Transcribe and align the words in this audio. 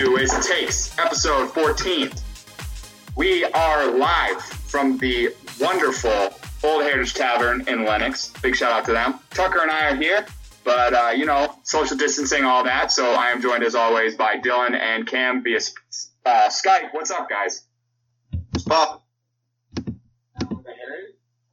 Hi, 0.00 0.06
to 0.06 0.14
Wasted 0.14 0.42
Takes, 0.42 0.98
episode 0.98 1.50
14. 1.50 2.10
We 3.16 3.44
are 3.44 3.90
live 3.98 4.40
from 4.40 4.96
the 4.96 5.34
wonderful 5.60 6.34
Old 6.64 6.84
Heritage 6.84 7.12
Tavern 7.12 7.68
in 7.68 7.84
Lenox. 7.84 8.32
Big 8.40 8.56
shout 8.56 8.72
out 8.72 8.86
to 8.86 8.92
them. 8.92 9.20
Tucker 9.28 9.60
and 9.60 9.70
I 9.70 9.90
are 9.90 9.94
here, 9.94 10.24
but 10.64 10.94
uh, 10.94 11.10
you 11.10 11.26
know, 11.26 11.54
social 11.64 11.98
distancing, 11.98 12.46
all 12.46 12.64
that. 12.64 12.90
So 12.90 13.12
I 13.12 13.28
am 13.28 13.42
joined 13.42 13.62
as 13.62 13.74
always 13.74 14.14
by 14.14 14.36
Dylan 14.36 14.72
and 14.72 15.06
Cam 15.06 15.42
via 15.42 15.58
uh, 16.24 16.48
Skype. 16.48 16.94
What's 16.94 17.10
up, 17.10 17.28
guys? 17.28 17.66
Pop. 18.66 19.04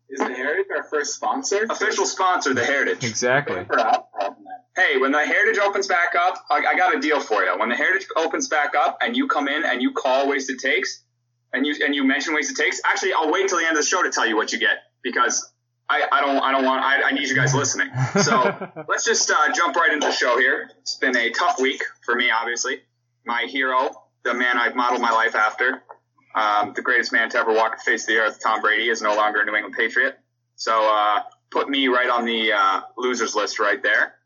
Is 0.10 0.20
the 0.20 0.34
Heritage 0.34 0.68
our 0.74 0.86
first 0.86 1.16
sponsor? 1.16 1.66
Official 1.70 2.06
sponsor, 2.06 2.54
the 2.54 2.64
Heritage. 2.64 3.04
Exactly. 3.04 3.66
Hey, 4.78 5.00
when 5.00 5.12
the 5.12 5.26
Heritage 5.26 5.58
opens 5.58 5.88
back 5.88 6.14
up, 6.14 6.46
I, 6.52 6.58
I 6.58 6.78
got 6.78 6.96
a 6.96 7.00
deal 7.00 7.20
for 7.20 7.44
you. 7.44 7.58
When 7.58 7.70
the 7.70 7.76
Heritage 7.76 8.08
opens 8.16 8.48
back 8.48 8.76
up 8.76 9.00
and 9.02 9.18
you 9.18 9.28
come 9.28 9.48
in 9.48 9.66
and 9.66 9.82
you 9.82 9.92
call 9.92 10.30
Wasted 10.30 10.60
Takes 10.60 11.04
and 11.52 11.66
you 11.66 11.76
and 11.84 11.96
you 11.96 12.04
mention 12.04 12.36
Wasted 12.36 12.56
Takes, 12.56 12.80
actually, 12.86 13.14
I'll 13.14 13.32
wait 13.32 13.48
till 13.50 13.58
the 13.58 13.66
end 13.66 13.76
of 13.76 13.84
the 13.84 13.90
show 13.90 14.04
to 14.04 14.12
tell 14.12 14.28
you 14.28 14.36
what 14.36 14.54
you 14.54 14.60
get 14.60 14.84
because 15.02 15.52
I, 15.90 16.04
I 16.12 16.22
don't 16.22 16.38
I 16.38 16.52
don't 16.52 16.64
want 16.64 16.84
I, 16.84 17.10
I 17.10 17.12
need 17.12 17.28
you 17.28 17.34
guys 17.36 17.56
listening. 17.56 17.90
So 18.22 18.56
let's 18.88 19.04
just 19.04 19.32
uh, 19.32 19.52
jump 19.52 19.76
right 19.76 19.92
into 19.92 20.06
the 20.06 20.14
show 20.14 20.38
here. 20.38 20.70
It's 20.82 20.96
been 20.98 21.18
a 21.18 21.32
tough 21.32 21.60
week 21.60 21.82
for 22.06 22.14
me, 22.14 22.30
obviously. 22.30 22.82
My 23.26 23.48
hero, 23.50 24.04
the 24.24 24.36
man 24.36 24.60
I've 24.60 24.76
modeled 24.76 25.02
my 25.02 25.12
life 25.12 25.34
after, 25.34 25.82
um, 26.36 26.74
the 26.76 26.84
greatest 26.84 27.12
man 27.12 27.32
to 27.32 27.40
ever 27.40 27.52
walk 27.52 27.78
the 27.78 27.84
face 27.84 28.04
of 28.04 28.10
the 28.10 28.18
earth, 28.18 28.40
Tom 28.44 28.62
Brady, 28.62 28.90
is 28.90 29.02
no 29.02 29.16
longer 29.16 29.42
a 29.42 29.46
New 29.46 29.56
England 29.56 29.76
Patriot. 29.76 30.20
So 30.56 30.88
uh, 30.88 31.24
put 31.50 31.68
me 31.68 31.88
right 31.88 32.10
on 32.10 32.26
the 32.26 32.54
uh, 32.54 32.82
losers 32.96 33.34
list 33.34 33.60
right 33.60 33.82
there. 33.82 34.17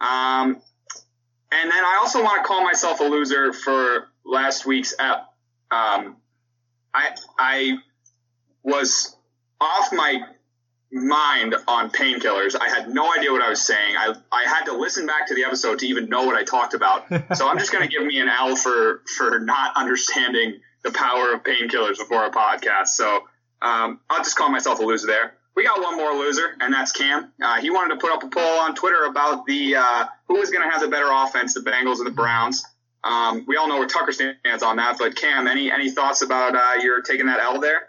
Um, 0.00 0.60
and 1.50 1.70
then 1.70 1.84
I 1.84 1.98
also 2.00 2.22
want 2.22 2.42
to 2.42 2.46
call 2.46 2.62
myself 2.62 3.00
a 3.00 3.04
loser 3.04 3.52
for 3.52 4.08
last 4.24 4.66
week's 4.66 4.94
ep. 4.98 5.26
Um, 5.70 6.16
I 6.94 7.10
I 7.38 7.78
was 8.62 9.16
off 9.60 9.92
my 9.92 10.20
mind 10.90 11.54
on 11.66 11.90
painkillers. 11.90 12.56
I 12.58 12.68
had 12.68 12.88
no 12.88 13.12
idea 13.12 13.32
what 13.32 13.42
I 13.42 13.48
was 13.48 13.62
saying. 13.62 13.96
I 13.96 14.14
I 14.32 14.44
had 14.48 14.64
to 14.64 14.76
listen 14.76 15.06
back 15.06 15.28
to 15.28 15.34
the 15.34 15.44
episode 15.44 15.80
to 15.80 15.86
even 15.86 16.08
know 16.08 16.26
what 16.26 16.36
I 16.36 16.44
talked 16.44 16.74
about. 16.74 17.06
so 17.36 17.48
I'm 17.48 17.58
just 17.58 17.72
going 17.72 17.86
to 17.86 17.90
give 17.90 18.04
me 18.04 18.20
an 18.20 18.28
L 18.28 18.56
for 18.56 19.02
for 19.16 19.38
not 19.38 19.76
understanding 19.76 20.60
the 20.84 20.92
power 20.92 21.32
of 21.32 21.42
painkillers 21.42 21.98
before 21.98 22.24
a 22.24 22.30
podcast. 22.30 22.88
So 22.88 23.22
um, 23.60 24.00
I'll 24.08 24.22
just 24.22 24.36
call 24.36 24.50
myself 24.50 24.78
a 24.78 24.82
loser 24.82 25.06
there. 25.06 25.34
We 25.58 25.64
got 25.64 25.82
one 25.82 25.96
more 25.96 26.12
loser, 26.12 26.56
and 26.60 26.72
that's 26.72 26.92
Cam. 26.92 27.32
Uh, 27.42 27.56
he 27.56 27.70
wanted 27.70 27.96
to 27.96 28.00
put 28.00 28.12
up 28.12 28.22
a 28.22 28.28
poll 28.28 28.60
on 28.60 28.76
Twitter 28.76 29.02
about 29.06 29.44
the 29.44 29.74
uh, 29.74 30.04
going 30.28 30.52
to 30.52 30.70
have 30.70 30.80
the 30.80 30.86
better 30.86 31.08
offense, 31.10 31.52
the 31.52 31.68
Bengals 31.68 31.98
or 31.98 32.04
the 32.04 32.12
Browns. 32.12 32.64
Um, 33.02 33.44
we 33.48 33.56
all 33.56 33.66
know 33.68 33.78
where 33.78 33.88
Tucker 33.88 34.12
stands 34.12 34.62
on 34.62 34.76
that, 34.76 34.98
but 35.00 35.16
Cam, 35.16 35.48
any 35.48 35.72
any 35.72 35.90
thoughts 35.90 36.22
about 36.22 36.54
uh, 36.54 36.80
your 36.80 37.02
taking 37.02 37.26
that 37.26 37.40
L 37.40 37.58
there? 37.58 37.88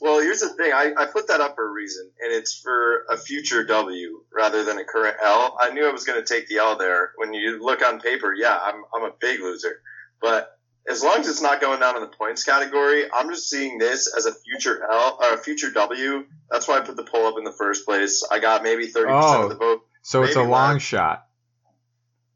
Well, 0.00 0.20
here's 0.20 0.38
the 0.38 0.50
thing. 0.50 0.72
I, 0.72 0.92
I 0.96 1.06
put 1.06 1.26
that 1.26 1.40
up 1.40 1.56
for 1.56 1.68
a 1.68 1.72
reason, 1.72 2.08
and 2.22 2.32
it's 2.32 2.60
for 2.60 3.06
a 3.10 3.16
future 3.16 3.64
W 3.64 4.20
rather 4.32 4.62
than 4.62 4.78
a 4.78 4.84
current 4.84 5.16
L. 5.20 5.56
I 5.58 5.70
knew 5.70 5.88
I 5.88 5.90
was 5.90 6.04
going 6.04 6.24
to 6.24 6.24
take 6.24 6.46
the 6.46 6.58
L 6.58 6.78
there. 6.78 7.10
When 7.16 7.34
you 7.34 7.60
look 7.60 7.84
on 7.84 7.98
paper, 7.98 8.32
yeah, 8.32 8.56
I'm, 8.56 8.84
I'm 8.94 9.02
a 9.02 9.12
big 9.20 9.40
loser. 9.40 9.80
But 10.22 10.53
as 10.88 11.02
long 11.02 11.18
as 11.20 11.28
it's 11.28 11.40
not 11.42 11.60
going 11.60 11.80
down 11.80 11.96
in 11.96 12.02
the 12.02 12.08
points 12.08 12.44
category, 12.44 13.04
I'm 13.14 13.28
just 13.30 13.48
seeing 13.48 13.78
this 13.78 14.12
as 14.16 14.26
a 14.26 14.32
future 14.34 14.86
L 14.90 15.18
or 15.22 15.34
a 15.34 15.38
future 15.38 15.70
W. 15.70 16.24
That's 16.50 16.68
why 16.68 16.76
I 16.78 16.80
put 16.80 16.96
the 16.96 17.04
poll 17.04 17.26
up 17.26 17.34
in 17.38 17.44
the 17.44 17.52
first 17.52 17.86
place. 17.86 18.22
I 18.30 18.38
got 18.38 18.62
maybe 18.62 18.88
30% 18.88 19.06
Oh. 19.10 19.42
of 19.44 19.48
the 19.48 19.54
vote. 19.56 19.82
So 20.02 20.22
it's 20.22 20.36
a 20.36 20.40
Maybe 20.40 20.50
long 20.50 20.72
less. 20.74 20.82
shot. 20.82 21.26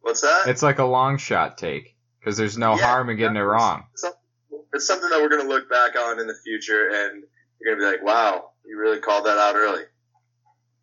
What's 0.00 0.22
that? 0.22 0.44
It's 0.46 0.62
like 0.62 0.78
a 0.78 0.84
long 0.84 1.18
shot 1.18 1.58
take 1.58 1.94
because 2.18 2.36
there's 2.36 2.56
no 2.56 2.76
Yeah, 2.76 2.86
harm 2.86 3.10
in 3.10 3.16
getting 3.18 3.36
it 3.36 3.40
wrong. 3.40 3.84
It's, 3.92 4.04
it's 4.72 4.86
something 4.86 5.10
that 5.10 5.20
we're 5.20 5.28
going 5.28 5.42
to 5.42 5.48
look 5.48 5.68
back 5.68 5.96
on 5.96 6.18
in 6.18 6.26
the 6.26 6.36
future, 6.44 6.88
and 6.88 7.22
you're 7.60 7.74
going 7.76 7.78
to 7.78 7.84
be 7.84 7.90
like, 7.98 8.02
wow, 8.02 8.50
you 8.64 8.78
really 8.78 9.00
called 9.00 9.26
that 9.26 9.36
out 9.38 9.54
early. 9.56 9.82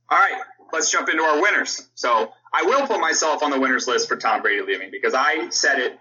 All 0.09 0.19
right, 0.19 0.40
let's 0.72 0.91
jump 0.91 1.09
into 1.09 1.23
our 1.23 1.41
winners. 1.41 1.90
So 1.95 2.31
I 2.53 2.63
will 2.63 2.85
put 2.85 3.00
myself 3.00 3.41
on 3.41 3.50
the 3.50 3.59
winners 3.59 3.88
list 3.88 4.07
for 4.07 4.17
Tom 4.17 4.44
Brady 4.44 4.61
leaving 4.61 4.91
because 4.91 5.16
I 5.16 5.50
said 5.50 5.79
it 5.79 5.97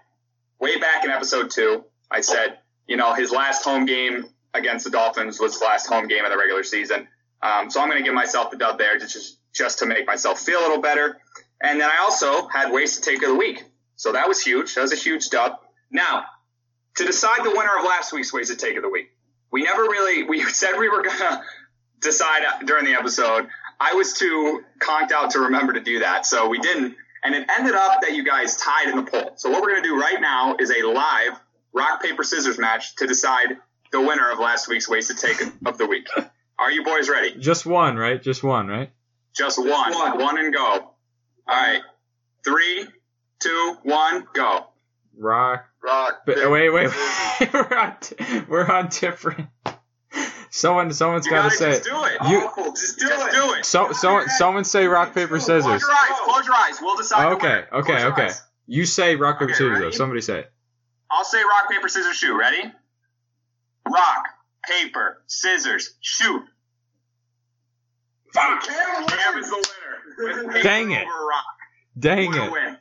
way 0.59 0.77
back 0.79 1.03
in 1.03 1.11
episode 1.11 1.51
two. 1.51 1.83
I 2.09 2.21
said, 2.21 2.59
you 2.87 2.97
know, 2.97 3.13
his 3.13 3.31
last 3.31 3.63
home 3.63 3.85
game 3.85 4.25
against 4.53 4.85
the 4.85 4.91
Dolphins 4.91 5.39
was 5.39 5.53
his 5.53 5.61
last 5.61 5.87
home 5.87 6.07
game 6.07 6.23
of 6.23 6.31
the 6.31 6.37
regular 6.37 6.63
season. 6.63 7.07
Um, 7.41 7.69
so 7.69 7.81
I'm 7.81 7.89
going 7.89 7.99
to 7.99 8.03
give 8.03 8.13
myself 8.13 8.51
the 8.51 8.57
dub 8.57 8.77
there 8.77 8.97
to 8.97 9.05
just 9.05 9.39
just 9.53 9.79
to 9.79 9.85
make 9.85 10.05
myself 10.05 10.39
feel 10.39 10.59
a 10.59 10.63
little 10.63 10.81
better. 10.81 11.17
And 11.61 11.79
then 11.79 11.89
I 11.89 11.99
also 12.01 12.47
had 12.49 12.71
ways 12.71 12.95
to 12.95 13.01
take 13.01 13.23
of 13.23 13.29
the 13.29 13.35
week. 13.35 13.63
So 13.95 14.11
that 14.11 14.27
was 14.27 14.41
huge. 14.41 14.75
That 14.75 14.81
was 14.81 14.91
a 14.91 14.97
huge 14.97 15.29
dub. 15.29 15.53
Now, 15.89 16.25
to 16.95 17.05
decide 17.05 17.43
the 17.43 17.51
winner 17.51 17.77
of 17.77 17.85
last 17.85 18.11
week's 18.11 18.33
ways 18.33 18.49
to 18.49 18.55
take 18.55 18.75
of 18.75 18.83
the 18.83 18.89
week, 18.89 19.11
we 19.51 19.63
never 19.63 19.83
really 19.83 20.23
we 20.23 20.43
said 20.49 20.77
we 20.77 20.89
were 20.89 21.03
gonna 21.03 21.41
decide 22.01 22.43
during 22.65 22.85
the 22.85 22.93
episode. 22.93 23.47
I 23.79 23.93
was 23.93 24.13
too 24.13 24.63
conked 24.79 25.11
out 25.11 25.31
to 25.31 25.39
remember 25.39 25.73
to 25.73 25.81
do 25.81 25.99
that, 25.99 26.25
so 26.25 26.49
we 26.49 26.59
didn't. 26.59 26.95
And 27.25 27.33
it 27.33 27.47
ended 27.57 27.73
up 27.73 28.01
that 28.01 28.13
you 28.13 28.23
guys 28.23 28.55
tied 28.55 28.89
in 28.89 28.97
the 28.97 29.03
poll. 29.03 29.31
So 29.35 29.49
what 29.49 29.61
we're 29.61 29.71
gonna 29.71 29.83
do 29.83 29.99
right 29.99 30.21
now 30.21 30.55
is 30.59 30.71
a 30.71 30.83
live 30.87 31.39
rock 31.73 32.01
paper 32.01 32.23
scissors 32.23 32.57
match 32.57 32.95
to 32.97 33.07
decide 33.07 33.57
the 33.91 33.99
winner 33.99 34.31
of 34.31 34.39
last 34.39 34.67
week's 34.67 34.87
wasted 34.87 35.17
take 35.17 35.41
of 35.65 35.77
the 35.77 35.87
week. 35.87 36.07
Are 36.57 36.71
you 36.71 36.83
boys 36.83 37.09
ready? 37.09 37.35
Just 37.35 37.65
one, 37.65 37.97
right? 37.97 38.21
Just 38.21 38.43
one, 38.43 38.67
right? 38.67 38.91
Just 39.33 39.59
one, 39.59 39.93
one. 39.93 40.19
one 40.19 40.37
and 40.37 40.53
go. 40.53 40.61
All 40.61 40.93
right, 41.47 41.81
three, 42.43 42.85
two, 43.39 43.77
one, 43.83 44.25
go. 44.33 44.67
Rock. 45.17 45.65
Rock. 45.83 46.21
But, 46.25 46.37
paper, 46.37 46.49
wait, 46.49 46.69
wait, 46.69 46.87
wait. 46.89 47.53
we're 47.53 47.77
on. 47.77 47.95
T- 47.99 48.15
we're 48.47 48.65
on 48.65 48.87
different. 48.87 49.47
Someone, 50.55 50.93
someone's 50.93 51.25
You 51.25 51.31
got 51.33 51.51
to 51.51 51.57
gotta 51.57 51.57
say 51.57 51.71
just 51.71 51.87
it. 51.87 51.89
do 51.89 52.03
it. 52.05 52.29
You- 52.29 52.49
Oh, 52.57 52.71
just 52.71 52.97
do 52.97 53.07
it. 53.07 53.31
Do 53.33 53.53
it. 53.55 53.65
So, 53.65 53.91
so, 53.91 54.25
someone 54.37 54.63
say 54.63 54.87
rock 54.87 55.13
paper 55.13 55.37
scissors. 55.39 55.63
Close 55.63 55.81
scissors. 55.81 55.87
your 55.89 55.91
eyes. 56.15 56.19
Close 56.23 56.45
your 56.45 56.55
eyes. 56.55 56.77
We'll 56.81 56.95
decide. 56.95 57.33
Okay, 57.33 57.63
okay, 57.73 58.05
okay. 58.05 58.23
eyes. 58.27 58.41
You 58.65 58.85
say 58.85 59.15
rock 59.17 59.35
paper 59.39 59.51
Okay, 59.51 59.53
scissors. 59.57 59.79
though. 59.79 59.91
Somebody 59.91 60.21
say 60.21 60.39
it. 60.39 60.51
I'll 61.11 61.25
say 61.25 61.43
rock, 61.43 61.69
paper, 61.69 61.89
scissors, 61.89 62.15
shoot. 62.15 62.35
Ready? 62.37 62.71
Rock, 63.87 64.23
paper, 64.67 65.21
scissors, 65.27 65.93
shoot. 65.99 66.41
Fuck! 68.33 68.63
Cam 68.63 69.37
is 69.39 69.49
the 69.49 69.67
winner. 70.17 70.61
Dang 70.63 70.91
it. 70.91 71.05
Dang 71.99 72.27
What 72.31 72.37
a 72.37 72.45
it! 72.45 72.51
win. 72.51 72.77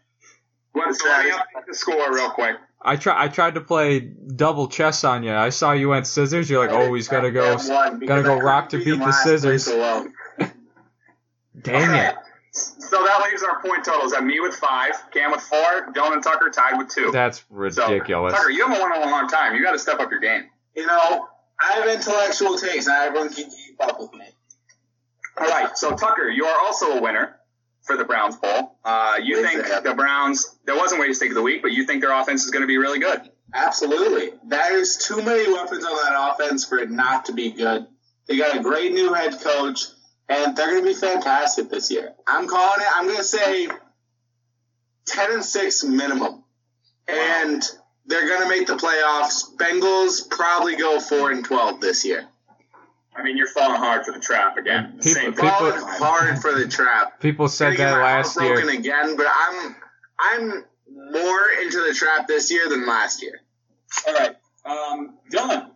Let 0.76 0.88
me 0.88 0.94
update 1.30 1.66
the 1.68 1.74
score 1.74 2.12
real 2.12 2.30
quick. 2.30 2.56
I 2.84 2.96
try. 2.96 3.24
I 3.24 3.28
tried 3.28 3.54
to 3.54 3.60
play 3.62 4.00
double 4.00 4.68
chess 4.68 5.04
on 5.04 5.22
you. 5.22 5.32
I 5.32 5.48
saw 5.48 5.72
you 5.72 5.88
went 5.88 6.06
scissors. 6.06 6.50
You're 6.50 6.66
like, 6.66 6.74
oh, 6.74 6.92
he's 6.94 7.08
gotta 7.08 7.30
go. 7.30 7.56
Gotta 7.56 8.22
go 8.22 8.38
rock 8.38 8.68
to 8.70 8.84
beat 8.84 8.98
the 8.98 9.12
scissors. 9.12 9.66
Dang 11.62 11.94
it! 11.94 12.14
So 12.52 13.02
that 13.04 13.22
leaves 13.28 13.42
our 13.42 13.60
point 13.62 13.84
totals 13.84 14.12
at 14.12 14.22
me 14.22 14.38
with 14.40 14.54
five, 14.54 14.92
Cam 15.12 15.32
with 15.32 15.40
four, 15.40 15.92
Dylan 15.92 16.12
and 16.12 16.22
Tucker 16.22 16.50
tied 16.50 16.78
with 16.78 16.88
two. 16.88 17.10
That's 17.10 17.38
So, 17.38 17.44
ridiculous. 17.50 18.34
Tucker, 18.34 18.50
you 18.50 18.66
haven't 18.66 18.80
won 18.80 18.94
in 18.94 19.08
a 19.08 19.10
long 19.10 19.28
time. 19.28 19.56
You 19.56 19.62
got 19.62 19.72
to 19.72 19.78
step 19.78 19.98
up 19.98 20.10
your 20.10 20.20
game. 20.20 20.44
You 20.76 20.86
know, 20.86 21.26
I 21.60 21.72
have 21.72 21.88
intellectual 21.88 22.58
takes, 22.58 22.86
and 22.86 22.94
everyone 22.94 23.30
can 23.30 23.50
keep 23.50 23.82
up 23.82 23.98
with 23.98 24.12
me. 24.12 24.26
All 25.38 25.48
right, 25.48 25.76
so 25.76 25.96
Tucker, 25.96 26.28
you 26.28 26.44
are 26.44 26.60
also 26.60 26.98
a 26.98 27.00
winner 27.02 27.36
for 27.84 27.96
the 27.96 28.04
Browns 28.04 28.36
poll. 28.36 28.78
Uh, 28.84 29.18
you 29.22 29.42
Makes 29.42 29.68
think 29.68 29.84
the 29.84 29.94
Browns? 29.94 30.56
There 30.64 30.76
wasn't 30.76 31.00
way 31.00 31.12
to 31.12 31.18
take 31.18 31.30
of 31.30 31.34
the 31.34 31.42
week, 31.42 31.62
but 31.62 31.72
you 31.72 31.86
think 31.86 32.00
their 32.02 32.12
offense 32.12 32.44
is 32.44 32.50
going 32.50 32.62
to 32.62 32.66
be 32.66 32.78
really 32.78 32.98
good. 32.98 33.30
Absolutely. 33.54 34.32
There's 34.46 34.96
too 34.96 35.22
many 35.22 35.52
weapons 35.52 35.84
on 35.84 35.94
that 35.94 36.34
offense 36.34 36.64
for 36.64 36.78
it 36.78 36.90
not 36.90 37.26
to 37.26 37.32
be 37.32 37.52
good. 37.52 37.86
They 38.26 38.36
got 38.36 38.56
a 38.56 38.62
great 38.62 38.92
new 38.92 39.12
head 39.12 39.38
coach, 39.40 39.84
and 40.28 40.56
they're 40.56 40.70
going 40.70 40.82
to 40.82 40.88
be 40.88 40.94
fantastic 40.94 41.68
this 41.68 41.90
year. 41.90 42.14
I'm 42.26 42.48
calling 42.48 42.80
it. 42.80 42.88
I'm 42.94 43.04
going 43.04 43.18
to 43.18 43.24
say 43.24 43.68
10 45.06 45.32
and 45.32 45.44
6 45.44 45.84
minimum. 45.84 46.42
And 47.06 47.62
they're 48.06 48.26
going 48.26 48.42
to 48.42 48.48
make 48.48 48.66
the 48.66 48.76
playoffs. 48.76 49.54
Bengals 49.56 50.28
probably 50.30 50.76
go 50.76 50.98
4 50.98 51.32
and 51.32 51.44
12 51.44 51.80
this 51.80 52.04
year. 52.04 52.26
I 53.16 53.22
mean, 53.22 53.36
you're 53.36 53.46
falling 53.48 53.76
hard 53.80 54.04
for 54.04 54.12
the 54.12 54.18
trap 54.20 54.56
again. 54.56 54.98
People- 55.02 55.02
Same 55.02 55.32
people- 55.32 55.48
Falling 55.50 55.80
hard 55.80 56.38
for 56.40 56.52
the 56.52 56.66
trap. 56.68 57.20
People 57.20 57.48
said 57.48 57.66
Gonna 57.66 57.76
get 57.76 57.84
that 57.90 57.96
my 57.98 58.02
last 58.02 58.34
heart 58.38 58.48
broken 58.54 58.68
year. 58.70 58.78
again, 58.80 59.16
but 59.16 59.26
I'm 59.30 59.76
I'm 60.18 60.64
more 61.12 61.40
into 61.62 61.80
the 61.82 61.94
trap 61.94 62.26
this 62.28 62.50
year 62.50 62.68
than 62.68 62.86
last 62.86 63.22
year. 63.22 63.40
All 64.06 64.14
right, 64.14 64.36
um, 64.64 65.18
Dylan. 65.32 65.70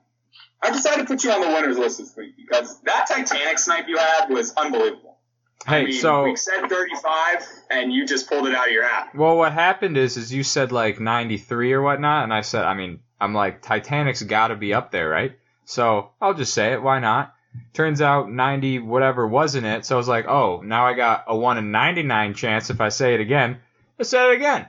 I 0.62 0.70
decided 0.70 1.02
to 1.02 1.04
put 1.06 1.22
you 1.22 1.30
on 1.30 1.40
the 1.40 1.46
winners 1.48 1.78
list 1.78 1.98
this 1.98 2.16
week 2.16 2.34
because 2.36 2.80
that 2.82 3.06
Titanic 3.08 3.58
snipe 3.60 3.86
you 3.88 3.96
had 3.98 4.28
was 4.28 4.52
unbelievable. 4.56 5.18
I 5.66 5.70
Hey, 5.80 5.84
mean, 5.86 6.00
so 6.00 6.24
we 6.24 6.36
said 6.36 6.68
35, 6.68 7.46
and 7.70 7.92
you 7.92 8.06
just 8.06 8.28
pulled 8.28 8.46
it 8.48 8.54
out 8.54 8.66
of 8.68 8.72
your 8.72 8.86
hat. 8.86 9.10
well, 9.14 9.36
what 9.36 9.52
happened 9.52 9.96
is, 9.96 10.16
is 10.16 10.32
you 10.32 10.42
said 10.42 10.72
like 10.72 10.98
93 11.00 11.72
or 11.72 11.82
whatnot, 11.82 12.24
and 12.24 12.32
I 12.34 12.40
said, 12.40 12.64
I 12.64 12.74
mean, 12.74 13.00
I'm 13.20 13.34
like 13.34 13.62
Titanic's 13.62 14.22
got 14.22 14.48
to 14.48 14.56
be 14.56 14.74
up 14.74 14.90
there, 14.90 15.08
right? 15.08 15.37
So 15.68 16.12
I'll 16.18 16.32
just 16.32 16.54
say 16.54 16.72
it. 16.72 16.82
Why 16.82 16.98
not? 16.98 17.34
Turns 17.74 18.00
out 18.00 18.32
90 18.32 18.78
whatever 18.78 19.26
wasn't 19.26 19.66
it. 19.66 19.84
So 19.84 19.96
I 19.96 19.98
was 19.98 20.08
like, 20.08 20.26
oh, 20.26 20.62
now 20.64 20.86
I 20.86 20.94
got 20.94 21.24
a 21.28 21.36
one 21.36 21.58
in 21.58 21.70
99 21.70 22.32
chance 22.32 22.70
if 22.70 22.80
I 22.80 22.88
say 22.88 23.12
it 23.12 23.20
again. 23.20 23.58
I 24.00 24.04
said 24.04 24.30
it 24.30 24.36
again. 24.36 24.66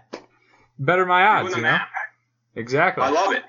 better 0.78 1.06
my 1.06 1.24
odds, 1.24 1.52
you 1.52 1.56
know. 1.56 1.62
math. 1.62 1.88
Exactly. 2.54 3.02
I 3.02 3.12
love 3.12 3.32
it. 3.34 3.44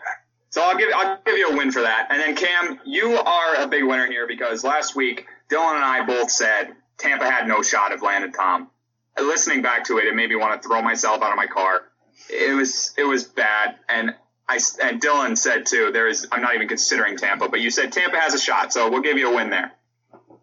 So 0.51 0.63
I'll 0.63 0.77
give 0.77 0.91
I'll 0.95 1.19
give 1.27 1.39
you 1.39 1.51
a 1.51 1.57
win 1.57 1.73
for 1.73 1.83
that. 1.83 2.07
And 2.11 2.21
then 2.21 2.37
Cam, 2.37 2.79
you 2.85 3.17
are 3.17 3.57
a 3.57 3.67
big 3.67 3.83
winner 3.83 4.07
here 4.07 4.29
because 4.29 4.63
last 4.63 4.95
week 4.95 5.27
Dylan 5.49 5.75
and 5.75 5.85
I 5.85 6.07
both 6.07 6.31
said 6.31 6.77
Tampa 6.99 7.29
had 7.29 7.49
no 7.49 7.63
shot 7.63 7.93
of 7.93 8.01
landing 8.01 8.33
Tom. 8.33 8.71
Listening 9.19 9.63
back 9.63 9.87
to 9.87 9.99
it, 9.99 10.05
it 10.05 10.15
made 10.15 10.31
me 10.31 10.37
want 10.37 10.63
to 10.63 10.69
throw 10.69 10.83
myself 10.83 11.21
out 11.21 11.33
of 11.33 11.37
my 11.37 11.49
car. 11.49 11.83
It 12.29 12.55
was 12.55 12.95
it 12.97 13.05
was 13.05 13.25
bad, 13.25 13.75
and 13.89 14.15
I 14.51 14.57
s- 14.57 14.79
and 14.83 15.01
Dylan 15.01 15.39
said 15.39 15.67
too. 15.67 15.91
There 15.93 16.09
is 16.09 16.27
I'm 16.33 16.43
not 16.43 16.55
even 16.55 16.67
considering 16.69 17.17
Tampa, 17.17 17.49
but 17.49 17.61
you 17.61 17.71
said 17.71 17.93
Tampa 17.93 18.19
has 18.19 18.35
a 18.35 18.39
shot, 18.39 18.73
so 18.73 18.91
we'll 18.91 19.03
give 19.03 19.17
you 19.19 19.31
a 19.33 19.35
win 19.37 19.51
there. 19.51 19.73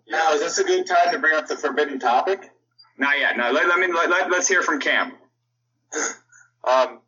Now, 0.09 0.33
is 0.33 0.39
this 0.41 0.57
a 0.59 0.63
good 0.63 0.87
time 0.87 1.11
to 1.11 1.19
bring 1.19 1.35
up 1.35 1.47
the 1.47 1.57
forbidden 1.57 1.99
topic? 1.99 2.49
Not 2.97 3.19
yet. 3.19 3.35
No, 3.37 3.51
let, 3.51 3.67
let 3.67 3.77
me 3.79 3.87
let, 3.93 4.09
let, 4.09 4.31
let's 4.31 4.47
hear 4.47 4.61
from 4.61 4.79
Cam. 4.79 5.11
Um, 6.67 6.99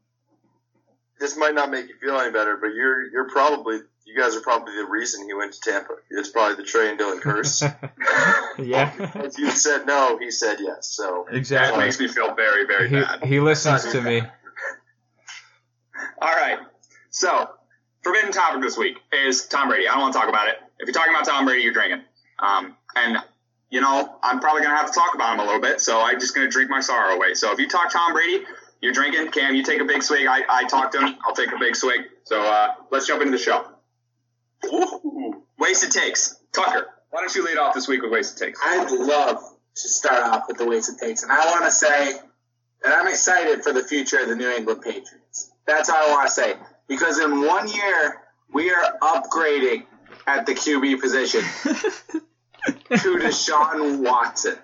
this 1.19 1.35
might 1.35 1.53
not 1.53 1.69
make 1.69 1.89
you 1.89 1.95
feel 1.99 2.15
any 2.17 2.31
better, 2.31 2.55
but 2.55 2.67
you're 2.67 3.03
you're 3.11 3.29
probably 3.29 3.79
you 4.05 4.17
guys 4.17 4.35
are 4.37 4.41
probably 4.41 4.73
the 4.77 4.85
reason 4.85 5.25
he 5.27 5.33
went 5.33 5.51
to 5.53 5.59
Tampa. 5.59 5.95
It's 6.09 6.29
probably 6.29 6.55
the 6.55 6.63
Trey 6.63 6.89
and 6.89 6.97
Dylan 6.97 7.19
curse. 7.19 7.61
yeah. 8.57 8.93
if 9.25 9.37
you 9.37 9.51
said 9.51 9.85
no, 9.85 10.17
he 10.17 10.31
said 10.31 10.59
yes. 10.61 10.87
So 10.95 11.25
That 11.29 11.35
exactly. 11.35 11.83
makes 11.83 11.99
me 11.99 12.07
feel 12.07 12.33
very 12.35 12.65
very 12.65 12.87
He, 12.87 12.95
bad. 13.01 13.23
he 13.25 13.39
listens 13.41 13.83
to 13.91 14.01
me. 14.01 14.21
All 16.21 16.31
right. 16.35 16.59
So, 17.09 17.49
forbidden 18.03 18.31
topic 18.31 18.61
this 18.61 18.77
week 18.77 18.97
is 19.11 19.45
Tom 19.47 19.69
Brady. 19.69 19.87
I 19.87 19.93
don't 19.93 20.01
want 20.01 20.13
to 20.13 20.19
talk 20.19 20.29
about 20.29 20.47
it. 20.47 20.55
If 20.79 20.87
you're 20.87 20.93
talking 20.93 21.13
about 21.13 21.25
Tom 21.25 21.45
Brady, 21.45 21.63
you're 21.63 21.73
drinking. 21.73 22.01
Um, 22.39 22.77
and 22.95 23.17
you 23.69 23.81
know, 23.81 24.15
I'm 24.23 24.39
probably 24.39 24.63
gonna 24.63 24.77
have 24.77 24.87
to 24.87 24.93
talk 24.93 25.13
about 25.15 25.33
him 25.33 25.41
a 25.41 25.45
little 25.45 25.61
bit. 25.61 25.81
So 25.81 26.01
I'm 26.01 26.19
just 26.19 26.33
gonna 26.33 26.49
drink 26.49 26.69
my 26.69 26.81
sorrow 26.81 27.15
away. 27.15 27.33
So 27.33 27.51
if 27.51 27.59
you 27.59 27.67
talk 27.67 27.91
Tom 27.91 28.13
Brady, 28.13 28.43
you're 28.81 28.93
drinking. 28.93 29.29
Cam, 29.31 29.55
you 29.55 29.63
take 29.63 29.81
a 29.81 29.85
big 29.85 30.01
swig. 30.03 30.25
I, 30.27 30.43
I 30.49 30.63
talk 30.65 30.91
to 30.93 30.99
him. 30.99 31.15
I'll 31.25 31.35
take 31.35 31.51
a 31.51 31.59
big 31.59 31.75
swig. 31.75 32.01
So 32.23 32.41
uh, 32.41 32.73
let's 32.91 33.07
jump 33.07 33.21
into 33.21 33.31
the 33.31 33.43
show. 33.43 33.65
Ooh, 34.65 35.43
wasted 35.57 35.91
takes. 35.91 36.37
Tucker, 36.51 36.87
why 37.11 37.21
don't 37.21 37.33
you 37.35 37.45
lead 37.45 37.57
off 37.57 37.75
this 37.75 37.87
week 37.87 38.01
with 38.01 38.11
wasted 38.11 38.37
takes? 38.37 38.59
I'd 38.63 38.89
love 38.91 39.37
to 39.75 39.87
start 39.87 40.23
off 40.23 40.43
with 40.47 40.57
the 40.57 40.65
wasted 40.65 40.97
takes. 40.97 41.23
And 41.23 41.31
I 41.31 41.45
want 41.45 41.65
to 41.65 41.71
say 41.71 42.13
that 42.83 42.93
I'm 42.93 43.07
excited 43.07 43.63
for 43.63 43.71
the 43.71 43.83
future 43.83 44.19
of 44.19 44.29
the 44.29 44.35
New 44.35 44.49
England 44.49 44.81
Patriots. 44.81 45.51
That's 45.67 45.89
all 45.89 45.97
I 45.97 46.11
want 46.11 46.27
to 46.27 46.33
say. 46.33 46.53
Because 46.89 47.19
in 47.19 47.45
one 47.45 47.69
year, 47.69 48.21
we 48.51 48.71
are 48.71 48.97
upgrading 49.01 49.85
at 50.27 50.45
the 50.45 50.53
QB 50.53 50.99
position 50.99 51.41
to 51.63 53.17
Deshaun 53.17 53.99
Watson. 54.03 54.57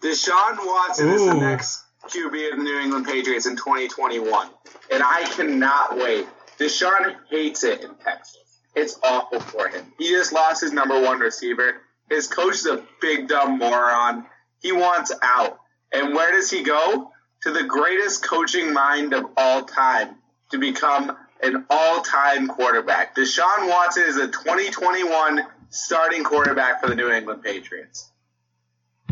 Deshaun 0.00 0.56
Watson 0.58 1.10
is 1.10 1.26
the 1.26 1.34
next 1.34 1.82
QB 2.08 2.52
of 2.52 2.58
the 2.58 2.64
New 2.64 2.80
England 2.80 3.06
Patriots 3.06 3.46
in 3.46 3.56
2021. 3.56 4.48
And 4.92 5.02
I 5.02 5.24
cannot 5.34 5.96
wait. 5.98 6.26
Deshaun 6.58 7.16
hates 7.30 7.64
it 7.64 7.82
in 7.82 7.94
Texas. 7.96 8.60
It's 8.76 8.98
awful 9.02 9.40
for 9.40 9.68
him. 9.68 9.92
He 9.98 10.10
just 10.10 10.32
lost 10.32 10.60
his 10.60 10.72
number 10.72 11.00
one 11.00 11.18
receiver. 11.18 11.80
His 12.10 12.28
coach 12.28 12.54
is 12.54 12.66
a 12.66 12.84
big 13.00 13.28
dumb 13.28 13.58
moron. 13.58 14.26
He 14.60 14.72
wants 14.72 15.12
out. 15.22 15.58
And 15.92 16.14
where 16.14 16.32
does 16.32 16.50
he 16.50 16.62
go? 16.62 17.10
To 17.42 17.52
the 17.52 17.64
greatest 17.64 18.26
coaching 18.26 18.72
mind 18.72 19.12
of 19.12 19.26
all 19.36 19.62
time 19.62 20.16
to 20.50 20.58
become 20.58 21.16
an 21.44 21.64
all 21.70 22.02
time 22.02 22.48
quarterback. 22.48 23.14
Deshaun 23.14 23.68
Watson 23.68 24.04
is 24.04 24.16
a 24.16 24.28
2021 24.28 25.42
starting 25.70 26.24
quarterback 26.24 26.80
for 26.80 26.88
the 26.88 26.94
New 26.94 27.10
England 27.10 27.42
Patriots. 27.42 28.10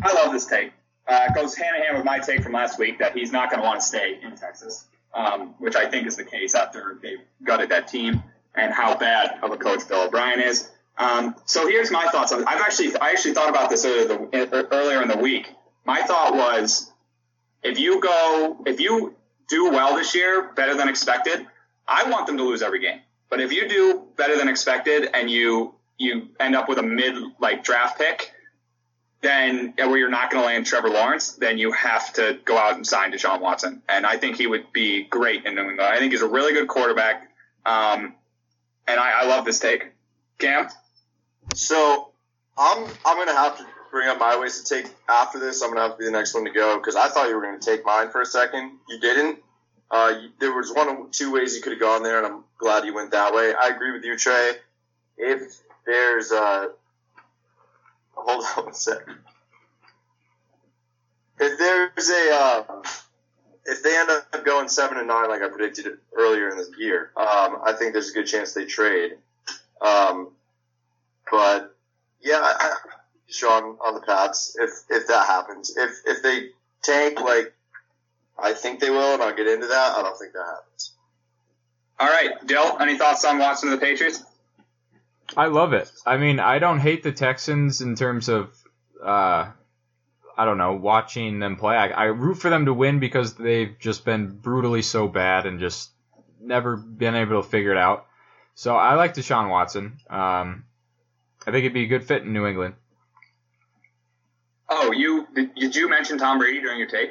I 0.02 0.12
love 0.14 0.32
this 0.32 0.46
take. 0.46 0.72
Uh, 1.06 1.26
it 1.28 1.34
goes 1.34 1.54
hand 1.56 1.76
in 1.76 1.82
hand 1.82 1.96
with 1.96 2.04
my 2.04 2.18
take 2.18 2.42
from 2.42 2.52
last 2.52 2.78
week 2.78 2.98
that 3.00 3.16
he's 3.16 3.32
not 3.32 3.50
going 3.50 3.60
to 3.60 3.66
want 3.66 3.80
to 3.80 3.86
stay 3.86 4.18
in 4.22 4.36
Texas, 4.36 4.86
um, 5.12 5.54
which 5.58 5.76
I 5.76 5.88
think 5.88 6.06
is 6.06 6.16
the 6.16 6.24
case 6.24 6.54
after 6.54 6.98
they've 7.02 7.20
gutted 7.42 7.70
that 7.70 7.88
team 7.88 8.22
and 8.54 8.72
how 8.72 8.96
bad 8.96 9.38
of 9.42 9.50
a 9.50 9.56
coach 9.56 9.86
Bill 9.88 10.06
O'Brien 10.06 10.40
is. 10.40 10.70
Um, 10.96 11.34
so 11.44 11.66
here's 11.66 11.90
my 11.90 12.06
thoughts. 12.08 12.32
I've 12.32 12.46
actually 12.46 12.96
I 12.96 13.10
actually 13.10 13.34
thought 13.34 13.48
about 13.48 13.70
this 13.70 13.84
earlier, 13.84 14.06
the, 14.06 14.68
earlier 14.70 15.02
in 15.02 15.08
the 15.08 15.16
week. 15.16 15.50
My 15.84 16.02
thought 16.02 16.34
was 16.34 16.90
if 17.62 17.78
you 17.78 18.00
go 18.00 18.62
if 18.66 18.78
you 18.78 19.14
do 19.48 19.70
well 19.70 19.96
this 19.96 20.14
year, 20.14 20.50
better 20.54 20.74
than 20.74 20.88
expected, 20.88 21.46
I 21.86 22.08
want 22.10 22.26
them 22.26 22.36
to 22.38 22.44
lose 22.44 22.62
every 22.62 22.80
game. 22.80 23.00
But 23.28 23.40
if 23.40 23.52
you 23.52 23.68
do 23.68 24.02
better 24.16 24.36
than 24.36 24.48
expected 24.48 25.08
and 25.14 25.30
you 25.30 25.74
you 25.98 26.28
end 26.40 26.56
up 26.56 26.68
with 26.68 26.78
a 26.78 26.82
mid 26.82 27.14
like 27.40 27.64
draft 27.64 27.98
pick, 27.98 28.32
then 29.20 29.74
where 29.76 29.96
you're 29.96 30.10
not 30.10 30.30
going 30.30 30.42
to 30.42 30.46
land 30.46 30.66
Trevor 30.66 30.90
Lawrence, 30.90 31.32
then 31.32 31.56
you 31.56 31.72
have 31.72 32.12
to 32.14 32.38
go 32.44 32.58
out 32.58 32.74
and 32.74 32.86
sign 32.86 33.12
Deshaun 33.12 33.40
Watson. 33.40 33.82
And 33.88 34.04
I 34.04 34.16
think 34.16 34.36
he 34.36 34.46
would 34.46 34.72
be 34.72 35.04
great 35.04 35.46
in 35.46 35.54
New 35.54 35.62
England. 35.62 35.80
I 35.80 35.98
think 35.98 36.12
he's 36.12 36.22
a 36.22 36.28
really 36.28 36.52
good 36.52 36.68
quarterback. 36.68 37.30
Um, 37.64 38.14
and 38.88 38.98
I, 38.98 39.22
I 39.22 39.26
love 39.26 39.44
this 39.44 39.60
take. 39.60 39.92
Cam? 40.38 40.68
So 41.54 42.10
I'm 42.58 42.84
I'm 43.04 43.16
gonna 43.16 43.32
have 43.32 43.56
to 43.58 43.66
bring 43.92 44.08
up 44.08 44.18
my 44.18 44.38
ways 44.38 44.60
to 44.60 44.74
take 44.74 44.92
after 45.08 45.38
this. 45.38 45.62
I'm 45.62 45.70
gonna 45.70 45.82
have 45.82 45.92
to 45.92 45.98
be 45.98 46.04
the 46.04 46.10
next 46.10 46.34
one 46.34 46.44
to 46.44 46.50
go 46.50 46.78
because 46.78 46.96
I 46.96 47.08
thought 47.08 47.28
you 47.28 47.36
were 47.36 47.42
gonna 47.42 47.60
take 47.60 47.84
mine 47.84 48.10
for 48.10 48.20
a 48.20 48.26
second. 48.26 48.72
You 48.88 48.98
didn't. 48.98 49.38
Uh, 49.92 50.14
there 50.40 50.52
was 50.54 50.72
one 50.72 50.88
of 50.88 51.10
two 51.10 51.30
ways 51.30 51.54
you 51.54 51.60
could 51.60 51.72
have 51.72 51.80
gone 51.80 52.02
there, 52.02 52.16
and 52.16 52.26
I'm 52.26 52.44
glad 52.56 52.86
you 52.86 52.94
went 52.94 53.10
that 53.10 53.34
way. 53.34 53.52
I 53.54 53.68
agree 53.68 53.92
with 53.92 54.02
you, 54.04 54.16
Trey. 54.16 54.52
If 55.18 55.60
there's 55.84 56.32
a 56.32 56.70
hold 58.14 58.44
on 58.56 58.70
a 58.70 58.74
second. 58.74 59.16
If 61.38 61.58
there's 61.58 62.08
a 62.08 62.34
uh, 62.34 62.82
if 63.66 63.82
they 63.82 63.96
end 63.96 64.10
up 64.10 64.44
going 64.44 64.68
seven 64.68 64.98
and 64.98 65.08
nine 65.08 65.28
like 65.28 65.42
I 65.42 65.48
predicted 65.48 65.86
earlier 66.16 66.48
in 66.48 66.56
the 66.56 66.72
year, 66.78 67.10
um, 67.16 67.58
I 67.64 67.74
think 67.78 67.92
there's 67.92 68.10
a 68.10 68.14
good 68.14 68.26
chance 68.26 68.54
they 68.54 68.64
trade. 68.64 69.12
Um, 69.80 70.30
but 71.30 71.74
yeah, 72.20 72.40
I, 72.40 72.76
Sean 73.28 73.76
on 73.84 73.94
the 73.94 74.00
Pats. 74.00 74.56
If 74.58 74.70
if 74.88 75.06
that 75.08 75.26
happens, 75.26 75.76
if 75.76 75.90
if 76.06 76.22
they 76.22 76.50
tank 76.82 77.20
like 77.20 77.52
I 78.38 78.54
think 78.54 78.80
they 78.80 78.90
will, 78.90 79.14
and 79.14 79.22
I'll 79.22 79.34
get 79.34 79.46
into 79.46 79.66
that. 79.68 79.96
I 79.96 80.02
don't 80.02 80.18
think 80.18 80.32
that 80.32 80.44
happens. 80.44 80.94
All 81.98 82.08
right, 82.08 82.30
Dill, 82.46 82.78
any 82.80 82.98
thoughts 82.98 83.24
on 83.24 83.38
Watson 83.38 83.70
to 83.70 83.76
the 83.76 83.80
Patriots? 83.80 84.24
I 85.36 85.46
love 85.46 85.72
it. 85.72 85.90
I 86.04 86.16
mean, 86.16 86.40
I 86.40 86.58
don't 86.58 86.80
hate 86.80 87.02
the 87.02 87.12
Texans 87.12 87.80
in 87.80 87.94
terms 87.94 88.28
of, 88.28 88.54
uh, 89.02 89.50
I 90.36 90.44
don't 90.44 90.58
know, 90.58 90.74
watching 90.74 91.38
them 91.38 91.56
play. 91.56 91.76
I, 91.76 91.88
I 91.88 92.04
root 92.06 92.34
for 92.34 92.50
them 92.50 92.66
to 92.66 92.74
win 92.74 92.98
because 92.98 93.34
they've 93.34 93.78
just 93.78 94.04
been 94.04 94.28
brutally 94.28 94.82
so 94.82 95.08
bad 95.08 95.46
and 95.46 95.60
just 95.60 95.90
never 96.40 96.76
been 96.76 97.14
able 97.14 97.42
to 97.42 97.48
figure 97.48 97.70
it 97.70 97.78
out. 97.78 98.06
So 98.54 98.76
I 98.76 98.94
like 98.94 99.14
Deshaun 99.14 99.48
Watson. 99.48 99.98
Um, 100.10 100.64
I 101.46 101.50
think 101.50 101.58
it'd 101.58 101.72
be 101.72 101.84
a 101.84 101.88
good 101.88 102.04
fit 102.04 102.22
in 102.22 102.32
New 102.32 102.46
England. 102.46 102.74
Oh, 104.68 104.92
you 104.92 105.26
did, 105.34 105.54
did 105.54 105.76
you 105.76 105.88
mention 105.88 106.18
Tom 106.18 106.38
Brady 106.38 106.60
during 106.60 106.78
your 106.78 106.88
take? 106.88 107.10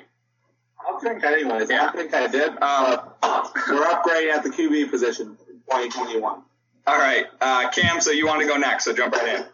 I'll 0.88 1.00
think 1.00 1.24
anyways. 1.24 1.70
Yeah. 1.70 1.88
I 1.88 1.92
think 1.92 2.14
I 2.14 2.28
did. 2.28 2.54
Uh, 2.62 2.98
we're 3.70 3.86
upgrading 3.86 4.34
at 4.34 4.44
the 4.44 4.50
QB 4.50 4.90
position 4.90 5.38
in 5.50 5.56
2021. 5.70 6.42
All 6.88 6.98
right, 6.98 7.26
uh, 7.40 7.70
Cam. 7.70 8.02
So 8.02 8.12
you 8.12 8.26
want 8.26 8.42
to 8.42 8.48
go 8.48 8.58
next? 8.58 8.86
So 8.86 8.94
jump 8.94 9.14
right 9.16 9.40
in. 9.40 9.46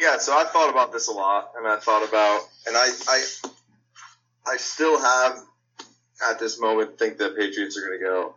Yeah, 0.00 0.16
so 0.16 0.32
I 0.32 0.44
thought 0.44 0.70
about 0.70 0.92
this 0.92 1.08
a 1.08 1.12
lot, 1.12 1.50
and 1.58 1.66
I 1.66 1.76
thought 1.76 2.08
about, 2.08 2.40
and 2.66 2.74
I, 2.74 2.88
I, 3.06 3.22
I 4.46 4.56
still 4.56 4.98
have 4.98 5.36
at 6.30 6.38
this 6.38 6.58
moment 6.58 6.98
think 6.98 7.18
the 7.18 7.30
Patriots 7.30 7.76
are 7.76 7.86
going 7.86 7.98
to 7.98 8.04
go 8.04 8.34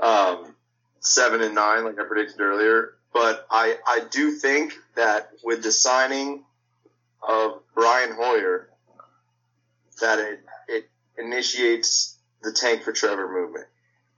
um, 0.00 0.56
seven 0.98 1.40
and 1.42 1.54
nine, 1.54 1.84
like 1.84 2.00
I 2.00 2.04
predicted 2.04 2.40
earlier. 2.40 2.94
But 3.12 3.46
I, 3.48 3.76
I 3.86 4.00
do 4.10 4.32
think 4.32 4.74
that 4.96 5.30
with 5.44 5.62
the 5.62 5.70
signing 5.70 6.44
of 7.26 7.60
Brian 7.74 8.12
Hoyer, 8.12 8.68
that 10.00 10.18
it, 10.18 10.32
it 10.32 10.40
initiates 11.18 12.16
the 12.42 12.52
tank 12.52 12.82
for 12.82 12.92
Trevor 12.92 13.28
movement. 13.28 13.66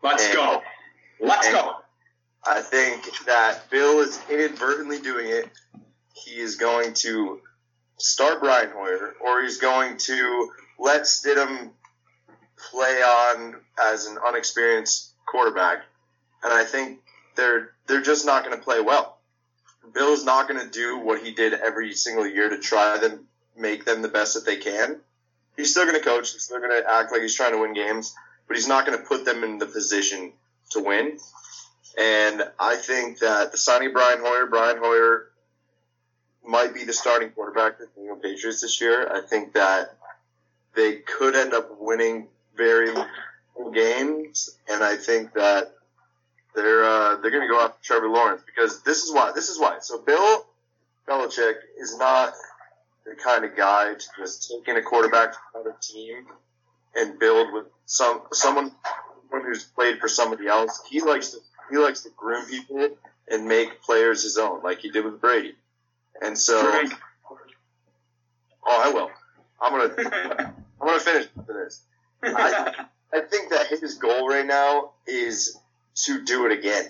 Let's 0.02 0.25
And- 0.25 0.35
go. 0.35 0.62
Let's 1.21 1.50
go. 1.50 1.76
I 2.47 2.62
think 2.62 3.04
that 3.26 3.69
Bill 3.69 4.00
is 4.00 4.19
inadvertently 4.30 5.00
doing 5.00 5.28
it. 5.28 5.50
He 6.14 6.40
is 6.40 6.57
going 6.57 6.95
to 6.95 7.40
start 7.99 8.40
Brian 8.40 8.71
Hoyer, 8.71 9.14
or 9.21 9.42
he's 9.42 9.59
going 9.59 9.99
to 9.99 10.50
let 10.78 11.02
Stidham 11.02 11.71
play 12.71 13.02
on 13.02 13.57
as 13.83 14.07
an 14.07 14.16
unexperienced 14.26 15.12
quarterback. 15.26 15.83
And 16.42 16.52
I 16.52 16.64
think 16.64 17.00
they're 17.37 17.73
they're 17.87 18.00
just 18.00 18.25
not 18.25 18.45
going 18.45 18.57
to 18.57 18.62
play 18.62 18.80
well. 18.80 19.19
Bill 19.92 20.12
is 20.12 20.25
not 20.25 20.49
going 20.49 20.61
to 20.61 20.71
do 20.71 20.99
what 20.99 21.23
he 21.23 21.33
did 21.33 21.52
every 21.52 21.92
single 21.95 22.26
year 22.26 22.49
to 22.49 22.59
try 22.59 22.97
them 22.99 23.26
make 23.57 23.85
them 23.85 24.00
the 24.00 24.09
best 24.09 24.35
that 24.35 24.47
they 24.47 24.57
can. 24.57 25.00
He's 25.61 25.71
still 25.71 25.85
going 25.85 25.97
to 25.97 26.05
coach. 26.05 26.33
He's 26.33 26.43
still 26.43 26.59
going 26.59 26.71
to 26.71 26.90
act 26.90 27.12
like 27.12 27.23
he's 27.23 27.35
trying 27.35 27.52
to 27.52 27.59
win 27.59 27.75
games, 27.75 28.14
but 28.49 28.57
he's 28.57 28.69
not 28.69 28.87
going 28.87 28.99
to 28.99 29.05
put 29.05 29.25
them 29.25 29.45
in 29.45 29.59
the 29.59 29.67
position 29.67 30.33
to 30.71 30.81
win. 30.81 31.19
And 31.99 32.43
I 32.59 32.76
think 32.76 33.19
that 33.19 33.52
the 33.52 33.59
signing 33.59 33.93
Brian 33.93 34.21
Hoyer, 34.21 34.47
Brian 34.47 34.79
Hoyer 34.79 35.26
might 36.47 36.73
be 36.73 36.85
the 36.85 36.93
starting 36.93 37.31
quarterback 37.31 37.79
for 37.79 37.85
the 37.85 38.00
New 38.00 38.09
England 38.09 38.23
Patriots 38.23 38.62
this 38.62 38.81
year. 38.81 39.09
I 39.12 39.21
think 39.21 39.52
that 39.55 39.97
they 40.75 40.97
could 40.97 41.35
end 41.37 41.52
up 41.52 41.76
winning 41.79 42.29
very 42.57 42.95
games 43.75 44.57
and 44.69 44.83
I 44.83 44.97
think 44.97 45.35
that 45.35 45.75
they're 46.55 46.85
uh, 46.85 47.17
they're 47.17 47.31
going 47.31 47.47
to 47.47 47.52
go 47.52 47.61
after 47.61 47.79
Trevor 47.83 48.09
Lawrence 48.09 48.43
because 48.45 48.83
this 48.83 49.05
is 49.05 49.12
why. 49.12 49.33
This 49.35 49.49
is 49.49 49.59
why. 49.59 49.79
So 49.81 49.99
Bill 49.99 50.47
Belichick 51.09 51.55
is 51.79 51.97
not 51.99 52.33
the 53.04 53.14
kind 53.14 53.45
of 53.45 53.57
guy 53.57 53.95
to 53.95 54.07
just 54.19 54.50
take 54.50 54.69
in 54.69 54.76
a 54.76 54.83
quarterback 54.83 55.35
from 55.35 55.62
another 55.62 55.76
team 55.80 56.26
and 56.95 57.19
build 57.19 57.52
with 57.52 57.66
some 57.87 58.23
someone 58.33 58.73
someone 59.30 59.47
who's 59.47 59.64
played 59.64 59.99
for 59.99 60.09
somebody 60.09 60.47
else. 60.47 60.83
He 60.88 61.00
likes 61.00 61.30
to 61.30 61.38
he 61.71 61.78
likes 61.78 62.02
to 62.02 62.11
groom 62.16 62.47
people 62.47 62.88
and 63.28 63.47
make 63.47 63.83
players 63.83 64.23
his 64.23 64.37
own, 64.37 64.62
like 64.62 64.80
he 64.80 64.90
did 64.90 65.04
with 65.04 65.21
Brady. 65.21 65.54
And 66.21 66.37
so, 66.37 66.61
Drink. 66.71 66.92
oh, 68.66 68.83
I 68.85 68.92
will. 68.92 69.11
I'm 69.61 69.73
gonna 69.73 70.52
I'm 70.80 70.87
gonna 70.87 71.00
finish 71.00 71.28
this. 71.47 71.83
I, 72.23 72.87
I 73.12 73.21
think 73.21 73.50
that 73.50 73.69
his 73.69 73.95
goal 73.95 74.28
right 74.28 74.47
now 74.47 74.92
is 75.07 75.59
to 75.95 76.23
do 76.25 76.47
it 76.47 76.52
again. 76.52 76.85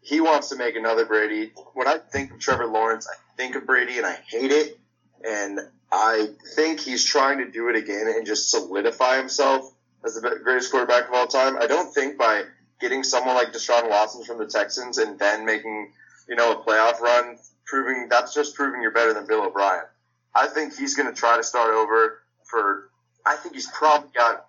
He 0.00 0.20
wants 0.20 0.48
to 0.48 0.56
make 0.56 0.74
another 0.74 1.04
Brady. 1.04 1.52
When 1.74 1.86
I 1.86 1.98
think 1.98 2.32
of 2.32 2.40
Trevor 2.40 2.66
Lawrence, 2.66 3.08
I 3.08 3.14
think 3.36 3.54
of 3.54 3.66
Brady 3.66 3.98
and 3.98 4.06
I 4.06 4.18
hate 4.26 4.50
it. 4.50 4.78
And 5.24 5.60
I 5.90 6.28
think 6.56 6.80
he's 6.80 7.04
trying 7.04 7.38
to 7.38 7.50
do 7.50 7.68
it 7.68 7.76
again 7.76 8.06
and 8.08 8.26
just 8.26 8.50
solidify 8.50 9.18
himself 9.18 9.72
as 10.04 10.14
the 10.14 10.40
greatest 10.42 10.70
quarterback 10.70 11.08
of 11.08 11.14
all 11.14 11.26
time. 11.26 11.56
I 11.58 11.66
don't 11.66 11.92
think 11.92 12.18
by 12.18 12.44
getting 12.80 13.04
someone 13.04 13.34
like 13.34 13.52
Deshaun 13.52 13.88
Watson 13.88 14.24
from 14.24 14.38
the 14.38 14.46
Texans 14.46 14.98
and 14.98 15.18
then 15.18 15.44
making, 15.44 15.92
you 16.28 16.34
know, 16.34 16.52
a 16.52 16.56
playoff 16.56 17.00
run, 17.00 17.38
proving 17.64 18.08
that's 18.08 18.34
just 18.34 18.54
proving 18.56 18.82
you're 18.82 18.90
better 18.90 19.14
than 19.14 19.26
Bill 19.26 19.44
O'Brien. 19.44 19.84
I 20.34 20.48
think 20.48 20.76
he's 20.76 20.96
going 20.96 21.12
to 21.12 21.18
try 21.18 21.36
to 21.36 21.44
start 21.44 21.74
over 21.74 22.18
for, 22.44 22.90
I 23.24 23.36
think 23.36 23.54
he's 23.54 23.70
probably 23.70 24.10
got 24.14 24.46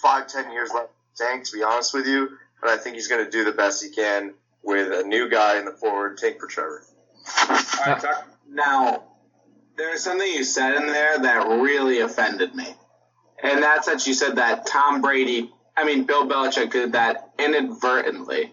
five, 0.00 0.28
ten 0.28 0.50
years 0.52 0.70
left 0.74 0.92
tank, 1.16 1.44
to 1.44 1.52
be 1.56 1.62
honest 1.62 1.92
with 1.92 2.06
you. 2.06 2.30
But 2.60 2.70
I 2.70 2.78
think 2.78 2.94
he's 2.94 3.08
going 3.08 3.24
to 3.24 3.30
do 3.30 3.44
the 3.44 3.52
best 3.52 3.82
he 3.82 3.90
can 3.90 4.32
with 4.62 4.90
a 4.92 5.06
new 5.06 5.28
guy 5.28 5.58
in 5.58 5.66
the 5.66 5.72
forward 5.72 6.16
take 6.16 6.40
for 6.40 6.46
Trevor. 6.46 6.82
All 7.38 7.56
right, 7.86 8.00
Tuck. 8.00 8.26
Now, 8.48 9.02
there's 9.76 10.02
something 10.02 10.26
you 10.26 10.44
said 10.44 10.76
in 10.76 10.86
there 10.86 11.18
that 11.18 11.48
really 11.60 12.00
offended 12.00 12.54
me. 12.54 12.66
And 13.42 13.62
that's 13.62 13.86
that 13.86 14.06
you 14.06 14.14
said 14.14 14.36
that 14.36 14.66
Tom 14.66 15.02
Brady, 15.02 15.50
I 15.76 15.84
mean, 15.84 16.04
Bill 16.04 16.26
Belichick 16.26 16.72
did 16.72 16.92
that 16.92 17.30
inadvertently. 17.38 18.52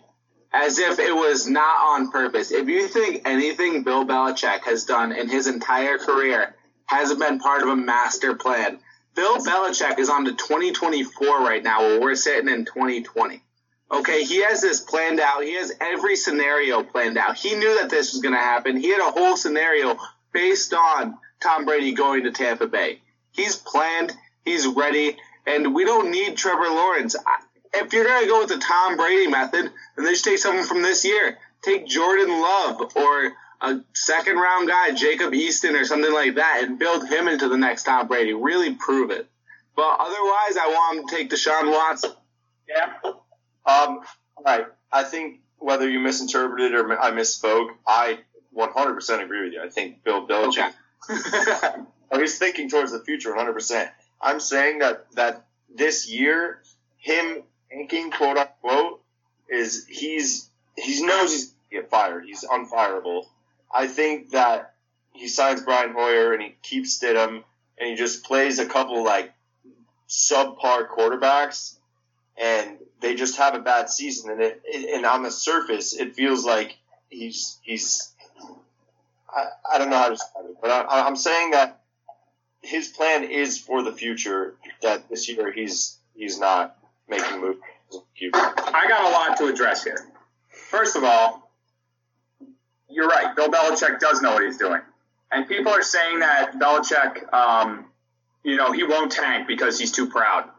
As 0.53 0.79
if 0.79 0.99
it 0.99 1.15
was 1.15 1.47
not 1.47 1.79
on 1.79 2.11
purpose. 2.11 2.51
If 2.51 2.67
you 2.67 2.87
think 2.87 3.21
anything 3.25 3.83
Bill 3.83 4.05
Belichick 4.05 4.63
has 4.65 4.83
done 4.83 5.13
in 5.13 5.29
his 5.29 5.47
entire 5.47 5.97
career 5.97 6.55
hasn't 6.85 7.21
been 7.21 7.39
part 7.39 7.61
of 7.61 7.69
a 7.69 7.75
master 7.75 8.35
plan, 8.35 8.79
Bill 9.15 9.37
Belichick 9.37 9.97
is 9.97 10.09
on 10.09 10.25
to 10.25 10.31
2024 10.31 11.39
right 11.39 11.63
now 11.63 11.79
where 11.79 12.01
we're 12.01 12.15
sitting 12.15 12.49
in 12.49 12.65
2020. 12.65 13.41
Okay, 13.91 14.23
he 14.23 14.41
has 14.43 14.61
this 14.61 14.81
planned 14.81 15.19
out. 15.19 15.43
He 15.43 15.55
has 15.55 15.73
every 15.79 16.15
scenario 16.15 16.83
planned 16.83 17.17
out. 17.17 17.37
He 17.37 17.55
knew 17.55 17.79
that 17.79 17.89
this 17.89 18.13
was 18.13 18.21
going 18.21 18.35
to 18.35 18.39
happen. 18.39 18.77
He 18.77 18.89
had 18.89 19.01
a 19.01 19.11
whole 19.11 19.35
scenario 19.35 19.97
based 20.33 20.73
on 20.73 21.17
Tom 21.41 21.65
Brady 21.65 21.93
going 21.93 22.23
to 22.23 22.31
Tampa 22.31 22.67
Bay. 22.67 23.01
He's 23.31 23.55
planned, 23.55 24.13
he's 24.45 24.67
ready, 24.67 25.17
and 25.45 25.73
we 25.73 25.85
don't 25.85 26.11
need 26.11 26.38
Trevor 26.38 26.69
Lawrence. 26.69 27.15
If 27.73 27.93
you're 27.93 28.05
going 28.05 28.23
to 28.23 28.27
go 28.27 28.39
with 28.39 28.50
the 28.50 28.57
Tom 28.57 28.97
Brady 28.97 29.27
method, 29.27 29.71
then 29.95 30.05
just 30.05 30.25
take 30.25 30.38
someone 30.38 30.65
from 30.65 30.81
this 30.81 31.05
year. 31.05 31.38
Take 31.61 31.88
Jordan 31.88 32.29
Love 32.29 32.95
or 32.95 33.33
a 33.61 33.79
second 33.93 34.35
round 34.38 34.67
guy, 34.67 34.91
Jacob 34.91 35.33
Eason 35.33 35.79
or 35.79 35.85
something 35.85 36.11
like 36.13 36.35
that, 36.35 36.63
and 36.63 36.79
build 36.79 37.07
him 37.07 37.27
into 37.27 37.47
the 37.47 37.57
next 37.57 37.83
Tom 37.83 38.07
Brady. 38.07 38.33
Really 38.33 38.73
prove 38.73 39.11
it. 39.11 39.27
But 39.75 39.97
otherwise, 40.00 40.57
I 40.57 40.67
want 40.67 41.00
him 41.00 41.07
to 41.07 41.15
take 41.15 41.29
Deshaun 41.29 41.71
Watson. 41.71 42.11
Yeah. 42.67 42.93
Um, 43.03 44.01
all 44.35 44.43
right. 44.45 44.65
I 44.91 45.03
think 45.03 45.39
whether 45.57 45.89
you 45.89 46.00
misinterpreted 46.00 46.73
or 46.73 47.00
I 47.00 47.11
misspoke, 47.11 47.69
I 47.88 48.19
100% 48.55 49.24
agree 49.24 49.43
with 49.46 49.53
you. 49.53 49.62
I 49.63 49.70
think 49.70 50.03
Bill 50.03 50.27
Belichick 50.27 50.74
he's 52.13 52.38
thinking 52.38 52.70
towards 52.70 52.91
the 52.91 53.00
future 53.00 53.31
100%. 53.34 53.89
I'm 54.22 54.39
saying 54.39 54.79
that, 54.79 55.08
that 55.15 55.46
this 55.74 56.10
year, 56.10 56.62
him 56.98 57.43
tanking, 57.72 58.12
quote 58.12 58.38
unquote, 58.38 59.01
is 59.50 59.86
he's, 59.88 60.50
he 60.77 61.03
knows 61.05 61.31
he's 61.31 61.53
get 61.72 61.89
fired. 61.89 62.25
He's 62.25 62.43
unfireable. 62.43 63.25
I 63.74 63.88
think 63.88 64.31
that 64.31 64.74
he 65.13 65.27
signs 65.27 65.62
Brian 65.62 65.93
Hoyer 65.93 66.34
and 66.34 66.41
he 66.41 66.55
keeps 66.62 67.00
Stidham 67.00 67.43
and 67.77 67.89
he 67.89 67.96
just 67.96 68.24
plays 68.24 68.60
a 68.60 68.65
couple 68.65 69.03
like 69.03 69.34
subpar 70.10 70.89
quarterbacks 70.89 71.75
and 72.38 72.77
they 73.01 73.15
just 73.15 73.38
have 73.38 73.55
a 73.55 73.60
bad 73.60 73.89
season 73.89 74.31
and 74.31 74.41
it 74.41 74.62
and 74.65 75.05
on 75.05 75.24
the 75.24 75.31
surface 75.31 75.93
it 75.93 76.15
feels 76.15 76.46
like 76.46 76.77
he's 77.10 77.60
he's 77.62 78.10
I, 79.35 79.47
I 79.73 79.77
don't 79.77 79.89
know 79.89 79.97
how 79.97 80.09
to 80.09 80.15
describe 80.15 80.45
it, 80.45 80.57
but 80.61 80.71
I, 80.71 81.07
I'm 81.07 81.15
saying 81.15 81.51
that 81.51 81.81
his 82.61 82.89
plan 82.89 83.23
is 83.23 83.57
for 83.57 83.81
the 83.81 83.91
future. 83.91 84.55
That 84.81 85.09
this 85.09 85.29
year 85.29 85.51
he's 85.51 85.97
he's 86.15 86.39
not 86.39 86.77
making 87.07 87.41
moves. 87.41 87.59
I 88.43 88.85
got 88.88 89.09
a 89.09 89.11
lot 89.11 89.38
to 89.38 89.47
address 89.47 89.83
here. 89.83 90.07
First 90.50 90.95
of 90.95 91.03
all, 91.03 91.51
you're 92.89 93.07
right. 93.07 93.35
Bill 93.35 93.50
Belichick 93.50 94.00
does 94.00 94.21
know 94.21 94.33
what 94.33 94.43
he's 94.43 94.57
doing. 94.57 94.81
And 95.31 95.47
people 95.47 95.71
are 95.71 95.81
saying 95.81 96.19
that 96.19 96.59
Belichick, 96.59 97.33
um, 97.33 97.85
you 98.43 98.57
know, 98.57 98.71
he 98.71 98.83
won't 98.83 99.11
tank 99.11 99.47
because 99.47 99.79
he's 99.79 99.91
too 99.91 100.09
proud. 100.09 100.50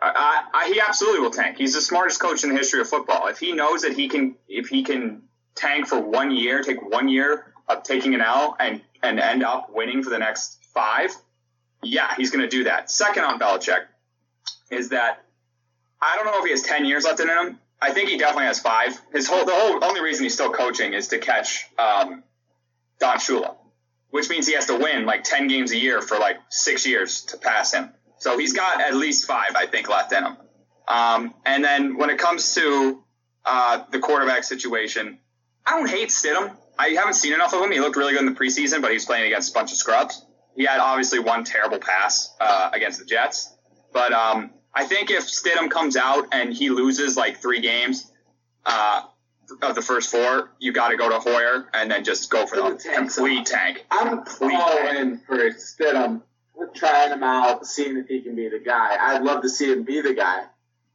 I, 0.00 0.44
I, 0.54 0.68
he 0.72 0.80
absolutely 0.80 1.20
will 1.20 1.30
tank. 1.30 1.56
He's 1.56 1.74
the 1.74 1.80
smartest 1.80 2.20
coach 2.20 2.44
in 2.44 2.50
the 2.50 2.56
history 2.56 2.80
of 2.80 2.88
football. 2.88 3.26
If 3.26 3.38
he 3.38 3.52
knows 3.52 3.82
that 3.82 3.94
he 3.94 4.08
can, 4.08 4.36
if 4.46 4.68
he 4.68 4.84
can 4.84 5.22
tank 5.56 5.88
for 5.88 6.00
one 6.00 6.30
year, 6.30 6.62
take 6.62 6.80
one 6.80 7.08
year 7.08 7.52
of 7.68 7.82
taking 7.82 8.14
an 8.14 8.20
L 8.20 8.56
and, 8.58 8.80
and 9.02 9.20
end 9.20 9.42
up 9.42 9.70
winning 9.72 10.02
for 10.02 10.10
the 10.10 10.18
next 10.18 10.58
five, 10.74 11.10
yeah, 11.82 12.14
he's 12.16 12.30
going 12.30 12.42
to 12.42 12.48
do 12.48 12.64
that. 12.64 12.90
Second 12.90 13.24
on 13.24 13.38
Belichick 13.38 13.84
is 14.70 14.90
that 14.90 15.24
I 16.00 16.16
don't 16.16 16.26
know 16.26 16.38
if 16.38 16.44
he 16.44 16.50
has 16.50 16.62
10 16.62 16.84
years 16.84 17.04
left 17.04 17.20
in 17.20 17.28
him. 17.28 17.58
I 17.80 17.92
think 17.92 18.08
he 18.08 18.18
definitely 18.18 18.46
has 18.46 18.58
five. 18.60 18.98
His 19.12 19.28
whole, 19.28 19.44
the 19.44 19.54
whole, 19.54 19.84
only 19.84 20.00
reason 20.00 20.24
he's 20.24 20.34
still 20.34 20.52
coaching 20.52 20.94
is 20.94 21.08
to 21.08 21.18
catch, 21.18 21.66
um, 21.78 22.24
Don 22.98 23.18
Shula, 23.18 23.54
which 24.10 24.28
means 24.28 24.46
he 24.46 24.54
has 24.54 24.66
to 24.66 24.76
win 24.76 25.06
like 25.06 25.22
10 25.22 25.46
games 25.46 25.70
a 25.70 25.78
year 25.78 26.00
for 26.02 26.18
like 26.18 26.36
six 26.48 26.86
years 26.86 27.22
to 27.26 27.36
pass 27.36 27.72
him. 27.72 27.90
So 28.18 28.36
he's 28.36 28.52
got 28.52 28.80
at 28.80 28.96
least 28.96 29.26
five, 29.26 29.54
I 29.54 29.66
think, 29.66 29.88
left 29.88 30.12
in 30.12 30.24
him. 30.24 30.36
Um, 30.88 31.34
and 31.44 31.62
then 31.62 31.96
when 31.96 32.10
it 32.10 32.18
comes 32.18 32.54
to, 32.54 33.02
uh, 33.44 33.84
the 33.92 34.00
quarterback 34.00 34.42
situation, 34.42 35.18
I 35.64 35.78
don't 35.78 35.88
hate 35.88 36.08
Stidham. 36.08 36.56
I 36.78 36.88
haven't 36.90 37.14
seen 37.14 37.32
enough 37.32 37.52
of 37.54 37.62
him. 37.62 37.72
He 37.72 37.80
looked 37.80 37.96
really 37.96 38.12
good 38.12 38.20
in 38.22 38.26
the 38.32 38.38
preseason, 38.38 38.80
but 38.82 38.92
he's 38.92 39.04
playing 39.04 39.26
against 39.26 39.50
a 39.50 39.54
bunch 39.54 39.72
of 39.72 39.78
scrubs. 39.78 40.24
He 40.56 40.64
had 40.64 40.78
obviously 40.80 41.18
one 41.18 41.44
terrible 41.44 41.78
pass, 41.78 42.34
uh, 42.40 42.70
against 42.72 42.98
the 42.98 43.04
Jets. 43.04 43.52
But, 43.92 44.12
um, 44.12 44.50
I 44.74 44.84
think 44.84 45.10
if 45.10 45.24
Stidham 45.24 45.70
comes 45.70 45.96
out 45.96 46.26
and 46.32 46.52
he 46.52 46.70
loses 46.70 47.16
like 47.16 47.38
three 47.38 47.60
games 47.60 48.12
uh, 48.66 49.02
of 49.62 49.74
the 49.74 49.82
first 49.82 50.10
four, 50.10 50.50
you 50.60 50.72
got 50.72 50.88
to 50.88 50.96
go 50.96 51.08
to 51.08 51.18
Hoyer 51.18 51.68
and 51.74 51.90
then 51.90 52.04
just 52.04 52.30
go 52.30 52.46
for 52.46 52.56
the 52.56 52.62
Complete 52.62 52.82
tank. 52.82 52.96
complete 53.14 53.46
tank. 53.46 53.86
I'm 53.90 54.24
all 54.54 54.88
in 54.88 55.18
for 55.26 55.36
Stidham. 55.50 56.22
We're 56.54 56.68
trying 56.68 57.12
him 57.12 57.22
out, 57.22 57.66
seeing 57.66 57.96
if 57.96 58.06
he 58.08 58.20
can 58.20 58.36
be 58.36 58.48
the 58.48 58.58
guy. 58.58 58.96
I'd 59.00 59.22
love 59.22 59.42
to 59.42 59.48
see 59.48 59.72
him 59.72 59.84
be 59.84 60.00
the 60.00 60.14
guy. 60.14 60.42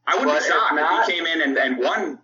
I 0.06 0.16
wouldn't 0.16 0.30
But 0.32 0.40
be 0.40 0.44
if 0.44 0.52
shocked 0.52 0.72
if, 0.72 0.76
not- 0.76 1.06
he 1.06 1.12
came 1.12 1.26
in 1.26 1.40
and, 1.42 1.56
and 1.58 1.78
won 1.78 2.18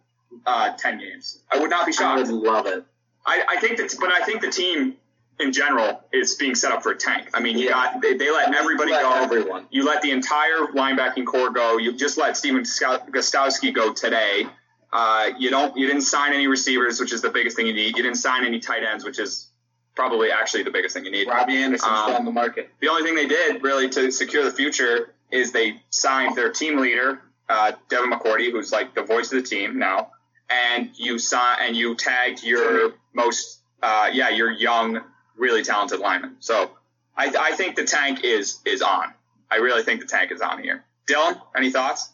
uh, 0.46 0.76
ten 0.76 0.98
games. 0.98 1.42
I 1.50 1.58
would 1.58 1.70
not 1.70 1.84
be 1.86 1.92
shocked. 1.92 2.18
I 2.28 2.30
would 2.32 2.42
love 2.42 2.66
it. 2.66 2.84
I, 3.26 3.44
I 3.48 3.60
think 3.60 3.78
that, 3.78 3.94
but 4.00 4.10
I 4.10 4.24
think 4.24 4.40
the 4.40 4.50
team 4.50 4.96
in 5.38 5.52
general 5.52 6.02
is 6.12 6.34
being 6.34 6.54
set 6.54 6.72
up 6.72 6.82
for 6.82 6.92
a 6.92 6.96
tank. 6.96 7.28
I 7.34 7.40
mean, 7.40 7.58
you 7.58 7.66
Yeah. 7.66 7.72
got 7.92 8.02
they, 8.02 8.14
they 8.14 8.30
let 8.30 8.54
everybody 8.54 8.92
Let 8.92 9.02
go. 9.02 9.12
everyone. 9.14 9.66
You 9.70 9.84
let 9.84 10.02
the 10.02 10.10
entire 10.10 10.66
linebacking 10.74 11.26
core 11.26 11.50
go. 11.50 11.78
You 11.78 11.92
just 11.92 12.18
let 12.18 12.36
Stephen 12.36 12.62
Gostkowski 12.62 13.72
go 13.74 13.92
today. 13.92 14.46
Uh, 14.92 15.30
you 15.38 15.50
don't. 15.50 15.76
You 15.76 15.86
didn't 15.86 16.02
sign 16.02 16.32
any 16.32 16.46
receivers, 16.46 17.00
which 17.00 17.12
is 17.12 17.22
the 17.22 17.30
biggest 17.30 17.56
thing 17.56 17.66
you 17.66 17.72
need. 17.74 17.96
You 17.96 18.02
didn't 18.02 18.16
sign 18.18 18.44
any 18.44 18.58
tight 18.58 18.82
ends, 18.82 19.04
which 19.04 19.18
is 19.18 19.48
probably 19.94 20.30
actually 20.32 20.62
the 20.62 20.70
biggest 20.70 20.94
thing 20.94 21.04
you 21.04 21.10
need. 21.10 21.28
Robbie 21.28 21.56
Anderson's 21.56 21.90
Um, 21.92 22.04
still 22.04 22.16
on 22.16 22.24
the 22.24 22.32
market. 22.32 22.70
The 22.80 22.88
only 22.88 23.02
thing 23.04 23.14
they 23.14 23.26
did 23.26 23.62
really 23.62 23.88
to 23.90 24.10
secure 24.10 24.44
the 24.44 24.52
future 24.52 25.14
is 25.30 25.52
they 25.52 25.80
signed 25.90 26.36
their 26.36 26.50
team 26.50 26.78
leader, 26.78 27.20
uh, 27.48 27.72
Devin 27.88 28.10
McCourty, 28.10 28.50
who's 28.50 28.72
like 28.72 28.94
the 28.94 29.02
voice 29.02 29.32
of 29.32 29.42
the 29.42 29.48
team 29.48 29.78
now, 29.78 30.10
and 30.48 30.90
you 30.94 31.18
sign 31.18 31.58
and 31.62 31.76
you 31.76 31.94
tagged 31.94 32.42
your 32.42 32.94
most, 33.12 33.60
uh, 33.82 34.10
yeah, 34.12 34.30
your 34.30 34.50
young, 34.50 35.00
really 35.36 35.62
talented 35.62 36.00
lineman. 36.00 36.36
So 36.40 36.70
I, 37.16 37.32
I 37.38 37.52
think 37.52 37.76
the 37.76 37.84
tank 37.84 38.24
is 38.24 38.58
is 38.64 38.82
on. 38.82 39.12
I 39.50 39.56
really 39.56 39.82
think 39.82 40.00
the 40.00 40.06
tank 40.06 40.30
is 40.30 40.40
on 40.40 40.62
here. 40.62 40.84
Dylan, 41.08 41.40
any 41.56 41.70
thoughts? 41.70 42.10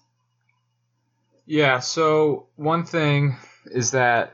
Yeah, 1.44 1.78
so 1.80 2.46
one 2.56 2.84
thing 2.84 3.36
is 3.66 3.92
that 3.92 4.32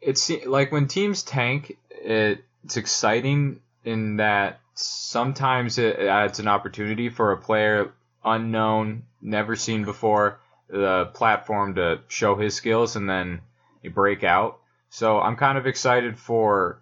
it's 0.00 0.30
like 0.46 0.72
when 0.72 0.88
teams 0.88 1.22
tank, 1.22 1.76
it, 1.90 2.44
it's 2.64 2.76
exciting 2.76 3.60
in 3.84 4.16
that 4.16 4.60
sometimes 4.74 5.78
it 5.78 5.98
adds 5.98 6.38
an 6.38 6.48
opportunity 6.48 7.08
for 7.08 7.32
a 7.32 7.36
player 7.36 7.92
unknown, 8.24 9.04
never 9.20 9.56
seen 9.56 9.84
before, 9.84 10.40
the 10.68 11.10
platform 11.14 11.74
to 11.76 12.00
show 12.08 12.34
his 12.34 12.54
skills 12.54 12.96
and 12.96 13.08
then 13.08 13.40
you 13.82 13.90
break 13.90 14.24
out. 14.24 14.60
So 14.96 15.20
I'm 15.20 15.36
kind 15.36 15.58
of 15.58 15.66
excited 15.66 16.18
for 16.18 16.80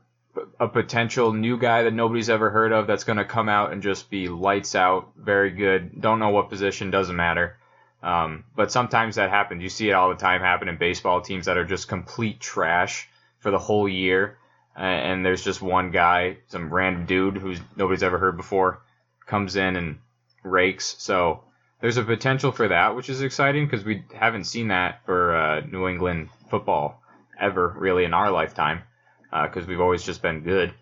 a 0.61 0.68
potential 0.68 1.33
new 1.33 1.59
guy 1.59 1.83
that 1.83 1.92
nobody's 1.92 2.30
ever 2.30 2.49
heard 2.49 2.71
of 2.71 2.87
that's 2.87 3.02
going 3.02 3.18
to 3.18 3.25
come 3.25 3.49
out 3.49 3.73
and 3.73 3.83
just 3.83 4.09
be 4.09 4.28
lights 4.28 4.76
out, 4.76 5.11
very 5.16 5.50
good. 5.50 6.00
Don't 6.00 6.21
know 6.21 6.28
what 6.28 6.49
position, 6.49 6.92
doesn't 6.92 7.16
matter. 7.16 7.56
Um, 8.04 8.44
but 8.54 8.71
sometimes 8.71 9.16
that 9.16 9.30
happens. 9.30 9.64
You 9.64 9.68
see 9.68 9.90
it 9.90 9.94
all 9.94 10.11
the 10.11 10.14
time 10.14 10.42
happen 10.42 10.68
in 10.68 10.76
baseball 10.76 11.23
teams 11.23 11.47
that 11.47 11.56
are 11.56 11.64
just 11.64 11.88
complete 11.88 12.38
trash 12.38 13.09
for 13.40 13.50
the 13.50 13.59
whole 13.59 13.88
year. 13.88 14.38
And 14.76 15.26
there's 15.26 15.42
just 15.42 15.61
one 15.61 15.90
guy, 15.90 16.37
some 16.47 16.73
random 16.73 17.06
dude 17.06 17.38
who's 17.38 17.59
nobody's 17.75 18.04
ever 18.04 18.18
heard 18.18 18.37
before, 18.37 18.80
comes 19.26 19.56
in 19.56 19.75
and 19.75 19.99
rakes. 20.44 20.94
So 20.99 21.42
there's 21.80 21.97
a 21.97 22.04
potential 22.04 22.52
for 22.52 22.68
that, 22.68 22.94
which 22.94 23.11
is 23.11 23.23
exciting 23.23 23.66
because 23.66 23.85
we 23.85 24.04
haven't 24.14 24.44
seen 24.44 24.68
that 24.68 25.04
for 25.04 25.35
uh, 25.35 25.61
New 25.62 25.88
England 25.88 26.28
football 26.49 27.00
ever 27.40 27.74
really 27.76 28.04
in 28.04 28.14
our 28.14 28.30
lifetime 28.30 28.82
because 29.30 29.64
uh, 29.64 29.68
we've 29.68 29.80
always 29.80 30.02
just 30.02 30.22
been 30.22 30.40
good. 30.40 30.72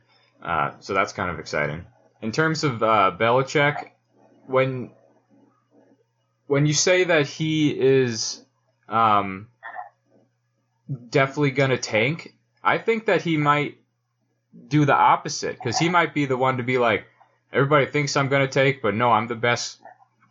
Uh, 0.43 0.73
so 0.81 0.95
that's 0.95 1.13
kind 1.13 1.31
of 1.31 1.39
exciting. 1.39 1.85
In 2.21 2.33
terms 2.33 2.65
of 2.65 2.83
uh, 2.83 3.13
Belichick, 3.19 3.91
when 4.47 4.91
when 6.47 6.67
you 6.67 6.75
say 6.75 7.05
that 7.05 7.27
he 7.27 7.71
is 7.71 8.45
um, 8.89 9.49
definitely 11.09 11.53
gonna 11.53 11.79
tank, 11.79 12.35
I 12.63 12.79
think 12.79 13.07
that 13.07 13.23
he 13.23 13.37
might 13.37 13.79
do 14.69 14.85
the 14.85 14.95
opposite 14.95 15.55
because 15.57 15.79
he 15.79 15.89
might 15.89 16.13
be 16.13 16.27
the 16.27 16.37
one 16.37 16.59
to 16.59 16.63
be 16.63 16.79
like, 16.79 17.07
everybody 17.53 17.87
thinks 17.87 18.17
I'm 18.17 18.29
gonna 18.29 18.49
take, 18.49 18.83
but 18.83 18.95
no, 18.95 19.11
I'm 19.11 19.29
the 19.29 19.35
best 19.35 19.79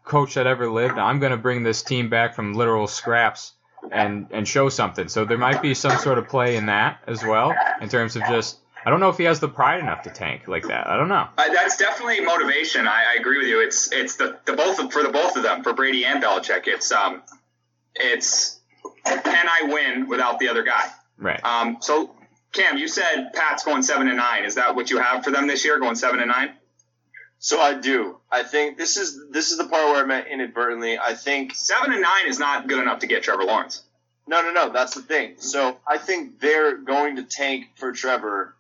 coach 0.04 0.36
that 0.36 0.48
ever 0.48 0.70
lived. 0.70 0.98
I'm 0.98 1.20
gonna 1.20 1.38
bring 1.38 1.64
this 1.64 1.82
team 1.82 2.10
back 2.10 2.36
from 2.36 2.54
literal 2.54 2.88
scraps 2.88 3.54
and 3.92 4.28
and 4.32 4.48
show 4.48 4.70
something. 4.70 5.08
So 5.08 5.26
there 5.26 5.38
might 5.38 5.62
be 5.62 5.74
some 5.74 5.98
sort 5.98 6.18
of 6.18 6.28
play 6.28 6.56
in 6.56 6.68
that 6.68 7.00
as 7.08 7.24
well 7.24 7.54
in 7.82 7.90
terms 7.90 8.16
of 8.16 8.24
just. 8.24 8.58
I 8.84 8.90
don't 8.90 9.00
know 9.00 9.10
if 9.10 9.18
he 9.18 9.26
has 9.26 9.40
the 9.40 9.48
pride 9.48 9.80
enough 9.80 10.02
to 10.04 10.10
tank 10.10 10.48
like 10.48 10.64
that. 10.64 10.88
I 10.88 10.98
don't 10.98 11.08
know. 11.08 11.28
Uh, 11.38 11.54
that's 11.54 11.78
definitely 11.78 12.20
motivation. 12.22 12.88
I, 12.88 13.12
I, 13.12 13.20
agree 13.20 13.38
with 13.38 13.48
you. 13.48 13.60
It's 13.60 13.92
it's 13.92 14.16
the, 14.16 14.40
the 14.46 14.54
both 14.54 14.80
of, 14.80 14.92
for 14.92 15.04
the 15.04 15.10
both 15.10 15.36
of 15.36 15.44
them 15.44 15.62
for 15.62 15.74
Brady 15.74 16.04
and 16.04 16.24
Belichick. 16.24 16.64
It's 16.66 16.92
um, 16.92 17.22
it's 17.94 18.60
can 19.06 19.48
I 19.48 19.72
win 19.72 20.08
without 20.08 20.40
the 20.40 20.50
other 20.50 20.64
guy? 20.64 20.90
Right. 21.20 21.40
Um. 21.46 21.78
So 21.82 22.16
Cam, 22.54 22.78
you 22.78 22.88
said 22.88 23.32
Pat's 23.34 23.64
going 23.64 23.84
seven 23.84 24.08
and 24.08 24.18
nine. 24.18 24.46
Is 24.46 24.56
that 24.56 24.76
what 24.76 24.90
you 24.90 24.98
have 24.98 25.24
for 25.24 25.32
them 25.32 25.48
this 25.48 25.64
year? 25.64 25.80
Going 25.80 25.96
seven 25.96 26.20
and 26.20 26.30
nine? 26.30 26.52
So 27.44 27.60
I 27.60 27.74
do. 27.74 28.18
I 28.32 28.44
think 28.44 28.78
this 28.78 28.98
is 28.98 29.20
this 29.32 29.50
is 29.52 29.58
the 29.58 29.64
part 29.64 29.84
where 29.86 30.04
I 30.04 30.06
meant 30.06 30.28
inadvertently. 30.28 31.00
I 31.00 31.16
think 31.16 31.56
seven 31.56 31.92
and 31.92 32.04
nine 32.04 32.28
is 32.28 32.38
not 32.38 32.68
good 32.68 32.80
enough 32.80 33.00
to 33.00 33.08
get 33.08 33.24
Trevor 33.24 33.44
Lawrence. 33.44 33.82
No, 34.28 34.44
no, 34.44 34.52
no. 34.54 34.72
That's 34.72 34.94
the 34.94 35.02
thing. 35.02 35.34
So 35.40 35.78
I 35.88 35.98
think 35.98 36.40
they're 36.40 36.78
going 36.78 37.16
to 37.16 37.24
tank 37.24 37.66
for 37.78 37.94
Trevor, 37.94 38.54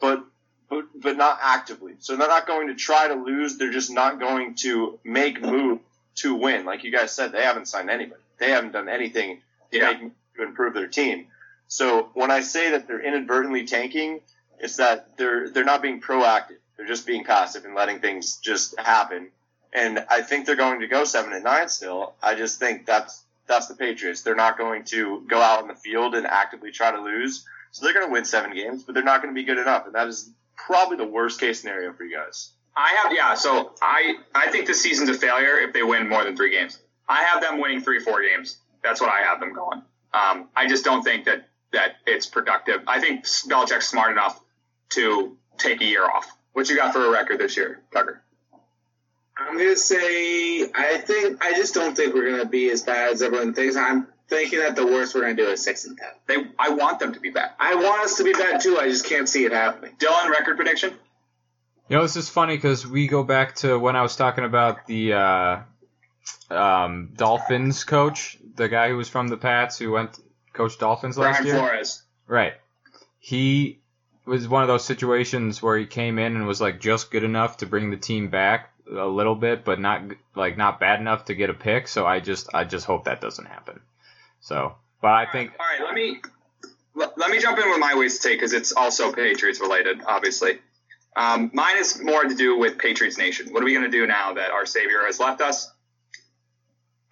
but 0.00 0.24
but 0.68 0.86
but 1.00 1.16
not 1.16 1.38
actively. 1.40 1.94
So 2.00 2.16
they're 2.16 2.26
not 2.26 2.48
going 2.48 2.66
to 2.66 2.74
try 2.74 3.06
to 3.06 3.14
lose. 3.14 3.58
They're 3.58 3.70
just 3.70 3.92
not 3.92 4.18
going 4.18 4.56
to 4.56 4.98
make 5.04 5.40
move 5.40 5.78
to 6.16 6.34
win. 6.34 6.64
Like 6.64 6.82
you 6.82 6.90
guys 6.90 7.12
said, 7.12 7.30
they 7.30 7.44
haven't 7.44 7.68
signed 7.68 7.90
anybody. 7.90 8.20
They 8.38 8.50
haven't 8.50 8.72
done 8.72 8.88
anything 8.88 9.40
to 9.70 9.78
yeah. 9.78 9.92
make 9.92 10.12
to 10.36 10.42
improve 10.42 10.74
their 10.74 10.88
team. 10.88 11.28
So 11.68 12.10
when 12.14 12.32
I 12.32 12.40
say 12.40 12.72
that 12.72 12.88
they're 12.88 13.00
inadvertently 13.00 13.66
tanking, 13.66 14.20
it's 14.58 14.78
that 14.78 15.16
they're 15.16 15.48
they're 15.48 15.62
not 15.62 15.80
being 15.80 16.00
proactive. 16.00 16.56
They're 16.80 16.88
just 16.88 17.06
being 17.06 17.24
passive 17.24 17.66
and 17.66 17.74
letting 17.74 17.98
things 18.00 18.38
just 18.38 18.80
happen. 18.80 19.28
And 19.70 20.02
I 20.08 20.22
think 20.22 20.46
they're 20.46 20.56
going 20.56 20.80
to 20.80 20.86
go 20.86 21.04
seven 21.04 21.34
and 21.34 21.44
nine 21.44 21.68
still. 21.68 22.14
I 22.22 22.34
just 22.34 22.58
think 22.58 22.86
that's 22.86 23.22
that's 23.46 23.66
the 23.66 23.74
Patriots. 23.74 24.22
They're 24.22 24.34
not 24.34 24.56
going 24.56 24.84
to 24.84 25.22
go 25.28 25.38
out 25.42 25.60
in 25.60 25.68
the 25.68 25.74
field 25.74 26.14
and 26.14 26.26
actively 26.26 26.70
try 26.70 26.90
to 26.90 27.02
lose. 27.02 27.44
So 27.72 27.84
they're 27.84 27.92
going 27.92 28.06
to 28.06 28.10
win 28.10 28.24
seven 28.24 28.54
games, 28.54 28.82
but 28.82 28.94
they're 28.94 29.04
not 29.04 29.20
going 29.20 29.34
to 29.34 29.38
be 29.38 29.44
good 29.44 29.58
enough. 29.58 29.84
And 29.84 29.94
that 29.94 30.08
is 30.08 30.30
probably 30.56 30.96
the 30.96 31.06
worst 31.06 31.38
case 31.38 31.60
scenario 31.60 31.92
for 31.92 32.04
you 32.04 32.16
guys. 32.16 32.52
I 32.74 32.98
have 33.02 33.12
yeah. 33.12 33.34
So 33.34 33.74
I 33.82 34.14
I 34.34 34.50
think 34.50 34.66
this 34.66 34.80
season's 34.80 35.10
a 35.10 35.14
failure 35.14 35.58
if 35.58 35.74
they 35.74 35.82
win 35.82 36.08
more 36.08 36.24
than 36.24 36.34
three 36.34 36.50
games. 36.50 36.78
I 37.06 37.24
have 37.24 37.42
them 37.42 37.60
winning 37.60 37.82
three 37.82 38.00
four 38.00 38.22
games. 38.22 38.56
That's 38.82 39.02
what 39.02 39.10
I 39.10 39.20
have 39.20 39.38
them 39.38 39.52
going. 39.52 39.82
Um, 40.14 40.48
I 40.56 40.66
just 40.66 40.82
don't 40.82 41.02
think 41.02 41.26
that 41.26 41.46
that 41.74 41.96
it's 42.06 42.24
productive. 42.24 42.84
I 42.86 43.00
think 43.00 43.26
Belichick's 43.26 43.86
smart 43.86 44.12
enough 44.12 44.40
to 44.92 45.36
take 45.58 45.82
a 45.82 45.84
year 45.84 46.08
off. 46.08 46.26
What 46.52 46.68
you 46.68 46.76
got 46.76 46.92
for 46.92 47.04
a 47.04 47.10
record 47.10 47.38
this 47.38 47.56
year, 47.56 47.80
Tucker? 47.92 48.22
I'm 49.36 49.56
gonna 49.56 49.76
say 49.76 50.64
I 50.74 50.98
think 50.98 51.42
I 51.44 51.54
just 51.54 51.74
don't 51.74 51.96
think 51.96 52.14
we're 52.14 52.30
gonna 52.30 52.48
be 52.48 52.70
as 52.70 52.82
bad 52.82 53.12
as 53.12 53.22
everyone 53.22 53.54
thinks. 53.54 53.76
I'm 53.76 54.06
thinking 54.28 54.58
that 54.58 54.76
the 54.76 54.86
worst 54.86 55.14
we're 55.14 55.22
gonna 55.22 55.34
do 55.34 55.48
is 55.48 55.62
six 55.62 55.86
and 55.86 55.96
ten. 55.96 56.08
They, 56.26 56.36
I 56.58 56.70
want 56.70 56.98
them 56.98 57.14
to 57.14 57.20
be 57.20 57.30
bad. 57.30 57.50
I 57.58 57.74
want 57.74 58.02
us 58.02 58.16
to 58.18 58.24
be 58.24 58.32
bad 58.32 58.60
too. 58.60 58.78
I 58.78 58.88
just 58.88 59.06
can't 59.06 59.28
see 59.28 59.44
it 59.44 59.52
happening. 59.52 59.96
Dylan, 59.98 60.28
record 60.28 60.56
prediction? 60.56 60.92
You 61.88 61.96
know, 61.96 62.02
this 62.02 62.16
is 62.16 62.28
funny 62.28 62.56
because 62.56 62.86
we 62.86 63.08
go 63.08 63.24
back 63.24 63.56
to 63.56 63.78
when 63.78 63.96
I 63.96 64.02
was 64.02 64.14
talking 64.14 64.44
about 64.44 64.86
the 64.86 65.14
uh, 65.14 65.58
um, 66.50 67.12
Dolphins 67.16 67.82
coach, 67.82 68.38
the 68.54 68.68
guy 68.68 68.90
who 68.90 68.96
was 68.96 69.08
from 69.08 69.26
the 69.26 69.36
Pats 69.36 69.78
who 69.78 69.90
went 69.92 70.18
coach 70.52 70.78
Dolphins 70.78 71.18
last 71.18 71.38
Brian 71.38 71.46
year. 71.46 71.56
Flores. 71.56 72.02
Right. 72.28 72.54
He 73.18 73.79
was 74.26 74.48
one 74.48 74.62
of 74.62 74.68
those 74.68 74.84
situations 74.84 75.62
where 75.62 75.78
he 75.78 75.86
came 75.86 76.18
in 76.18 76.36
and 76.36 76.46
was 76.46 76.60
like 76.60 76.80
just 76.80 77.10
good 77.10 77.24
enough 77.24 77.58
to 77.58 77.66
bring 77.66 77.90
the 77.90 77.96
team 77.96 78.28
back 78.28 78.70
a 78.90 79.06
little 79.06 79.34
bit, 79.34 79.64
but 79.64 79.80
not 79.80 80.02
like 80.34 80.56
not 80.56 80.80
bad 80.80 81.00
enough 81.00 81.26
to 81.26 81.34
get 81.34 81.50
a 81.50 81.54
pick. 81.54 81.88
So 81.88 82.06
I 82.06 82.20
just 82.20 82.54
I 82.54 82.64
just 82.64 82.86
hope 82.86 83.04
that 83.04 83.20
doesn't 83.20 83.46
happen. 83.46 83.80
So, 84.40 84.74
but 85.00 85.12
I 85.12 85.26
think. 85.26 85.52
All 85.58 85.66
right, 85.66 85.84
let 85.84 85.94
me 85.94 86.20
let 86.94 87.30
me 87.30 87.38
jump 87.38 87.58
in 87.58 87.68
with 87.70 87.78
my 87.78 87.94
ways 87.94 88.18
to 88.18 88.28
take 88.28 88.38
because 88.38 88.52
it's 88.52 88.72
also 88.72 89.12
Patriots 89.12 89.60
related, 89.60 90.00
obviously. 90.06 90.58
Um, 91.16 91.50
mine 91.52 91.78
is 91.78 92.00
more 92.00 92.22
to 92.22 92.34
do 92.34 92.58
with 92.58 92.78
Patriots 92.78 93.18
Nation. 93.18 93.52
What 93.52 93.62
are 93.62 93.66
we 93.66 93.72
going 93.72 93.90
to 93.90 93.90
do 93.90 94.06
now 94.06 94.34
that 94.34 94.50
our 94.50 94.66
savior 94.66 95.04
has 95.06 95.18
left 95.18 95.40
us? 95.40 95.70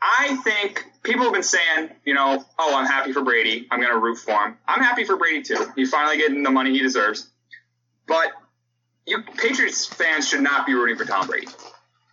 I 0.00 0.36
think 0.44 0.84
people 1.08 1.24
have 1.24 1.32
been 1.32 1.42
saying, 1.42 1.90
you 2.04 2.14
know, 2.14 2.44
oh, 2.58 2.76
I'm 2.76 2.86
happy 2.86 3.12
for 3.12 3.22
Brady. 3.22 3.66
I'm 3.70 3.80
going 3.80 3.92
to 3.92 3.98
root 3.98 4.18
for 4.18 4.32
him. 4.32 4.58
I'm 4.66 4.82
happy 4.82 5.04
for 5.04 5.16
Brady 5.16 5.42
too. 5.42 5.66
He's 5.74 5.90
finally 5.90 6.18
getting 6.18 6.42
the 6.42 6.50
money 6.50 6.72
he 6.72 6.80
deserves. 6.80 7.30
But 8.06 8.30
you 9.06 9.22
Patriots 9.22 9.86
fans 9.86 10.28
should 10.28 10.42
not 10.42 10.66
be 10.66 10.74
rooting 10.74 10.96
for 10.96 11.04
Tom 11.04 11.26
Brady. 11.26 11.48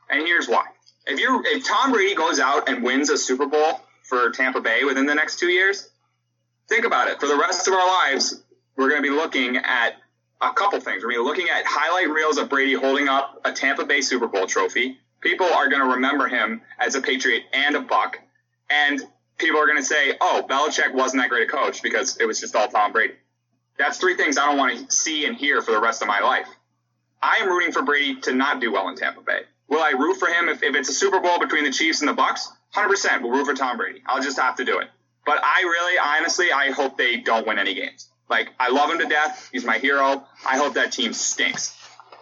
And 0.09 0.25
here's 0.25 0.47
why. 0.47 0.65
If 1.05 1.19
you 1.19 1.43
if 1.45 1.65
Tom 1.65 1.91
Brady 1.91 2.15
goes 2.15 2.39
out 2.39 2.69
and 2.69 2.83
wins 2.83 3.09
a 3.09 3.17
Super 3.17 3.45
Bowl 3.45 3.81
for 4.03 4.31
Tampa 4.31 4.61
Bay 4.61 4.83
within 4.83 5.05
the 5.05 5.15
next 5.15 5.39
2 5.39 5.47
years, 5.47 5.89
think 6.69 6.85
about 6.85 7.09
it. 7.09 7.19
For 7.19 7.27
the 7.27 7.37
rest 7.37 7.67
of 7.67 7.73
our 7.73 7.87
lives, 7.87 8.41
we're 8.77 8.89
going 8.89 9.03
to 9.03 9.09
be 9.09 9.15
looking 9.15 9.57
at 9.57 9.95
a 10.41 10.53
couple 10.53 10.79
things. 10.79 11.03
We're 11.03 11.11
going 11.11 11.17
to 11.17 11.23
be 11.23 11.27
looking 11.27 11.49
at 11.49 11.65
highlight 11.65 12.09
reels 12.09 12.37
of 12.37 12.49
Brady 12.49 12.73
holding 12.73 13.07
up 13.07 13.41
a 13.45 13.51
Tampa 13.51 13.85
Bay 13.85 14.01
Super 14.01 14.27
Bowl 14.27 14.47
trophy 14.47 14.99
people 15.25 15.47
are 15.47 15.67
going 15.69 15.81
to 15.81 15.95
remember 15.95 16.27
him 16.27 16.61
as 16.79 16.93
a 16.93 17.01
Patriot 17.01 17.43
and 17.51 17.75
a 17.75 17.81
Buck, 17.81 18.19
and 18.69 19.01
people 19.37 19.59
are 19.59 19.65
going 19.65 19.77
to 19.77 19.83
say, 19.83 20.13
"Oh, 20.19 20.45
Belichick 20.47 20.93
wasn't 20.93 21.23
that 21.23 21.29
great 21.29 21.47
a 21.47 21.51
coach 21.51 21.81
because 21.81 22.17
it 22.17 22.25
was 22.25 22.39
just 22.39 22.55
all 22.55 22.67
Tom 22.67 22.91
Brady." 22.91 23.15
That's 23.77 23.97
three 23.97 24.15
things 24.15 24.37
I 24.37 24.45
don't 24.45 24.57
want 24.57 24.89
to 24.89 24.95
see 24.95 25.25
and 25.25 25.35
hear 25.35 25.61
for 25.61 25.71
the 25.71 25.81
rest 25.81 26.01
of 26.01 26.07
my 26.07 26.21
life. 26.21 26.47
I 27.21 27.37
am 27.37 27.49
rooting 27.49 27.73
for 27.73 27.81
Brady 27.81 28.21
to 28.21 28.33
not 28.33 28.61
do 28.61 28.71
well 28.71 28.87
in 28.87 28.95
Tampa 28.95 29.21
Bay. 29.21 29.41
Will 29.67 29.81
I 29.81 29.89
root 29.91 30.17
for 30.17 30.27
him 30.27 30.47
if, 30.47 30.63
if 30.63 30.75
it's 30.75 30.89
a 30.89 30.93
Super 30.93 31.19
Bowl 31.19 31.39
between 31.39 31.63
the 31.63 31.71
Chiefs 31.71 32.01
and 32.01 32.07
the 32.07 32.13
Bucks? 32.13 32.49
100% 32.73 33.21
we'll 33.21 33.31
root 33.31 33.45
for 33.45 33.53
Tom 33.53 33.77
Brady. 33.77 34.01
I'll 34.05 34.21
just 34.21 34.39
have 34.39 34.55
to 34.57 34.65
do 34.65 34.79
it. 34.79 34.87
But 35.25 35.43
I 35.43 35.61
really, 35.63 35.97
honestly, 35.97 36.51
I 36.51 36.71
hope 36.71 36.97
they 36.97 37.17
don't 37.17 37.47
win 37.47 37.57
any 37.57 37.73
games. 37.73 38.07
Like, 38.29 38.49
I 38.59 38.69
love 38.69 38.91
him 38.91 38.99
to 38.99 39.07
death. 39.07 39.49
He's 39.51 39.65
my 39.65 39.77
hero. 39.79 40.23
I 40.47 40.57
hope 40.57 40.75
that 40.75 40.91
team 40.91 41.13
stinks 41.13 41.75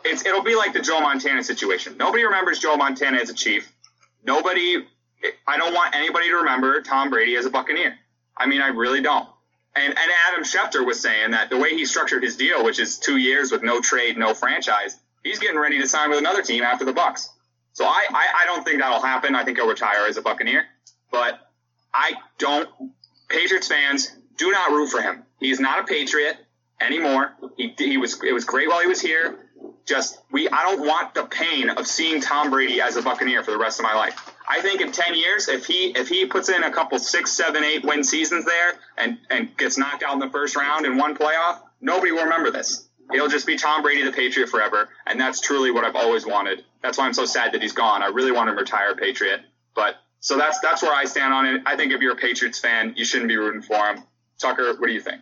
it's 0.04 0.26
it'll 0.26 0.44
be 0.44 0.56
like 0.56 0.74
the 0.74 0.82
Joe 0.82 1.00
Montana 1.00 1.44
situation. 1.44 1.98
Nobody 1.98 2.24
remembers 2.24 2.60
Joe 2.60 2.76
Montana 2.76 3.18
as 3.18 3.30
a 3.30 3.34
Chief. 3.34 3.72
Nobody. 4.24 4.86
I 5.48 5.58
don't 5.58 5.74
want 5.74 5.96
anybody 5.96 6.30
to 6.30 6.36
remember 6.38 6.82
Tom 6.82 7.10
Brady 7.10 7.36
as 7.36 7.46
a 7.46 7.50
Buccaneer. 7.50 7.98
I 8.38 8.48
mean, 8.48 8.62
I 8.62 8.68
really 8.68 9.02
don't. 9.02 9.28
And 9.76 9.90
and 9.90 10.12
Adam 10.28 10.44
Schefter 10.44 10.86
was 10.86 11.00
saying 11.00 11.32
that 11.32 11.50
the 11.50 11.58
way 11.58 11.72
he 11.72 11.86
structured 11.86 12.24
his 12.24 12.38
deal, 12.38 12.64
which 12.64 12.80
is 12.80 13.00
two 13.00 13.18
years 13.18 13.52
with 13.52 13.64
no 13.64 13.82
trade, 13.82 14.18
no 14.18 14.34
franchise, 14.34 14.98
he's 15.24 15.40
getting 15.40 15.58
ready 15.58 15.80
to 15.80 15.88
sign 15.88 16.10
with 16.10 16.20
another 16.20 16.42
team 16.44 16.64
after 16.64 16.86
the 16.86 16.94
Bucks. 16.94 17.30
So 17.74 17.86
I, 17.86 18.06
I, 18.12 18.28
I 18.42 18.46
don't 18.46 18.64
think 18.64 18.80
that'll 18.80 19.02
happen. 19.02 19.36
I 19.36 19.44
think 19.44 19.58
he'll 19.58 19.68
retire 19.68 20.06
as 20.08 20.18
a 20.18 20.22
Buccaneer. 20.22 20.66
But 21.12 21.40
I 21.94 22.14
don't. 22.38 22.70
Patriots 23.30 23.68
fans 23.68 24.16
do 24.38 24.52
not 24.52 24.72
root 24.72 24.90
for 24.90 25.02
him. 25.02 25.24
He's 25.40 25.60
not 25.60 25.80
a 25.80 25.84
Patriot 25.86 26.38
anymore. 26.80 27.34
He, 27.58 27.74
he 27.78 27.98
was 27.98 28.22
it 28.24 28.34
was 28.34 28.46
great 28.46 28.70
while 28.70 28.82
he 28.82 28.88
was 28.88 29.02
here 29.02 29.40
just 29.86 30.22
we 30.32 30.48
I 30.50 30.64
don't 30.64 30.86
want 30.86 31.14
the 31.14 31.24
pain 31.26 31.70
of 31.70 31.88
seeing 31.88 32.22
Tom 32.22 32.50
Brady 32.50 32.82
as 32.82 32.96
a 32.96 33.02
Buccaneer 33.02 33.44
for 33.44 33.52
the 33.52 33.58
rest 33.58 33.80
of 33.80 33.84
my 33.84 33.96
life. 33.96 34.33
I 34.48 34.62
think 34.62 34.82
in 34.82 34.92
ten 34.92 35.16
years, 35.16 35.48
if 35.48 35.66
he 35.66 35.92
if 35.96 36.10
he 36.10 36.26
puts 36.26 36.50
in 36.50 36.64
a 36.64 36.72
couple 36.72 37.00
six, 37.00 37.32
seven, 37.32 37.64
eight 37.64 37.84
win 37.86 38.04
seasons 38.04 38.46
there 38.46 38.74
and 38.98 39.18
and 39.30 39.56
gets 39.58 39.78
knocked 39.78 40.04
out 40.04 40.14
in 40.14 40.20
the 40.20 40.30
first 40.30 40.56
round 40.56 40.86
in 40.86 40.98
one 40.98 41.16
playoff, 41.16 41.60
nobody 41.82 42.12
will 42.12 42.24
remember 42.24 42.52
this. 42.52 42.88
He'll 43.12 43.28
just 43.30 43.46
be 43.46 43.58
Tom 43.58 43.82
Brady, 43.82 44.04
the 44.04 44.12
Patriot 44.12 44.48
forever, 44.48 44.90
and 45.06 45.20
that's 45.20 45.40
truly 45.42 45.72
what 45.72 45.84
I've 45.84 45.96
always 45.96 46.26
wanted. 46.26 46.64
That's 46.82 46.98
why 46.98 47.06
I'm 47.06 47.14
so 47.14 47.26
sad 47.26 47.54
that 47.54 47.62
he's 47.62 47.74
gone. 47.74 48.02
I 48.02 48.08
really 48.08 48.32
want 48.32 48.50
him 48.50 48.56
to 48.56 48.62
retire 48.62 48.96
Patriot, 48.96 49.42
but 49.76 49.96
So 50.20 50.38
that's 50.38 50.60
that's 50.62 50.82
where 50.82 50.94
I 50.94 51.04
stand 51.04 51.34
on 51.34 51.46
it. 51.46 51.62
I 51.66 51.76
think 51.76 51.92
if 51.92 52.02
you're 52.02 52.14
a 52.14 52.16
Patriots 52.16 52.58
fan, 52.58 52.94
you 52.96 53.04
shouldn't 53.04 53.28
be 53.28 53.36
rooting 53.36 53.62
for 53.62 53.76
him. 53.76 54.04
Tucker, 54.40 54.74
what 54.78 54.88
do 54.88 54.94
you 54.94 55.02
think? 55.02 55.22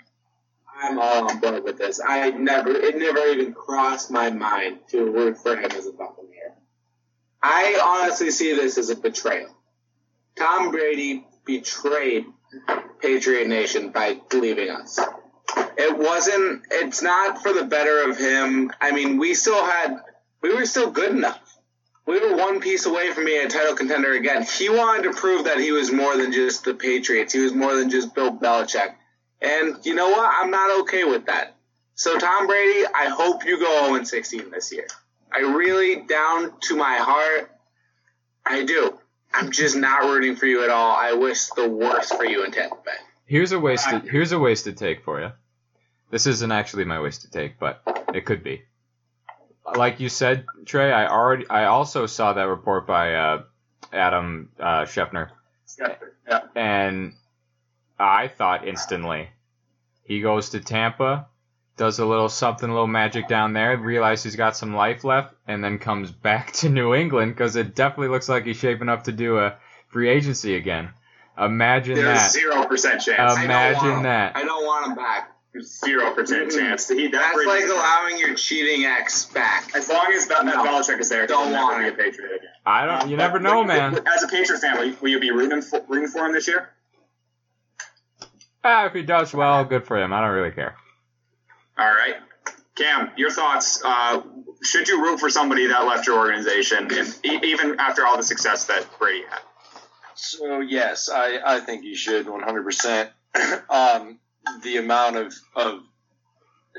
I'm 0.79 0.99
all 0.99 1.29
on 1.29 1.39
board 1.39 1.63
with 1.63 1.77
this. 1.79 1.99
I 2.05 2.29
never, 2.31 2.69
it 2.71 2.97
never 2.97 3.19
even 3.27 3.53
crossed 3.53 4.09
my 4.11 4.29
mind 4.29 4.79
to 4.89 5.11
root 5.11 5.37
for 5.37 5.55
him 5.55 5.71
as 5.71 5.87
a 5.87 5.91
Buccaneer. 5.91 6.20
I 7.43 7.79
honestly 7.83 8.31
see 8.31 8.53
this 8.53 8.77
as 8.77 8.89
a 8.89 8.95
betrayal. 8.95 9.49
Tom 10.37 10.71
Brady 10.71 11.25
betrayed 11.45 12.25
Patriot 13.01 13.47
Nation 13.47 13.91
by 13.91 14.19
leaving 14.33 14.69
us. 14.69 14.99
It 15.77 15.97
wasn't, 15.97 16.63
it's 16.71 17.01
not 17.01 17.41
for 17.41 17.53
the 17.53 17.65
better 17.65 18.09
of 18.09 18.17
him. 18.17 18.71
I 18.79 18.91
mean, 18.91 19.17
we 19.17 19.33
still 19.33 19.65
had, 19.65 19.97
we 20.41 20.53
were 20.53 20.65
still 20.65 20.91
good 20.91 21.11
enough. 21.11 21.39
We 22.05 22.19
were 22.19 22.35
one 22.35 22.59
piece 22.59 22.85
away 22.85 23.11
from 23.11 23.25
being 23.25 23.45
a 23.45 23.49
title 23.49 23.75
contender 23.75 24.13
again. 24.13 24.43
He 24.43 24.69
wanted 24.69 25.03
to 25.03 25.13
prove 25.13 25.45
that 25.45 25.59
he 25.59 25.71
was 25.71 25.91
more 25.91 26.17
than 26.17 26.31
just 26.31 26.63
the 26.63 26.73
Patriots. 26.73 27.33
He 27.33 27.39
was 27.39 27.53
more 27.53 27.75
than 27.75 27.89
just 27.89 28.13
Bill 28.15 28.31
Belichick. 28.31 28.95
And 29.41 29.77
you 29.85 29.95
know 29.95 30.09
what? 30.09 30.31
I'm 30.33 30.51
not 30.51 30.81
okay 30.81 31.03
with 31.03 31.25
that. 31.25 31.55
So 31.95 32.17
Tom 32.17 32.47
Brady, 32.47 32.85
I 32.93 33.09
hope 33.09 33.45
you 33.45 33.59
go 33.59 33.87
0 33.87 34.03
16 34.03 34.51
this 34.51 34.71
year. 34.71 34.87
I 35.33 35.39
really, 35.39 36.01
down 36.01 36.53
to 36.63 36.75
my 36.75 36.97
heart, 36.97 37.51
I 38.45 38.63
do. 38.65 38.97
I'm 39.33 39.51
just 39.51 39.75
not 39.77 40.03
rooting 40.03 40.35
for 40.35 40.45
you 40.45 40.63
at 40.63 40.69
all. 40.69 40.91
I 40.95 41.13
wish 41.13 41.47
the 41.47 41.69
worst 41.69 42.15
for 42.15 42.25
you 42.25 42.43
in 42.43 42.51
Tampa 42.51 42.75
Bay. 42.85 42.91
Here's 43.25 43.53
a 43.53 43.59
wasted 43.59 44.03
here's 44.03 44.33
a 44.33 44.39
wasted 44.39 44.77
take 44.77 45.05
for 45.05 45.21
you. 45.21 45.31
This 46.09 46.27
isn't 46.27 46.51
actually 46.51 46.83
my 46.83 46.99
wasted 46.99 47.31
take, 47.31 47.57
but 47.59 47.81
it 48.13 48.25
could 48.25 48.43
be. 48.43 48.63
Like 49.75 50.01
you 50.01 50.09
said, 50.09 50.45
Trey, 50.65 50.91
I 50.91 51.07
already 51.07 51.47
I 51.49 51.65
also 51.65 52.07
saw 52.07 52.33
that 52.33 52.43
report 52.43 52.85
by 52.85 53.13
uh, 53.13 53.43
Adam 53.93 54.49
uh, 54.59 54.81
Schefter, 54.83 55.29
Yeah. 56.27 56.41
and 56.55 57.13
I 57.97 58.27
thought 58.27 58.67
instantly 58.67 59.29
he 60.03 60.19
goes 60.19 60.49
to 60.49 60.59
Tampa, 60.59 61.27
does 61.81 61.97
a 61.99 62.05
little 62.05 62.29
something, 62.29 62.69
a 62.69 62.71
little 62.71 62.85
magic 62.87 63.27
down 63.27 63.53
there, 63.53 63.75
realizes 63.75 64.23
he's 64.23 64.35
got 64.35 64.55
some 64.55 64.75
life 64.75 65.03
left, 65.03 65.33
and 65.47 65.63
then 65.63 65.79
comes 65.79 66.11
back 66.29 66.51
to 66.53 66.69
New 66.69 66.93
England 66.93 67.33
because 67.33 67.55
it 67.55 67.73
definitely 67.75 68.09
looks 68.09 68.29
like 68.29 68.45
he's 68.45 68.57
shaping 68.57 68.87
up 68.87 69.05
to 69.05 69.11
do 69.11 69.39
a 69.39 69.55
free 69.87 70.07
agency 70.09 70.55
again. 70.55 70.91
Imagine 71.37 71.95
There's 71.95 72.19
that. 72.19 72.31
zero 72.31 72.65
percent 72.67 73.01
chance. 73.01 73.19
I 73.19 73.35
don't 73.35 73.45
Imagine 73.45 73.91
him. 73.97 74.03
that. 74.03 74.35
I 74.37 74.43
don't 74.43 74.63
want 74.65 74.87
him 74.87 74.95
back. 74.95 75.31
Zero 75.59 76.13
percent 76.13 76.51
chance. 76.51 76.87
He, 76.87 77.07
that 77.07 77.11
That's 77.11 77.35
Brady's- 77.35 77.67
like 77.69 77.77
allowing 77.77 78.19
your 78.19 78.35
cheating 78.35 78.85
ex 78.85 79.25
back. 79.25 79.75
As 79.75 79.89
long 79.89 80.13
as 80.13 80.27
that, 80.27 80.45
that 80.45 80.55
No. 80.55 80.63
Belichick 80.63 80.99
is 80.99 81.09
there, 81.09 81.25
Don't 81.25 81.51
want 81.51 81.77
going 81.77 81.85
to 81.89 81.95
be 81.95 81.99
a 82.01 82.05
Patriot 82.11 82.35
again. 82.35 82.49
I 82.65 82.85
don't. 82.85 83.09
You 83.09 83.17
But 83.17 83.23
never 83.23 83.39
know, 83.39 83.55
will 83.57 83.63
man. 83.65 83.99
As 84.07 84.21
a 84.23 84.27
Patriots 84.27 84.61
fan, 84.63 84.77
will 84.77 84.85
you, 84.85 84.97
will 85.01 85.09
you 85.09 85.19
be 85.19 85.31
rooting 85.31 85.61
for, 85.63 85.83
rooting 85.89 86.09
for 86.09 86.25
him 86.27 86.33
this 86.33 86.47
year? 86.47 86.69
Ah, 88.63 88.85
if 88.85 88.93
he 88.93 89.01
does 89.01 89.33
well, 89.33 89.65
good 89.65 89.85
for 89.85 89.97
him. 90.01 90.13
I 90.13 90.21
don't 90.21 90.29
really 90.35 90.51
care. 90.51 90.75
All 91.77 91.85
right. 91.89 92.15
Cam, 92.75 93.11
your 93.17 93.31
thoughts. 93.31 93.81
Uh, 93.83 94.21
should 94.63 94.87
you 94.87 95.03
root 95.03 95.19
for 95.19 95.29
somebody 95.29 95.67
that 95.67 95.85
left 95.85 96.07
your 96.07 96.17
organization, 96.17 96.87
if, 96.91 97.23
e- 97.25 97.39
even 97.43 97.79
after 97.79 98.05
all 98.05 98.17
the 98.17 98.23
success 98.23 98.65
that 98.67 98.87
Brady 98.99 99.25
had? 99.29 99.39
So 100.15 100.61
yes, 100.61 101.09
I, 101.09 101.39
I 101.43 101.59
think 101.59 101.83
you 101.83 101.95
should 101.95 102.27
100%. 102.27 103.09
um, 103.69 104.19
the 104.63 104.77
amount 104.77 105.17
of, 105.17 105.33
of, 105.55 105.79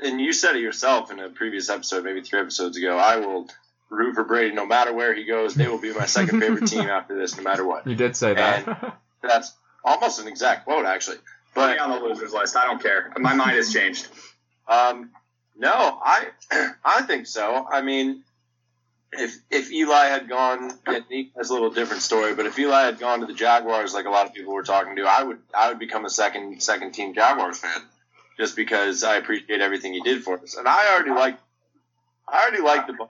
and 0.01 0.19
you 0.19 0.33
said 0.33 0.55
it 0.55 0.61
yourself 0.61 1.11
in 1.11 1.19
a 1.19 1.29
previous 1.29 1.69
episode, 1.69 2.03
maybe 2.03 2.21
three 2.21 2.39
episodes 2.39 2.77
ago. 2.77 2.97
I 2.97 3.17
will 3.17 3.47
root 3.89 4.15
for 4.15 4.23
Brady 4.23 4.55
no 4.55 4.65
matter 4.65 4.93
where 4.93 5.13
he 5.13 5.25
goes. 5.25 5.53
They 5.53 5.67
will 5.67 5.79
be 5.81 5.93
my 5.93 6.05
second 6.05 6.39
favorite 6.39 6.67
team 6.67 6.81
after 6.89 7.15
this, 7.17 7.37
no 7.37 7.43
matter 7.43 7.65
what. 7.65 7.85
You 7.85 7.95
did 7.95 8.15
say 8.15 8.33
that. 8.33 8.97
That's 9.21 9.53
almost 9.83 10.19
an 10.19 10.27
exact 10.27 10.65
quote, 10.65 10.85
actually. 10.85 11.17
Put 11.53 11.69
me 11.69 11.75
But 11.77 11.79
on 11.79 11.89
the 11.91 12.07
losers 12.07 12.33
list. 12.33 12.55
I 12.55 12.65
don't 12.65 12.81
care. 12.81 13.11
My 13.17 13.33
mind 13.35 13.51
has 13.57 13.71
changed. 13.71 14.07
Um, 14.67 15.11
no, 15.57 15.71
I 15.73 16.27
I 16.85 17.01
think 17.03 17.27
so. 17.27 17.65
I 17.69 17.81
mean, 17.81 18.23
if 19.11 19.37
if 19.49 19.71
Eli 19.71 20.05
had 20.05 20.27
gone, 20.27 20.71
that's 20.85 21.49
a 21.49 21.53
little 21.53 21.69
different 21.69 22.01
story. 22.01 22.33
But 22.35 22.45
if 22.45 22.57
Eli 22.57 22.83
had 22.83 22.99
gone 22.99 23.19
to 23.19 23.25
the 23.25 23.33
Jaguars, 23.33 23.93
like 23.93 24.05
a 24.05 24.09
lot 24.09 24.25
of 24.25 24.33
people 24.33 24.53
were 24.53 24.63
talking 24.63 24.95
to, 24.95 25.03
I 25.03 25.23
would 25.23 25.39
I 25.53 25.69
would 25.69 25.79
become 25.79 26.05
a 26.05 26.09
second 26.09 26.61
second 26.61 26.93
team 26.93 27.13
Jaguars 27.13 27.59
fan, 27.59 27.81
just 28.37 28.55
because 28.55 29.03
I 29.03 29.17
appreciate 29.17 29.61
everything 29.61 29.93
he 29.93 30.01
did 30.01 30.23
for 30.23 30.39
us. 30.39 30.55
And 30.55 30.67
I 30.67 30.93
already 30.93 31.11
like 31.11 31.37
I 32.27 32.41
already 32.41 32.63
like 32.63 32.87
the. 32.87 33.07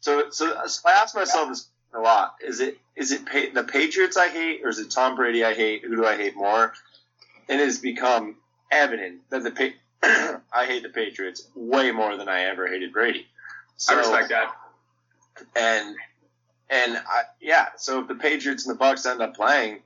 So 0.00 0.30
so, 0.30 0.54
I 0.84 0.92
ask 0.92 1.14
myself 1.14 1.48
this 1.48 1.66
a 1.94 2.00
lot: 2.00 2.36
is 2.46 2.60
it 2.60 2.78
is 2.94 3.12
it 3.12 3.26
pa- 3.26 3.52
the 3.52 3.64
Patriots 3.64 4.16
I 4.16 4.28
hate, 4.28 4.60
or 4.64 4.68
is 4.68 4.78
it 4.78 4.90
Tom 4.90 5.16
Brady 5.16 5.44
I 5.44 5.54
hate? 5.54 5.84
Who 5.84 5.96
do 5.96 6.06
I 6.06 6.16
hate 6.16 6.36
more? 6.36 6.72
And 7.48 7.60
it 7.60 7.64
has 7.64 7.78
become 7.78 8.36
evident 8.70 9.28
that 9.30 9.42
the 9.42 9.50
pa- 9.50 9.76
I 10.52 10.66
hate 10.66 10.82
the 10.82 10.88
Patriots 10.88 11.46
way 11.54 11.90
more 11.90 12.16
than 12.16 12.28
I 12.28 12.44
ever 12.44 12.66
hated 12.66 12.92
Brady. 12.92 13.26
So, 13.76 13.94
I 13.94 13.98
respect 13.98 14.28
that. 14.30 14.54
And 15.56 15.96
and 16.70 16.96
I, 16.96 17.22
yeah, 17.40 17.68
so 17.76 18.00
if 18.00 18.08
the 18.08 18.14
Patriots 18.14 18.66
and 18.66 18.74
the 18.74 18.78
Bucks 18.78 19.04
end 19.06 19.20
up 19.20 19.34
playing, 19.34 19.80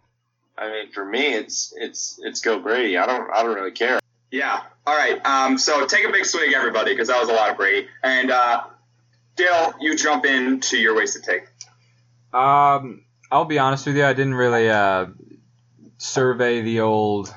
I 0.57 0.70
mean, 0.70 0.92
for 0.92 1.04
me, 1.04 1.35
it's 1.35 1.72
it's 1.76 2.20
it's 2.22 2.40
go 2.40 2.59
Brady. 2.59 2.96
I 2.98 3.07
don't 3.07 3.31
I 3.31 3.42
don't 3.42 3.54
really 3.54 3.72
care. 3.72 4.00
Yeah. 4.31 4.61
All 4.87 4.96
right. 4.96 5.24
Um, 5.24 5.59
so 5.59 5.87
take 5.87 6.04
a 6.04 6.12
big 6.12 6.26
swig, 6.26 6.52
everybody, 6.52 6.92
because 6.92 7.09
that 7.09 7.20
was 7.20 7.28
a 7.28 7.33
lot 7.33 7.50
of 7.50 7.57
Brady. 7.57 7.88
And 8.02 8.31
uh, 8.31 8.64
Dale, 9.37 9.72
you 9.81 9.96
jump 9.96 10.24
into 10.26 10.76
your 10.76 10.94
wasted 10.94 11.22
take. 11.22 11.46
Um, 12.33 13.04
I'll 13.31 13.46
be 13.46 13.59
honest 13.59 13.87
with 13.87 13.96
you. 13.96 14.04
I 14.04 14.12
didn't 14.12 14.35
really 14.35 14.68
uh, 14.68 15.07
survey 15.98 16.61
the 16.61 16.81
old 16.81 17.35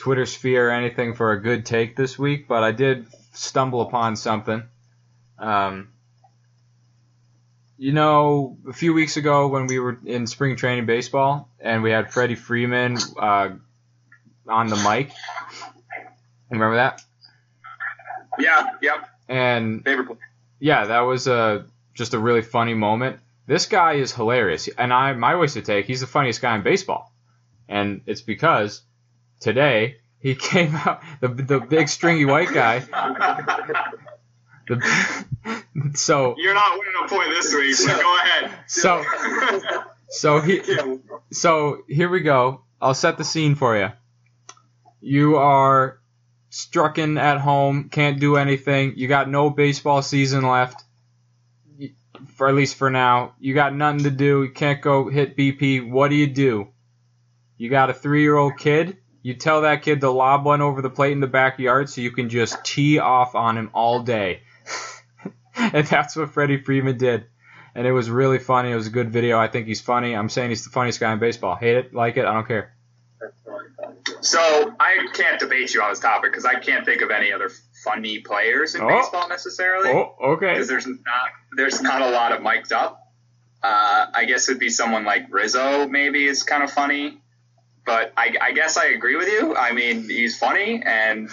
Twitter 0.00 0.26
sphere 0.26 0.68
or 0.68 0.70
anything 0.72 1.14
for 1.14 1.32
a 1.32 1.40
good 1.40 1.66
take 1.66 1.94
this 1.94 2.18
week, 2.18 2.48
but 2.48 2.62
I 2.64 2.72
did 2.72 3.06
stumble 3.34 3.82
upon 3.82 4.16
something. 4.16 4.62
Um, 5.38 5.90
you 7.76 7.92
know, 7.92 8.56
a 8.68 8.72
few 8.72 8.94
weeks 8.94 9.16
ago 9.16 9.48
when 9.48 9.66
we 9.66 9.78
were 9.78 9.98
in 10.04 10.26
spring 10.26 10.56
training 10.56 10.86
baseball 10.86 11.50
and 11.60 11.82
we 11.82 11.90
had 11.90 12.12
Freddie 12.12 12.34
Freeman 12.34 12.96
uh, 13.18 13.50
on 14.48 14.68
the 14.68 14.76
mic. 14.76 15.12
Remember 16.50 16.76
that? 16.76 17.02
Yeah. 18.38 18.70
Yep. 18.80 19.08
And 19.28 19.84
Favorite 19.84 20.18
yeah, 20.58 20.86
that 20.86 21.00
was 21.00 21.26
a 21.26 21.66
just 21.94 22.14
a 22.14 22.18
really 22.18 22.42
funny 22.42 22.74
moment. 22.74 23.20
This 23.46 23.66
guy 23.66 23.94
is 23.94 24.12
hilarious, 24.12 24.68
and 24.68 24.92
I 24.92 25.12
my 25.12 25.46
to 25.46 25.62
take. 25.62 25.86
He's 25.86 26.00
the 26.00 26.06
funniest 26.06 26.40
guy 26.40 26.54
in 26.54 26.62
baseball, 26.62 27.12
and 27.68 28.02
it's 28.06 28.20
because 28.20 28.82
today 29.40 29.96
he 30.20 30.34
came 30.34 30.74
out 30.76 31.02
the 31.20 31.28
the 31.28 31.60
big 31.60 31.88
stringy 31.88 32.24
white 32.24 32.52
guy. 32.52 32.80
The, 34.68 35.24
so 35.94 36.36
You're 36.38 36.54
not 36.54 36.78
winning 36.78 36.94
a 37.04 37.08
point 37.08 37.30
this 37.30 37.52
week, 37.52 37.74
so 37.74 37.86
go 37.88 38.18
ahead. 38.18 38.52
so 38.68 39.02
so 40.10 40.40
he 40.40 40.62
so 41.32 41.82
here 41.88 42.08
we 42.08 42.20
go. 42.20 42.62
I'll 42.80 42.94
set 42.94 43.18
the 43.18 43.24
scene 43.24 43.56
for 43.56 43.76
you. 43.76 43.90
You 45.00 45.36
are 45.36 45.98
strucken 46.50 47.18
at 47.18 47.38
home, 47.38 47.88
can't 47.88 48.20
do 48.20 48.36
anything. 48.36 48.94
You 48.96 49.08
got 49.08 49.28
no 49.28 49.50
baseball 49.50 50.02
season 50.02 50.42
left, 50.42 50.84
for 52.34 52.48
at 52.48 52.54
least 52.54 52.76
for 52.76 52.90
now. 52.90 53.34
You 53.40 53.54
got 53.54 53.74
nothing 53.74 54.04
to 54.04 54.10
do. 54.10 54.44
You 54.44 54.50
can't 54.50 54.80
go 54.80 55.08
hit 55.08 55.36
BP. 55.36 55.90
What 55.90 56.08
do 56.08 56.16
you 56.16 56.26
do? 56.26 56.68
You 57.56 57.70
got 57.70 57.90
a 57.90 57.94
three-year-old 57.94 58.58
kid. 58.58 58.98
You 59.22 59.34
tell 59.34 59.62
that 59.62 59.82
kid 59.82 60.00
to 60.00 60.10
lob 60.10 60.44
one 60.44 60.62
over 60.62 60.80
the 60.82 60.90
plate 60.90 61.12
in 61.12 61.20
the 61.20 61.26
backyard 61.26 61.90
so 61.90 62.00
you 62.00 62.10
can 62.10 62.28
just 62.28 62.64
tee 62.64 62.98
off 62.98 63.34
on 63.34 63.58
him 63.58 63.70
all 63.74 64.00
day. 64.00 64.40
and 65.56 65.86
that's 65.86 66.16
what 66.16 66.30
Freddie 66.30 66.62
Freeman 66.62 66.96
did 66.96 67.26
and 67.74 67.86
it 67.86 67.92
was 67.92 68.10
really 68.10 68.38
funny. 68.38 68.70
It 68.70 68.74
was 68.74 68.86
a 68.86 68.90
good 68.90 69.10
video. 69.12 69.38
I 69.38 69.48
think 69.48 69.66
he's 69.66 69.80
funny. 69.80 70.14
I'm 70.14 70.28
saying 70.28 70.50
he's 70.50 70.64
the 70.64 70.70
funniest 70.70 71.00
guy 71.00 71.12
in 71.12 71.18
baseball. 71.18 71.56
Hate 71.56 71.76
it, 71.76 71.94
like 71.94 72.16
it, 72.16 72.24
I 72.24 72.34
don't 72.34 72.46
care. 72.46 72.74
So 74.20 74.38
I 74.80 75.08
can't 75.14 75.38
debate 75.38 75.72
you 75.74 75.82
on 75.82 75.90
this 75.90 76.00
topic 76.00 76.32
because 76.32 76.44
I 76.44 76.58
can't 76.58 76.84
think 76.84 77.02
of 77.02 77.10
any 77.10 77.32
other 77.32 77.50
funny 77.84 78.20
players 78.20 78.74
in 78.74 78.82
Oh. 78.82 78.88
baseball 78.88 79.28
necessarily. 79.28 79.90
Oh, 79.90 80.14
okay. 80.32 80.52
because 80.54 80.68
there's 80.68 80.86
not 80.86 81.30
there's 81.56 81.80
not 81.80 82.02
a 82.02 82.10
lot 82.10 82.32
of 82.32 82.42
mic'd 82.42 82.72
up. 82.72 83.06
Uh, 83.62 84.06
I 84.14 84.24
guess 84.24 84.48
it'd 84.48 84.58
be 84.58 84.70
someone 84.70 85.04
like 85.04 85.26
Rizzo, 85.30 85.86
maybe 85.86 86.26
is 86.26 86.42
kind 86.42 86.62
of 86.62 86.70
funny. 86.70 87.20
But 87.84 88.12
I, 88.16 88.34
I 88.40 88.52
guess 88.52 88.76
I 88.76 88.86
agree 88.86 89.16
with 89.16 89.28
you. 89.28 89.56
I 89.56 89.72
mean, 89.72 90.04
he's 90.04 90.38
funny, 90.38 90.82
and 90.84 91.28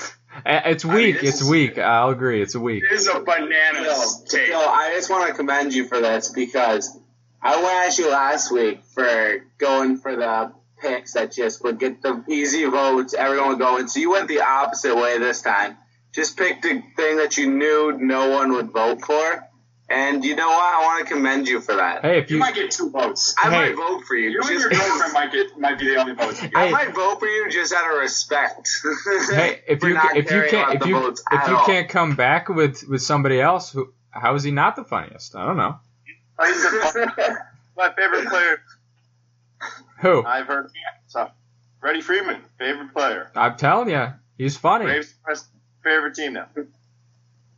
It's 0.46 0.86
I 0.86 0.88
mean, 0.88 0.96
weak. 0.96 1.16
It's 1.24 1.42
is- 1.42 1.50
weak. 1.50 1.78
I'll 1.78 2.10
agree. 2.10 2.42
It's 2.42 2.56
a 2.56 2.60
weak. 2.60 2.84
it 2.84 2.92
is 2.94 3.08
a 3.08 3.20
bananas 3.20 4.24
Phil, 4.30 4.40
take. 4.40 4.48
Phil, 4.50 4.60
I 4.60 4.94
just 4.96 5.10
want 5.10 5.28
to 5.28 5.34
commend 5.34 5.74
you 5.74 5.88
for 5.88 6.00
this 6.00 6.30
because 6.30 6.98
I 7.42 7.56
went 7.62 7.92
at 7.92 7.98
you 7.98 8.10
last 8.10 8.52
week 8.52 8.84
for 8.94 9.46
going 9.58 9.98
for 9.98 10.16
the 10.16 10.52
picks 10.80 11.14
that 11.14 11.32
just 11.32 11.64
would 11.64 11.80
get 11.80 12.02
the 12.02 12.24
easy 12.30 12.66
votes. 12.66 13.14
Everyone 13.14 13.50
would 13.50 13.60
go 13.60 13.78
in. 13.78 13.88
So 13.88 14.00
you 14.00 14.12
went 14.12 14.28
the 14.28 14.42
opposite 14.42 14.96
way 14.96 15.18
this 15.18 15.42
time. 15.42 15.78
Just 16.14 16.38
picked 16.38 16.66
a 16.66 16.82
thing 16.96 17.18
that 17.18 17.38
you 17.38 17.52
knew 17.52 17.96
no 18.00 18.30
one 18.30 18.54
would 18.54 18.72
vote 18.72 19.02
for. 19.02 19.47
And 19.90 20.24
you 20.26 20.36
know 20.36 20.50
what? 20.50 20.62
I 20.62 20.82
want 20.84 21.08
to 21.08 21.14
commend 21.14 21.48
you 21.48 21.62
for 21.62 21.76
that. 21.76 22.02
Hey, 22.02 22.20
if 22.20 22.30
You 22.30 22.36
you 22.38 22.40
might 22.42 22.56
get 22.56 22.72
two 22.72 22.90
votes. 22.90 23.34
I 23.42 23.50
Hey. 23.50 23.70
might 23.70 23.76
vote 23.78 24.04
for 24.06 24.16
you. 24.16 24.32
You 24.32 24.42
and 24.42 24.50
your 24.60 24.70
girlfriend 24.70 25.14
might 25.14 25.32
get 25.32 25.58
might 25.58 25.80
be 25.80 25.88
the 25.88 25.96
only 25.96 26.14
votes. 26.14 26.42
you 26.42 26.50
get. 26.50 26.58
I 26.58 26.66
Hey. 26.66 26.72
might 26.72 26.94
vote 26.94 27.20
for 27.20 27.28
you 27.28 27.50
just 27.50 27.72
out 27.74 27.90
of 27.94 27.98
respect. 28.00 28.70
hey, 29.30 29.62
if 29.66 29.82
you 29.84 29.98
if 30.16 30.30
you 30.30 30.44
can't 30.50 30.76
if 30.82 30.86
you 30.86 30.98
if 31.08 31.48
you 31.48 31.56
all. 31.56 31.66
can't 31.66 31.88
come 31.88 32.16
back 32.18 32.50
with 32.50 32.84
with 32.88 33.02
somebody 33.02 33.40
else, 33.40 33.72
who 33.72 33.94
how 34.10 34.36
is 34.36 34.44
he 34.44 34.52
not 34.52 34.76
the 34.76 34.84
funniest? 34.84 35.36
I 35.38 35.46
don't 35.46 35.58
know. 35.58 35.80
Oh, 36.40 36.46
he's 36.46 36.62
the- 36.62 37.38
my 37.78 37.94
favorite 37.94 38.28
player 38.28 38.60
Who? 40.02 40.24
I've 40.26 40.48
heard. 40.48 40.70
So, 41.08 41.30
Freddie 41.80 42.02
Freeman, 42.02 42.42
favorite 42.60 42.94
player. 42.94 43.32
I'm 43.36 43.56
telling 43.56 43.90
you, 43.90 44.08
he's 44.38 44.58
funny. 44.58 44.86
Braves 44.86 45.16
favorite 45.84 46.16
team 46.16 46.34
now. 46.34 46.48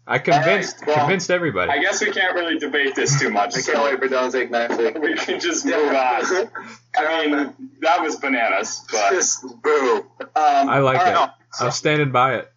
I 0.10 0.18
convinced 0.18 0.78
All 0.82 0.88
right, 0.88 0.88
well, 0.88 1.06
convinced 1.06 1.30
everybody. 1.30 1.72
I 1.72 1.78
guess 1.78 2.02
we 2.02 2.12
can't 2.12 2.34
really 2.34 2.58
debate 2.58 2.96
this 2.96 3.20
too 3.20 3.30
much. 3.30 3.54
I 3.56 3.60
so 3.60 3.74
can't 3.74 3.84
wait 3.86 4.00
for 4.00 4.16
Donzik 4.16 4.50
next 4.50 4.78
week. 4.78 4.98
we 4.98 5.14
can 5.14 5.40
just 5.40 5.66
move 5.66 5.94
on. 5.94 5.96
I 6.98 7.28
mean, 7.28 7.54
that 7.82 8.02
was 8.02 8.16
bananas, 8.16 8.84
but 8.92 9.12
Just 9.12 9.44
boo. 9.62 9.98
um, 10.20 10.28
I 10.36 10.80
like 10.80 10.98
all 10.98 11.06
right, 11.06 11.12
it. 11.12 11.14
no, 11.14 11.30
I'm 11.60 11.72
standing 11.72 12.12
by 12.12 12.38
it. 12.38 12.52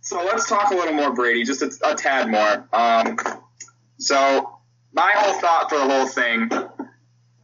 So 0.00 0.16
let's 0.24 0.48
talk 0.48 0.70
a 0.72 0.74
little 0.74 0.94
more 0.94 1.12
Brady, 1.12 1.44
just 1.44 1.60
a, 1.60 1.70
a 1.84 1.94
tad 1.94 2.30
more. 2.30 2.66
Um, 2.72 3.18
so 3.98 4.58
my 4.94 5.12
whole 5.14 5.38
thought 5.40 5.68
for 5.68 5.76
the 5.76 5.84
whole 5.84 6.06
thing, 6.06 6.48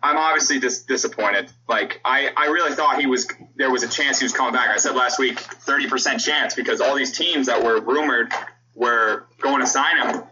I'm 0.02 0.16
obviously 0.16 0.59
dis- 0.59 0.85
disappointed. 0.85 1.52
Like 1.68 2.00
I, 2.02 2.30
I 2.35 2.46
really 2.46 2.74
thought 2.74 2.98
he 2.98 3.06
was 3.06 3.28
there 3.56 3.70
was 3.70 3.82
a 3.82 3.88
chance 3.88 4.18
he 4.18 4.24
was 4.24 4.32
coming 4.32 4.54
back. 4.54 4.70
I 4.70 4.78
said 4.78 4.96
last 4.96 5.18
week, 5.18 5.37
30% 5.37 6.18
chance 6.24 6.54
because 6.54 6.80
all 6.80 6.96
these 6.96 7.16
teams 7.16 7.46
that 7.46 7.62
were 7.62 7.78
rumored 7.80 8.32
were 8.76 9.26
going 9.40 9.60
to 9.60 9.66
sign 9.66 9.96
him 9.96 10.22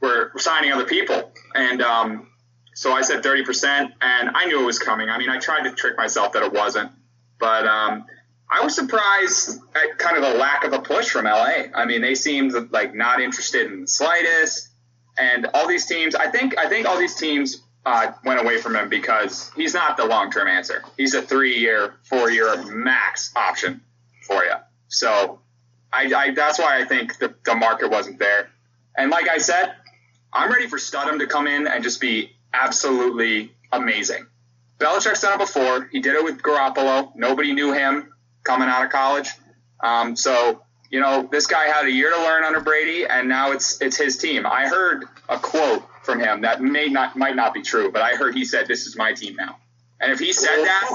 were 0.00 0.32
signing 0.36 0.72
other 0.72 0.84
people, 0.84 1.32
and 1.54 1.80
um, 1.80 2.26
so 2.74 2.92
I 2.92 3.02
said 3.02 3.22
30%, 3.22 3.92
and 4.00 4.30
I 4.34 4.46
knew 4.46 4.60
it 4.60 4.66
was 4.66 4.78
coming. 4.78 5.08
I 5.08 5.16
mean, 5.16 5.30
I 5.30 5.38
tried 5.38 5.62
to 5.62 5.72
trick 5.72 5.96
myself 5.96 6.32
that 6.32 6.42
it 6.42 6.52
wasn't, 6.52 6.90
but 7.38 7.66
um, 7.66 8.04
I 8.50 8.64
was 8.64 8.74
surprised 8.74 9.60
at 9.74 9.98
kind 9.98 10.16
of 10.16 10.22
the 10.22 10.38
lack 10.38 10.64
of 10.64 10.72
a 10.72 10.80
push 10.80 11.08
from 11.08 11.24
LA. 11.24 11.68
I 11.74 11.86
mean, 11.86 12.02
they 12.02 12.14
seemed 12.14 12.52
like 12.72 12.94
not 12.94 13.20
interested 13.20 13.70
in 13.70 13.82
the 13.82 13.86
slightest, 13.86 14.68
and 15.16 15.46
all 15.54 15.68
these 15.68 15.86
teams. 15.86 16.14
I 16.14 16.28
think 16.28 16.58
I 16.58 16.68
think 16.68 16.86
all 16.86 16.98
these 16.98 17.14
teams 17.14 17.62
uh, 17.84 18.12
went 18.24 18.40
away 18.40 18.58
from 18.58 18.76
him 18.76 18.88
because 18.88 19.50
he's 19.56 19.74
not 19.74 19.96
the 19.96 20.04
long 20.04 20.30
term 20.30 20.48
answer. 20.48 20.82
He's 20.96 21.14
a 21.14 21.22
three 21.22 21.58
year, 21.58 21.94
four 22.04 22.30
year 22.30 22.62
max 22.64 23.32
option 23.36 23.82
for 24.26 24.44
you. 24.44 24.54
So 24.88 25.40
I, 25.92 26.12
I 26.14 26.30
that's 26.34 26.58
why 26.58 26.78
I 26.78 26.84
think 26.84 27.18
the, 27.18 27.34
the 27.44 27.54
market 27.54 27.90
wasn't 27.90 28.18
there. 28.18 28.50
And 28.96 29.10
like 29.10 29.28
I 29.28 29.38
said, 29.38 29.74
I'm 30.32 30.50
ready 30.50 30.66
for 30.66 30.78
Stidham 30.78 31.18
to 31.18 31.26
come 31.26 31.46
in 31.46 31.66
and 31.66 31.82
just 31.82 32.00
be 32.00 32.30
absolutely 32.52 33.52
amazing. 33.70 34.26
Belichick's 34.78 35.20
done 35.20 35.34
it 35.34 35.38
before. 35.38 35.88
He 35.92 36.00
did 36.00 36.14
it 36.14 36.24
with 36.24 36.42
Garoppolo. 36.42 37.14
Nobody 37.14 37.52
knew 37.52 37.72
him 37.72 38.12
coming 38.42 38.68
out 38.68 38.84
of 38.84 38.90
college. 38.90 39.28
Um, 39.82 40.16
so 40.16 40.62
you 40.92 41.00
know, 41.00 41.26
this 41.32 41.46
guy 41.46 41.64
had 41.64 41.86
a 41.86 41.90
year 41.90 42.10
to 42.10 42.18
learn 42.18 42.44
under 42.44 42.60
Brady, 42.60 43.06
and 43.06 43.28
now 43.28 43.52
it's 43.52 43.80
it's 43.80 43.96
his 43.96 44.18
team. 44.18 44.46
I 44.46 44.68
heard 44.68 45.04
a 45.28 45.38
quote 45.38 45.84
from 46.02 46.20
him 46.20 46.42
that 46.42 46.60
may 46.60 46.88
not 46.88 47.16
might 47.16 47.34
not 47.34 47.54
be 47.54 47.62
true, 47.62 47.90
but 47.90 48.02
I 48.02 48.14
heard 48.14 48.34
he 48.34 48.44
said, 48.44 48.68
"This 48.68 48.86
is 48.86 48.94
my 48.94 49.14
team 49.14 49.34
now." 49.34 49.56
And 50.02 50.10
if 50.10 50.18
he 50.18 50.32
said 50.32 50.56
that, 50.64 50.88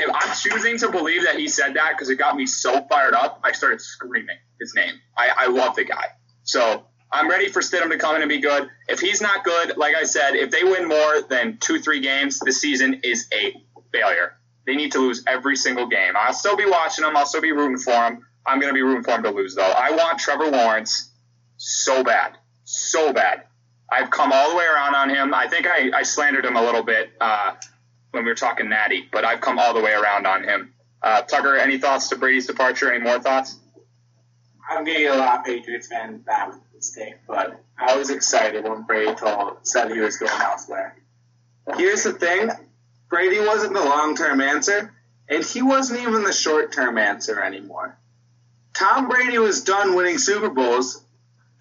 if 0.00 0.10
I'm 0.12 0.34
choosing 0.34 0.78
to 0.78 0.90
believe 0.90 1.24
that 1.24 1.38
he 1.38 1.48
said 1.48 1.74
that 1.74 1.92
because 1.92 2.08
it 2.08 2.16
got 2.16 2.34
me 2.34 2.46
so 2.46 2.82
fired 2.88 3.12
up, 3.12 3.40
I 3.44 3.52
started 3.52 3.82
screaming 3.82 4.38
his 4.58 4.74
name. 4.74 4.94
I, 5.16 5.30
I 5.36 5.46
love 5.48 5.76
the 5.76 5.84
guy. 5.84 6.06
So 6.44 6.86
I'm 7.12 7.28
ready 7.28 7.50
for 7.50 7.60
Stidham 7.60 7.90
to 7.90 7.98
come 7.98 8.16
in 8.16 8.22
and 8.22 8.28
be 8.30 8.40
good. 8.40 8.70
If 8.88 9.00
he's 9.00 9.20
not 9.20 9.44
good, 9.44 9.76
like 9.76 9.94
I 9.94 10.04
said, 10.04 10.34
if 10.34 10.50
they 10.50 10.64
win 10.64 10.88
more 10.88 11.20
than 11.28 11.58
two, 11.60 11.78
three 11.80 12.00
games, 12.00 12.38
the 12.38 12.52
season 12.52 13.02
is 13.04 13.28
a 13.34 13.52
failure. 13.92 14.38
They 14.66 14.76
need 14.76 14.92
to 14.92 14.98
lose 14.98 15.24
every 15.26 15.56
single 15.56 15.86
game. 15.86 16.14
I'll 16.16 16.32
still 16.32 16.56
be 16.56 16.66
watching 16.66 17.04
them. 17.04 17.18
I'll 17.18 17.26
still 17.26 17.42
be 17.42 17.52
rooting 17.52 17.78
for 17.78 17.92
them. 17.92 18.26
I'm 18.46 18.60
going 18.60 18.70
to 18.70 18.74
be 18.74 18.82
rooting 18.82 19.04
for 19.04 19.10
him 19.10 19.24
to 19.24 19.30
lose, 19.30 19.54
though. 19.54 19.62
I 19.62 19.90
want 19.90 20.20
Trevor 20.20 20.46
Lawrence 20.46 21.12
so 21.58 22.02
bad. 22.02 22.38
So 22.64 23.12
bad. 23.12 23.44
I've 23.90 24.10
come 24.10 24.32
all 24.32 24.50
the 24.50 24.56
way 24.56 24.64
around 24.64 24.94
on 24.94 25.10
him. 25.10 25.34
I 25.34 25.48
think 25.48 25.66
I, 25.66 25.90
I 25.94 26.02
slandered 26.02 26.46
him 26.46 26.56
a 26.56 26.62
little 26.62 26.82
bit 26.82 27.10
uh, 27.20 27.54
when 28.10 28.24
we 28.24 28.30
were 28.30 28.34
talking 28.34 28.68
Natty, 28.68 29.08
but 29.10 29.24
I've 29.24 29.40
come 29.40 29.58
all 29.58 29.74
the 29.74 29.80
way 29.80 29.92
around 29.92 30.26
on 30.26 30.44
him. 30.44 30.72
Uh, 31.02 31.22
Tucker, 31.22 31.56
any 31.56 31.78
thoughts 31.78 32.08
to 32.08 32.16
Brady's 32.16 32.46
departure? 32.46 32.92
Any 32.92 33.04
more 33.04 33.20
thoughts? 33.20 33.58
I'm 34.68 34.84
gonna 34.84 34.98
a 34.98 35.16
lot 35.16 35.38
of 35.38 35.44
Patriots 35.44 35.86
fans 35.86 36.22
back 36.22 36.48
with 36.48 36.60
this 36.74 36.90
take, 36.90 37.14
but 37.26 37.60
I 37.78 37.96
was 37.96 38.10
excited 38.10 38.64
when 38.64 38.82
Brady 38.82 39.14
told 39.14 39.58
said 39.62 39.90
he 39.92 40.00
was 40.00 40.16
going 40.18 40.32
elsewhere. 40.32 40.96
Here's 41.76 42.02
the 42.02 42.12
thing: 42.12 42.50
Brady 43.08 43.40
wasn't 43.40 43.74
the 43.74 43.84
long 43.84 44.16
term 44.16 44.40
answer, 44.40 44.92
and 45.28 45.44
he 45.44 45.62
wasn't 45.62 46.00
even 46.00 46.24
the 46.24 46.32
short 46.32 46.72
term 46.72 46.98
answer 46.98 47.40
anymore. 47.40 47.96
Tom 48.74 49.08
Brady 49.08 49.38
was 49.38 49.64
done 49.64 49.94
winning 49.94 50.18
Super 50.18 50.50
Bowls 50.50 51.02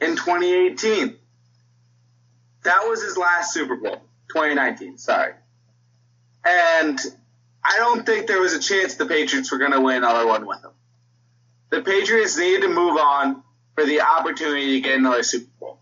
in 0.02 0.16
2018. 0.16 1.16
That 2.64 2.82
was 2.88 3.02
his 3.04 3.18
last 3.18 3.54
Super 3.54 3.76
Bowl, 3.76 4.02
2019. 4.30 4.98
Sorry, 4.98 5.34
and 6.48 7.00
I 7.64 7.78
don't 7.78 8.06
think 8.06 8.28
there 8.28 8.40
was 8.40 8.54
a 8.54 8.60
chance 8.60 8.96
the 8.96 9.06
Patriots 9.06 9.52
were 9.52 9.58
going 9.58 9.72
to 9.72 9.82
win 9.82 9.98
another 9.98 10.26
one 10.26 10.46
with 10.46 10.64
him. 10.64 10.72
The 11.70 11.82
Patriots 11.82 12.38
needed 12.38 12.62
to 12.62 12.70
move 12.70 12.98
on 12.98 13.44
for 13.76 13.86
the 13.86 14.02
opportunity 14.02 14.76
to 14.76 14.82
get 14.82 14.98
another 14.98 15.24
Super 15.24 15.50
Bowl. 15.60 15.80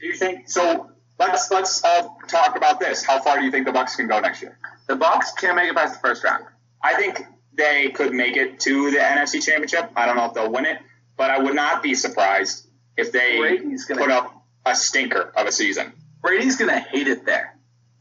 Do 0.00 0.06
you 0.06 0.14
think 0.14 0.48
so? 0.48 0.90
Let's 1.18 1.50
let's 1.50 1.84
all 1.84 2.18
talk 2.28 2.56
about 2.56 2.80
this. 2.80 3.04
How 3.04 3.20
far 3.20 3.38
do 3.38 3.44
you 3.44 3.50
think 3.52 3.66
the 3.66 3.72
Bucks 3.72 3.94
can 3.94 4.08
go 4.08 4.18
next 4.18 4.42
year? 4.42 4.58
The 4.88 4.96
Bucks 4.96 5.32
can't 5.32 5.54
make 5.54 5.70
it 5.70 5.76
past 5.76 5.94
the 5.94 6.00
first 6.00 6.24
round. 6.24 6.44
I 6.82 6.94
think 6.94 7.22
they 7.56 7.90
could 7.90 8.12
make 8.12 8.36
it 8.36 8.58
to 8.60 8.90
the 8.90 8.98
NFC 8.98 9.40
Championship. 9.42 9.90
I 9.94 10.06
don't 10.06 10.16
know 10.16 10.26
if 10.26 10.34
they'll 10.34 10.50
win 10.50 10.66
it, 10.66 10.78
but 11.16 11.30
I 11.30 11.38
would 11.38 11.54
not 11.54 11.82
be 11.82 11.94
surprised 11.94 12.66
if 12.96 13.12
they 13.12 13.38
Brady's 13.38 13.84
gonna- 13.84 14.00
put 14.00 14.10
up 14.10 14.44
a 14.66 14.74
stinker 14.74 15.32
of 15.36 15.46
a 15.46 15.52
season. 15.52 15.92
Brady's 16.20 16.56
gonna 16.56 16.80
hate 16.80 17.06
it 17.06 17.24
there. 17.24 17.56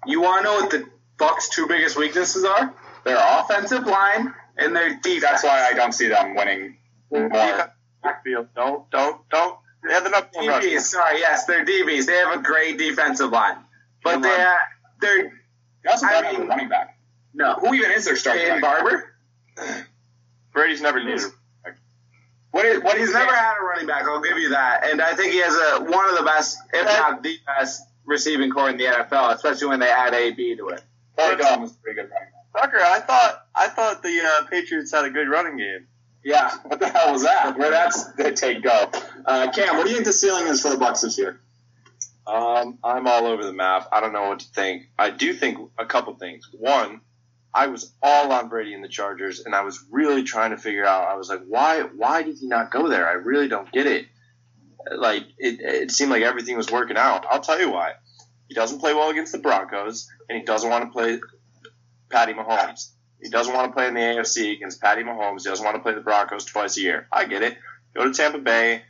You 0.06 0.22
want 0.22 0.44
to 0.44 0.52
know 0.52 0.56
what 0.56 0.70
the 0.72 0.90
Bucks' 1.18 1.50
two 1.50 1.68
biggest 1.68 1.98
weaknesses 1.98 2.44
are? 2.44 2.74
Their 3.06 3.18
offensive 3.20 3.86
line 3.86 4.34
and 4.58 4.76
their 4.76 4.96
defense. 5.02 5.22
That's 5.24 5.44
why 5.44 5.68
I 5.70 5.74
don't 5.74 5.92
see 5.94 6.08
them 6.08 6.36
winning 6.36 6.78
more. 7.12 7.30
Backfield. 8.04 8.48
Don't, 8.56 8.90
don't, 8.92 9.22
don't. 9.30 9.58
They 9.88 9.94
have 9.94 10.06
enough 10.06 10.32
DBs. 10.32 10.48
rushing. 10.48 10.80
Sorry, 10.80 11.20
yes, 11.20 11.46
they're 11.46 11.66
DBs. 11.66 12.06
They 12.06 12.16
have 12.16 12.38
a 12.40 12.42
great 12.42 12.78
defensive 12.78 13.30
line, 13.32 13.58
but 14.04 14.22
they 14.22 14.30
Come 14.30 14.40
on. 14.40 14.58
they're 15.02 15.32
They 15.84 15.90
also 15.90 16.06
I 16.08 16.12
don't 16.14 16.24
have 16.26 16.36
a 16.36 16.40
mean- 16.40 16.48
running 16.48 16.70
back. 16.70 16.98
no. 17.34 17.54
Who 17.56 17.74
even 17.74 17.92
is 17.92 18.06
their 18.06 18.16
starting 18.16 18.44
Dan 18.46 18.62
running 18.62 18.62
back? 18.62 18.84
Barber. 19.56 19.86
Brady's 20.54 20.82
never 20.82 21.04
needed. 21.04 21.22
What 22.52 22.66
is 22.66 22.84
what 22.84 22.98
He's 22.98 23.08
is 23.10 23.14
never 23.16 23.34
had 23.34 23.56
a 23.60 23.64
running 23.66 23.88
back. 23.88 24.04
I'll 24.04 24.22
give 24.22 24.38
you 24.38 24.50
that, 24.50 24.88
and 24.88 25.02
I 25.02 25.16
think 25.16 25.32
he 25.34 25.40
has 25.40 25.56
a 25.56 25.84
one 25.86 26.08
of 26.10 26.16
the 26.18 26.24
best, 26.24 26.58
if 26.72 26.86
not 26.86 27.24
the 27.24 27.36
best, 27.48 27.82
receiving 28.06 28.52
core 28.52 28.70
in 28.70 28.78
the 28.78 28.84
NFL, 28.86 29.34
especially 29.34 29.68
when 29.68 29.80
they 29.80 29.90
add 29.90 30.14
AB 30.14 30.56
to 30.58 30.70
it. 30.70 30.82
Corey 31.16 31.38
Dillon 31.38 31.62
was 31.62 31.72
a 31.72 31.76
pretty 31.76 32.02
good 32.02 32.10
running 32.10 32.30
back. 32.54 32.62
Tucker, 32.62 32.80
I 32.80 33.00
thought, 33.00 33.48
I 33.56 33.68
thought 33.68 34.04
the 34.04 34.22
uh, 34.22 34.46
Patriots 34.48 34.92
had 34.92 35.06
a 35.06 35.10
good 35.10 35.28
running 35.28 35.58
game. 35.58 35.88
Yeah, 36.24 36.56
what 36.64 36.80
the 36.80 36.88
hell 36.88 37.12
was 37.12 37.24
that? 37.24 37.58
Where 37.58 37.72
that's 37.72 38.06
the 38.18 38.32
take 38.32 38.64
go? 38.64 38.90
Uh, 39.26 39.52
Cam, 39.52 39.78
what 39.78 39.86
do 39.86 39.90
you 39.90 39.96
think 39.98 40.06
the 40.06 40.14
ceiling 40.14 40.48
is 40.48 40.62
for 40.62 40.70
the 40.70 40.78
Bucks 40.78 41.02
this 41.02 41.18
year? 41.18 41.42
Um, 42.26 42.80
I'm 42.84 43.08
all 43.08 43.26
over 43.26 43.44
the 43.44 43.52
map. 43.52 43.90
I 43.92 44.00
don't 44.00 44.14
know 44.14 44.30
what 44.30 44.40
to 44.40 44.48
think. 44.48 44.84
I 44.98 45.10
do 45.10 45.34
think 45.34 45.58
a 45.78 45.86
couple 45.86 46.14
things. 46.14 46.48
One, 46.58 47.02
I 47.54 47.68
was 47.68 47.94
all 48.02 48.32
on 48.32 48.48
Brady 48.48 48.74
and 48.74 48.84
the 48.84 48.88
Chargers, 48.88 49.42
and 49.42 49.54
I 49.54 49.64
was 49.64 49.84
really 49.92 50.24
trying 50.24 50.52
to 50.52 50.58
figure 50.58 50.86
out. 50.86 51.08
I 51.08 51.16
was 51.16 51.30
like, 51.30 51.42
why? 51.48 51.82
Why 51.82 52.24
did 52.24 52.38
he 52.38 52.48
not 52.48 52.72
go 52.72 52.88
there? 52.88 53.08
I 53.08 53.14
really 53.14 53.50
don't 53.50 53.70
get 53.72 53.88
it. 53.88 54.08
Like 54.96 55.24
it, 55.38 55.60
it 55.60 55.92
seemed 55.92 56.12
like 56.12 56.24
everything 56.24 56.56
was 56.56 56.72
working 56.72 56.98
out. 56.98 57.26
I'll 57.30 57.42
tell 57.42 57.60
you 57.60 57.72
why. 57.72 57.94
He 58.48 58.56
doesn't 58.56 58.80
play 58.80 58.94
well 58.94 59.10
against 59.10 59.32
the 59.32 59.40
Broncos, 59.40 60.10
and 60.30 60.38
he 60.38 60.44
doesn't 60.44 60.70
want 60.70 60.86
to 60.86 60.92
play 60.92 61.20
Patty 62.10 62.34
Mahomes. 62.34 62.90
He 63.22 63.30
doesn't 63.30 63.54
want 63.54 63.72
to 63.72 63.74
play 63.74 63.88
in 63.88 63.94
the 63.94 64.02
AFC 64.02 64.54
against 64.56 64.82
Patty 64.82 65.04
Mahomes. 65.04 65.44
He 65.44 65.50
doesn't 65.50 65.64
want 65.64 65.78
to 65.78 65.82
play 65.82 65.94
the 65.94 66.02
Broncos 66.02 66.46
twice 66.46 66.78
a 66.78 66.82
year. 66.82 67.08
I 67.12 67.26
get 67.26 67.42
it. 67.42 67.58
Go 67.96 68.04
to 68.04 68.14
Tampa 68.14 68.40
Bay, 68.40 68.84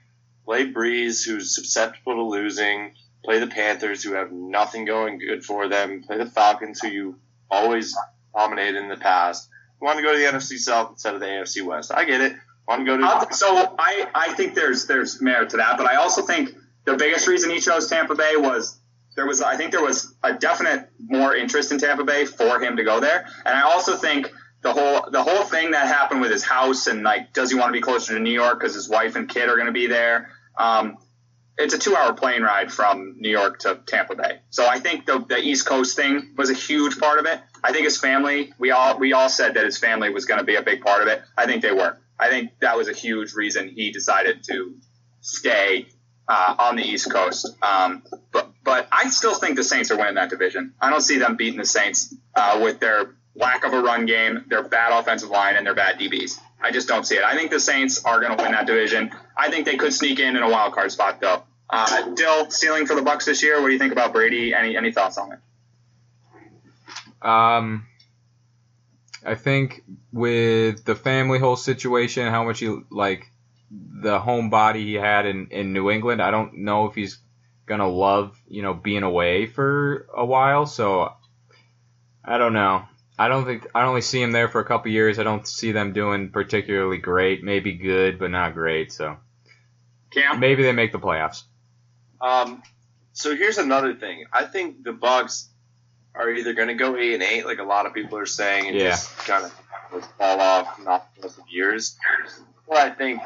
play 0.46 0.72
Brees, 0.72 1.26
who's 1.26 1.56
susceptible 1.56 2.16
to 2.16 2.24
losing. 2.24 2.94
Play 3.24 3.40
the 3.40 3.48
Panthers, 3.48 4.04
who 4.04 4.14
have 4.14 4.32
nothing 4.32 4.84
going 4.84 5.18
good 5.18 5.46
for 5.46 5.70
them. 5.70 6.04
Play 6.04 6.18
the 6.18 6.26
Falcons, 6.26 6.82
who 6.82 6.90
you 6.90 7.20
always 7.50 7.96
dominated 8.36 8.78
in 8.78 8.90
the 8.90 8.98
past. 8.98 9.50
You 9.80 9.86
want 9.86 9.98
to 9.98 10.04
go 10.04 10.12
to 10.12 10.18
the 10.18 10.26
NFC 10.26 10.58
South 10.58 10.92
instead 10.92 11.14
of 11.14 11.22
the 11.22 11.28
AFC 11.28 11.64
West. 11.64 11.92
I 11.94 12.04
get 12.04 12.20
it. 12.20 12.34
Want 12.68 12.82
to 12.82 12.86
go 12.86 12.98
to 12.98 13.34
so 13.34 13.76
I, 13.78 14.08
I 14.16 14.34
think 14.34 14.56
there's 14.56 14.88
there's 14.88 15.22
merit 15.22 15.50
to 15.50 15.58
that, 15.58 15.78
but 15.78 15.86
I 15.86 15.98
also 15.98 16.22
think 16.22 16.56
the 16.86 16.96
biggest 16.96 17.28
reason 17.28 17.50
he 17.50 17.60
chose 17.60 17.88
Tampa 17.88 18.16
Bay 18.16 18.38
was 18.38 18.80
there 19.16 19.26
was 19.26 19.42
I 19.42 19.58
think 19.58 19.72
there 19.72 19.84
was 19.84 20.14
a 20.24 20.34
definite 20.34 20.90
more 21.00 21.36
interest 21.36 21.72
in 21.72 21.78
Tampa 21.80 22.04
Bay 22.04 22.26
for 22.26 22.60
him 22.60 22.78
to 22.78 22.84
go 22.84 23.00
there, 23.00 23.28
and 23.46 23.58
I 23.58 23.62
also 23.62 23.96
think 23.96 24.32
the 24.62 24.74
whole 24.74 25.10
the 25.12 25.22
whole 25.22 25.44
thing 25.44 25.72
that 25.72 25.88
happened 25.88 26.22
with 26.22 26.32
his 26.32 26.44
house 26.44 26.88
and 26.88 27.04
like 27.04 27.34
does 27.34 27.52
he 27.52 27.58
want 27.58 27.70
to 27.70 27.74
be 27.74 27.82
closer 27.82 28.14
to 28.14 28.20
New 28.20 28.32
York 28.32 28.60
because 28.60 28.74
his 28.74 28.90
wife 28.90 29.16
and 29.16 29.30
kid 29.30 29.50
are 29.50 29.56
going 29.56 29.68
to 29.68 29.74
be 29.74 29.88
there. 29.88 30.30
Um, 30.58 30.98
it's 31.58 31.74
a 31.74 31.78
two 31.78 31.96
hour 31.96 32.14
plane 32.14 32.42
ride 32.42 32.72
from 32.72 33.16
New 33.20 33.30
York 33.30 33.60
to 33.60 33.80
Tampa 33.86 34.16
Bay. 34.16 34.40
So 34.50 34.66
I 34.68 34.80
think 34.80 35.06
the, 35.06 35.20
the 35.20 35.38
East 35.38 35.68
Coast 35.68 35.96
thing 35.96 36.34
was 36.36 36.50
a 36.50 36.54
huge 36.54 36.98
part 36.98 37.20
of 37.20 37.26
it. 37.26 37.40
I 37.64 37.72
think 37.72 37.86
his 37.86 38.00
family, 38.00 38.54
we 38.58 38.72
all 38.72 38.98
we 38.98 39.14
all 39.14 39.30
said 39.30 39.54
that 39.56 39.66
his 39.66 39.78
family 39.78 40.10
was 40.10 40.26
going 40.26 40.40
to 40.40 40.46
be 40.46 40.56
a 40.56 40.64
big 40.64 40.82
part 40.82 41.02
of 41.02 41.08
it. 41.08 41.22
I 41.38 41.46
think 41.46 41.62
they 41.62 41.72
were. 41.72 41.98
I 42.20 42.30
think 42.30 42.52
that 42.62 42.78
was 42.78 42.88
a 42.88 42.94
huge 42.94 43.34
reason 43.34 43.70
he 43.70 43.92
decided 43.92 44.44
to 44.46 44.76
stay 45.22 45.88
uh, 46.28 46.56
on 46.58 46.76
the 46.76 46.84
East 46.84 47.12
Coast. 47.12 47.56
Um, 47.62 48.04
but 48.32 48.52
but 48.64 48.88
I 48.92 49.10
still 49.10 49.36
think 49.36 49.56
the 49.56 49.64
Saints 49.64 49.92
are 49.92 49.98
winning 49.98 50.16
that 50.16 50.30
division. 50.30 50.74
I 50.80 50.90
don't 50.90 51.02
see 51.02 51.18
them 51.18 51.36
beating 51.36 51.60
the 51.60 51.66
Saints 51.66 52.14
uh, 52.36 52.60
with 52.62 52.80
their 52.80 53.16
lack 53.36 53.66
of 53.66 53.74
a 53.74 53.82
run 53.82 54.06
game, 54.06 54.46
their 54.48 54.64
bad 54.64 54.98
offensive 54.98 55.30
line, 55.30 55.56
and 55.56 55.66
their 55.66 55.76
bad 55.76 56.00
DBs. 56.00 56.40
I 56.62 56.72
just 56.72 56.88
don't 56.88 57.06
see 57.06 57.16
it. 57.16 57.24
I 57.24 57.36
think 57.36 57.52
the 57.52 57.60
Saints 57.60 58.04
are 58.06 58.22
going 58.22 58.38
to 58.38 58.42
win 58.42 58.54
that 58.54 58.66
division. 58.66 59.12
I 59.36 59.50
think 59.50 59.66
they 59.66 59.76
could 59.76 59.94
sneak 59.94 60.20
in 60.20 60.36
in 60.38 60.44
a 60.44 60.50
wild 60.50 60.74
card 60.74 60.92
spot 60.92 61.20
though. 61.20 61.44
Uh, 61.70 62.14
Dill, 62.14 62.50
ceiling 62.52 62.86
for 62.86 62.96
the 62.96 63.02
Bucks 63.02 63.26
this 63.26 63.42
year. 63.42 63.60
What 63.60 63.68
do 63.68 63.74
you 63.74 63.80
think 63.80 63.92
about 63.92 64.14
Brady? 64.14 64.54
Any 64.54 64.78
any 64.78 64.92
thoughts 64.92 65.18
on 65.18 65.34
it? 65.34 65.40
Um, 67.28 67.88
I 69.26 69.36
think 69.36 69.84
with 70.12 70.86
the 70.86 70.96
family 70.96 71.40
whole 71.40 71.56
situation, 71.56 72.30
how 72.30 72.44
much 72.44 72.60
he 72.60 72.78
like 72.90 73.30
the 74.02 74.20
home 74.20 74.50
body 74.50 74.84
he 74.86 74.94
had 74.96 75.26
in 75.26 75.48
in 75.52 75.74
New 75.74 75.90
England. 75.90 76.22
I 76.22 76.32
don't 76.32 76.60
know 76.60 76.86
if 76.88 76.96
he's 76.96 77.20
gonna 77.66 77.88
love 77.88 78.38
you 78.48 78.62
know 78.62 78.74
being 78.74 79.04
away 79.04 79.46
for 79.46 80.08
a 80.16 80.26
while. 80.26 80.66
So 80.66 81.14
I 82.24 82.38
don't 82.38 82.54
know. 82.54 82.84
I 83.18 83.28
don't 83.28 83.46
think 83.46 83.68
I 83.76 83.84
only 83.84 84.02
see 84.02 84.22
him 84.22 84.32
there 84.32 84.50
for 84.50 84.60
a 84.60 84.66
couple 84.66 84.92
years. 84.92 85.20
I 85.20 85.24
don't 85.24 85.48
see 85.48 85.72
them 85.72 85.94
doing 85.94 86.30
particularly 86.32 86.98
great. 86.98 87.44
Maybe 87.44 87.74
good, 87.74 88.18
but 88.20 88.32
not 88.32 88.54
great. 88.54 88.92
So 88.92 89.18
Cam? 90.12 90.40
maybe 90.40 90.64
they 90.64 90.72
make 90.72 90.92
the 90.92 91.00
playoffs. 91.00 91.44
Um, 92.20 92.64
so 93.14 93.36
here's 93.36 93.58
another 93.58 93.94
thing. 93.94 94.26
I 94.34 94.46
think 94.46 94.84
the 94.84 94.94
Bucks 94.94 95.50
are 96.16 96.30
either 96.32 96.54
going 96.54 96.70
to 96.70 96.74
go 96.76 96.96
eight 96.96 97.14
and 97.16 97.24
eight, 97.24 97.46
like 97.46 97.60
a 97.60 97.64
lot 97.64 97.86
of 97.86 97.94
people 97.94 98.18
are 98.18 98.26
saying, 98.26 98.68
and 98.68 98.76
Yeah. 98.76 98.90
just 98.92 99.16
kind 99.20 99.46
of 99.46 100.06
fall 100.18 100.40
off 100.40 100.80
not 100.80 101.10
for 101.20 101.28
of 101.28 101.38
years, 101.50 101.98
or 102.68 102.78
I 102.78 102.90
think 102.92 103.22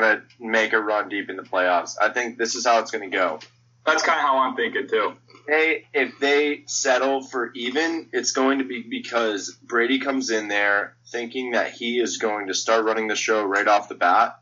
going 0.00 0.16
to 0.18 0.22
make 0.38 0.72
a 0.72 0.80
run 0.80 1.08
deep 1.08 1.30
in 1.30 1.36
the 1.36 1.42
playoffs. 1.42 1.94
I 2.00 2.10
think 2.10 2.38
this 2.38 2.54
is 2.54 2.66
how 2.66 2.80
it's 2.80 2.90
going 2.90 3.10
to 3.10 3.16
go. 3.16 3.38
That's 3.84 4.02
kind 4.02 4.18
of 4.18 4.24
how 4.26 4.38
I'm 4.38 4.56
thinking 4.56 4.88
too. 4.88 5.12
They, 5.46 5.84
if 5.94 6.18
they 6.18 6.64
settle 6.66 7.22
for 7.22 7.52
even, 7.54 8.08
it's 8.12 8.32
going 8.32 8.58
to 8.58 8.64
be 8.64 8.82
because 8.82 9.56
Brady 9.62 10.00
comes 10.00 10.30
in 10.30 10.48
there 10.48 10.96
thinking 11.12 11.52
that 11.52 11.70
he 11.70 12.00
is 12.00 12.16
going 12.18 12.48
to 12.48 12.54
start 12.54 12.84
running 12.84 13.06
the 13.06 13.14
show 13.14 13.44
right 13.44 13.66
off 13.66 13.88
the 13.88 13.94
bat. 13.94 14.40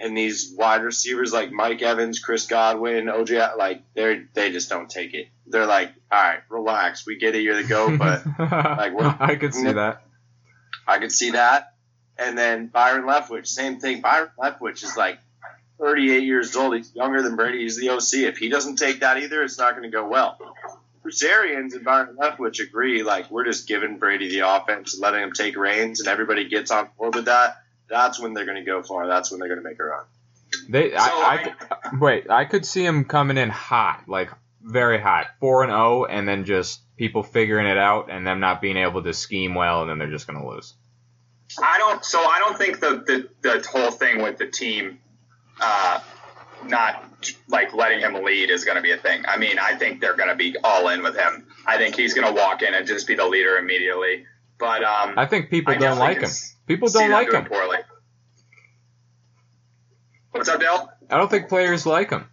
And 0.00 0.16
these 0.16 0.54
wide 0.56 0.82
receivers 0.84 1.32
like 1.32 1.50
Mike 1.50 1.82
Evans, 1.82 2.20
Chris 2.20 2.46
Godwin, 2.46 3.06
OJ, 3.06 3.56
like 3.56 3.82
they 3.94 4.22
they 4.32 4.52
just 4.52 4.68
don't 4.70 4.88
take 4.88 5.12
it. 5.12 5.26
They're 5.48 5.66
like, 5.66 5.92
all 6.12 6.22
right, 6.22 6.38
relax. 6.48 7.04
We 7.04 7.18
get 7.18 7.34
it, 7.34 7.42
you're 7.42 7.60
the 7.60 7.68
go, 7.68 7.98
but 7.98 8.24
we're- 8.94 9.12
I 9.18 9.34
could 9.34 9.52
see 9.54 9.72
that. 9.72 10.02
I 10.86 10.98
could 11.00 11.10
see 11.10 11.32
that. 11.32 11.74
And 12.18 12.36
then 12.36 12.66
Byron 12.66 13.04
Leftwich, 13.04 13.46
same 13.46 13.78
thing. 13.78 14.00
Byron 14.00 14.30
Leftwich 14.38 14.82
is 14.82 14.96
like 14.96 15.18
38 15.78 16.24
years 16.24 16.56
old. 16.56 16.74
He's 16.74 16.94
younger 16.94 17.22
than 17.22 17.36
Brady. 17.36 17.62
He's 17.62 17.78
the 17.78 17.90
OC. 17.90 18.28
If 18.28 18.38
he 18.38 18.48
doesn't 18.48 18.76
take 18.76 19.00
that 19.00 19.18
either, 19.18 19.42
it's 19.42 19.58
not 19.58 19.72
going 19.72 19.84
to 19.84 19.90
go 19.90 20.08
well. 20.08 20.38
Bruce 21.02 21.22
Arians 21.22 21.74
and 21.74 21.84
Byron 21.84 22.16
Leftwich 22.20 22.60
agree, 22.60 23.02
like, 23.02 23.30
we're 23.30 23.44
just 23.44 23.68
giving 23.68 23.98
Brady 23.98 24.28
the 24.28 24.40
offense, 24.40 24.98
letting 24.98 25.22
him 25.22 25.32
take 25.32 25.56
reins, 25.56 26.00
and 26.00 26.08
everybody 26.08 26.48
gets 26.48 26.70
on 26.70 26.88
board 26.98 27.14
with 27.14 27.26
that. 27.26 27.62
That's 27.88 28.20
when 28.20 28.34
they're 28.34 28.44
going 28.44 28.62
to 28.62 28.64
go 28.64 28.82
far. 28.82 29.06
That's 29.06 29.30
when 29.30 29.38
they're 29.38 29.48
going 29.48 29.62
to 29.62 29.68
make 29.68 29.78
a 29.78 29.84
run. 29.84 30.04
They, 30.68 30.90
So, 30.90 30.96
I, 30.98 31.54
I, 31.70 31.96
wait, 31.98 32.30
I 32.30 32.44
could 32.44 32.66
see 32.66 32.84
him 32.84 33.04
coming 33.04 33.38
in 33.38 33.48
hot, 33.48 34.04
like 34.08 34.30
very 34.62 35.00
hot, 35.00 35.28
four 35.40 35.62
and 35.62 35.70
zero, 35.70 36.04
and 36.04 36.28
then 36.28 36.44
just 36.44 36.80
people 36.96 37.22
figuring 37.22 37.66
it 37.66 37.78
out, 37.78 38.10
and 38.10 38.26
them 38.26 38.40
not 38.40 38.60
being 38.60 38.76
able 38.76 39.02
to 39.02 39.12
scheme 39.12 39.54
well, 39.54 39.82
and 39.82 39.90
then 39.90 39.98
they're 39.98 40.10
just 40.10 40.26
gonna 40.26 40.46
lose. 40.46 40.74
I 41.62 41.78
don't. 41.78 42.04
So 42.04 42.20
I 42.20 42.38
don't 42.38 42.58
think 42.58 42.80
the 42.80 43.02
the, 43.06 43.28
the 43.42 43.68
whole 43.68 43.90
thing 43.90 44.22
with 44.22 44.38
the 44.38 44.46
team, 44.46 44.98
uh, 45.60 46.00
not 46.64 47.04
like 47.48 47.74
letting 47.74 48.00
him 48.00 48.14
lead 48.24 48.50
is 48.50 48.64
going 48.64 48.76
to 48.76 48.82
be 48.82 48.92
a 48.92 48.96
thing. 48.96 49.24
I 49.26 49.38
mean, 49.38 49.58
I 49.58 49.74
think 49.74 50.00
they're 50.00 50.16
going 50.16 50.28
to 50.28 50.34
be 50.34 50.56
all 50.62 50.88
in 50.88 51.02
with 51.02 51.16
him. 51.16 51.46
I 51.66 51.78
think 51.78 51.96
he's 51.96 52.14
going 52.14 52.26
to 52.26 52.38
walk 52.38 52.62
in 52.62 52.74
and 52.74 52.86
just 52.86 53.06
be 53.06 53.14
the 53.14 53.26
leader 53.26 53.56
immediately. 53.56 54.26
But 54.58 54.82
um, 54.84 55.14
I 55.16 55.26
think 55.26 55.50
people 55.50 55.74
I 55.74 55.78
don't 55.78 55.98
like 55.98 56.20
him. 56.20 56.30
People 56.66 56.88
don't 56.88 57.10
like 57.10 57.32
him. 57.32 57.44
poorly. 57.44 57.78
What's 60.32 60.48
up, 60.48 60.60
Dale? 60.60 60.92
I 61.10 61.16
don't 61.16 61.30
think 61.30 61.48
players 61.48 61.86
like 61.86 62.10
him. 62.10 62.26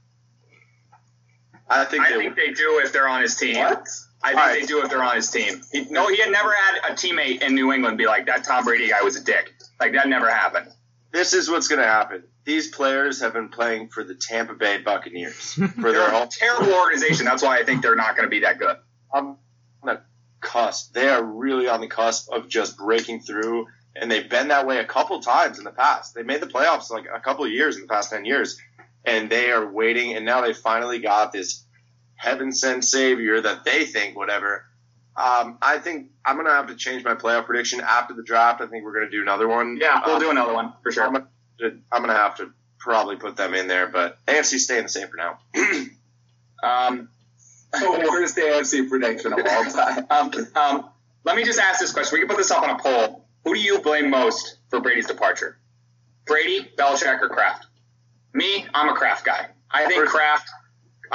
I 1.67 1.85
think 1.85 2.03
I 2.03 2.11
they 2.11 2.17
think 2.17 2.35
they 2.35 2.51
do 2.51 2.81
if 2.83 2.91
they're 2.91 3.07
on 3.07 3.21
his 3.21 3.35
team. 3.35 3.57
What? 3.57 3.87
I 4.25 4.29
think 4.29 4.39
Alright. 4.39 4.61
they 4.61 4.65
do 4.67 4.81
if 4.81 4.89
they're 4.89 5.03
on 5.03 5.15
his 5.15 5.29
team. 5.29 5.61
He, 5.71 5.85
no, 5.89 6.07
he 6.07 6.17
had 6.17 6.31
never 6.31 6.51
had 6.51 6.91
a 6.91 6.95
teammate 6.95 7.41
in 7.43 7.53
New 7.53 7.71
England 7.71 7.97
be 7.97 8.07
like 8.07 8.25
that. 8.25 8.43
Tom 8.43 8.63
Brady 8.65 8.89
guy 8.89 9.01
was 9.03 9.15
a 9.15 9.23
dick. 9.23 9.53
Like 9.79 9.93
that 9.93 10.07
never 10.07 10.29
happened. 10.29 10.71
this 11.11 11.33
is 11.33 11.49
what's 11.49 11.67
going 11.67 11.79
to 11.81 11.87
happen. 11.87 12.23
These 12.43 12.69
players 12.69 13.21
have 13.21 13.33
been 13.33 13.49
playing 13.49 13.89
for 13.89 14.03
the 14.03 14.15
Tampa 14.15 14.53
Bay 14.53 14.79
Buccaneers 14.79 15.53
for 15.53 15.67
They're 15.77 15.91
their 15.93 16.07
a 16.07 16.11
whole 16.11 16.27
terrible 16.27 16.73
organization. 16.73 17.25
That's 17.25 17.43
why 17.43 17.59
I 17.59 17.63
think 17.63 17.81
they're 17.81 17.95
not 17.95 18.15
going 18.15 18.25
to 18.25 18.29
be 18.29 18.41
that 18.41 18.57
good. 18.59 18.77
on 19.11 19.37
the 19.83 20.01
cusp. 20.41 20.93
They 20.93 21.07
are 21.09 21.23
really 21.23 21.67
on 21.67 21.81
the 21.81 21.87
cusp 21.87 22.31
of 22.31 22.47
just 22.47 22.77
breaking 22.77 23.21
through, 23.21 23.67
and 23.95 24.11
they've 24.11 24.29
been 24.29 24.47
that 24.49 24.65
way 24.67 24.77
a 24.77 24.85
couple 24.85 25.19
times 25.21 25.57
in 25.57 25.63
the 25.63 25.71
past. 25.71 26.13
They 26.15 26.23
made 26.23 26.41
the 26.41 26.47
playoffs 26.47 26.89
like 26.91 27.05
a 27.13 27.19
couple 27.19 27.45
of 27.45 27.51
years 27.51 27.75
in 27.75 27.81
the 27.81 27.87
past 27.87 28.11
ten 28.11 28.25
years, 28.25 28.59
and 29.03 29.29
they 29.29 29.51
are 29.51 29.65
waiting. 29.71 30.15
And 30.15 30.23
now 30.25 30.41
they 30.41 30.53
finally 30.53 30.99
got 30.99 31.31
this 31.31 31.64
heaven 32.15 32.51
sent 32.51 32.83
savior 32.85 33.41
that 33.41 33.63
they 33.63 33.85
think 33.85 34.15
whatever. 34.17 34.65
Um, 35.17 35.57
I 35.61 35.77
think 35.79 36.09
I'm 36.25 36.35
gonna 36.35 36.49
have 36.51 36.67
to 36.67 36.75
change 36.75 37.03
my 37.03 37.15
playoff 37.15 37.45
prediction 37.45 37.81
after 37.81 38.13
the 38.13 38.23
draft. 38.23 38.61
I 38.61 38.67
think 38.67 38.83
we're 38.83 38.93
gonna 38.93 39.09
do 39.09 39.21
another 39.21 39.47
one. 39.47 39.77
Yeah, 39.79 40.01
we'll 40.05 40.15
Um, 40.15 40.21
do 40.21 40.29
another 40.29 40.53
one 40.53 40.73
for 40.83 40.91
sure. 40.91 41.03
I'm 41.05 41.13
gonna, 41.13 41.27
I'm 41.91 42.01
gonna 42.01 42.13
have 42.15 42.35
to 42.37 42.51
probably 42.79 43.15
put 43.15 43.35
them 43.37 43.53
in 43.53 43.67
there, 43.67 43.87
but 43.87 44.17
AFC 44.27 44.59
staying 44.59 44.83
the 44.83 44.89
same 44.89 45.07
for 45.07 45.17
now. 45.17 45.39
Um, 46.63 47.09
worst 47.81 48.37
AFC 48.37 48.89
prediction 48.89 49.33
of 49.33 49.39
all 49.45 49.65
time. 49.65 50.05
um, 50.09 50.31
um, 50.55 50.89
let 51.25 51.35
me 51.35 51.43
just 51.43 51.59
ask 51.59 51.79
this 51.79 51.91
question. 51.91 52.15
We 52.15 52.21
can 52.21 52.29
put 52.29 52.37
this 52.37 52.49
up 52.49 52.63
on 52.63 52.71
a 52.71 52.79
poll. 52.79 53.25
Who 53.43 53.53
do 53.53 53.59
you 53.59 53.79
blame 53.79 54.09
most 54.09 54.57
for 54.69 54.79
Brady's 54.79 55.05
departure? 55.05 55.59
Brady, 56.25 56.67
Belichick, 56.75 57.21
or 57.21 57.29
Kraft? 57.29 57.67
Me, 58.33 58.65
I'm 58.73 58.89
a 58.89 58.93
Kraft 58.93 59.25
guy. 59.25 59.49
I 59.69 59.85
think 59.85 60.05
Kraft. 60.07 60.49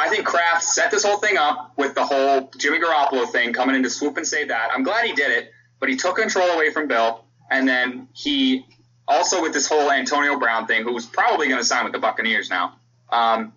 I 0.00 0.08
think 0.08 0.24
Kraft 0.24 0.64
set 0.64 0.90
this 0.90 1.04
whole 1.04 1.18
thing 1.18 1.36
up 1.36 1.74
with 1.76 1.94
the 1.94 2.06
whole 2.06 2.50
Jimmy 2.56 2.78
Garoppolo 2.78 3.28
thing 3.28 3.52
coming 3.52 3.76
in 3.76 3.82
to 3.82 3.90
swoop 3.90 4.16
and 4.16 4.26
save 4.26 4.48
that. 4.48 4.70
I'm 4.72 4.82
glad 4.82 5.04
he 5.04 5.12
did 5.12 5.30
it, 5.30 5.52
but 5.78 5.90
he 5.90 5.96
took 5.96 6.16
control 6.16 6.48
away 6.48 6.72
from 6.72 6.88
Bill, 6.88 7.22
and 7.50 7.68
then 7.68 8.08
he 8.14 8.64
also 9.06 9.42
with 9.42 9.52
this 9.52 9.68
whole 9.68 9.90
Antonio 9.90 10.38
Brown 10.38 10.66
thing, 10.66 10.84
who's 10.84 11.04
probably 11.04 11.48
going 11.48 11.60
to 11.60 11.66
sign 11.66 11.84
with 11.84 11.92
the 11.92 11.98
Buccaneers 11.98 12.48
now. 12.48 12.76
Um, 13.10 13.52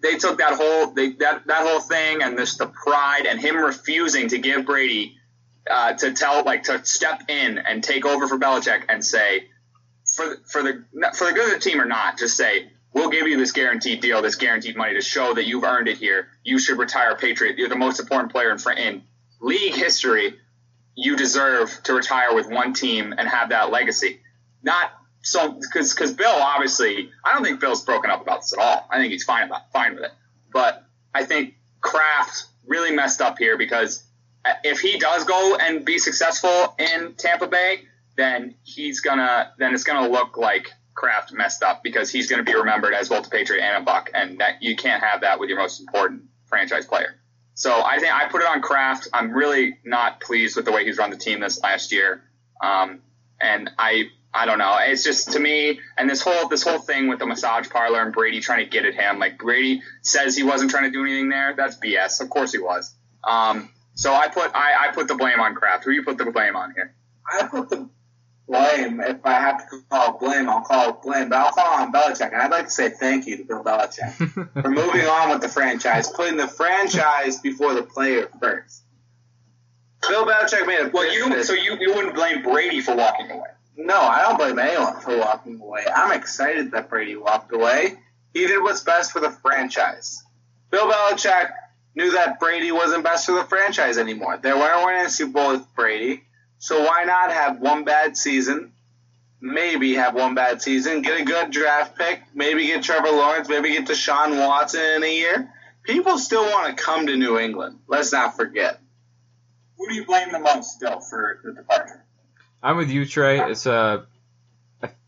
they 0.00 0.18
took 0.18 0.38
that 0.38 0.54
whole 0.54 0.92
they, 0.92 1.10
that 1.14 1.48
that 1.48 1.66
whole 1.66 1.80
thing 1.80 2.22
and 2.22 2.38
this 2.38 2.56
the 2.56 2.68
pride 2.68 3.26
and 3.26 3.40
him 3.40 3.56
refusing 3.56 4.28
to 4.28 4.38
give 4.38 4.66
Brady 4.66 5.16
uh, 5.68 5.94
to 5.94 6.12
tell 6.12 6.44
like 6.44 6.64
to 6.64 6.84
step 6.84 7.22
in 7.28 7.58
and 7.58 7.82
take 7.82 8.06
over 8.06 8.28
for 8.28 8.38
Belichick 8.38 8.84
and 8.88 9.04
say 9.04 9.48
for 10.04 10.36
for 10.46 10.62
the 10.62 10.84
for 11.16 11.26
the 11.26 11.32
good 11.32 11.52
of 11.52 11.60
the 11.60 11.70
team 11.70 11.80
or 11.80 11.86
not, 11.86 12.18
just 12.18 12.36
say 12.36 12.70
we'll 12.92 13.10
give 13.10 13.26
you 13.26 13.36
this 13.36 13.52
guaranteed 13.52 14.00
deal, 14.00 14.22
this 14.22 14.36
guaranteed 14.36 14.76
money 14.76 14.94
to 14.94 15.00
show 15.00 15.34
that 15.34 15.46
you've 15.46 15.64
earned 15.64 15.88
it 15.88 15.98
here. 15.98 16.28
You 16.44 16.58
should 16.58 16.78
retire 16.78 17.16
Patriot. 17.16 17.58
You're 17.58 17.68
the 17.68 17.76
most 17.76 18.00
important 18.00 18.32
player 18.32 18.50
in 18.50 18.58
in 18.78 19.02
league 19.40 19.74
history. 19.74 20.34
You 20.94 21.16
deserve 21.16 21.78
to 21.84 21.94
retire 21.94 22.34
with 22.34 22.48
one 22.48 22.72
team 22.72 23.14
and 23.16 23.28
have 23.28 23.50
that 23.50 23.70
legacy. 23.70 24.20
Not 24.62 24.90
so 25.22 25.58
because 25.60 25.92
because 25.92 26.12
Bill 26.12 26.30
obviously 26.30 27.10
I 27.24 27.34
don't 27.34 27.44
think 27.44 27.60
Bill's 27.60 27.84
broken 27.84 28.10
up 28.10 28.22
about 28.22 28.42
this 28.42 28.52
at 28.52 28.58
all. 28.58 28.86
I 28.90 28.98
think 28.98 29.12
he's 29.12 29.24
fine 29.24 29.44
about 29.44 29.70
fine 29.72 29.94
with 29.94 30.04
it. 30.04 30.12
But 30.52 30.84
I 31.14 31.24
think 31.24 31.54
Kraft 31.80 32.46
really 32.66 32.92
messed 32.92 33.20
up 33.20 33.38
here 33.38 33.58
because 33.58 34.04
uh, 34.44 34.54
if 34.64 34.80
he 34.80 34.98
does 34.98 35.24
go 35.24 35.56
and 35.56 35.84
be 35.84 35.98
successful 35.98 36.74
in 36.78 37.14
Tampa 37.14 37.46
Bay, 37.46 37.80
then 38.16 38.54
he's 38.64 39.00
gonna 39.00 39.52
then 39.58 39.74
it's 39.74 39.84
gonna 39.84 40.08
look 40.08 40.36
like 40.36 40.72
Kraft 40.96 41.32
messed 41.32 41.62
up 41.62 41.82
because 41.84 42.10
he's 42.10 42.28
gonna 42.28 42.42
be 42.42 42.54
remembered 42.54 42.94
as 42.94 43.08
both 43.08 43.26
a 43.26 43.30
Patriot 43.30 43.62
and 43.62 43.82
a 43.82 43.84
Buck, 43.84 44.10
and 44.12 44.38
that 44.40 44.62
you 44.62 44.74
can't 44.74 45.02
have 45.02 45.20
that 45.20 45.38
with 45.38 45.48
your 45.48 45.58
most 45.58 45.78
important 45.80 46.24
franchise 46.46 46.86
player. 46.86 47.14
So 47.54 47.82
I 47.82 47.98
think 47.98 48.12
I 48.12 48.28
put 48.28 48.42
it 48.42 48.48
on 48.48 48.60
Kraft. 48.60 49.08
I'm 49.12 49.32
really 49.32 49.78
not 49.84 50.20
pleased 50.20 50.56
with 50.56 50.64
the 50.64 50.72
way 50.72 50.84
he's 50.84 50.98
run 50.98 51.10
the 51.10 51.16
team 51.16 51.40
this 51.40 51.62
last 51.62 51.92
year, 51.92 52.22
um, 52.62 53.00
and 53.40 53.70
I 53.78 54.10
I 54.34 54.44
don't 54.44 54.58
know. 54.58 54.76
It's 54.80 55.02
just 55.02 55.32
to 55.32 55.40
me, 55.40 55.80
and 55.96 56.10
this 56.10 56.20
whole 56.20 56.48
this 56.48 56.62
whole 56.62 56.78
thing 56.78 57.08
with 57.08 57.18
the 57.18 57.26
massage 57.26 57.68
parlor 57.70 58.02
and 58.02 58.12
Brady 58.12 58.40
trying 58.40 58.64
to 58.64 58.70
get 58.70 58.84
at 58.84 58.94
him. 58.94 59.18
Like 59.18 59.38
Brady 59.38 59.82
says 60.02 60.36
he 60.36 60.42
wasn't 60.42 60.70
trying 60.70 60.84
to 60.84 60.90
do 60.90 61.02
anything 61.02 61.30
there. 61.30 61.54
That's 61.56 61.76
BS. 61.78 62.20
Of 62.20 62.28
course 62.28 62.52
he 62.52 62.58
was. 62.58 62.94
Um, 63.24 63.70
so 63.94 64.12
I 64.12 64.28
put 64.28 64.54
I, 64.54 64.88
I 64.88 64.92
put 64.92 65.08
the 65.08 65.14
blame 65.14 65.40
on 65.40 65.54
Kraft. 65.54 65.84
Who 65.84 65.90
you 65.90 66.02
put 66.02 66.18
the 66.18 66.30
blame 66.30 66.56
on 66.56 66.72
here? 66.74 66.94
I 67.30 67.46
put 67.46 67.70
the 67.70 67.88
blame. 68.46 69.00
If 69.00 69.24
I 69.24 69.32
have 69.32 69.68
to 69.70 69.78
call 69.90 70.18
blame, 70.18 70.48
I'll 70.48 70.62
call 70.62 70.92
blame. 71.02 71.28
But 71.28 71.38
I'll 71.38 71.52
call 71.52 71.80
on 71.80 71.92
Belichick. 71.92 72.32
And 72.32 72.36
I'd 72.36 72.50
like 72.50 72.66
to 72.66 72.70
say 72.70 72.90
thank 72.90 73.26
you 73.26 73.36
to 73.38 73.44
Bill 73.44 73.64
Belichick 73.64 74.12
for 74.62 74.70
moving 74.70 75.06
on 75.06 75.30
with 75.30 75.40
the 75.40 75.48
franchise, 75.48 76.08
putting 76.08 76.36
the 76.36 76.48
franchise 76.48 77.40
before 77.40 77.74
the 77.74 77.82
player 77.82 78.28
first. 78.40 78.82
Bill 80.08 80.26
Belichick 80.26 80.66
made 80.66 80.86
a 80.86 80.90
Well, 80.90 81.12
you 81.12 81.42
so 81.42 81.52
you, 81.52 81.76
you 81.80 81.94
wouldn't 81.94 82.14
blame 82.14 82.42
Brady 82.42 82.80
for 82.80 82.94
walking 82.94 83.30
away. 83.30 83.48
No, 83.76 84.00
I 84.00 84.22
don't 84.22 84.38
blame 84.38 84.58
anyone 84.58 85.00
for 85.00 85.18
walking 85.18 85.60
away. 85.60 85.84
I'm 85.94 86.12
excited 86.12 86.70
that 86.70 86.88
Brady 86.88 87.16
walked 87.16 87.52
away. 87.52 87.94
He 88.32 88.46
did 88.46 88.62
what's 88.62 88.82
best 88.82 89.12
for 89.12 89.20
the 89.20 89.30
franchise. 89.30 90.24
Bill 90.70 90.90
Belichick 90.90 91.50
knew 91.94 92.12
that 92.12 92.38
Brady 92.38 92.72
wasn't 92.72 93.04
best 93.04 93.26
for 93.26 93.32
the 93.32 93.44
franchise 93.44 93.98
anymore. 93.98 94.38
They 94.40 94.52
weren't 94.52 94.84
winning 94.84 95.06
a 95.06 95.10
Super 95.10 95.32
Bowl 95.32 95.52
with 95.52 95.74
Brady, 95.74 96.22
so 96.58 96.84
why 96.84 97.04
not 97.04 97.32
have 97.32 97.60
one 97.60 97.84
bad 97.84 98.16
season? 98.16 98.72
Maybe 99.40 99.94
have 99.94 100.14
one 100.14 100.34
bad 100.34 100.62
season, 100.62 101.02
get 101.02 101.20
a 101.20 101.24
good 101.24 101.50
draft 101.50 101.96
pick, 101.96 102.22
maybe 102.34 102.66
get 102.66 102.82
Trevor 102.82 103.10
Lawrence, 103.10 103.48
maybe 103.48 103.70
get 103.72 103.86
Deshaun 103.86 104.38
Watson 104.38 104.80
in 104.80 105.04
a 105.04 105.14
year. 105.14 105.52
People 105.82 106.18
still 106.18 106.44
want 106.44 106.76
to 106.76 106.82
come 106.82 107.06
to 107.06 107.16
New 107.16 107.38
England. 107.38 107.78
Let's 107.86 108.12
not 108.12 108.36
forget. 108.36 108.80
Who 109.76 109.88
do 109.88 109.94
you 109.94 110.06
blame 110.06 110.32
the 110.32 110.38
most 110.38 110.72
still 110.72 111.00
for 111.00 111.40
the 111.44 111.52
departure? 111.52 112.02
I'm 112.62 112.78
with 112.78 112.90
you, 112.90 113.06
Trey. 113.06 113.38
It's 113.50 113.66
uh, 113.66 114.04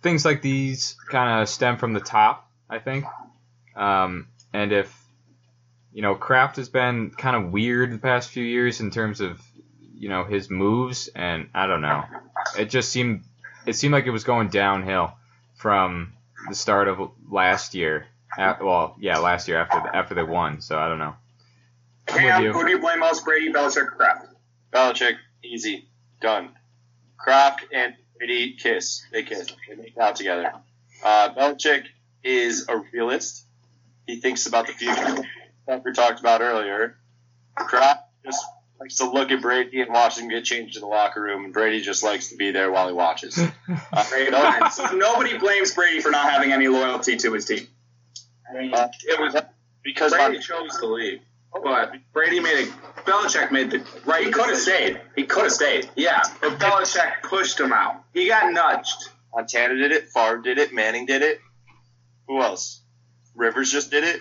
things 0.03 0.25
like 0.25 0.43
these 0.43 0.97
kind 1.11 1.43
of 1.43 1.49
stem 1.49 1.79
from 1.79 1.95
the 1.95 2.01
top, 2.01 2.49
I 2.69 2.79
think. 2.79 3.07
Um, 3.75 4.29
and 4.53 4.73
if 4.73 4.95
you 5.93 6.03
know, 6.03 6.15
Kraft 6.15 6.57
has 6.57 6.69
been 6.69 7.11
kind 7.11 7.35
of 7.35 7.51
weird 7.51 7.93
the 7.93 7.99
past 7.99 8.31
few 8.31 8.45
years 8.45 8.81
in 8.81 8.91
terms 8.91 9.21
of 9.21 9.41
you 9.99 10.09
know 10.09 10.25
his 10.25 10.49
moves, 10.49 11.09
and 11.15 11.49
I 11.55 11.67
don't 11.67 11.83
know. 11.83 12.05
It 12.59 12.71
just 12.71 12.91
seemed 12.91 13.25
it 13.67 13.75
seemed 13.75 13.93
like 13.93 14.07
it 14.07 14.11
was 14.11 14.25
going 14.25 14.49
downhill 14.49 15.13
from 15.57 16.15
the 16.49 16.55
start 16.55 16.89
of 16.89 17.11
last 17.31 17.75
year. 17.75 18.07
At, 18.37 18.63
well, 18.63 18.95
yeah, 19.01 19.19
last 19.19 19.49
year 19.49 19.59
after 19.59 19.81
the, 19.81 19.97
after 19.97 20.15
they 20.15 20.23
won. 20.23 20.61
So 20.61 20.79
I 20.79 20.89
don't 20.89 20.99
know. 20.99 21.15
I'm 22.11 22.19
Cam, 22.19 22.45
who 22.45 22.65
do 22.65 22.71
you 22.71 22.79
blame 22.79 23.01
most? 23.01 23.25
Brady, 23.25 23.53
Belichick, 23.53 23.89
or 23.89 23.91
Kraft? 23.91 24.27
Belichick, 24.73 25.17
easy, 25.43 25.89
done. 26.21 26.51
Kraft 27.19 27.65
and 27.73 27.95
Brady 28.17 28.55
kiss. 28.55 29.03
They 29.13 29.25
kiss. 29.25 29.49
They 29.69 29.75
make 29.75 29.99
out 29.99 30.17
together. 30.17 30.53
Uh, 31.05 31.35
Belichick 31.35 31.85
is 32.23 32.69
a 32.69 32.79
realist. 32.93 33.45
He 34.07 34.21
thinks 34.21 34.47
about 34.47 34.67
the 34.67 34.73
future. 34.73 35.17
Like 35.67 35.85
we 35.85 35.93
talked 35.93 36.21
about 36.21 36.41
earlier. 36.41 36.97
Kraft 37.57 38.05
just 38.25 38.45
likes 38.81 38.97
to 38.97 39.11
look 39.11 39.31
at 39.31 39.43
Brady 39.43 39.81
and 39.81 39.93
watch 39.93 40.19
him 40.19 40.29
get 40.29 40.45
changed 40.45 40.77
in 40.77 40.83
the 40.83 40.87
locker 40.87 41.21
room, 41.21 41.45
and 41.45 41.53
Brady 41.53 41.81
just 41.81 42.03
likes 42.03 42.29
to 42.29 42.37
be 42.37 42.51
there 42.51 42.71
while 42.71 42.89
he 42.89 42.95
watches. 42.95 43.39
Uh, 43.93 44.05
Great. 44.09 44.73
So 44.73 44.87
nobody 44.93 45.37
blames 45.37 45.75
Brady 45.75 46.01
for 46.01 46.11
not 46.11 46.31
having 46.31 46.53
any 46.53 46.69
loyalty 46.69 47.17
to 47.19 47.33
his 47.33 47.45
team. 47.45 47.67
uh, 48.51 48.89
it 49.07 49.21
was 49.21 49.37
because 49.83 50.13
Brady 50.13 50.37
my, 50.37 50.43
chose 50.43 50.79
to 50.79 50.87
leave, 50.87 51.21
but 51.53 51.93
Brady 52.13 52.41
made 52.41 52.69
a. 52.69 52.73
Belichick 53.03 53.51
made 53.51 53.71
the 53.71 53.83
right. 54.05 54.25
He 54.27 54.31
could 54.31 54.49
have 54.49 54.59
stayed. 54.59 55.01
He 55.17 55.25
could 55.25 55.45
have 55.45 55.53
stayed. 55.53 55.89
Yeah, 55.97 56.23
but 56.41 56.59
Belichick 56.59 57.23
pushed 57.23 57.61
him 57.61 57.73
out. 57.73 58.05
He 58.15 58.29
got 58.29 58.53
nudged. 58.53 59.11
Montana 59.35 59.77
did 59.77 59.93
it, 59.93 60.09
Favre 60.09 60.39
did 60.39 60.59
it, 60.59 60.73
Manning 60.73 61.07
did 61.07 61.23
it. 61.23 61.41
Who 62.27 62.41
else? 62.41 62.81
Rivers 63.35 63.71
just 63.71 63.91
did 63.91 64.05
it. 64.05 64.21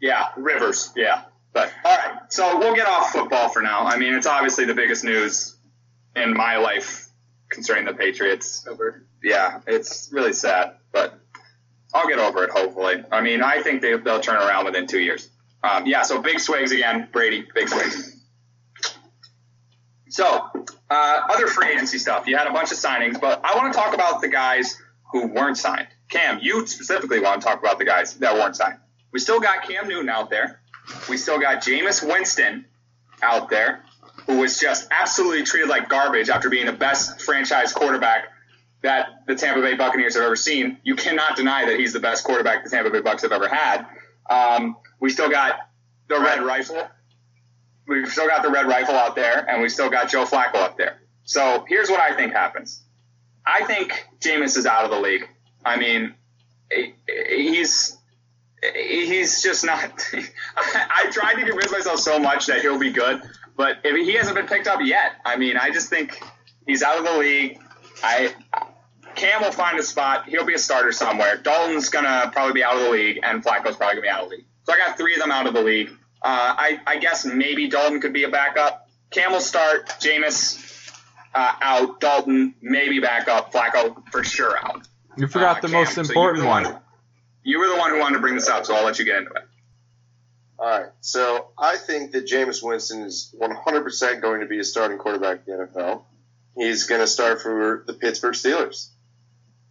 Yeah, 0.00 0.28
Rivers. 0.36 0.92
Yeah. 0.94 1.22
But 1.52 1.72
all 1.84 1.96
right, 1.96 2.32
so 2.32 2.58
we'll 2.58 2.74
get 2.74 2.86
off 2.86 3.12
football 3.12 3.48
for 3.48 3.62
now. 3.62 3.80
I 3.80 3.96
mean, 3.96 4.14
it's 4.14 4.26
obviously 4.26 4.66
the 4.66 4.74
biggest 4.74 5.04
news 5.04 5.56
in 6.14 6.34
my 6.34 6.56
life 6.58 7.08
concerning 7.48 7.86
the 7.86 7.94
Patriots. 7.94 8.66
Over. 8.68 9.06
Yeah, 9.22 9.60
it's 9.66 10.10
really 10.12 10.32
sad, 10.32 10.76
but 10.92 11.18
I'll 11.94 12.08
get 12.08 12.18
over 12.18 12.44
it. 12.44 12.50
Hopefully. 12.50 13.02
I 13.10 13.22
mean, 13.22 13.42
I 13.42 13.62
think 13.62 13.80
they, 13.80 13.96
they'll 13.96 14.20
turn 14.20 14.36
around 14.36 14.66
within 14.66 14.86
two 14.86 15.00
years. 15.00 15.30
Um, 15.62 15.86
yeah. 15.86 16.02
So 16.02 16.20
big 16.20 16.40
swigs 16.40 16.72
again, 16.72 17.08
Brady. 17.10 17.46
Big 17.54 17.68
swigs. 17.68 18.16
So 20.08 20.48
uh, 20.90 21.20
other 21.30 21.46
free 21.46 21.68
agency 21.68 21.98
stuff. 21.98 22.26
You 22.26 22.36
had 22.36 22.46
a 22.46 22.52
bunch 22.52 22.70
of 22.70 22.78
signings, 22.78 23.20
but 23.20 23.40
I 23.44 23.56
want 23.56 23.72
to 23.72 23.78
talk 23.78 23.94
about 23.94 24.20
the 24.20 24.28
guys 24.28 24.80
who 25.12 25.26
weren't 25.26 25.58
signed. 25.58 25.88
Cam, 26.08 26.38
you 26.40 26.66
specifically 26.66 27.20
want 27.20 27.40
to 27.40 27.46
talk 27.46 27.58
about 27.58 27.78
the 27.78 27.84
guys 27.84 28.14
that 28.14 28.34
weren't 28.34 28.56
signed. 28.56 28.78
We 29.12 29.18
still 29.18 29.40
got 29.40 29.66
Cam 29.68 29.88
Newton 29.88 30.08
out 30.08 30.30
there. 30.30 30.60
We 31.08 31.16
still 31.16 31.40
got 31.40 31.62
Jameis 31.62 32.06
Winston 32.06 32.66
out 33.22 33.50
there, 33.50 33.82
who 34.26 34.38
was 34.38 34.58
just 34.58 34.88
absolutely 34.90 35.44
treated 35.44 35.68
like 35.68 35.88
garbage 35.88 36.28
after 36.28 36.50
being 36.50 36.66
the 36.66 36.72
best 36.72 37.22
franchise 37.22 37.72
quarterback 37.72 38.24
that 38.82 39.26
the 39.26 39.34
Tampa 39.34 39.60
Bay 39.62 39.74
Buccaneers 39.74 40.14
have 40.14 40.24
ever 40.24 40.36
seen. 40.36 40.78
You 40.84 40.96
cannot 40.96 41.36
deny 41.36 41.66
that 41.66 41.78
he's 41.78 41.92
the 41.92 42.00
best 42.00 42.24
quarterback 42.24 42.64
the 42.64 42.70
Tampa 42.70 42.90
Bay 42.90 43.00
Bucks 43.00 43.22
have 43.22 43.32
ever 43.32 43.48
had. 43.48 43.86
Um, 44.28 44.76
we 45.00 45.10
still 45.10 45.30
got 45.30 45.58
the 46.08 46.20
Red 46.20 46.42
Rifle. 46.42 46.88
We've 47.88 48.08
still 48.08 48.28
got 48.28 48.42
the 48.42 48.50
Red 48.50 48.66
Rifle 48.66 48.94
out 48.94 49.14
there, 49.16 49.48
and 49.48 49.62
we 49.62 49.68
still 49.68 49.90
got 49.90 50.10
Joe 50.10 50.24
Flacco 50.24 50.56
up 50.56 50.76
there. 50.76 51.00
So 51.24 51.64
here's 51.68 51.88
what 51.88 52.00
I 52.00 52.16
think 52.16 52.32
happens. 52.32 52.82
I 53.44 53.64
think 53.64 54.06
Jameis 54.20 54.56
is 54.56 54.66
out 54.66 54.84
of 54.84 54.90
the 54.90 55.00
league. 55.00 55.28
I 55.64 55.76
mean, 55.76 56.14
he's 57.28 57.96
he's 58.62 59.42
just 59.42 59.64
not. 59.64 59.80
I 60.56 61.10
tried 61.12 61.34
to 61.34 61.44
convince 61.46 61.72
myself 61.72 62.00
so 62.00 62.18
much 62.18 62.46
that 62.46 62.60
he'll 62.60 62.78
be 62.78 62.90
good, 62.90 63.22
but 63.56 63.78
if 63.84 63.96
he 64.06 64.14
hasn't 64.14 64.36
been 64.36 64.46
picked 64.46 64.66
up 64.66 64.80
yet. 64.82 65.12
I 65.24 65.36
mean, 65.36 65.56
I 65.56 65.70
just 65.70 65.88
think 65.90 66.20
he's 66.66 66.82
out 66.82 66.98
of 66.98 67.04
the 67.04 67.18
league. 67.18 67.58
I 68.02 68.34
Cam 69.14 69.42
will 69.42 69.52
find 69.52 69.78
a 69.78 69.82
spot. 69.82 70.28
He'll 70.28 70.44
be 70.44 70.54
a 70.54 70.58
starter 70.58 70.92
somewhere. 70.92 71.36
Dalton's 71.38 71.88
gonna 71.88 72.30
probably 72.32 72.52
be 72.54 72.64
out 72.64 72.76
of 72.76 72.82
the 72.82 72.90
league, 72.90 73.20
and 73.22 73.42
Flacco's 73.42 73.76
probably 73.76 73.96
gonna 73.96 74.02
be 74.02 74.08
out 74.08 74.24
of 74.24 74.30
the 74.30 74.36
league. 74.36 74.46
So 74.64 74.72
I 74.72 74.76
got 74.78 74.96
three 74.98 75.14
of 75.14 75.20
them 75.20 75.30
out 75.30 75.46
of 75.46 75.54
the 75.54 75.62
league. 75.62 75.88
Uh, 76.22 76.54
I, 76.58 76.80
I 76.86 76.98
guess 76.98 77.24
maybe 77.24 77.68
Dalton 77.68 78.00
could 78.00 78.12
be 78.12 78.24
a 78.24 78.28
backup. 78.28 78.88
Cam 79.10 79.32
will 79.32 79.40
start. 79.40 79.86
Jameis 80.00 80.90
uh, 81.34 81.52
out. 81.60 82.00
Dalton 82.00 82.54
maybe 82.60 82.98
backup. 82.98 83.52
Flacco 83.52 84.02
for 84.10 84.24
sure 84.24 84.58
out. 84.58 84.86
You 85.16 85.28
forgot 85.28 85.58
Uh, 85.58 85.60
the 85.62 85.68
Cam, 85.68 85.84
most 85.84 85.98
important 85.98 86.42
the 86.42 86.48
one. 86.48 86.78
You 87.46 87.60
were 87.60 87.68
the 87.68 87.76
one 87.76 87.92
who 87.92 88.00
wanted 88.00 88.16
to 88.16 88.20
bring 88.20 88.34
this 88.34 88.48
up, 88.48 88.66
so 88.66 88.74
I'll 88.74 88.84
let 88.84 88.98
you 88.98 89.04
get 89.04 89.18
into 89.18 89.30
it. 89.30 89.44
All 90.58 90.68
right. 90.68 90.90
So 91.00 91.46
I 91.56 91.76
think 91.76 92.10
that 92.10 92.26
Jameis 92.26 92.60
Winston 92.60 93.02
is 93.02 93.32
100% 93.40 94.20
going 94.20 94.40
to 94.40 94.46
be 94.46 94.58
a 94.58 94.64
starting 94.64 94.98
quarterback 94.98 95.46
in 95.46 95.56
the 95.56 95.66
NFL. 95.66 96.02
He's 96.56 96.84
going 96.84 97.02
to 97.02 97.06
start 97.06 97.40
for 97.40 97.84
the 97.86 97.92
Pittsburgh 97.92 98.34
Steelers. 98.34 98.88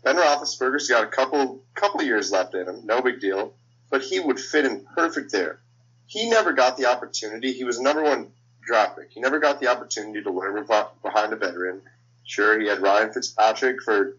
Ben 0.05 0.15
Roethlisberger's 0.15 0.87
got 0.87 1.03
a 1.03 1.07
couple 1.07 1.63
couple 1.73 2.01
years 2.01 2.31
left 2.31 2.55
in 2.55 2.65
him, 2.65 2.85
no 2.85 3.01
big 3.01 3.19
deal, 3.19 3.53
but 3.89 4.01
he 4.01 4.21
would 4.21 4.39
fit 4.39 4.63
in 4.63 4.85
perfect 4.95 5.33
there. 5.33 5.59
He 6.05 6.29
never 6.29 6.53
got 6.53 6.77
the 6.77 6.85
opportunity. 6.85 7.51
He 7.51 7.65
was 7.65 7.81
number 7.81 8.03
one 8.03 8.31
draft 8.65 8.97
pick. 8.97 9.11
He 9.11 9.19
never 9.19 9.39
got 9.39 9.59
the 9.59 9.67
opportunity 9.67 10.23
to 10.23 10.31
learn 10.31 10.65
behind 11.03 11.33
a 11.33 11.35
veteran. 11.35 11.81
Sure, 12.23 12.57
he 12.57 12.67
had 12.67 12.81
Ryan 12.81 13.11
Fitzpatrick 13.11 13.81
for 13.83 14.17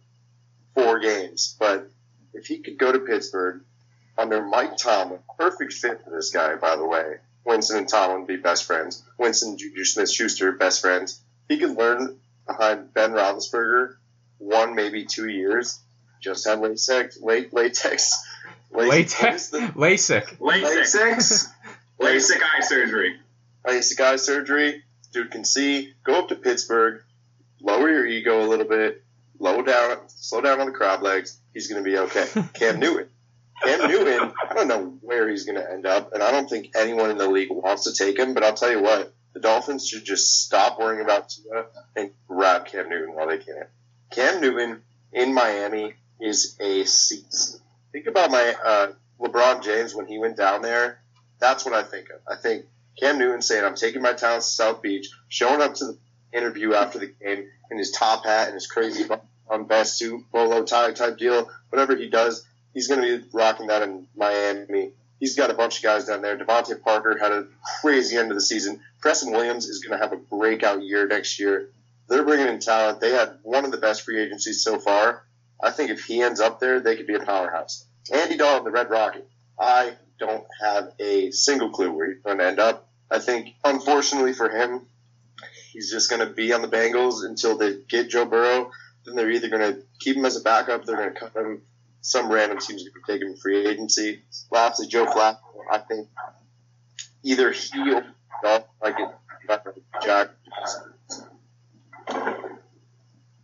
four 0.75 0.99
games, 0.99 1.57
but 1.59 1.91
if 2.37 2.47
he 2.47 2.59
could 2.59 2.79
go 2.79 2.93
to 2.93 3.01
Pittsburgh 3.01 3.63
under 4.19 4.43
Mike 4.43 4.77
Tomlin, 4.77 5.21
perfect 5.39 5.73
fit 5.73 6.03
for 6.05 6.11
this 6.11 6.31
guy, 6.31 6.55
by 6.57 6.77
the 6.77 6.87
way. 6.87 7.17
Winston 7.45 7.79
and 7.79 7.89
Tomlin 7.89 8.27
be 8.27 8.37
best 8.37 8.65
friends. 8.65 9.03
Winston, 9.19 9.57
Juju 9.57 9.85
Smith 9.85 10.11
Schuster, 10.11 10.53
best 10.53 10.81
friends. 10.81 11.21
He 11.49 11.59
could 11.59 11.77
learn 11.77 12.19
behind 12.47 12.93
Ben 12.93 13.13
Roethlisberger 13.13 13.97
one, 14.39 14.75
maybe 14.75 15.05
two 15.05 15.29
years. 15.29 15.79
Just 16.21 16.47
had 16.47 16.61
latex, 16.61 17.21
late, 17.21 17.53
latex, 17.53 18.15
Latex, 18.71 19.53
what 19.53 19.63
is 19.63 19.71
LASIK. 19.75 20.39
LASIK. 20.39 21.53
LASIK 22.01 22.43
eye 22.43 22.61
surgery. 22.61 23.17
LASIK 23.67 24.01
eye 24.01 24.17
surgery. 24.17 24.83
Dude 25.13 25.31
can 25.31 25.45
see. 25.45 25.93
Go 26.05 26.19
up 26.19 26.29
to 26.29 26.35
Pittsburgh, 26.35 27.03
lower 27.61 27.89
your 27.89 28.07
ego 28.07 28.45
a 28.45 28.49
little 28.49 28.67
bit, 28.67 29.03
low 29.39 29.63
down, 29.63 30.09
slow 30.09 30.41
down 30.41 30.61
on 30.61 30.67
the 30.67 30.73
crab 30.73 31.03
legs. 31.03 31.41
He's 31.53 31.69
going 31.69 31.83
to 31.83 31.89
be 31.89 31.99
okay. 31.99 32.27
Cam 32.55 32.79
Newton. 32.81 33.09
Cam 33.63 33.91
Newton, 33.91 34.33
I 34.49 34.55
don't 34.55 34.69
know 34.69 34.99
where 35.01 35.29
he's 35.29 35.45
going 35.45 35.57
to 35.57 35.71
end 35.71 35.87
up, 35.87 36.13
and 36.13 36.23
I 36.23 36.31
don't 36.31 36.49
think 36.49 36.73
anyone 36.77 37.11
in 37.11 37.17
the 37.17 37.29
league 37.29 37.49
wants 37.51 37.85
to 37.85 37.95
take 37.95 38.19
him. 38.19 38.35
But 38.35 38.45
I'll 38.45 38.55
tell 38.55 38.71
you 38.71 38.83
what, 38.83 39.15
the 39.33 39.41
Dolphins 39.41 39.89
should 39.89 40.05
just 40.05 40.45
stop 40.45 40.79
worrying 40.79 41.03
about 41.03 41.31
Tua 41.31 41.67
and 41.95 42.11
grab 42.29 42.67
Cam 42.67 42.89
Newton 42.89 43.15
while 43.15 43.29
they 43.29 43.39
can. 43.39 43.65
Cam 44.11 44.41
Newton 44.41 44.83
in 45.13 45.33
Miami 45.33 45.95
is 46.21 46.57
a 46.61 46.85
season. 46.85 47.61
Think 47.93 48.07
about 48.07 48.31
my 48.31 48.55
uh, 48.65 48.93
LeBron 49.21 49.63
James 49.63 49.95
when 49.95 50.07
he 50.07 50.19
went 50.19 50.37
down 50.37 50.63
there. 50.63 51.01
That's 51.39 51.65
what 51.65 51.75
I 51.75 51.83
think 51.83 52.11
of. 52.11 52.21
I 52.31 52.37
think 52.41 52.67
Cam 52.99 53.19
Newton 53.19 53.43
saying, 53.43 53.65
"I'm 53.65 53.75
taking 53.75 54.03
my 54.03 54.13
talents 54.13 54.49
to 54.49 54.55
South 54.55 54.83
Beach," 54.83 55.09
showing 55.29 55.61
up 55.61 55.75
to 55.75 55.85
the 55.87 55.99
interview 56.37 56.75
after 56.75 56.99
the 56.99 57.07
game 57.07 57.49
in 57.71 57.79
his 57.79 57.91
top 57.91 58.25
hat 58.25 58.47
and 58.47 58.55
his 58.55 58.67
crazy 58.67 59.05
on 59.49 59.65
best 59.65 59.99
suit, 59.99 60.25
bolo 60.31 60.65
tie 60.65 60.93
type 60.93 61.19
deal. 61.19 61.49
Whatever 61.71 61.97
he 61.97 62.09
does, 62.09 62.47
he's 62.75 62.89
going 62.89 63.03
to 63.03 63.19
be 63.19 63.29
rocking 63.33 63.69
that 63.69 63.83
in 63.83 64.07
Miami. 64.17 64.93
He's 65.19 65.37
got 65.37 65.51
a 65.51 65.55
bunch 65.55 65.79
of 65.79 65.83
guys 65.83 66.05
down 66.05 66.23
there. 66.23 66.37
DeVante 66.37 66.81
Parker 66.83 67.17
had 67.19 67.33
a 67.33 67.47
crazy 67.81 68.17
end 68.17 68.31
of 68.31 68.37
the 68.37 68.43
season. 68.43 68.81
Preston 69.01 69.33
Williams 69.33 69.67
is 69.67 69.83
going 69.83 69.99
to 69.99 70.05
have 70.05 70.13
a 70.13 70.17
breakout 70.17 70.83
year 70.83 71.07
next 71.07 71.39
year. 71.39 71.71
They're 72.09 72.25
bringing 72.25 72.49
in 72.49 72.61
talent. 72.61 73.01
They 73.01 73.11
had 73.11 73.39
one 73.43 73.65
of 73.65 73.71
the 73.71 73.79
best 73.79 74.03
free 74.03 74.21
agencies 74.21 74.63
so 74.63 74.79
far. 74.79 75.25
I 75.63 75.71
think 75.71 75.91
if 75.91 76.05
he 76.05 76.23
ends 76.23 76.41
up 76.41 76.61
there, 76.61 76.81
they 76.81 76.97
could 76.97 77.07
be 77.07 77.15
a 77.15 77.25
powerhouse. 77.25 77.87
Andy 78.13 78.37
Dalton, 78.37 78.65
the 78.65 78.71
Red 78.71 78.91
Rocket. 78.91 79.27
I 79.59 79.95
don't 80.19 80.45
have 80.61 80.93
a 81.01 81.31
single 81.31 81.71
clue 81.71 81.93
where 81.93 82.13
he's 82.13 82.23
going 82.23 82.39
to 82.39 82.47
end 82.47 82.59
up. 82.59 82.89
I 83.11 83.19
think, 83.19 83.55
unfortunately 83.65 84.35
for 84.35 84.51
him, 84.51 84.87
he's 85.77 85.91
just 85.91 86.09
going 86.09 86.27
to 86.27 86.33
be 86.33 86.55
on 86.55 86.63
the 86.63 86.69
Bengals 86.69 87.23
until 87.23 87.59
they 87.59 87.77
get 87.87 88.09
Joe 88.09 88.25
Burrow. 88.25 88.71
Then 89.05 89.15
they're 89.15 89.31
either 89.31 89.51
going 89.51 89.75
to 89.75 89.83
keep 90.01 90.17
him 90.17 90.25
as 90.25 90.37
a 90.37 90.41
backup, 90.41 90.87
they're 90.87 90.97
going 90.97 91.13
to 91.13 91.21
cut 91.21 91.37
him. 91.37 91.61
Some 92.01 92.33
random 92.33 92.59
team's 92.59 92.83
going 92.83 92.95
to 93.05 93.13
take 93.13 93.21
him 93.21 93.37
free 93.37 93.67
agency. 93.67 94.23
Lastly, 94.51 94.87
Joe 94.87 95.05
Flacco. 95.05 95.39
I 95.71 95.79
think 95.79 96.09
either 97.23 97.53
he 97.53 97.93
or 97.93 98.07
like 98.83 98.97
Jack. 100.03 100.31
All 102.09 102.33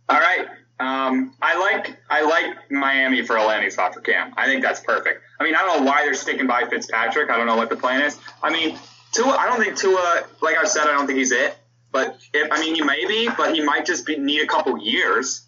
right. 0.09 0.47
Um, 0.79 1.35
I 1.41 1.59
like 1.59 1.97
I 2.09 2.23
like 2.23 2.71
Miami 2.71 3.21
for 3.21 3.35
a 3.37 3.45
landing 3.45 3.69
spot 3.69 3.93
for 3.93 4.01
Cam. 4.01 4.33
I 4.37 4.45
think 4.45 4.63
that's 4.63 4.79
perfect. 4.79 5.21
I 5.39 5.43
mean, 5.43 5.55
I 5.55 5.59
don't 5.59 5.83
know 5.83 5.91
why 5.91 6.03
they're 6.03 6.13
sticking 6.13 6.47
by 6.47 6.65
Fitzpatrick. 6.65 7.29
I 7.29 7.37
don't 7.37 7.45
know 7.45 7.57
what 7.57 7.69
the 7.69 7.75
plan 7.75 8.01
is. 8.01 8.17
I 8.41 8.51
mean, 8.51 8.77
Tua. 9.11 9.35
I 9.35 9.45
don't 9.47 9.61
think 9.61 9.77
Tua. 9.77 10.23
Like 10.41 10.57
I 10.57 10.65
said, 10.65 10.87
I 10.87 10.93
don't 10.93 11.05
think 11.05 11.19
he's 11.19 11.31
it. 11.31 11.55
But 11.93 12.17
if, 12.33 12.51
I 12.51 12.59
mean, 12.59 12.75
he 12.75 12.81
may 12.81 13.05
be, 13.05 13.29
but 13.37 13.53
he 13.53 13.61
might 13.61 13.85
just 13.85 14.05
be, 14.05 14.17
need 14.17 14.41
a 14.41 14.47
couple 14.47 14.77
years 14.79 15.45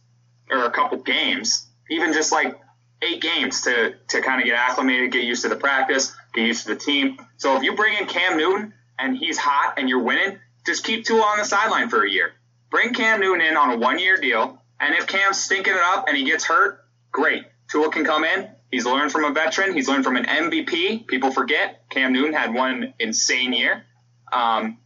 or 0.50 0.64
a 0.64 0.72
couple 0.72 1.00
games, 1.00 1.68
even 1.90 2.14
just 2.14 2.32
like 2.32 2.58
eight 3.02 3.22
games 3.22 3.62
to 3.62 3.96
to 4.10 4.22
kind 4.22 4.40
of 4.40 4.46
get 4.46 4.56
acclimated, 4.56 5.12
get 5.12 5.24
used 5.24 5.42
to 5.42 5.50
the 5.50 5.56
practice, 5.56 6.16
get 6.34 6.46
used 6.46 6.68
to 6.68 6.76
the 6.76 6.80
team. 6.80 7.18
So 7.38 7.58
if 7.58 7.64
you 7.64 7.76
bring 7.76 7.98
in 7.98 8.06
Cam 8.06 8.38
Newton 8.38 8.74
and 8.98 9.18
he's 9.18 9.40
hot 9.40 9.74
and 9.78 9.90
you're 9.90 10.04
winning, 10.04 10.40
just 10.68 10.84
keep 10.84 11.04
Tua 11.06 11.22
on 11.22 11.40
the 11.40 11.46
sideline 11.46 11.90
for 11.90 12.04
a 12.04 12.10
year. 12.10 12.34
Bring 12.70 12.94
Cam 12.94 13.20
Newton 13.20 13.42
in 13.42 13.58
on 13.58 13.72
a 13.72 13.78
one 13.78 13.98
year 13.98 14.18
deal, 14.18 14.62
and 14.80 14.94
if 14.94 15.08
Cam's 15.08 15.42
stinking 15.42 15.74
it 15.74 15.82
up 15.82 16.06
and 16.08 16.16
he 16.16 16.26
gets 16.26 16.46
hurt, 16.46 16.86
great. 17.12 17.44
Tua 17.72 17.90
can 17.90 18.06
come 18.06 18.24
in. 18.24 18.50
He's 18.70 18.86
learned 18.86 19.12
from 19.12 19.26
a 19.26 19.32
veteran. 19.32 19.74
He's 19.74 19.88
learned 19.88 20.04
from 20.04 20.16
an 20.16 20.26
MVP. 20.26 21.08
People 21.08 21.32
forget 21.32 21.90
Cam 21.90 22.14
Newton 22.14 22.34
had 22.34 22.54
one 22.54 22.94
insane 23.00 23.54
year. 23.54 23.84
Um, 24.32 24.78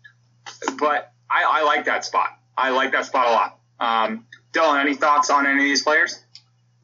but 0.77 1.11
I, 1.29 1.43
I, 1.43 1.63
like 1.63 1.85
that 1.85 2.05
spot. 2.05 2.29
I 2.57 2.71
like 2.71 2.91
that 2.91 3.05
spot 3.05 3.27
a 3.27 3.31
lot. 3.31 3.59
Um, 3.79 4.25
Dylan, 4.53 4.81
any 4.81 4.95
thoughts 4.95 5.29
on 5.29 5.45
any 5.45 5.59
of 5.59 5.63
these 5.63 5.83
players? 5.83 6.23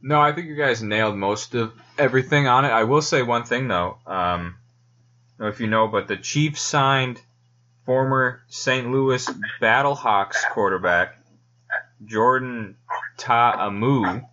No, 0.02 0.22
I 0.22 0.34
think 0.34 0.48
you 0.48 0.56
guys 0.56 0.84
nailed 0.84 1.16
most 1.16 1.56
of 1.56 1.74
everything 1.98 2.48
on 2.48 2.66
it. 2.66 2.70
I 2.70 2.84
will 2.84 3.02
say 3.02 3.24
one 3.24 3.43
thing 3.43 3.68
though. 3.68 3.98
Um, 4.06 4.58
if 5.39 5.60
you 5.60 5.68
know, 5.68 5.88
but 5.88 6.08
the 6.08 6.18
Chiefs 6.18 6.62
signed 6.62 7.22
former 7.86 8.41
St. 8.48 8.91
Louis 8.91 9.28
Battlehawks 9.62 10.38
quarterback 10.52 11.18
Jordan 12.06 12.78
Ta'amu 13.18 14.28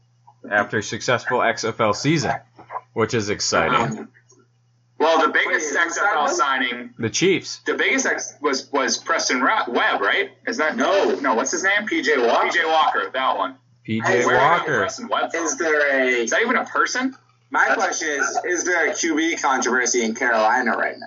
after 0.51 0.79
a 0.79 0.83
successful 0.83 1.39
XFL 1.39 1.95
season, 1.95 2.33
which 2.93 3.15
is 3.15 3.31
exciting. 3.31 4.09
Well, 5.03 5.27
the 5.27 5.33
biggest 5.33 5.75
Wait, 5.75 5.89
XFL 5.89 6.29
signing, 6.29 6.95
the 6.99 7.11
Chiefs. 7.11 7.59
The 7.67 7.75
biggest 7.75 8.07
X 8.07 8.35
was 8.41 8.71
was 8.73 8.99
Preston 8.99 9.43
Webb, 9.43 10.01
right? 10.01 10.31
Is 10.47 10.59
that 10.59 10.77
no? 10.77 11.17
No, 11.17 11.35
what's 11.35 11.51
his 11.51 11.65
name? 11.65 11.89
PJ 11.89 12.25
Walker. 12.25 12.49
PJ 12.49 12.67
Walker, 12.67 13.11
that 13.13 13.37
one. 13.37 13.57
PJ 13.87 14.27
Walker. 14.27 14.85
Is 15.35 15.59
there 15.59 16.01
a? 16.01 16.07
Is 16.23 16.31
that 16.31 16.43
even 16.43 16.57
a 16.57 16.65
person? 16.65 17.17
My 17.51 17.67
That's, 17.69 17.83
question 17.83 18.09
is: 18.09 18.39
Is 18.45 18.65
there 18.65 18.89
a 18.89 18.93
QB 18.93 19.43
controversy 19.43 20.05
in 20.05 20.15
Carolina 20.15 20.77
right 20.77 20.97
now? 20.99 21.07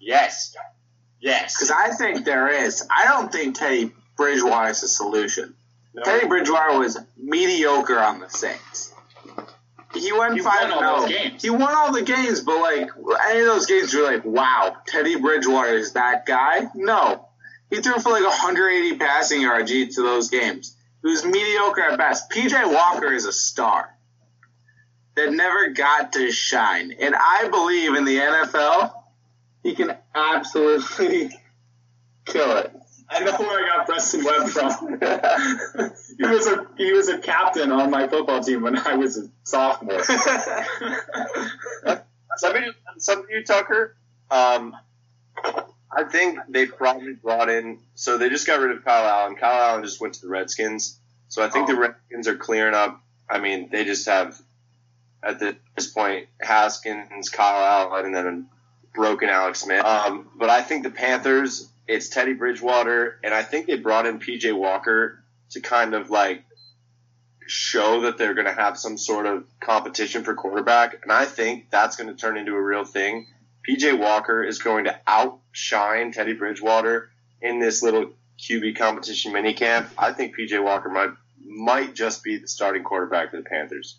Yes. 0.00 0.56
Yes. 1.20 1.56
Because 1.56 1.70
I 1.70 1.90
think 1.90 2.24
there 2.24 2.48
is. 2.48 2.86
I 2.90 3.04
don't 3.04 3.30
think 3.30 3.58
Teddy 3.58 3.92
Bridgewater 4.16 4.70
is 4.70 4.82
a 4.82 4.88
solution. 4.88 5.54
No. 5.94 6.02
Teddy 6.02 6.26
Bridgewater 6.26 6.78
was 6.78 6.98
mediocre 7.16 7.98
on 7.98 8.20
the 8.20 8.28
Saints. 8.28 8.92
He 9.94 10.12
went 10.12 10.34
he 10.34 10.40
five 10.40 10.70
won 10.70 10.84
all 10.84 11.00
those 11.00 11.10
oh. 11.10 11.12
games. 11.12 11.42
He 11.42 11.50
won 11.50 11.74
all 11.74 11.92
the 11.92 12.02
games, 12.02 12.40
but 12.40 12.60
like 12.60 12.90
any 13.28 13.40
of 13.40 13.46
those 13.46 13.66
games, 13.66 13.92
you're 13.92 14.04
like, 14.04 14.24
wow, 14.24 14.76
Teddy 14.86 15.16
Bridgewater 15.16 15.74
is 15.74 15.92
that 15.92 16.26
guy. 16.26 16.68
No, 16.74 17.28
he 17.70 17.80
threw 17.80 17.94
for 17.94 18.10
like 18.10 18.24
180 18.24 18.98
passing 18.98 19.42
yards 19.42 19.72
each 19.72 19.96
of 19.98 20.04
those 20.04 20.28
games. 20.28 20.76
He 21.02 21.08
was 21.08 21.24
mediocre 21.24 21.82
at 21.82 21.98
best. 21.98 22.30
PJ 22.30 22.72
Walker 22.72 23.12
is 23.12 23.26
a 23.26 23.32
star 23.32 23.94
that 25.14 25.32
never 25.32 25.70
got 25.70 26.12
to 26.14 26.30
shine, 26.30 26.92
and 27.00 27.14
I 27.14 27.48
believe 27.48 27.94
in 27.94 28.04
the 28.04 28.18
NFL, 28.18 28.92
he 29.62 29.74
can 29.74 29.96
absolutely 30.14 31.30
kill 32.24 32.58
it. 32.58 32.72
I 33.08 33.20
know 33.20 33.32
where 33.36 33.64
I 33.64 33.68
got 33.76 33.86
Preston 33.86 34.24
Webb 34.24 34.48
from. 34.48 34.70
he 36.18 36.26
was 36.26 36.46
a 36.46 36.66
he 36.76 36.92
was 36.92 37.08
a 37.08 37.18
captain 37.18 37.70
on 37.70 37.90
my 37.90 38.08
football 38.08 38.42
team 38.42 38.62
when 38.62 38.76
I 38.76 38.94
was 38.94 39.16
a 39.18 39.28
sophomore. 39.44 40.02
some 40.02 40.16
of 42.56 42.62
you, 42.62 42.72
some 42.98 43.20
of 43.20 43.26
you, 43.30 43.44
Tucker. 43.44 43.96
Um, 44.30 44.74
I 45.96 46.04
think 46.04 46.38
they 46.48 46.66
probably 46.66 47.14
brought 47.14 47.48
in. 47.48 47.78
So 47.94 48.18
they 48.18 48.28
just 48.28 48.46
got 48.46 48.60
rid 48.60 48.76
of 48.76 48.84
Kyle 48.84 49.06
Allen. 49.06 49.36
Kyle 49.36 49.70
Allen 49.70 49.84
just 49.84 50.00
went 50.00 50.14
to 50.14 50.20
the 50.22 50.28
Redskins. 50.28 50.98
So 51.28 51.42
I 51.42 51.48
think 51.48 51.68
oh. 51.68 51.74
the 51.74 51.80
Redskins 51.80 52.28
are 52.28 52.36
clearing 52.36 52.74
up. 52.74 53.00
I 53.28 53.38
mean, 53.38 53.68
they 53.70 53.84
just 53.84 54.06
have 54.06 54.40
at 55.22 55.40
this 55.40 55.86
point 55.86 56.28
Haskins, 56.40 57.30
Kyle 57.30 57.90
Allen, 57.92 58.06
and 58.06 58.14
then 58.14 58.46
broken 58.94 59.28
Alex 59.28 59.60
Smith. 59.60 59.84
Um, 59.84 60.28
but 60.36 60.50
I 60.50 60.62
think 60.62 60.82
the 60.82 60.90
Panthers 60.90 61.68
it's 61.88 62.08
Teddy 62.08 62.32
Bridgewater, 62.32 63.18
and 63.22 63.32
I 63.32 63.42
think 63.42 63.66
they 63.66 63.76
brought 63.76 64.06
in 64.06 64.18
PJ 64.18 64.56
Walker 64.56 65.22
to 65.50 65.60
kind 65.60 65.94
of 65.94 66.10
like 66.10 66.44
show 67.46 68.02
that 68.02 68.18
they're 68.18 68.34
going 68.34 68.46
to 68.46 68.52
have 68.52 68.76
some 68.76 68.98
sort 68.98 69.26
of 69.26 69.44
competition 69.60 70.24
for 70.24 70.34
quarterback, 70.34 71.00
and 71.02 71.12
I 71.12 71.24
think 71.24 71.70
that's 71.70 71.96
going 71.96 72.08
to 72.08 72.16
turn 72.16 72.36
into 72.36 72.54
a 72.54 72.62
real 72.62 72.84
thing. 72.84 73.26
PJ 73.68 73.98
Walker 73.98 74.44
is 74.44 74.58
going 74.58 74.84
to 74.84 75.00
outshine 75.06 76.12
Teddy 76.12 76.34
Bridgewater 76.34 77.10
in 77.40 77.58
this 77.58 77.82
little 77.82 78.12
QB 78.38 78.76
competition 78.76 79.32
minicamp. 79.32 79.88
I 79.98 80.12
think 80.12 80.36
PJ 80.36 80.62
Walker 80.62 80.88
might 80.88 81.10
might 81.48 81.94
just 81.94 82.24
be 82.24 82.38
the 82.38 82.48
starting 82.48 82.82
quarterback 82.82 83.30
for 83.30 83.36
the 83.36 83.44
Panthers. 83.44 83.98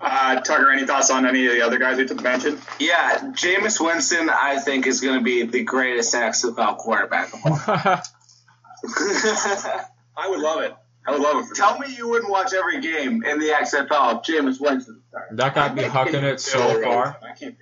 Uh, 0.00 0.40
Tucker, 0.40 0.70
any 0.70 0.86
thoughts 0.86 1.10
on 1.10 1.26
any 1.26 1.46
of 1.46 1.52
the 1.52 1.62
other 1.62 1.78
guys 1.78 1.98
we 1.98 2.06
took 2.06 2.22
mention? 2.22 2.58
Yeah, 2.78 3.18
Jameis 3.18 3.84
Winston, 3.84 4.30
I 4.30 4.60
think, 4.60 4.86
is 4.86 5.00
going 5.00 5.18
to 5.18 5.24
be 5.24 5.42
the 5.44 5.64
greatest 5.64 6.14
XFL 6.14 6.76
quarterback 6.76 7.34
of 7.34 7.40
all. 7.44 7.58
I 10.16 10.28
would 10.28 10.38
love 10.40 10.62
it. 10.62 10.74
I 11.06 11.12
would 11.12 11.20
love 11.20 11.44
it. 11.44 11.56
Tell 11.56 11.78
me 11.78 11.94
you 11.96 12.08
wouldn't 12.08 12.30
watch 12.30 12.52
every 12.52 12.80
game 12.80 13.24
in 13.24 13.40
the 13.40 13.48
XFL 13.48 14.18
if 14.18 14.22
Jameis 14.22 14.60
Winston 14.60 15.02
started. 15.08 15.36
That 15.36 15.54
got 15.54 15.74
me 15.74 15.82
hucking 15.82 16.22
it 16.22 16.38
so 16.40 16.80
far. 16.82 17.16
I 17.22 17.34
can't 17.34 17.56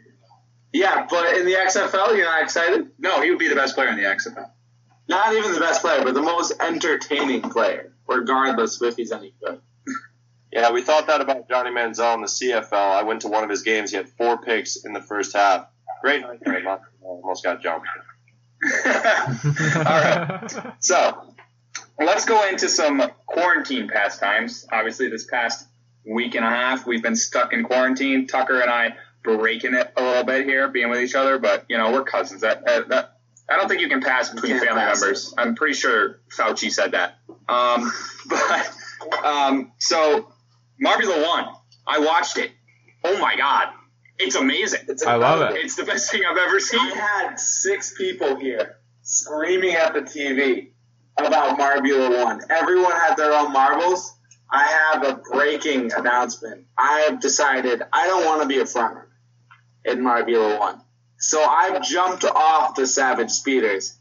yeah, 0.76 1.06
but 1.08 1.38
in 1.38 1.46
the 1.46 1.54
XFL, 1.54 2.16
you're 2.16 2.26
not 2.26 2.42
excited? 2.42 2.90
No, 2.98 3.22
he 3.22 3.30
would 3.30 3.38
be 3.38 3.48
the 3.48 3.54
best 3.54 3.74
player 3.74 3.88
in 3.88 3.96
the 3.96 4.02
XFL. 4.02 4.50
Not 5.08 5.32
even 5.32 5.54
the 5.54 5.60
best 5.60 5.80
player, 5.80 6.04
but 6.04 6.12
the 6.12 6.20
most 6.20 6.52
entertaining 6.60 7.40
player, 7.42 7.94
regardless 8.06 8.78
of 8.80 8.88
if 8.88 8.96
he's 8.96 9.10
any 9.10 9.32
good. 9.42 9.60
Yeah, 10.52 10.70
we 10.70 10.82
thought 10.82 11.08
that 11.08 11.20
about 11.20 11.48
Johnny 11.48 11.70
Manziel 11.70 12.14
in 12.14 12.20
the 12.22 12.28
CFL. 12.28 12.72
I 12.72 13.02
went 13.02 13.22
to 13.22 13.28
one 13.28 13.44
of 13.44 13.50
his 13.50 13.62
games. 13.62 13.90
He 13.90 13.96
had 13.96 14.08
four 14.10 14.38
picks 14.38 14.76
in 14.76 14.92
the 14.92 15.02
first 15.02 15.34
half. 15.34 15.66
Great 16.02 16.22
night. 16.22 16.80
Almost 17.02 17.44
got 17.44 17.62
jumped. 17.62 17.86
All 18.86 19.82
right. 19.84 20.74
So 20.80 21.34
let's 21.98 22.24
go 22.24 22.48
into 22.48 22.68
some 22.68 23.02
quarantine 23.26 23.88
pastimes. 23.88 24.66
Obviously, 24.70 25.08
this 25.08 25.26
past 25.26 25.66
week 26.06 26.34
and 26.34 26.44
a 26.44 26.48
half, 26.48 26.86
we've 26.86 27.02
been 27.02 27.16
stuck 27.16 27.52
in 27.52 27.64
quarantine. 27.64 28.26
Tucker 28.26 28.60
and 28.60 28.70
I 28.70 28.94
breaking 29.22 29.74
it 29.74 29.92
a 29.96 30.02
little 30.02 30.24
bit 30.24 30.46
here, 30.46 30.68
being 30.68 30.88
with 30.88 31.00
each 31.00 31.14
other, 31.14 31.38
but 31.38 31.64
you 31.68 31.76
know 31.76 31.92
we're 31.92 32.04
cousins. 32.04 32.42
That, 32.42 32.64
that 32.64 33.16
I 33.48 33.56
don't 33.56 33.68
think 33.68 33.80
you 33.80 33.88
can 33.88 34.00
pass 34.00 34.30
between 34.30 34.58
family 34.58 34.82
pass 34.82 35.00
members. 35.00 35.32
It. 35.32 35.40
I'm 35.40 35.54
pretty 35.54 35.74
sure 35.74 36.20
Fauci 36.28 36.70
said 36.70 36.92
that. 36.92 37.18
Um, 37.48 37.92
but 38.26 38.70
um, 39.24 39.72
so 39.78 40.32
Marbula 40.82 41.26
One. 41.26 41.54
I 41.86 42.00
watched 42.00 42.38
it. 42.38 42.50
Oh 43.04 43.18
my 43.18 43.36
god, 43.36 43.68
it's 44.18 44.34
amazing. 44.34 44.80
It's 44.88 45.06
I 45.06 45.14
love 45.14 45.50
it. 45.50 45.56
It's 45.64 45.76
the 45.76 45.84
best 45.84 46.10
thing 46.10 46.22
I've 46.28 46.36
ever 46.36 46.58
seen. 46.60 46.80
I 46.80 46.94
had 46.94 47.38
six 47.38 47.94
people 47.96 48.36
here 48.36 48.76
screaming 49.02 49.74
at 49.74 49.94
the 49.94 50.00
TV 50.00 50.70
about 51.16 51.58
Marbula 51.58 52.24
One. 52.24 52.40
Everyone 52.50 52.92
had 52.92 53.16
their 53.16 53.32
own 53.32 53.52
marbles. 53.52 54.12
I 54.50 54.64
have 54.64 55.04
a 55.04 55.22
breaking 55.32 55.92
announcement. 55.92 56.66
I 56.78 57.00
have 57.08 57.20
decided 57.20 57.82
I 57.92 58.06
don't 58.06 58.24
want 58.24 58.42
to 58.42 58.48
be 58.48 58.58
a 58.58 58.64
frontrunner 58.64 59.06
in 59.84 60.00
Marbula 60.00 60.58
One. 60.58 60.80
So 61.18 61.42
I've 61.42 61.82
jumped 61.82 62.24
off 62.24 62.74
the 62.74 62.86
Savage 62.86 63.30
Speeders, 63.30 63.96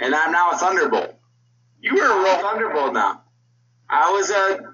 and 0.00 0.14
I'm 0.14 0.32
now 0.32 0.52
a 0.52 0.56
Thunderbolt. 0.56 1.14
You 1.80 1.94
were 1.94 2.06
a 2.06 2.22
real 2.22 2.38
Thunderbolt 2.38 2.94
now. 2.94 3.22
I 3.88 4.12
was 4.12 4.30
a 4.30 4.73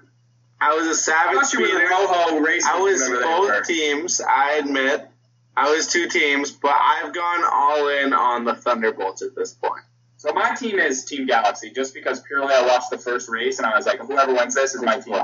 I 0.61 0.75
was 0.75 0.87
a 0.87 0.95
savage 0.95 1.43
speeder. 1.45 1.89
I 1.91 2.79
was 2.79 3.09
both 3.09 3.65
teams. 3.65 4.21
I 4.21 4.53
admit, 4.53 5.07
I 5.57 5.71
was 5.71 5.87
two 5.87 6.07
teams, 6.07 6.51
but 6.51 6.75
I've 6.79 7.13
gone 7.13 7.43
all 7.51 7.87
in 7.89 8.13
on 8.13 8.45
the 8.45 8.53
Thunderbolts 8.53 9.23
at 9.23 9.35
this 9.35 9.53
point. 9.53 9.81
So 10.17 10.31
my 10.33 10.53
team 10.53 10.77
is 10.77 11.03
Team 11.03 11.25
Galaxy, 11.25 11.71
just 11.71 11.95
because 11.95 12.19
purely 12.21 12.53
I 12.53 12.65
watched 12.67 12.91
the 12.91 12.99
first 12.99 13.27
race 13.27 13.57
and 13.57 13.65
I 13.65 13.75
was 13.75 13.87
like, 13.87 13.99
whoever 14.01 14.35
wins 14.35 14.53
this 14.53 14.75
is 14.75 14.81
my 14.83 14.99
team. 14.99 15.15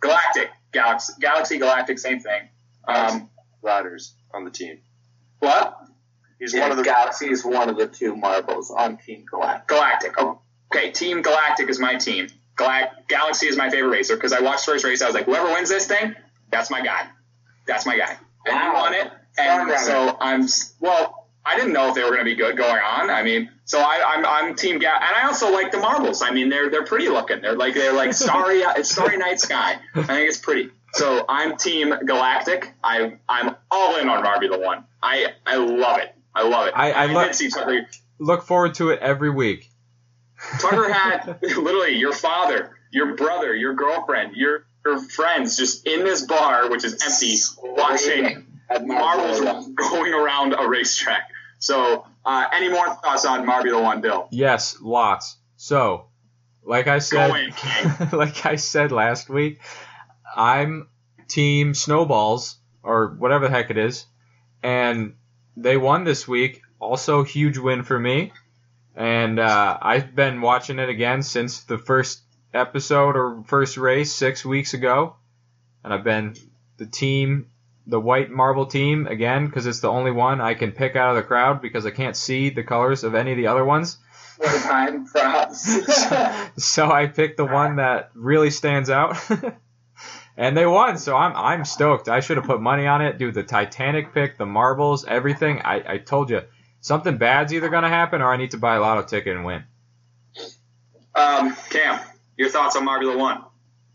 Galactic, 0.00 0.50
Galaxy, 0.72 1.12
Galaxy, 1.20 1.58
Galactic, 1.58 2.00
same 2.00 2.18
thing. 2.18 2.48
Um, 2.88 3.30
Riders 3.62 4.16
on 4.34 4.44
the 4.44 4.50
team. 4.50 4.80
what? 5.38 5.78
He's 6.40 6.52
Yeah, 6.52 6.62
one 6.62 6.72
of 6.72 6.76
the 6.76 6.82
Galaxy 6.82 7.30
is 7.30 7.44
one 7.44 7.68
of 7.68 7.76
the 7.76 7.86
two 7.86 8.16
marbles 8.16 8.72
on 8.72 8.96
Team 8.96 9.24
Galactic. 9.30 9.68
Galactic. 9.68 10.14
Oh, 10.18 10.40
okay, 10.74 10.90
Team 10.90 11.22
Galactic 11.22 11.70
is 11.70 11.78
my 11.78 11.94
team. 11.94 12.26
Galac- 12.56 13.08
Galaxy 13.08 13.46
is 13.48 13.56
my 13.56 13.70
favorite 13.70 13.90
racer 13.90 14.14
because 14.16 14.32
I 14.32 14.40
watched 14.40 14.66
the 14.66 14.72
first 14.72 14.84
race. 14.84 15.02
I 15.02 15.06
was 15.06 15.14
like, 15.14 15.24
whoever 15.26 15.46
wins 15.52 15.68
this 15.68 15.86
thing, 15.86 16.14
that's 16.50 16.70
my 16.70 16.82
guy. 16.82 17.06
That's 17.66 17.86
my 17.86 17.96
guy. 17.96 18.16
And 18.46 18.54
he 18.58 18.68
Wow. 18.68 18.74
won 18.74 18.94
it. 18.94 19.10
And 19.38 19.70
Frontrunner. 19.70 19.78
so 19.78 20.16
I'm 20.20 20.46
well. 20.80 21.18
I 21.44 21.56
didn't 21.56 21.72
know 21.72 21.88
if 21.88 21.96
they 21.96 22.02
were 22.04 22.10
going 22.10 22.20
to 22.20 22.24
be 22.24 22.36
good 22.36 22.56
going 22.56 22.76
on. 22.80 23.10
I 23.10 23.24
mean, 23.24 23.50
so 23.64 23.80
I, 23.80 24.00
I'm 24.14 24.24
I'm 24.24 24.54
Team 24.54 24.78
Gal, 24.78 24.94
and 24.94 25.16
I 25.16 25.26
also 25.26 25.50
like 25.52 25.72
the 25.72 25.78
marbles. 25.78 26.22
I 26.22 26.30
mean, 26.30 26.50
they're 26.50 26.70
they're 26.70 26.84
pretty 26.84 27.08
looking. 27.08 27.40
They're 27.40 27.56
like 27.56 27.74
they're 27.74 27.92
like 27.94 28.12
starry 28.12 28.58
it's 28.76 28.90
starry 28.92 29.16
night 29.16 29.40
sky. 29.40 29.76
I 29.94 30.02
think 30.04 30.28
it's 30.28 30.38
pretty. 30.38 30.70
So 30.92 31.24
I'm 31.28 31.56
Team 31.56 31.92
Galactic. 32.04 32.72
I 32.84 33.18
I'm 33.28 33.56
all 33.72 33.96
in 33.96 34.08
on 34.08 34.22
Barbie 34.22 34.48
the 34.48 34.58
One. 34.60 34.84
I 35.02 35.32
I 35.46 35.56
love 35.56 35.98
it. 35.98 36.14
I 36.34 36.42
love 36.46 36.68
it. 36.68 36.74
I- 36.76 36.92
I 36.92 37.06
lo- 37.06 37.24
did 37.24 37.34
see 37.34 37.48
Tucker. 37.48 37.88
Look 38.20 38.44
forward 38.44 38.74
to 38.74 38.90
it 38.90 39.00
every 39.00 39.30
week. 39.30 39.68
Tucker 40.60 40.92
had 40.92 41.38
literally 41.42 41.96
your 41.96 42.12
father, 42.12 42.76
your 42.90 43.14
brother, 43.16 43.54
your 43.54 43.74
girlfriend, 43.74 44.36
your 44.36 44.66
your 44.84 45.00
friends 45.00 45.56
just 45.56 45.86
in 45.86 46.04
this 46.04 46.22
bar, 46.22 46.68
which 46.70 46.84
is 46.84 47.02
empty, 47.04 47.34
watching 47.62 48.46
marbles 48.80 49.68
going 49.68 50.12
around 50.12 50.54
a 50.54 50.68
racetrack. 50.68 51.28
So, 51.58 52.04
uh, 52.24 52.46
any 52.52 52.68
more 52.68 52.86
thoughts 52.94 53.24
on 53.24 53.46
the 53.46 53.80
One, 53.80 54.00
Bill? 54.00 54.28
Yes, 54.30 54.78
lots. 54.80 55.36
So, 55.56 56.06
like 56.64 56.88
I 56.88 56.98
said, 56.98 57.30
like 58.12 58.44
I 58.44 58.56
said 58.56 58.90
last 58.90 59.28
week, 59.28 59.60
I'm 60.34 60.88
team 61.28 61.74
snowballs 61.74 62.56
or 62.82 63.14
whatever 63.18 63.46
the 63.46 63.54
heck 63.54 63.70
it 63.70 63.78
is, 63.78 64.06
and 64.62 65.14
they 65.56 65.76
won 65.76 66.04
this 66.04 66.26
week. 66.26 66.62
Also, 66.80 67.22
huge 67.22 67.58
win 67.58 67.84
for 67.84 67.98
me. 67.98 68.32
And 68.94 69.38
uh, 69.38 69.78
I've 69.80 70.14
been 70.14 70.40
watching 70.40 70.78
it 70.78 70.88
again 70.88 71.22
since 71.22 71.64
the 71.64 71.78
first 71.78 72.22
episode 72.52 73.16
or 73.16 73.42
first 73.46 73.76
race 73.76 74.12
six 74.12 74.44
weeks 74.44 74.74
ago, 74.74 75.16
and 75.82 75.92
I've 75.94 76.04
been 76.04 76.36
the 76.76 76.86
team, 76.86 77.50
the 77.86 78.00
white 78.00 78.30
marble 78.30 78.66
team 78.66 79.06
again 79.06 79.46
because 79.46 79.66
it's 79.66 79.80
the 79.80 79.90
only 79.90 80.10
one 80.10 80.40
I 80.40 80.54
can 80.54 80.72
pick 80.72 80.94
out 80.94 81.10
of 81.10 81.16
the 81.16 81.22
crowd 81.22 81.62
because 81.62 81.86
I 81.86 81.90
can't 81.90 82.16
see 82.16 82.50
the 82.50 82.62
colors 82.62 83.02
of 83.02 83.14
any 83.14 83.32
of 83.32 83.38
the 83.38 83.46
other 83.46 83.64
ones. 83.64 83.98
One 84.36 84.60
time 84.60 85.06
props. 85.06 85.78
so 86.64 86.90
I 86.90 87.06
picked 87.06 87.36
the 87.38 87.44
one 87.44 87.76
that 87.76 88.10
really 88.14 88.50
stands 88.50 88.90
out, 88.90 89.16
and 90.36 90.56
they 90.56 90.66
won. 90.66 90.98
So 90.98 91.16
I'm 91.16 91.34
I'm 91.34 91.64
stoked. 91.64 92.08
I 92.08 92.20
should 92.20 92.36
have 92.36 92.46
put 92.46 92.60
money 92.60 92.86
on 92.86 93.00
it. 93.02 93.18
Do 93.18 93.32
the 93.32 93.42
Titanic 93.42 94.12
pick, 94.12 94.36
the 94.36 94.46
marbles, 94.46 95.04
everything. 95.06 95.62
I, 95.64 95.94
I 95.94 95.98
told 95.98 96.30
you 96.30 96.42
something 96.82 97.16
bad's 97.16 97.54
either 97.54 97.70
gonna 97.70 97.88
happen 97.88 98.20
or 98.20 98.30
I 98.30 98.36
need 98.36 98.50
to 98.50 98.58
buy 98.58 98.76
a 98.76 98.80
lotto 98.80 99.02
ticket 99.02 99.34
and 99.34 99.46
win. 99.46 99.64
Um, 101.14 101.56
Cam, 101.70 102.00
your 102.36 102.50
thoughts 102.50 102.76
on 102.76 102.84
Barbie 102.84 103.06
the 103.06 103.16
One? 103.16 103.42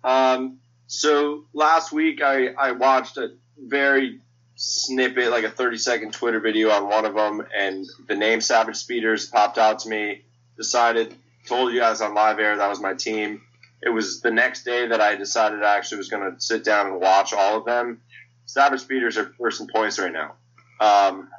Um, 0.04 0.60
so 0.88 1.46
last 1.54 1.92
week 1.92 2.22
I, 2.22 2.48
I 2.48 2.72
watched 2.72 3.18
a 3.18 3.34
very 3.58 4.22
snippet, 4.56 5.30
like 5.30 5.44
a 5.44 5.50
30 5.50 5.78
second 5.78 6.14
Twitter 6.14 6.40
video 6.40 6.70
on 6.72 6.90
one 6.90 7.06
of 7.06 7.14
them, 7.14 7.46
and 7.56 7.86
the 8.08 8.16
name 8.16 8.42
Savage 8.42 8.78
Speeders 8.78 9.28
popped 9.28 9.58
out 9.58 9.80
to 9.80 9.90
me. 9.90 10.24
Decided, 10.58 11.14
told 11.46 11.72
you 11.72 11.80
guys 11.80 12.02
on 12.02 12.16
live 12.16 12.40
air 12.40 12.58
that 12.58 12.70
was 12.70 12.80
my 12.80 12.96
team. 12.96 13.42
It 13.84 13.90
was 13.90 14.22
the 14.22 14.32
next 14.32 14.64
day 14.64 14.88
that 14.88 15.00
I 15.02 15.16
decided 15.16 15.62
I 15.62 15.78
actually 15.78 16.00
was 16.00 16.10
going 16.10 16.34
to 16.34 16.42
sit 16.42 16.64
down 16.64 16.88
and 16.88 17.00
watch 17.00 17.32
all 17.32 17.58
of 17.58 17.66
them. 17.66 18.02
Savage 18.46 18.82
Speeders 18.82 19.18
are 19.18 19.26
first 19.40 19.62
in 19.62 19.68
points 19.68 20.00
right 20.00 20.12
now. 20.12 20.34
Um, 20.80 21.30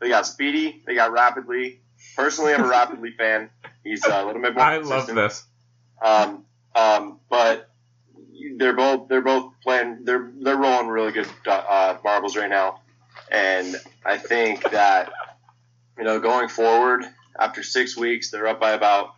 they 0.00 0.08
got 0.08 0.26
Speedy, 0.26 0.82
they 0.86 0.94
got 0.94 1.12
Rapidly. 1.12 1.80
Personally, 2.16 2.54
I'm 2.54 2.64
a 2.64 2.68
Rapidly 2.68 3.10
fan. 3.18 3.50
He's 3.84 4.04
uh, 4.04 4.22
a 4.22 4.26
little 4.26 4.42
bit 4.42 4.54
more. 4.54 4.62
I 4.62 4.78
love 4.78 5.06
consistent. 5.06 5.16
this. 5.16 5.44
Um, 6.02 6.44
um, 6.74 7.20
but 7.28 7.70
they're 8.56 8.74
both 8.74 9.08
they're 9.08 9.22
both 9.22 9.52
playing 9.62 10.04
they're 10.04 10.30
they're 10.40 10.56
rolling 10.56 10.88
really 10.88 11.12
good 11.12 11.28
uh, 11.46 11.96
marbles 12.04 12.36
right 12.36 12.50
now, 12.50 12.80
and 13.30 13.76
I 14.04 14.18
think 14.18 14.70
that 14.70 15.10
you 15.96 16.04
know 16.04 16.20
going 16.20 16.48
forward 16.48 17.04
after 17.38 17.62
six 17.62 17.96
weeks 17.96 18.30
they're 18.30 18.46
up 18.46 18.60
by 18.60 18.72
about 18.72 19.14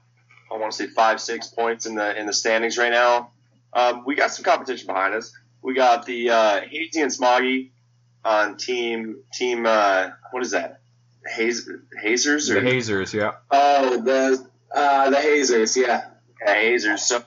I 0.51 0.57
want 0.57 0.73
to 0.73 0.77
say 0.77 0.87
five 0.87 1.21
six 1.21 1.49
points 1.49 1.87
in 1.87 1.95
the 1.95 2.19
in 2.19 2.27
the 2.27 2.33
standings 2.33 2.79
right 2.79 2.93
now. 2.93 3.31
Um, 3.73 4.05
we 4.05 4.15
got 4.15 4.33
some 4.33 4.45
competition 4.45 4.87
behind 4.87 5.15
us. 5.15 5.33
We 5.63 5.75
got 5.75 6.07
the 6.07 6.31
uh, 6.31 6.61
Hazy 6.63 7.01
and 7.01 7.13
Smoggy 7.13 7.71
on 8.25 8.57
team 8.57 9.23
team 9.33 9.67
uh, 9.67 10.11
what 10.31 10.43
is 10.43 10.51
that? 10.53 10.81
Haze, 11.27 11.69
hazers 12.01 12.49
The 12.49 12.61
hazers, 12.61 13.13
yeah. 13.13 13.33
oh, 13.51 14.01
the 14.01 14.47
uh, 14.75 15.11
the 15.11 15.21
hazers, 15.21 15.77
yeah. 15.77 16.07
Yeah, 16.45 16.55
hazers. 16.55 17.03
So, 17.03 17.23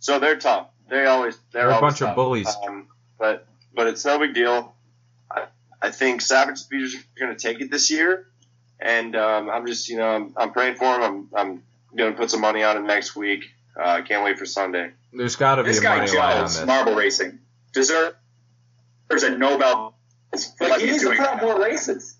so 0.00 0.18
they're 0.18 0.36
tough. 0.38 0.68
They 0.88 1.06
always 1.06 1.36
they're 1.52 1.62
They're 1.62 1.70
a 1.70 1.74
always 1.76 1.98
bunch 1.98 2.02
of 2.02 2.16
bullies. 2.16 2.48
Um, 2.66 2.88
but 3.18 3.46
but 3.74 3.86
it's 3.86 4.04
no 4.04 4.18
big 4.18 4.34
deal. 4.34 4.74
I, 5.30 5.44
I 5.80 5.90
think 5.90 6.20
Savage 6.20 6.58
Speeders 6.58 6.94
are 6.94 6.98
going 7.18 7.36
to 7.36 7.40
take 7.40 7.60
it 7.60 7.70
this 7.70 7.90
year, 7.90 8.26
and 8.80 9.14
um, 9.14 9.48
I'm 9.50 9.66
just 9.66 9.88
you 9.88 9.96
know 9.98 10.08
I'm, 10.08 10.34
I'm 10.36 10.52
praying 10.52 10.76
for 10.76 10.98
them. 10.98 11.02
I'm 11.02 11.28
I'm 11.36 11.62
going 11.96 12.12
to 12.12 12.18
put 12.18 12.30
some 12.30 12.40
money 12.40 12.62
on 12.64 12.76
it 12.76 12.80
next 12.82 13.14
week. 13.14 13.44
Uh, 13.78 13.84
I 13.88 14.02
can't 14.02 14.24
wait 14.24 14.38
for 14.38 14.46
Sunday. 14.46 14.90
There's 15.12 15.36
got 15.36 15.56
to 15.56 15.62
be 15.62 15.68
This 15.68 15.78
a 15.78 15.82
guy 15.82 15.98
money 15.98 16.16
line 16.18 16.36
on 16.38 16.44
this. 16.44 16.64
marble 16.66 16.94
racing, 16.94 17.38
deserves 17.72 18.14
a 19.10 19.30
Nobel. 19.30 19.95
For 20.58 20.68
what 20.68 20.80
he 20.80 20.86
he's 20.86 20.92
needs 20.94 21.02
to 21.04 21.08
doing. 21.10 21.18
put 21.18 21.26
up 21.28 21.42
more 21.42 21.60
races. 21.60 22.16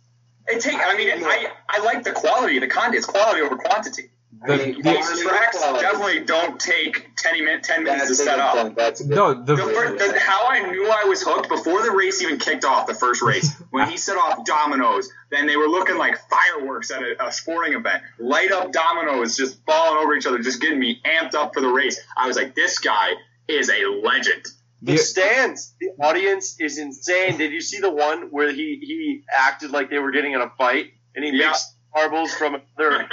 It 0.49 0.61
take. 0.61 0.77
I 0.79 0.97
mean, 0.97 1.11
I 1.25 1.49
I 1.69 1.83
like 1.85 2.05
the 2.05 2.13
quality 2.13 2.57
of 2.57 2.61
the 2.63 2.69
content. 2.69 2.97
It's 2.97 3.07
quality 3.07 3.41
over 3.43 3.57
quantity. 3.57 4.11
The- 4.47 4.53
I 4.53 4.57
mean, 4.59 4.75
the- 4.77 4.83
quality 4.83 5.15
These 5.15 5.23
tracks 5.25 5.59
quality. 5.59 5.83
definitely 5.83 6.21
don't 6.25 6.61
take 6.61 7.17
10, 7.17 7.45
min, 7.45 7.63
10 7.63 7.85
minutes 7.85 8.09
That's 8.09 8.19
to 8.19 8.25
set 8.25 8.35
good 8.37 8.41
up. 8.41 8.55
point. 8.55 8.77
That's 8.77 9.01
a 9.01 9.05
good 9.05 9.17
no, 9.17 9.33
the, 9.35 9.57
The 9.57 9.63
fir- 9.63 9.97
the, 10.13 10.21
how 10.21 10.47
I 10.49 10.61
knew 10.71 10.89
I 10.89 11.05
was 11.05 11.23
hooked 11.23 11.49
before 11.49 11.83
the 11.83 11.91
race 11.91 12.21
even 12.23 12.39
kicked 12.39 12.65
off, 12.65 12.87
the 12.87 12.95
first 12.95 13.23
race, 13.23 13.51
when 13.71 13.89
he 13.89 13.97
set 13.97 14.17
off 14.19 14.45
dominoes, 14.45 15.09
then 15.31 15.47
they 15.47 15.57
were 15.57 15.69
looking 15.69 15.97
like 15.97 16.17
fireworks 16.29 16.91
at 16.91 17.03
a, 17.03 17.27
a 17.27 17.33
sporting 17.33 17.73
event. 17.73 18.03
Light 18.19 18.53
up 18.53 18.73
dominoes 18.73 19.37
just 19.37 19.65
falling 19.65 20.05
over 20.05 20.15
each 20.15 20.27
other, 20.27 20.39
just 20.39 20.61
getting 20.61 20.79
me 20.79 21.01
amped 21.05 21.35
up 21.35 21.55
for 21.55 21.61
the 21.63 21.69
race. 21.69 21.99
I 22.17 22.29
was 22.29 22.37
like, 22.37 22.55
this 22.55 22.79
guy 22.79 23.13
is 23.49 23.71
a 23.71 23.87
legend. 24.05 24.45
The 24.87 24.93
the- 24.93 24.99
stands, 24.99 25.74
the 25.80 25.91
audience 26.01 26.57
is 26.61 26.78
insane. 26.78 27.37
Did 27.39 27.53
you 27.53 27.61
see 27.61 27.80
the 27.80 27.91
one 27.91 28.28
where 28.30 28.51
he 28.53 28.78
he 28.82 29.22
acted 29.34 29.70
like 29.70 29.91
they 29.91 29.99
were 29.99 30.12
getting 30.12 30.32
in 30.32 30.41
a 30.41 30.51
fight, 30.57 30.87
and 31.14 31.24
he 31.24 31.30
Yeah. 31.32 31.49
mixed 31.49 31.74
marbles 31.95 32.32
from 32.34 32.57
another 32.78 33.09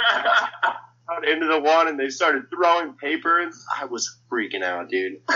out 1.10 1.28
into 1.32 1.46
the 1.46 1.58
one, 1.60 1.88
and 1.88 1.98
they 1.98 2.08
started 2.10 2.44
throwing 2.54 2.94
paper, 2.94 3.38
and 3.40 3.52
I 3.80 3.84
was 3.86 4.18
freaking 4.30 4.62
out, 4.62 4.88
dude. 4.88 5.20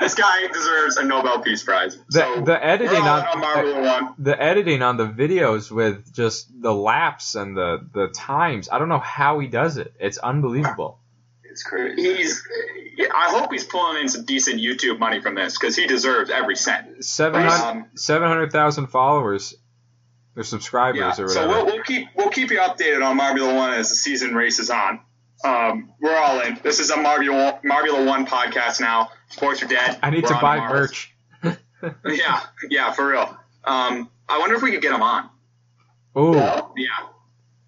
this 0.00 0.14
guy 0.14 0.46
deserves 0.48 0.96
a 0.96 1.04
Nobel 1.04 1.40
Peace 1.40 1.62
Prize. 1.62 1.96
the, 2.10 2.20
so 2.20 2.40
the 2.42 2.64
editing 2.64 3.02
on, 3.02 3.20
on 3.26 3.42
Marbula 3.42 4.02
One. 4.02 4.14
the 4.18 4.40
editing 4.40 4.82
on 4.82 4.96
the 4.96 5.06
videos 5.06 5.70
with 5.70 6.12
just 6.14 6.48
the 6.60 6.72
laps 6.72 7.34
and 7.34 7.56
the 7.56 7.86
the 7.92 8.08
times. 8.08 8.68
I 8.70 8.78
don't 8.78 8.88
know 8.88 8.98
how 8.98 9.38
he 9.38 9.46
does 9.48 9.76
it. 9.78 9.94
It's 9.98 10.18
unbelievable. 10.18 11.00
It's 11.56 11.62
crazy. 11.62 12.02
He's. 12.02 12.46
I 13.00 13.30
hope 13.30 13.50
he's 13.50 13.64
pulling 13.64 14.02
in 14.02 14.08
some 14.10 14.26
decent 14.26 14.60
YouTube 14.60 14.98
money 14.98 15.22
from 15.22 15.34
this 15.34 15.58
because 15.58 15.74
he 15.74 15.86
deserves 15.86 16.28
every 16.28 16.54
cent. 16.54 17.02
700 17.02 17.48
Um, 17.50 17.86
700,000 17.94 18.88
followers 18.88 19.54
or 20.36 20.42
subscribers 20.42 20.98
Yeah. 21.00 21.24
or 21.24 21.28
So 21.28 21.46
whatever. 21.46 21.48
we'll, 21.48 21.66
we'll 21.76 21.82
keep 21.84 22.08
we'll 22.14 22.28
keep 22.28 22.50
you 22.50 22.58
updated 22.58 23.02
on 23.02 23.18
Marbula 23.18 23.56
One 23.56 23.72
as 23.72 23.88
the 23.88 23.94
season 23.94 24.34
races 24.34 24.68
on. 24.68 25.00
Um, 25.42 25.92
we're 25.98 26.14
all 26.14 26.40
in. 26.40 26.58
This 26.62 26.78
is 26.78 26.90
a 26.90 26.96
Marbula 26.96 27.62
Marbula 27.62 28.06
One 28.06 28.26
podcast 28.26 28.78
now. 28.82 29.08
Sports 29.30 29.62
are 29.62 29.66
dead. 29.66 29.98
I 30.02 30.10
need 30.10 30.24
We're 30.24 30.28
to 30.34 30.38
buy 30.40 30.58
merch. 30.58 31.14
Yeah, 32.04 32.40
yeah, 32.68 32.92
for 32.92 33.06
real. 33.08 33.34
Um, 33.64 34.10
I 34.28 34.38
wonder 34.40 34.56
if 34.56 34.62
we 34.62 34.72
could 34.72 34.82
get 34.82 34.92
him 34.92 35.02
on. 35.02 35.28
Ooh, 36.18 36.34
Yeah, 36.34 36.88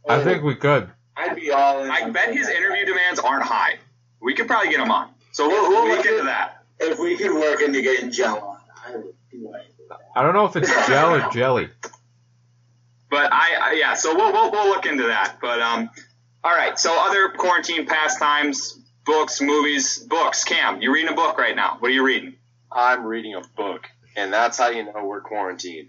I 0.08 0.22
think 0.24 0.42
we 0.42 0.56
could. 0.56 0.90
I'd 1.18 1.34
be 1.34 1.50
all 1.50 1.82
in. 1.82 1.90
I 1.90 2.08
bet 2.10 2.32
his 2.32 2.48
interview 2.48 2.86
demands 2.86 3.18
aren't 3.18 3.42
high. 3.42 3.78
We 4.20 4.34
could 4.34 4.46
probably 4.46 4.70
get 4.70 4.80
him 4.80 4.90
on. 4.90 5.10
So 5.32 5.48
we'll, 5.48 5.68
we'll 5.68 5.88
look 5.88 6.06
into 6.06 6.24
that. 6.24 6.62
If 6.78 6.98
we 6.98 7.16
could 7.16 7.32
work 7.32 7.60
into 7.60 7.82
getting 7.82 8.12
Joe 8.12 8.36
on, 8.36 8.58
I 8.86 8.96
would 8.96 9.14
do 9.30 9.52
it. 9.54 9.74
I 10.14 10.22
don't 10.22 10.34
know 10.34 10.46
if 10.46 10.56
it's 10.56 10.68
gel 10.86 11.14
or 11.14 11.30
jelly. 11.30 11.70
But 13.10 13.32
I, 13.32 13.54
I 13.60 13.72
yeah, 13.72 13.94
so 13.94 14.14
we'll, 14.14 14.32
we'll 14.32 14.50
we'll 14.52 14.68
look 14.68 14.86
into 14.86 15.04
that. 15.04 15.38
But 15.40 15.60
um, 15.60 15.90
all 16.44 16.54
right. 16.54 16.78
So 16.78 16.94
other 16.98 17.30
quarantine 17.30 17.86
pastimes, 17.86 18.78
books, 19.04 19.40
movies, 19.40 19.98
books. 19.98 20.44
Cam, 20.44 20.82
you're 20.82 20.92
reading 20.92 21.12
a 21.12 21.16
book 21.16 21.38
right 21.38 21.56
now? 21.56 21.76
What 21.78 21.88
are 21.90 21.94
you 21.94 22.04
reading? 22.04 22.34
I'm 22.70 23.04
reading 23.04 23.34
a 23.34 23.42
book, 23.56 23.86
and 24.14 24.32
that's 24.32 24.58
how 24.58 24.68
you 24.68 24.84
know 24.84 25.04
we're 25.04 25.22
quarantined. 25.22 25.88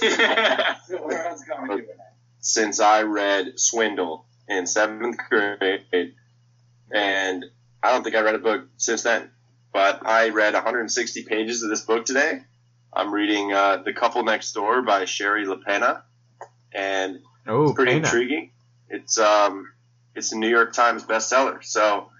Where 0.00 1.26
else 1.26 1.44
going 1.44 1.68
to 1.68 1.76
do 1.76 1.82
it? 1.82 1.98
Since 2.40 2.80
I 2.80 3.02
read 3.02 3.58
Swindle, 3.58 4.26
in 4.48 4.66
seventh 4.66 5.18
grade, 5.28 6.14
and 6.90 7.44
I 7.82 7.92
don't 7.92 8.02
think 8.02 8.16
I 8.16 8.20
read 8.20 8.34
a 8.34 8.38
book 8.38 8.66
since 8.76 9.02
then. 9.02 9.30
But 9.72 10.06
I 10.06 10.30
read 10.30 10.54
160 10.54 11.24
pages 11.24 11.62
of 11.62 11.68
this 11.70 11.82
book 11.82 12.06
today. 12.06 12.40
I'm 12.92 13.12
reading 13.12 13.52
uh, 13.52 13.82
The 13.84 13.92
Couple 13.92 14.24
Next 14.24 14.52
Door 14.52 14.82
by 14.82 15.04
Shari 15.04 15.44
Lapena, 15.46 16.02
and 16.72 17.20
Oh, 17.46 17.64
it's 17.64 17.72
pretty 17.74 17.92
Pena. 17.92 18.06
intriguing. 18.06 18.50
It's 18.90 19.18
um, 19.18 19.70
it's 20.14 20.32
a 20.32 20.38
New 20.38 20.48
York 20.48 20.72
Times 20.72 21.04
bestseller. 21.04 21.62
So 21.64 22.10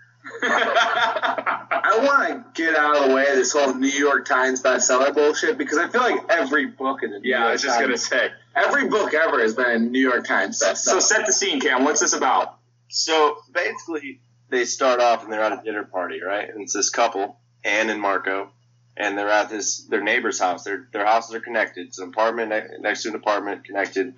I 0.43 2.01
want 2.03 2.29
to 2.29 2.63
get 2.63 2.75
out 2.75 2.97
of 2.97 3.09
the 3.09 3.15
way 3.15 3.29
of 3.29 3.37
this 3.37 3.53
whole 3.53 3.75
New 3.75 3.89
York 3.89 4.27
Times 4.27 4.63
bestseller 4.63 5.15
bullshit 5.15 5.59
because 5.59 5.79
I 5.79 5.89
feel 5.89 6.01
like 6.01 6.21
every 6.29 6.67
book 6.67 7.03
in 7.03 7.11
the 7.11 7.19
New 7.19 7.31
yeah, 7.31 7.47
I 7.47 7.53
was 7.53 7.63
just 7.63 7.79
gonna 7.79 7.99
say. 7.99 8.31
Every 8.55 8.89
book 8.89 9.15
ever 9.15 9.41
has 9.41 9.55
been 9.55 9.71
a 9.71 9.79
New 9.79 10.01
York 10.01 10.27
Times 10.27 10.63
bestseller. 10.63 10.77
So 10.77 11.01
set 11.01 11.27
the 11.27 11.33
scene, 11.33 11.61
Cam. 11.61 11.85
What's 11.85 12.01
this 12.01 12.13
about? 12.13 12.59
So 12.89 13.39
basically, 13.53 14.21
they 14.49 14.65
start 14.65 15.01
off 15.01 15.25
and 15.25 15.33
they're 15.33 15.43
at 15.43 15.53
a 15.53 15.63
dinner 15.63 15.85
party, 15.85 16.21
right? 16.23 16.49
And 16.49 16.63
it's 16.63 16.73
this 16.73 16.91
couple, 16.91 17.39
Anne 17.65 17.91
and 17.91 18.01
Marco, 18.01 18.51
and 18.97 19.17
they're 19.17 19.31
at 19.31 19.51
this 19.51 19.85
their 19.85 20.03
neighbor's 20.03 20.41
house. 20.41 20.65
Their 20.65 20.89
their 20.93 21.05
houses 21.05 21.35
are 21.35 21.41
connected. 21.41 21.89
It's 21.89 21.99
an 21.99 22.09
apartment 22.09 22.51
ne- 22.51 22.79
next 22.81 23.03
to 23.03 23.11
an 23.11 23.15
apartment 23.15 23.65
connected, 23.65 24.15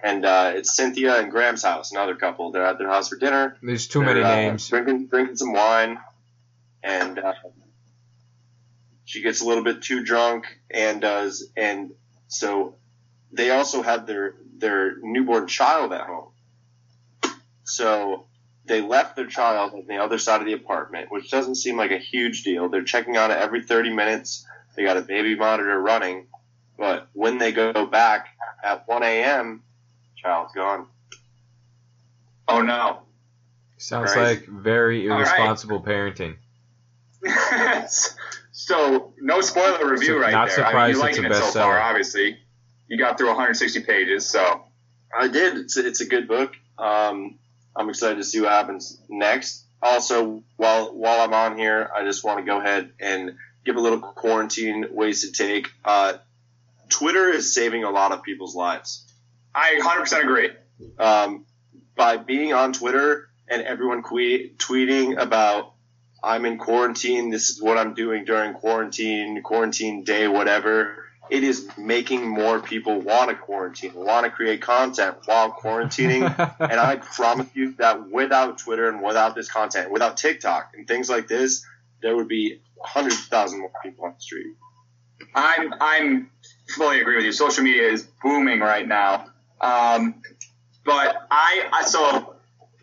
and 0.00 0.24
uh, 0.24 0.52
it's 0.54 0.76
Cynthia 0.76 1.20
and 1.20 1.30
Graham's 1.30 1.62
house, 1.62 1.90
another 1.92 2.14
couple. 2.14 2.50
They're 2.52 2.64
at 2.64 2.78
their 2.78 2.88
house 2.88 3.08
for 3.08 3.16
dinner. 3.16 3.56
There's 3.62 3.86
too 3.86 4.00
many 4.00 4.20
They're, 4.20 4.30
uh, 4.30 4.36
names. 4.36 4.68
Drinking 4.68 5.06
drinking 5.06 5.36
some 5.36 5.52
wine, 5.52 5.98
and 6.82 7.18
uh, 7.18 7.34
she 9.04 9.22
gets 9.22 9.40
a 9.40 9.46
little 9.46 9.64
bit 9.64 9.82
too 9.82 10.04
drunk 10.04 10.46
and 10.70 11.00
does 11.00 11.48
and 11.56 11.92
so 12.28 12.76
they 13.32 13.50
also 13.50 13.82
have 13.82 14.06
their 14.06 14.34
their 14.56 14.96
newborn 15.02 15.46
child 15.46 15.92
at 15.92 16.02
home. 16.02 16.30
So 17.64 18.26
they 18.64 18.80
left 18.80 19.16
their 19.16 19.26
child 19.26 19.72
on 19.74 19.84
the 19.86 19.96
other 19.96 20.18
side 20.18 20.40
of 20.40 20.46
the 20.46 20.52
apartment, 20.52 21.10
which 21.10 21.30
doesn't 21.30 21.56
seem 21.56 21.76
like 21.76 21.90
a 21.90 21.98
huge 21.98 22.42
deal. 22.42 22.68
They're 22.68 22.82
checking 22.82 23.16
on 23.16 23.30
it 23.30 23.38
every 23.38 23.62
30 23.62 23.94
minutes. 23.94 24.46
They 24.76 24.84
got 24.84 24.96
a 24.96 25.02
baby 25.02 25.34
monitor 25.34 25.80
running, 25.80 26.26
but 26.76 27.08
when 27.12 27.38
they 27.38 27.52
go 27.52 27.86
back 27.86 28.28
at 28.62 28.86
1 28.86 29.02
a.m., 29.02 29.62
child's 30.20 30.52
gone. 30.52 30.86
Oh 32.46 32.62
no. 32.62 33.02
Sounds 33.76 34.14
Right. 34.16 34.38
like 34.38 34.46
very 34.46 35.08
All 35.08 35.16
right. 35.16 35.26
irresponsible 35.26 35.82
parenting. 35.82 36.36
so 38.52 39.12
no 39.20 39.40
spoiler 39.40 39.90
review 39.90 40.14
So 40.14 40.18
right 40.18 40.32
not 40.32 40.48
there. 40.48 40.64
I 40.64 40.86
mean, 40.86 40.94
surprised 40.94 40.98
you 40.98 41.04
it's 41.04 41.18
a 41.18 41.40
it 41.40 41.52
so 41.52 41.60
far, 41.60 41.78
obviously. 41.80 42.38
You 42.88 42.96
got 42.98 43.18
through 43.18 43.28
160 43.28 43.82
pages, 43.82 44.28
so 44.28 44.64
I 45.16 45.28
did. 45.28 45.56
It's 45.58 45.76
a, 45.76 45.86
it's 45.86 46.00
a 46.00 46.06
good 46.06 46.26
book. 46.26 46.54
Um, 46.78 47.38
I'm 47.76 47.88
excited 47.90 48.16
to 48.16 48.24
see 48.24 48.40
what 48.40 48.50
happens 48.50 48.98
next. 49.08 49.64
Also, 49.82 50.42
while 50.56 50.94
while 50.94 51.20
I'm 51.20 51.34
on 51.34 51.58
here, 51.58 51.90
I 51.94 52.02
just 52.04 52.24
want 52.24 52.38
to 52.40 52.44
go 52.44 52.58
ahead 52.58 52.90
and 52.98 53.36
give 53.64 53.76
a 53.76 53.80
little 53.80 54.00
quarantine 54.00 54.86
ways 54.90 55.22
to 55.22 55.32
take. 55.32 55.68
Uh, 55.84 56.14
Twitter 56.88 57.28
is 57.30 57.54
saving 57.54 57.84
a 57.84 57.90
lot 57.90 58.12
of 58.12 58.22
people's 58.22 58.54
lives. 58.56 59.04
I 59.58 59.80
100% 59.82 60.22
agree. 60.22 60.50
Um, 60.98 61.44
by 61.96 62.16
being 62.16 62.52
on 62.52 62.72
Twitter 62.72 63.28
and 63.48 63.62
everyone 63.62 64.04
que- 64.04 64.54
tweeting 64.56 65.20
about 65.20 65.74
I'm 66.22 66.44
in 66.44 66.58
quarantine, 66.58 67.30
this 67.30 67.50
is 67.50 67.60
what 67.60 67.76
I'm 67.76 67.94
doing 67.94 68.24
during 68.24 68.54
quarantine, 68.54 69.42
quarantine 69.42 70.04
day, 70.04 70.28
whatever. 70.28 71.04
It 71.28 71.42
is 71.42 71.68
making 71.76 72.26
more 72.26 72.60
people 72.60 73.00
want 73.00 73.30
to 73.30 73.36
quarantine, 73.36 73.94
want 73.94 74.24
to 74.24 74.30
create 74.30 74.62
content 74.62 75.16
while 75.26 75.52
quarantining. 75.52 76.22
and 76.60 76.80
I 76.80 76.96
promise 76.96 77.48
you 77.54 77.74
that 77.78 78.10
without 78.10 78.58
Twitter 78.58 78.88
and 78.88 79.02
without 79.02 79.34
this 79.34 79.50
content, 79.50 79.90
without 79.90 80.16
TikTok 80.16 80.72
and 80.74 80.86
things 80.86 81.10
like 81.10 81.26
this, 81.26 81.64
there 82.00 82.14
would 82.16 82.28
be 82.28 82.60
hundreds 82.80 83.16
of 83.16 83.26
thousands 83.26 83.60
more 83.60 83.72
people 83.82 84.04
on 84.04 84.14
the 84.14 84.20
street. 84.20 84.54
I'm 85.34 85.74
I'm 85.80 86.30
fully 86.68 87.00
agree 87.00 87.16
with 87.16 87.24
you. 87.24 87.32
Social 87.32 87.64
media 87.64 87.88
is 87.90 88.08
booming 88.22 88.60
right 88.60 88.86
now. 88.86 89.26
Um, 89.60 90.22
but 90.84 91.16
I, 91.30 91.68
I 91.72 91.84
so 91.84 92.34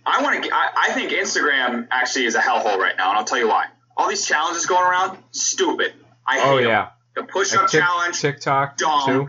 I 0.05 0.21
want 0.21 0.43
to. 0.43 0.49
I, 0.53 0.69
I 0.89 0.91
think 0.93 1.11
Instagram 1.11 1.87
actually 1.91 2.25
is 2.25 2.35
a 2.35 2.39
hellhole 2.41 2.77
right 2.77 2.95
now, 2.97 3.09
and 3.09 3.17
I'll 3.17 3.25
tell 3.25 3.39
you 3.39 3.47
why. 3.47 3.67
All 3.97 4.09
these 4.09 4.25
challenges 4.25 4.65
going 4.65 4.83
around, 4.83 5.17
stupid. 5.31 5.93
I 6.27 6.39
hate 6.39 6.43
oh 6.45 6.57
'em. 6.57 6.67
yeah. 6.67 6.89
The 7.15 7.23
push-up 7.23 7.61
Like 7.61 7.71
Tik- 7.71 7.81
challenge, 7.81 8.19
TikTok 8.21 8.77
dumb. 8.77 9.05
too. 9.07 9.27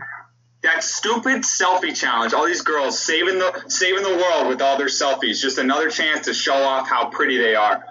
that 0.63 0.83
stupid 0.83 1.43
selfie 1.43 1.95
challenge. 1.95 2.33
All 2.33 2.45
these 2.45 2.61
girls 2.63 2.99
saving 2.99 3.39
the 3.39 3.63
saving 3.69 4.03
the 4.03 4.09
world 4.17 4.47
with 4.49 4.61
all 4.61 4.77
their 4.77 4.87
selfies. 4.87 5.39
Just 5.41 5.57
another 5.57 5.89
chance 5.89 6.25
to 6.25 6.33
show 6.33 6.55
off 6.55 6.89
how 6.89 7.09
pretty 7.09 7.37
they 7.37 7.55
are. 7.55 7.85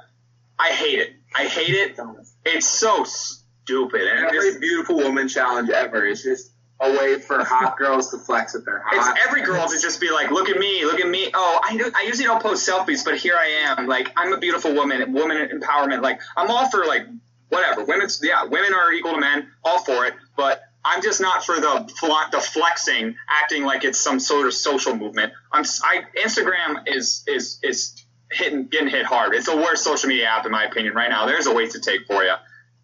I 0.59 0.69
hate 0.73 0.99
it. 0.99 1.13
I 1.35 1.45
hate 1.47 1.71
it. 1.75 1.99
It's 2.45 2.67
so 2.67 3.05
stupid. 3.05 4.03
And 4.03 4.27
Every 4.27 4.39
it's, 4.49 4.59
beautiful 4.59 4.97
woman 4.97 5.29
challenge 5.29 5.71
ever 5.71 6.05
is 6.05 6.23
just 6.23 6.51
a 6.81 6.91
way 6.91 7.19
for 7.19 7.43
hot 7.43 7.77
girls 7.79 8.11
to 8.11 8.19
flex 8.19 8.53
that 8.53 8.65
they're 8.65 8.85
it's 8.93 9.09
every 9.27 9.43
girl 9.43 9.67
to 9.67 9.81
just 9.81 10.01
be 10.01 10.11
like, 10.11 10.31
look 10.31 10.49
at 10.49 10.59
me, 10.59 10.85
look 10.85 11.01
at 11.01 11.09
me. 11.09 11.31
Oh, 11.33 11.61
I, 11.65 11.77
do, 11.77 11.91
I 11.95 12.03
usually 12.03 12.25
don't 12.25 12.43
post 12.43 12.69
selfies, 12.69 13.05
but 13.05 13.17
here 13.17 13.35
I 13.35 13.75
am. 13.77 13.87
Like, 13.87 14.13
I'm 14.17 14.33
a 14.33 14.39
beautiful 14.39 14.75
woman, 14.75 15.13
woman 15.13 15.49
empowerment. 15.49 16.03
Like, 16.03 16.21
I'm 16.37 16.51
all 16.51 16.69
for, 16.69 16.85
like, 16.85 17.07
whatever. 17.49 17.85
Women's, 17.85 18.21
yeah, 18.23 18.45
women 18.45 18.75
are 18.75 18.93
equal 18.93 19.15
to 19.15 19.21
men, 19.21 19.49
all 19.65 19.79
for 19.79 20.05
it. 20.05 20.15
But 20.37 20.63
I'm 20.87 21.03
just 21.03 21.21
not 21.21 21.45
for 21.45 21.57
the 21.57 22.29
the 22.31 22.41
flexing, 22.41 23.17
acting 23.29 23.65
like 23.65 23.85
it's 23.85 24.01
some 24.01 24.21
sort 24.21 24.47
of 24.47 24.55
social 24.55 24.95
movement. 24.95 25.33
I'm 25.51 25.65
I, 25.83 26.03
Instagram 26.17 26.87
is 26.87 27.25
is 27.27 27.59
is 27.63 28.05
hitting 28.31 28.69
getting 28.69 28.89
hit 28.89 29.05
hard. 29.05 29.35
It's 29.35 29.47
the 29.47 29.57
worst 29.57 29.83
social 29.83 30.09
media 30.09 30.27
app 30.27 30.47
in 30.47 30.53
my 30.53 30.65
opinion 30.65 30.95
right 30.95 31.11
now. 31.11 31.27
There's 31.27 31.47
a 31.47 31.55
waste 31.55 31.73
to 31.73 31.81
take 31.81 32.07
for 32.07 32.23
you. 32.23 32.35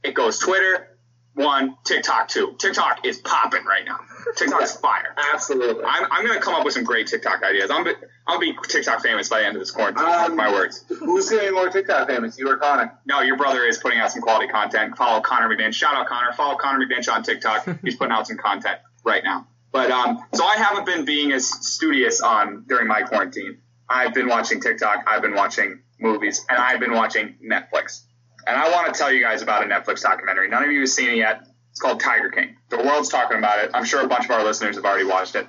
It 0.02 0.14
goes 0.14 0.38
Twitter 0.38 0.91
one, 1.34 1.76
TikTok 1.84 2.28
two. 2.28 2.54
TikTok 2.58 3.06
is 3.06 3.18
popping 3.18 3.64
right 3.64 3.84
now. 3.84 4.00
TikTok's 4.36 4.76
fire. 4.76 5.14
Absolutely. 5.32 5.84
I'm, 5.84 6.06
I'm 6.10 6.26
gonna 6.26 6.40
come 6.40 6.54
up 6.54 6.64
with 6.64 6.74
some 6.74 6.84
great 6.84 7.06
TikTok 7.06 7.42
ideas. 7.42 7.70
I'm 7.70 7.84
be, 7.84 7.92
I'll 8.26 8.38
be 8.38 8.54
TikTok 8.68 9.02
famous 9.02 9.28
by 9.28 9.40
the 9.40 9.46
end 9.46 9.56
of 9.56 9.60
this 9.60 9.70
quarantine. 9.70 10.04
Um, 10.04 10.10
mark 10.10 10.34
my 10.34 10.52
words. 10.52 10.84
Who's 10.88 11.30
getting 11.30 11.54
more 11.54 11.70
TikTok 11.70 12.08
famous? 12.08 12.38
You 12.38 12.50
or 12.50 12.58
Connor? 12.58 12.98
No, 13.06 13.20
your 13.20 13.36
brother 13.36 13.64
is 13.64 13.78
putting 13.78 13.98
out 13.98 14.12
some 14.12 14.20
quality 14.20 14.48
content. 14.48 14.96
Follow 14.96 15.20
Connor 15.22 15.54
McBinch. 15.54 15.74
Shout 15.74 15.94
out 15.94 16.06
Connor. 16.06 16.32
Follow 16.32 16.56
Connor 16.56 16.84
McBinch 16.86 17.10
on 17.10 17.22
TikTok. 17.22 17.66
He's 17.82 17.96
putting 17.96 18.12
out 18.12 18.26
some 18.26 18.36
content 18.36 18.78
right 19.04 19.24
now. 19.24 19.46
But 19.72 19.90
um, 19.90 20.22
so 20.34 20.44
I 20.44 20.56
haven't 20.56 20.84
been 20.84 21.06
being 21.06 21.32
as 21.32 21.48
studious 21.48 22.20
on 22.20 22.64
during 22.68 22.86
my 22.86 23.02
quarantine. 23.02 23.58
I've 23.88 24.12
been 24.12 24.28
watching 24.28 24.60
TikTok. 24.60 25.04
I've 25.06 25.22
been 25.22 25.34
watching 25.34 25.80
movies, 25.98 26.44
and 26.48 26.58
I've 26.58 26.80
been 26.80 26.92
watching 26.92 27.36
Netflix. 27.42 28.02
And 28.46 28.56
I 28.56 28.70
want 28.70 28.92
to 28.92 28.98
tell 28.98 29.12
you 29.12 29.22
guys 29.22 29.42
about 29.42 29.62
a 29.62 29.66
Netflix 29.66 30.02
documentary. 30.02 30.48
None 30.48 30.64
of 30.64 30.70
you 30.70 30.80
have 30.80 30.88
seen 30.88 31.10
it 31.10 31.16
yet. 31.16 31.46
It's 31.70 31.80
called 31.80 32.00
Tiger 32.00 32.30
King. 32.30 32.56
The 32.68 32.78
world's 32.78 33.08
talking 33.08 33.38
about 33.38 33.64
it. 33.64 33.70
I'm 33.72 33.84
sure 33.84 34.04
a 34.04 34.08
bunch 34.08 34.24
of 34.26 34.30
our 34.32 34.44
listeners 34.44 34.76
have 34.76 34.84
already 34.84 35.06
watched 35.06 35.36
it. 35.36 35.46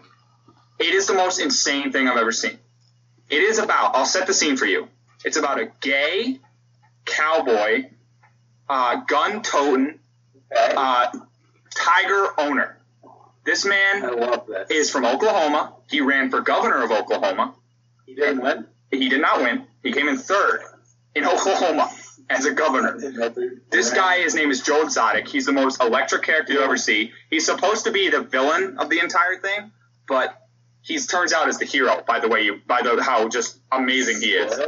It 0.80 0.94
is 0.94 1.08
the 1.08 1.14
most 1.14 1.40
insane 1.40 1.92
thing 1.92 2.08
I've 2.08 2.18
ever 2.18 2.32
seen. 2.32 2.58
It 3.30 3.42
is 3.42 3.60
about. 3.60 3.96
I'll 3.96 4.06
set 4.06 4.28
the 4.28 4.34
scene 4.34 4.58
for 4.58 4.66
you. 4.66 4.88
It's 5.26 5.38
about 5.38 5.60
a 5.60 5.72
gay 5.82 6.40
cowboy, 7.06 7.90
uh, 8.70 9.02
gun 9.08 9.42
toting, 9.42 10.00
uh, 10.56 11.08
tiger 11.76 12.28
owner. 12.38 12.78
This 13.46 13.66
man 13.66 14.02
this. 14.48 14.70
is 14.70 14.92
from 14.92 15.06
Oklahoma. 15.06 15.74
He 15.90 16.02
ran 16.02 16.30
for 16.30 16.42
governor 16.42 16.84
of 16.84 16.92
Oklahoma. 16.92 17.54
he 18.06 18.16
didn't 18.16 18.42
win. 18.42 18.68
He 18.92 19.10
did 19.10 19.22
not 19.22 19.42
win. 19.42 19.66
He 19.82 19.92
came 19.92 20.08
in 20.08 20.18
third 20.18 20.62
in 21.16 21.26
Oklahoma 21.34 21.92
as 22.30 22.46
a 22.46 22.52
governor. 22.54 22.98
This 23.70 23.92
guy, 23.94 24.20
his 24.20 24.36
name 24.36 24.52
is 24.52 24.62
Joe 24.62 24.84
Exotic. 24.84 25.28
He's 25.28 25.46
the 25.46 25.52
most 25.52 25.82
electric 25.82 26.24
character 26.24 26.54
you'll 26.54 26.64
ever 26.64 26.78
see. 26.78 27.12
He's 27.30 27.46
supposed 27.46 27.86
to 27.86 27.92
be 27.92 28.10
the 28.10 28.22
villain 28.22 28.78
of 28.80 28.90
the 28.90 29.00
entire 29.00 29.38
thing, 29.38 29.72
but 30.08 30.40
he 30.82 30.98
turns 31.00 31.34
out 31.34 31.48
as 31.48 31.58
the 31.60 31.66
hero. 31.66 32.04
By 32.06 32.20
the 32.20 32.28
way, 32.28 32.44
you 32.44 32.60
by 32.68 32.82
the 32.82 33.02
how 33.02 33.28
just 33.30 33.60
amazing 33.72 34.20
he 34.22 34.32
is. 34.34 34.60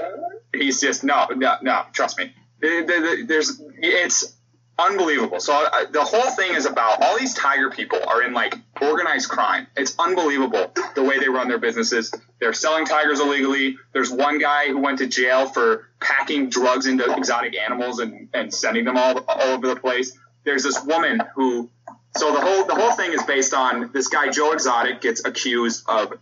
He's 0.53 0.79
just 0.79 1.03
no, 1.03 1.27
no, 1.35 1.55
no. 1.61 1.83
Trust 1.93 2.17
me. 2.17 2.33
There- 2.61 2.85
there- 2.85 3.25
There's 3.25 3.61
it's 3.77 4.33
unbelievable. 4.77 5.39
So 5.39 5.53
uh, 5.53 5.85
the 5.91 6.03
whole 6.03 6.29
thing 6.31 6.53
is 6.55 6.65
about 6.65 7.01
all 7.01 7.17
these 7.17 7.33
tiger 7.33 7.69
people 7.69 7.99
are 8.07 8.21
in 8.23 8.33
like 8.33 8.55
organized 8.81 9.29
crime. 9.29 9.67
It's 9.75 9.95
unbelievable 9.99 10.71
the 10.95 11.03
way 11.03 11.19
they 11.19 11.29
run 11.29 11.47
their 11.47 11.57
businesses. 11.59 12.13
They're 12.39 12.53
selling 12.53 12.85
tigers 12.85 13.19
illegally. 13.19 13.77
There's 13.93 14.11
one 14.11 14.37
guy 14.39 14.67
who 14.67 14.79
went 14.79 14.97
to 14.99 15.07
jail 15.07 15.47
for 15.47 15.87
packing 16.05 16.49
drugs 16.49 16.85
into 16.85 17.11
exotic 17.15 17.57
animals 17.57 17.99
and, 17.99 18.29
and 18.33 18.53
sending 18.53 18.85
them 18.85 18.95
all, 18.95 19.19
all 19.27 19.41
over 19.41 19.67
the 19.67 19.75
place. 19.75 20.15
There's 20.43 20.63
this 20.63 20.83
woman 20.83 21.21
who 21.35 21.69
so 22.15 22.31
the 22.31 22.39
whole 22.39 22.65
the 22.65 22.75
whole 22.75 22.93
thing 22.93 23.11
is 23.11 23.23
based 23.23 23.53
on 23.53 23.91
this 23.91 24.07
guy 24.07 24.29
Joe 24.29 24.51
Exotic 24.51 25.01
gets 25.01 25.25
accused 25.25 25.83
of 25.89 26.13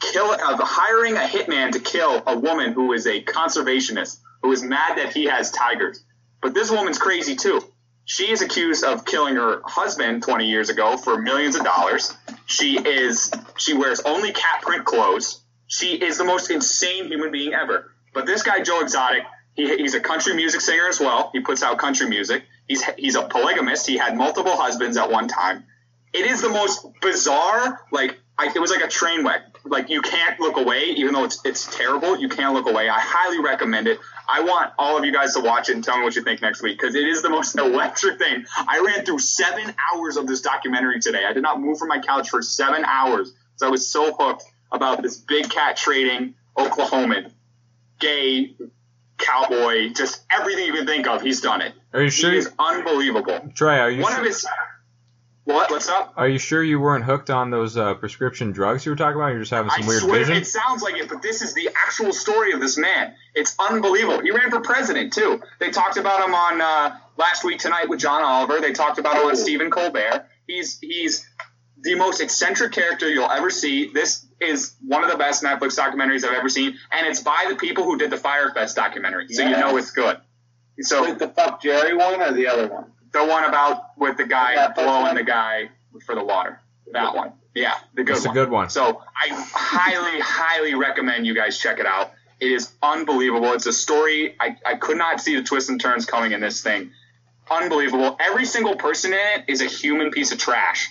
kill 0.00 0.32
of 0.32 0.58
hiring 0.60 1.16
a 1.16 1.20
hitman 1.20 1.72
to 1.72 1.80
kill 1.80 2.22
a 2.26 2.38
woman 2.38 2.72
who 2.72 2.94
is 2.94 3.06
a 3.06 3.22
conservationist 3.22 4.18
who 4.42 4.50
is 4.52 4.62
mad 4.62 4.96
that 4.96 5.12
he 5.12 5.26
has 5.26 5.50
tigers. 5.50 6.02
But 6.40 6.54
this 6.54 6.70
woman's 6.70 6.98
crazy 6.98 7.36
too. 7.36 7.62
She 8.06 8.30
is 8.30 8.40
accused 8.40 8.82
of 8.82 9.04
killing 9.04 9.36
her 9.36 9.60
husband 9.64 10.22
20 10.22 10.46
years 10.46 10.70
ago 10.70 10.96
for 10.96 11.20
millions 11.20 11.54
of 11.54 11.62
dollars. 11.62 12.12
She 12.46 12.78
is 12.78 13.30
she 13.58 13.74
wears 13.74 14.00
only 14.00 14.32
cat 14.32 14.62
print 14.62 14.86
clothes. 14.86 15.42
She 15.66 15.94
is 15.94 16.16
the 16.16 16.24
most 16.24 16.50
insane 16.50 17.06
human 17.06 17.30
being 17.30 17.52
ever. 17.52 17.92
But 18.12 18.26
this 18.26 18.42
guy, 18.42 18.62
Joe 18.62 18.80
Exotic, 18.80 19.24
he, 19.54 19.76
he's 19.76 19.94
a 19.94 20.00
country 20.00 20.34
music 20.34 20.60
singer 20.60 20.88
as 20.88 21.00
well. 21.00 21.30
He 21.32 21.40
puts 21.40 21.62
out 21.62 21.78
country 21.78 22.08
music. 22.08 22.44
He's 22.66 22.84
he's 22.96 23.16
a 23.16 23.22
polygamist. 23.22 23.86
He 23.86 23.96
had 23.96 24.16
multiple 24.16 24.56
husbands 24.56 24.96
at 24.96 25.10
one 25.10 25.28
time. 25.28 25.64
It 26.12 26.26
is 26.26 26.42
the 26.42 26.48
most 26.48 26.86
bizarre. 27.00 27.80
Like 27.90 28.18
I, 28.38 28.50
it 28.54 28.58
was 28.58 28.70
like 28.70 28.82
a 28.82 28.88
train 28.88 29.24
wreck. 29.24 29.42
Like 29.64 29.90
you 29.90 30.02
can't 30.02 30.40
look 30.40 30.56
away, 30.56 30.84
even 30.96 31.14
though 31.14 31.24
it's 31.24 31.40
it's 31.44 31.76
terrible. 31.76 32.18
You 32.18 32.28
can't 32.28 32.54
look 32.54 32.68
away. 32.68 32.88
I 32.88 32.98
highly 32.98 33.40
recommend 33.40 33.86
it. 33.86 33.98
I 34.28 34.42
want 34.42 34.72
all 34.78 34.96
of 34.96 35.04
you 35.04 35.12
guys 35.12 35.34
to 35.34 35.40
watch 35.40 35.68
it 35.68 35.74
and 35.74 35.84
tell 35.84 35.98
me 35.98 36.04
what 36.04 36.14
you 36.14 36.22
think 36.22 36.40
next 36.40 36.62
week 36.62 36.78
because 36.78 36.94
it 36.94 37.06
is 37.06 37.22
the 37.22 37.30
most 37.38 37.58
electric 37.58 38.18
thing. 38.18 38.46
I 38.56 38.80
ran 38.80 39.04
through 39.04 39.18
seven 39.18 39.74
hours 39.92 40.16
of 40.16 40.26
this 40.26 40.40
documentary 40.40 41.00
today. 41.00 41.24
I 41.28 41.32
did 41.32 41.42
not 41.42 41.60
move 41.60 41.78
from 41.78 41.88
my 41.88 41.98
couch 41.98 42.30
for 42.30 42.40
seven 42.42 42.84
hours. 42.84 43.32
So 43.56 43.66
I 43.66 43.70
was 43.70 43.86
so 43.86 44.12
hooked 44.12 44.44
about 44.72 45.02
this 45.02 45.16
big 45.18 45.50
cat 45.50 45.76
trading 45.76 46.34
Oklahoman, 46.56 47.30
gay 48.00 48.56
cowboy, 49.18 49.90
just 49.92 50.22
everything 50.30 50.64
you 50.66 50.72
can 50.72 50.86
think 50.86 51.06
of. 51.06 51.22
He's 51.22 51.40
done 51.40 51.60
it. 51.60 51.74
Are 51.92 52.00
you 52.00 52.06
He 52.06 52.10
sure? 52.10 52.32
is 52.32 52.50
unbelievable. 52.58 53.50
Trey, 53.54 53.78
are 53.78 53.90
you 53.90 54.02
One 54.02 54.16
of 54.18 54.24
his 54.24 54.46
what? 55.44 55.70
What's 55.70 55.88
up? 55.88 56.12
are 56.16 56.28
you 56.28 56.38
sure 56.38 56.62
you 56.62 56.78
weren't 56.78 57.04
hooked 57.04 57.28
on 57.30 57.50
those 57.50 57.76
uh, 57.76 57.94
prescription 57.94 58.52
drugs 58.52 58.84
you 58.86 58.92
were 58.92 58.96
talking 58.96 59.16
about? 59.16 59.28
You're 59.28 59.40
just 59.40 59.50
having 59.50 59.70
some 59.70 59.82
I 59.84 59.86
weird 59.88 60.02
swear 60.02 60.18
vision. 60.20 60.36
it 60.36 60.46
sounds 60.46 60.82
like 60.82 60.96
it, 60.96 61.08
but 61.08 61.22
this 61.22 61.42
is 61.42 61.54
the 61.54 61.70
actual 61.86 62.12
story 62.12 62.52
of 62.52 62.60
this 62.60 62.76
man. 62.78 63.14
It's 63.34 63.56
unbelievable. 63.58 64.20
He 64.22 64.30
ran 64.30 64.50
for 64.50 64.60
president 64.60 65.12
too. 65.12 65.42
They 65.58 65.70
talked 65.70 65.96
about 65.96 66.22
him 66.26 66.34
on 66.34 66.60
uh, 66.60 66.96
last 67.16 67.42
week 67.44 67.58
tonight 67.58 67.88
with 67.88 68.00
John 68.00 68.22
Oliver. 68.22 68.60
They 68.60 68.72
talked 68.72 68.98
about 68.98 69.16
him 69.16 69.26
on 69.26 69.36
Stephen 69.36 69.70
Colbert. 69.70 70.26
He's 70.46 70.78
he's 70.78 71.26
the 71.80 71.94
most 71.96 72.20
eccentric 72.20 72.72
character 72.72 73.08
you'll 73.08 73.30
ever 73.30 73.50
see. 73.50 73.90
This 73.92 74.24
is 74.40 74.74
one 74.86 75.04
of 75.04 75.10
the 75.10 75.16
best 75.18 75.42
Netflix 75.42 75.78
documentaries 75.78 76.24
I've 76.24 76.34
ever 76.36 76.48
seen, 76.48 76.76
and 76.92 77.06
it's 77.06 77.20
by 77.20 77.46
the 77.48 77.56
people 77.56 77.84
who 77.84 77.98
did 77.98 78.10
the 78.10 78.16
Fyre 78.16 78.52
Fest 78.54 78.76
documentary, 78.76 79.28
so 79.32 79.42
you 79.42 79.50
know 79.50 79.76
it's 79.76 79.90
good. 79.90 80.18
So 80.80 81.02
Like 81.02 81.18
the 81.18 81.28
fuck 81.28 81.60
Jerry 81.62 81.94
one 81.94 82.22
or 82.22 82.32
the 82.32 82.46
other 82.46 82.68
one? 82.68 82.86
the 83.12 83.24
one 83.24 83.44
about 83.44 83.98
with 83.98 84.16
the 84.16 84.24
guy 84.24 84.54
Yeah, 84.54 84.68
that's 84.68 84.80
blowing 84.80 85.02
one. 85.02 85.14
the 85.16 85.24
guy 85.24 85.68
for 86.06 86.14
the 86.14 86.24
water. 86.24 86.60
That 86.92 87.14
one. 87.14 87.32
Yeah, 87.54 87.74
the 87.94 88.04
good 88.04 88.16
It's 88.16 88.24
a 88.24 88.30
good 88.30 88.48
one. 88.50 88.70
So 88.70 89.02
I 89.14 89.28
highly, 89.52 90.20
highly 90.20 90.74
recommend 90.74 91.26
you 91.26 91.34
guys 91.34 91.58
check 91.58 91.80
it 91.80 91.86
out. 91.86 92.12
It 92.38 92.52
is 92.52 92.72
unbelievable. 92.82 93.52
It's 93.52 93.66
a 93.66 93.72
story. 93.72 94.36
I, 94.40 94.56
I 94.64 94.76
could 94.76 94.96
not 94.96 95.20
see 95.20 95.36
the 95.36 95.42
twists 95.42 95.68
and 95.68 95.80
turns 95.80 96.06
coming 96.06 96.32
in 96.32 96.40
this 96.40 96.62
thing. 96.62 96.92
Unbelievable. 97.50 98.16
Every 98.20 98.44
single 98.46 98.76
person 98.76 99.12
in 99.12 99.18
it 99.18 99.44
is 99.48 99.60
a 99.60 99.66
human 99.66 100.10
piece 100.12 100.32
of 100.32 100.38
trash. 100.38 100.88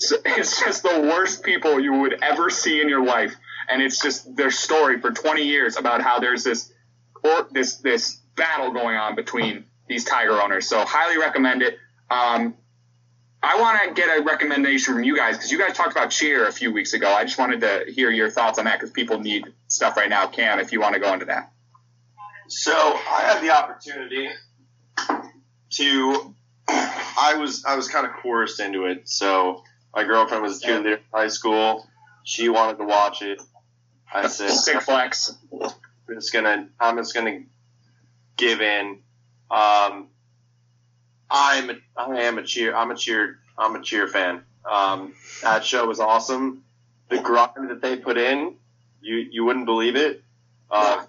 It's 0.00 0.60
just 0.60 0.82
the 0.82 1.00
worst 1.00 1.42
people 1.42 1.78
you 1.78 1.92
would 1.92 2.22
ever 2.22 2.50
see 2.50 2.80
in 2.80 2.88
your 2.88 3.04
life. 3.04 3.34
And 3.68 3.82
it's 3.82 4.00
just 4.00 4.34
their 4.34 4.50
story 4.50 5.00
for 5.00 5.10
20 5.10 5.42
years 5.42 5.76
about 5.76 6.00
how 6.00 6.18
there's 6.18 6.42
this 6.42 6.72
or 7.22 7.46
this 7.50 7.76
this 7.76 8.16
battle 8.34 8.72
going 8.72 8.96
on 8.96 9.14
between 9.14 9.64
these 9.88 10.04
tiger 10.04 10.40
owners. 10.40 10.66
So 10.68 10.84
highly 10.84 11.18
recommend 11.18 11.62
it. 11.62 11.78
Um, 12.10 12.54
I 13.42 13.60
want 13.60 13.82
to 13.82 13.94
get 13.94 14.18
a 14.18 14.22
recommendation 14.22 14.94
from 14.94 15.04
you 15.04 15.16
guys 15.16 15.36
because 15.36 15.50
you 15.50 15.58
guys 15.58 15.74
talked 15.74 15.92
about 15.92 16.10
cheer 16.10 16.46
a 16.46 16.52
few 16.52 16.72
weeks 16.72 16.92
ago. 16.92 17.10
I 17.10 17.24
just 17.24 17.38
wanted 17.38 17.60
to 17.60 17.84
hear 17.88 18.10
your 18.10 18.30
thoughts 18.30 18.58
on 18.58 18.66
that 18.66 18.78
because 18.78 18.90
people 18.90 19.18
need 19.18 19.46
stuff 19.68 19.96
right 19.96 20.10
now. 20.10 20.26
Cam, 20.26 20.58
if 20.58 20.72
you 20.72 20.80
want 20.80 20.94
to 20.94 21.00
go 21.00 21.12
into 21.12 21.26
that. 21.26 21.50
So 22.48 22.72
I 22.72 23.22
had 23.22 23.42
the 23.42 23.50
opportunity 23.50 24.28
to. 25.70 26.34
I 26.68 27.34
was 27.38 27.64
I 27.64 27.76
was 27.76 27.88
kind 27.88 28.06
of 28.06 28.12
coerced 28.12 28.60
into 28.60 28.84
it. 28.84 29.08
So 29.08 29.62
my 29.94 30.04
girlfriend 30.04 30.42
was 30.42 30.62
a 30.62 30.66
cheerleader 30.66 30.96
in 30.98 31.00
high 31.12 31.28
school. 31.28 31.86
She 32.24 32.48
wanted 32.48 32.78
to 32.78 32.84
watch 32.84 33.22
it. 33.22 33.40
I 34.12 34.28
said, 34.28 34.50
Sick 34.50 34.80
flex. 34.82 35.34
I'm 35.52 36.14
just 36.14 36.32
gonna 36.32 36.68
I'm 36.78 36.96
just 36.96 37.14
gonna 37.14 37.42
give 38.36 38.60
in. 38.60 38.98
Um, 39.50 40.08
I'm 41.30 41.70
a, 41.70 41.74
I 41.96 42.22
am 42.22 42.38
a 42.38 42.42
cheer 42.42 42.74
I'm 42.74 42.90
a 42.90 42.96
cheer 42.96 43.38
I'm 43.56 43.76
a 43.76 43.82
cheer 43.82 44.08
fan. 44.08 44.42
Um, 44.68 45.14
that 45.42 45.64
show 45.64 45.86
was 45.86 46.00
awesome. 46.00 46.64
The 47.08 47.18
grind 47.18 47.70
that 47.70 47.80
they 47.80 47.96
put 47.96 48.18
in, 48.18 48.54
you 49.00 49.16
you 49.16 49.44
wouldn't 49.44 49.66
believe 49.66 49.96
it. 49.96 50.22
Uh, 50.70 51.04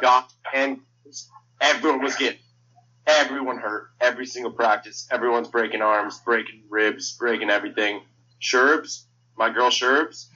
God, 0.00 0.24
and 0.54 0.80
everyone 1.60 2.02
was 2.02 2.14
getting 2.16 2.38
everyone 3.06 3.58
hurt 3.58 3.88
every 4.00 4.26
single 4.26 4.52
practice. 4.52 5.08
Everyone's 5.10 5.48
breaking 5.48 5.82
arms, 5.82 6.20
breaking 6.24 6.64
ribs, 6.68 7.16
breaking 7.16 7.50
everything. 7.50 8.02
Sherbs, 8.40 9.04
my 9.36 9.50
girl 9.50 9.70
Sherbs. 9.70 10.26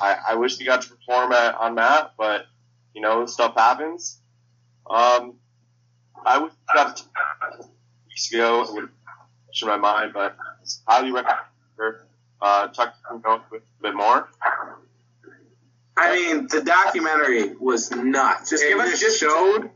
I, 0.00 0.16
I 0.30 0.34
wish 0.36 0.58
we 0.58 0.64
got 0.64 0.82
to 0.82 0.88
perform 0.88 1.32
at, 1.32 1.54
on 1.56 1.74
that, 1.76 2.12
but 2.16 2.46
you 2.94 3.00
know, 3.02 3.26
stuff 3.26 3.54
happens. 3.56 4.20
Um, 4.88 5.34
I 6.24 6.38
would 6.38 6.52
got 6.74 6.96
to 6.96 7.02
weeks 8.08 8.32
ago. 8.32 8.62
It 8.62 8.72
would 8.72 8.82
have 8.84 9.68
my 9.68 9.76
mind, 9.76 10.12
but 10.12 10.36
highly 10.86 11.10
recommend 11.12 11.38
her. 11.76 12.06
Uh, 12.40 12.68
talk 12.68 12.94
to 12.94 13.20
them 13.20 13.22
a 13.24 13.58
bit 13.82 13.94
more. 13.94 14.28
I 15.96 16.14
mean, 16.14 16.48
the 16.50 16.62
documentary 16.62 17.54
was 17.56 17.90
nuts. 17.90 18.50
Just 18.50 18.62
it 18.64 18.70
give 18.70 18.78
us- 18.80 18.90
just 18.90 19.02
just- 19.02 19.18
showed 19.20 19.70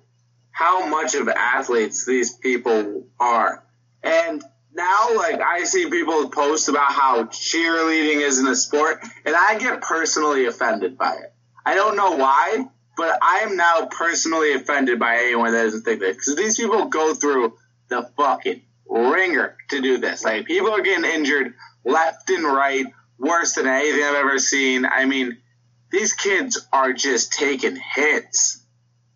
how 0.55 0.87
much 0.87 1.17
of 1.17 1.29
athletes 1.29 2.07
these 2.07 2.33
people 2.33 3.05
are. 3.19 3.65
And 4.05 4.43
now, 4.73 5.17
like, 5.17 5.41
I 5.41 5.65
see 5.65 5.91
people 5.91 6.31
post 6.31 6.69
about 6.69 6.93
how 6.93 7.25
cheerleading 7.25 8.21
isn't 8.21 8.47
a 8.47 8.55
sport, 8.55 9.03
and 9.25 9.35
I 9.35 9.59
get 9.59 9.83
personally 9.83 10.47
offended 10.47 10.97
by 10.97 11.17
it. 11.17 11.35
I 11.67 11.75
don't 11.75 11.97
know 11.97 12.13
why, 12.13 12.67
but 12.97 13.19
I 13.21 13.41
am 13.41 13.57
now 13.57 13.87
personally 13.87 14.53
offended 14.53 15.01
by 15.01 15.17
anyone 15.17 15.53
that 15.53 15.65
doesn't 15.65 15.83
think 15.83 16.01
that. 16.01 16.13
Because 16.13 16.37
these 16.37 16.57
people 16.57 16.87
go 16.87 17.15
through 17.15 17.55
the 17.89 18.09
fucking 18.17 18.63
ringer 18.89 19.57
to 19.71 19.81
do 19.81 19.99
this. 19.99 20.25
Like, 20.25 20.47
people 20.47 20.71
are 20.71 20.83
getting 20.83 21.05
injured 21.05 21.55
left 21.85 22.31
and 22.31 22.45
right, 22.45 22.87
worse 23.19 23.55
than 23.55 23.67
anything 23.67 24.05
I've 24.05 24.15
ever 24.15 24.39
seen. 24.39 24.87
I 24.87 25.05
mean, 25.05 25.39
these 25.91 26.13
kids 26.13 26.65
are 26.73 26.93
just 26.93 27.33
taking 27.33 27.77
hits. 27.77 28.64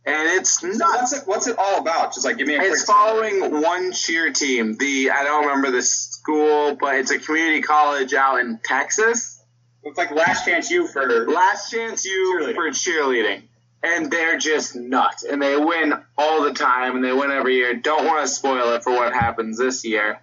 And 0.08 0.38
it's 0.40 0.62
What's 0.62 0.78
nuts. 0.78 1.12
it, 1.12 1.22
what's 1.26 1.46
it 1.48 1.56
all 1.58 1.80
about? 1.80 2.14
Just 2.14 2.24
like 2.24 2.38
give 2.38 2.46
me 2.48 2.54
a 2.54 2.62
It's 2.62 2.84
following 2.84 3.60
one 3.60 3.92
cheer 3.92 4.32
team. 4.32 4.76
The 4.78 5.10
I 5.10 5.22
don't 5.22 5.44
remember 5.46 5.70
the 5.70 5.82
school, 5.82 6.76
but 6.80 6.94
it's 6.94 7.10
a 7.10 7.18
community 7.18 7.60
college 7.60 8.14
out 8.14 8.40
in 8.40 8.58
Texas. 8.64 9.42
It's 9.82 9.98
like 9.98 10.10
last 10.10 10.46
chance 10.46 10.70
you 10.70 10.86
for 10.88 11.26
Last 11.28 11.70
chance 11.70 12.06
you 12.06 12.38
Cheerleading. 12.40 12.54
for 12.54 12.70
cheerleading. 12.70 13.42
And 13.82 14.10
they're 14.10 14.38
just 14.38 14.74
nuts. 14.74 15.24
And 15.24 15.42
they 15.42 15.56
win 15.56 15.92
all 16.16 16.42
the 16.42 16.54
time 16.54 16.96
and 16.96 17.04
they 17.04 17.12
win 17.12 17.30
every 17.30 17.56
year. 17.56 17.74
Don't 17.74 18.06
want 18.06 18.22
to 18.22 18.28
spoil 18.28 18.72
it 18.74 18.82
for 18.82 18.92
what 18.94 19.12
happens 19.12 19.58
this 19.58 19.84
year. 19.84 20.20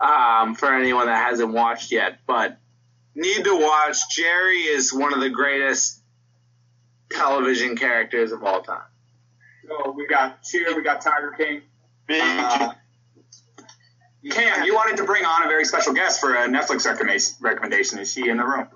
Um, 0.00 0.54
for 0.54 0.72
anyone 0.72 1.06
that 1.06 1.28
hasn't 1.28 1.52
watched 1.52 1.90
yet. 1.90 2.18
But 2.26 2.56
need 3.16 3.42
to 3.44 3.56
watch. 3.60 3.98
Jerry 4.14 4.60
is 4.62 4.92
one 4.94 5.12
of 5.12 5.20
the 5.20 5.30
greatest 5.30 6.00
television 7.10 7.76
characters 7.76 8.30
of 8.32 8.42
all 8.44 8.62
time. 8.62 8.82
So 9.66 9.92
we 9.92 10.06
got 10.06 10.42
cheer, 10.42 10.74
we 10.74 10.82
got 10.82 11.00
Tiger 11.00 11.34
King. 11.36 11.62
Big 12.06 12.20
Uh, 12.22 12.72
Cam, 14.30 14.64
you 14.64 14.74
wanted 14.74 14.96
to 14.98 15.04
bring 15.04 15.24
on 15.24 15.44
a 15.44 15.48
very 15.48 15.64
special 15.66 15.92
guest 15.92 16.18
for 16.20 16.34
a 16.34 16.46
Netflix 16.48 16.86
recommendation. 16.86 17.34
recommendation. 17.40 17.98
Is 17.98 18.12
she 18.12 18.28
in 18.28 18.38
the 18.38 18.44
room? 18.44 18.68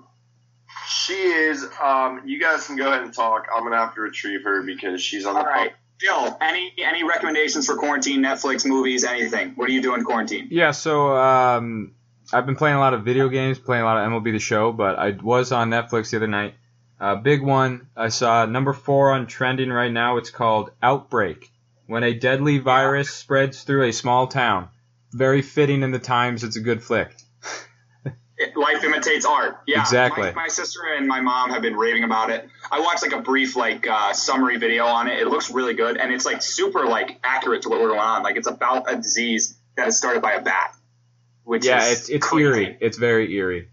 She 0.87 1.13
is. 1.13 1.67
Um, 1.83 2.21
you 2.25 2.39
guys 2.39 2.67
can 2.67 2.75
go 2.75 2.87
ahead 2.87 3.01
and 3.01 3.13
talk. 3.13 3.47
I'm 3.53 3.63
gonna 3.63 3.77
have 3.77 3.95
to 3.95 4.01
retrieve 4.01 4.43
her 4.43 4.61
because 4.63 5.01
she's 5.01 5.25
on 5.25 5.33
the 5.33 5.39
All 5.39 5.45
right, 5.45 5.73
Jill. 5.99 6.37
Any 6.39 6.71
any 6.83 7.03
recommendations 7.03 7.65
for 7.65 7.75
quarantine? 7.77 8.21
Netflix 8.21 8.65
movies, 8.65 9.03
anything? 9.03 9.53
What 9.55 9.69
are 9.69 9.71
you 9.71 9.81
doing 9.81 9.99
in 9.99 10.05
quarantine? 10.05 10.47
Yeah, 10.51 10.71
so 10.71 11.15
um, 11.17 11.93
I've 12.31 12.45
been 12.45 12.55
playing 12.55 12.75
a 12.75 12.79
lot 12.79 12.93
of 12.93 13.03
video 13.03 13.27
games, 13.29 13.57
playing 13.57 13.81
a 13.81 13.85
lot 13.85 13.97
of 13.97 14.11
MLB 14.11 14.31
The 14.31 14.39
Show, 14.39 14.71
but 14.71 14.97
I 14.99 15.11
was 15.21 15.51
on 15.51 15.69
Netflix 15.71 16.11
the 16.11 16.17
other 16.17 16.27
night. 16.27 16.53
Uh, 16.99 17.15
big 17.15 17.41
one 17.41 17.87
I 17.95 18.09
saw 18.09 18.45
number 18.45 18.73
four 18.73 19.11
on 19.11 19.25
trending 19.27 19.69
right 19.69 19.91
now. 19.91 20.17
It's 20.17 20.31
called 20.31 20.71
Outbreak. 20.81 21.49
When 21.87 22.03
a 22.03 22.13
deadly 22.13 22.59
virus 22.59 23.09
spreads 23.09 23.63
through 23.63 23.83
a 23.87 23.93
small 23.93 24.27
town. 24.27 24.69
Very 25.11 25.41
fitting 25.41 25.81
in 25.81 25.91
the 25.91 25.99
times. 25.99 26.43
It's 26.43 26.55
a 26.55 26.61
good 26.61 26.83
flick. 26.83 27.15
It- 28.37 28.55
Life 28.55 28.83
imitates 28.83 29.25
art. 29.25 29.57
Yeah, 29.67 29.81
Exactly. 29.81 30.27
My, 30.31 30.43
my 30.43 30.47
sister 30.47 30.79
and 30.97 31.07
my 31.07 31.19
mom 31.19 31.49
have 31.49 31.61
been 31.61 31.75
raving 31.75 32.03
about 32.05 32.29
it. 32.29 32.47
I 32.71 32.79
watched 32.79 33.01
like 33.01 33.11
a 33.11 33.21
brief 33.21 33.55
like 33.57 33.85
uh, 33.87 34.13
summary 34.13 34.57
video 34.57 34.85
on 34.85 35.07
it. 35.09 35.19
It 35.19 35.27
looks 35.27 35.51
really 35.51 35.73
good, 35.73 35.97
and 35.97 36.13
it's 36.13 36.25
like 36.25 36.41
super 36.41 36.85
like 36.85 37.19
accurate 37.23 37.63
to 37.63 37.69
what 37.69 37.81
we're 37.81 37.89
going 37.89 37.99
on. 37.99 38.23
Like 38.23 38.37
it's 38.37 38.47
about 38.47 38.91
a 38.91 38.95
disease 38.95 39.57
that 39.75 39.87
is 39.89 39.97
started 39.97 40.21
by 40.21 40.33
a 40.33 40.41
bat. 40.41 40.73
Which 41.43 41.65
Yeah, 41.65 41.83
it's 41.91 42.07
it's 42.09 42.25
crazy. 42.27 42.43
eerie. 42.45 42.77
It's 42.79 42.97
very 42.97 43.33
eerie. 43.33 43.69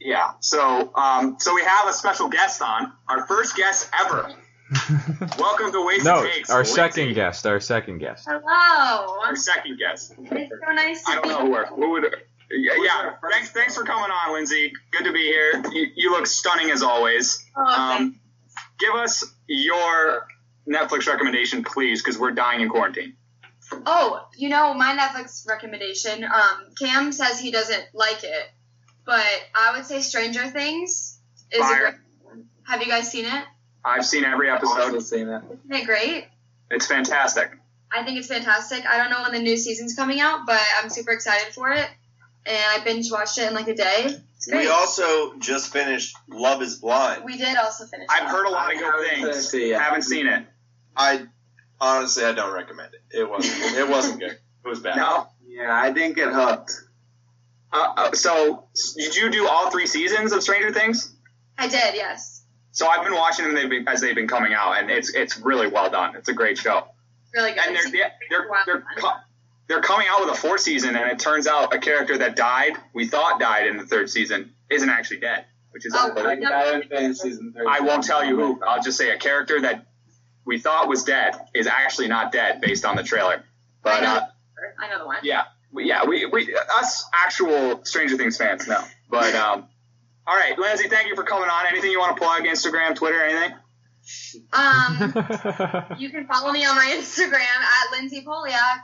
Yeah. 0.00 0.32
So, 0.40 0.90
um, 0.94 1.36
so 1.40 1.54
we 1.54 1.62
have 1.62 1.88
a 1.88 1.92
special 1.92 2.28
guest 2.28 2.62
on, 2.62 2.92
our 3.08 3.26
first 3.26 3.56
guest 3.56 3.88
ever. 4.04 4.32
Welcome 5.38 5.72
to 5.72 5.84
Wasted 5.84 6.04
no, 6.04 6.24
Takes. 6.24 6.48
our 6.48 6.58
Lindsay. 6.58 6.74
second 6.74 7.14
guest. 7.14 7.46
Our 7.46 7.60
second 7.60 7.98
guest. 7.98 8.26
Hello. 8.28 9.18
Our 9.24 9.36
second 9.36 9.78
guest. 9.78 10.14
It's 10.18 10.52
so 10.66 10.72
nice 10.72 11.02
to 11.04 11.10
I 11.10 11.14
to 11.16 11.20
don't 11.20 11.22
be 11.22 11.28
know 11.28 11.40
who, 11.46 11.50
we're- 11.50 11.66
who 11.68 11.90
would. 11.90 12.16
Yeah, 12.52 12.72
yeah. 12.82 13.12
Thanks, 13.30 13.50
thanks 13.50 13.76
for 13.76 13.84
coming 13.84 14.10
on, 14.10 14.32
Lindsay. 14.34 14.72
Good 14.90 15.04
to 15.04 15.12
be 15.12 15.22
here. 15.22 15.62
You, 15.72 15.86
you 15.94 16.10
look 16.10 16.26
stunning 16.26 16.70
as 16.72 16.82
always. 16.82 17.44
Oh, 17.56 17.64
Um, 17.64 18.18
give 18.80 18.92
us 18.94 19.24
your 19.46 20.26
Netflix 20.68 21.06
recommendation, 21.06 21.62
please, 21.62 22.02
because 22.02 22.18
we're 22.18 22.32
dying 22.32 22.60
in 22.60 22.68
quarantine. 22.68 23.14
Oh, 23.86 24.26
you 24.36 24.48
know 24.48 24.74
my 24.74 24.96
Netflix 24.96 25.46
recommendation. 25.46 26.24
Um, 26.24 26.66
Cam 26.76 27.12
says 27.12 27.38
he 27.38 27.52
doesn't 27.52 27.84
like 27.94 28.24
it, 28.24 28.50
but 29.04 29.24
I 29.54 29.76
would 29.76 29.86
say 29.86 30.00
Stranger 30.00 30.46
Things 30.48 31.18
is. 31.50 31.60
A 31.60 31.62
Fire. 31.62 32.00
great, 32.26 32.44
have 32.64 32.80
you 32.80 32.86
guys 32.88 33.10
seen 33.10 33.24
it? 33.24 33.44
I've 33.84 34.04
seen 34.04 34.24
every 34.24 34.50
episode. 34.50 34.68
Also 34.70 34.82
episode. 34.82 35.16
seen 35.16 35.28
it. 35.28 35.42
Isn't 35.64 35.82
it 35.82 35.86
great? 35.86 36.26
It's 36.70 36.86
fantastic. 36.86 37.50
I 37.92 38.04
think 38.04 38.18
it's 38.18 38.28
fantastic. 38.28 38.86
I 38.86 38.98
don't 38.98 39.10
know 39.10 39.22
when 39.22 39.32
the 39.32 39.40
new 39.40 39.56
season's 39.56 39.94
coming 39.96 40.20
out, 40.20 40.46
but 40.46 40.60
I'm 40.80 40.90
super 40.90 41.10
excited 41.10 41.52
for 41.52 41.70
it. 41.72 41.88
And 42.46 42.56
I 42.56 42.82
binge 42.84 43.10
watched 43.10 43.38
it 43.38 43.48
in 43.48 43.54
like 43.54 43.68
a 43.68 43.74
day. 43.74 44.16
It's 44.36 44.46
great. 44.46 44.62
We 44.62 44.68
also 44.68 45.34
just 45.38 45.72
finished 45.72 46.16
Love 46.28 46.62
Is 46.62 46.76
Blind. 46.76 47.24
We 47.24 47.36
did 47.36 47.56
also 47.56 47.84
finish. 47.86 48.06
I've 48.08 48.22
that. 48.22 48.30
heard 48.30 48.46
a 48.46 48.50
lot 48.50 48.72
of 48.72 48.78
good 48.78 49.08
things. 49.08 49.28
finished 49.28 49.54
it 49.54 49.68
yet. 49.68 49.82
Haven't 49.82 50.02
seen 50.02 50.26
it. 50.26 50.46
I 50.96 51.26
honestly, 51.80 52.24
I 52.24 52.32
don't 52.32 52.54
recommend 52.54 52.94
it. 52.94 53.18
It 53.18 53.28
wasn't. 53.28 53.76
It 53.76 53.88
wasn't 53.88 54.20
good. 54.20 54.30
It 54.64 54.68
was 54.68 54.80
bad. 54.80 54.96
No. 54.96 55.26
Yeah, 55.46 55.74
I 55.74 55.90
didn't 55.90 56.16
get 56.16 56.32
hooked. 56.32 56.72
Uh, 57.72 57.92
uh, 57.96 58.12
so, 58.12 58.64
did 58.96 59.14
you 59.16 59.30
do 59.30 59.46
all 59.46 59.70
three 59.70 59.86
seasons 59.86 60.32
of 60.32 60.42
Stranger 60.42 60.72
Things? 60.72 61.14
I 61.58 61.68
did, 61.68 61.94
yes. 61.94 62.44
So 62.72 62.86
I've 62.88 63.04
been 63.04 63.14
watching 63.14 63.44
them 63.46 63.54
they've 63.54 63.68
been, 63.68 63.86
as 63.88 64.00
they've 64.00 64.14
been 64.14 64.28
coming 64.28 64.54
out, 64.54 64.78
and 64.78 64.90
it's 64.90 65.12
it's 65.14 65.38
really 65.38 65.66
well 65.68 65.90
done. 65.90 66.16
It's 66.16 66.28
a 66.28 66.32
great 66.32 66.56
show. 66.58 66.84
Really 67.34 67.52
good. 67.52 67.62
And 67.66 67.76
they're 67.76 67.90
they're 67.90 68.12
they're, 68.30 68.48
Wow. 68.48 68.62
they're, 68.66 68.84
they're 69.68 69.80
coming 69.82 70.06
out 70.08 70.20
with 70.24 70.30
a 70.30 70.40
fourth 70.40 70.60
season, 70.62 70.96
and 70.96 71.10
it 71.10 71.18
turns 71.18 71.46
out 71.46 71.74
a 71.74 71.78
character 71.78 72.18
that 72.18 72.34
died, 72.36 72.72
we 72.94 73.06
thought 73.06 73.38
died 73.40 73.66
in 73.66 73.76
the 73.76 73.86
third 73.86 74.08
season, 74.10 74.52
isn't 74.70 74.88
actually 74.88 75.18
dead, 75.20 75.44
which 75.70 75.84
is 75.86 75.94
Oh, 75.96 76.08
unbelievable. 76.08 76.48
no. 76.48 76.54
I 76.56 76.64
haven't 76.64 76.88
finished 76.88 77.20
season 77.22 77.52
three. 77.52 77.66
I 77.68 77.80
won't 77.80 78.04
tell 78.04 78.24
you 78.24 78.36
who. 78.36 78.60
I'll 78.66 78.82
just 78.82 78.98
say 78.98 79.10
a 79.10 79.18
character 79.18 79.60
that 79.62 79.86
we 80.44 80.58
thought 80.58 80.88
was 80.88 81.04
dead 81.04 81.34
is 81.54 81.66
actually 81.66 82.08
not 82.08 82.32
dead 82.32 82.60
based 82.60 82.84
on 82.84 82.96
the 82.96 83.02
trailer. 83.04 83.44
But 83.82 83.94
I 83.94 84.00
know. 84.00 84.14
uh, 84.16 84.26
I 84.78 84.88
know 84.90 84.98
the 85.00 85.06
one. 85.06 85.18
yeah, 85.22 85.44
we, 85.72 85.86
yeah, 85.88 86.04
we, 86.06 86.26
we 86.26 86.54
us 86.78 87.04
actual 87.12 87.84
Stranger 87.84 88.16
Things 88.16 88.36
fans 88.36 88.66
know. 88.66 88.82
But 89.08 89.34
um, 89.34 89.66
all 90.26 90.36
right, 90.36 90.58
Lindsay, 90.58 90.88
thank 90.88 91.08
you 91.08 91.14
for 91.16 91.22
coming 91.24 91.48
on. 91.48 91.66
Anything 91.66 91.90
you 91.90 91.98
want 91.98 92.16
to 92.16 92.20
plug? 92.22 92.42
Instagram, 92.42 92.94
Twitter, 92.94 93.22
anything? 93.22 93.56
Um, 94.52 94.96
you 95.98 96.10
can 96.10 96.26
follow 96.26 96.52
me 96.52 96.64
on 96.64 96.74
my 96.76 96.96
Instagram 96.98 97.34
at 97.34 97.90
Lindsay 97.92 98.22
Poliak. 98.24 98.82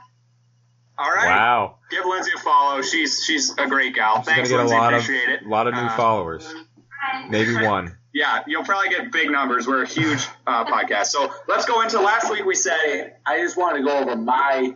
All 0.99 1.09
right, 1.11 1.27
wow. 1.27 1.75
give 1.91 2.05
Lindsay 2.05 2.31
a 2.35 2.39
follow. 2.39 2.81
She's 2.81 3.23
she's 3.23 3.55
a 3.57 3.67
great 3.67 3.93
gal. 3.93 4.17
She's 4.17 4.25
Thanks, 4.25 4.49
gonna 4.49 4.63
get 4.63 4.69
Lindsay. 4.69 4.75
a 4.75 4.79
lot 4.79 4.93
of 4.93 5.01
Appreciate 5.03 5.29
it. 5.29 5.45
lot 5.45 5.67
of 5.67 5.73
new 5.75 5.79
Uh, 5.81 5.95
followers. 5.97 6.53
Maybe 7.29 7.53
one. 7.65 7.95
Yeah, 8.13 8.41
you'll 8.47 8.63
probably 8.63 8.89
get 8.89 9.11
big 9.11 9.29
numbers. 9.29 9.67
We're 9.67 9.83
a 9.83 9.87
huge 9.87 10.25
uh, 10.47 10.65
podcast. 10.65 11.07
So 11.07 11.31
let's 11.47 11.65
go 11.65 11.81
into 11.81 12.01
last 12.01 12.31
week. 12.31 12.45
We 12.45 12.55
said 12.55 13.15
I 13.27 13.39
just 13.41 13.55
want 13.57 13.77
to 13.77 13.83
go 13.83 13.95
over 13.99 14.15
my 14.15 14.75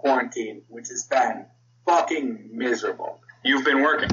quarantine, 0.00 0.62
which 0.68 0.88
has 0.88 1.04
been 1.04 1.46
fucking 1.86 2.50
miserable. 2.52 3.20
you've 3.44 3.64
been 3.64 3.82
working. 3.82 4.10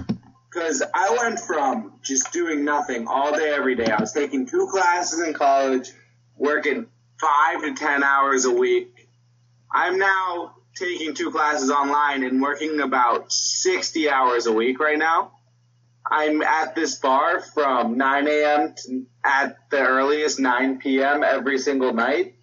Because 0.51 0.81
I 0.93 1.15
went 1.21 1.39
from 1.39 1.93
just 2.01 2.31
doing 2.31 2.65
nothing 2.65 3.07
all 3.07 3.31
day, 3.38 3.53
every 3.53 3.75
day. 3.75 3.88
I 3.88 3.99
was 3.99 4.13
taking 4.13 4.45
two 4.45 4.67
classes 4.71 5.21
in 5.21 5.33
college, 5.33 5.91
working 6.38 6.88
five 7.19 7.61
to 7.61 7.73
ten 7.73 8.03
hours 8.03 8.45
a 8.45 8.51
week. 8.51 9.09
I'm 9.71 9.99
now 9.99 10.55
taking 10.75 11.13
two 11.13 11.31
classes 11.31 11.69
online 11.69 12.23
and 12.23 12.41
working 12.41 12.79
about 12.79 13.31
60 13.31 14.09
hours 14.09 14.45
a 14.45 14.53
week 14.53 14.79
right 14.79 14.97
now. 14.97 15.31
I'm 16.09 16.41
at 16.41 16.75
this 16.75 16.95
bar 16.95 17.41
from 17.41 17.97
9 17.97 18.27
a.m. 18.27 18.73
to 18.77 19.05
at 19.23 19.57
the 19.69 19.79
earliest 19.79 20.39
9 20.39 20.79
p.m. 20.79 21.23
every 21.23 21.57
single 21.59 21.93
night. 21.93 22.36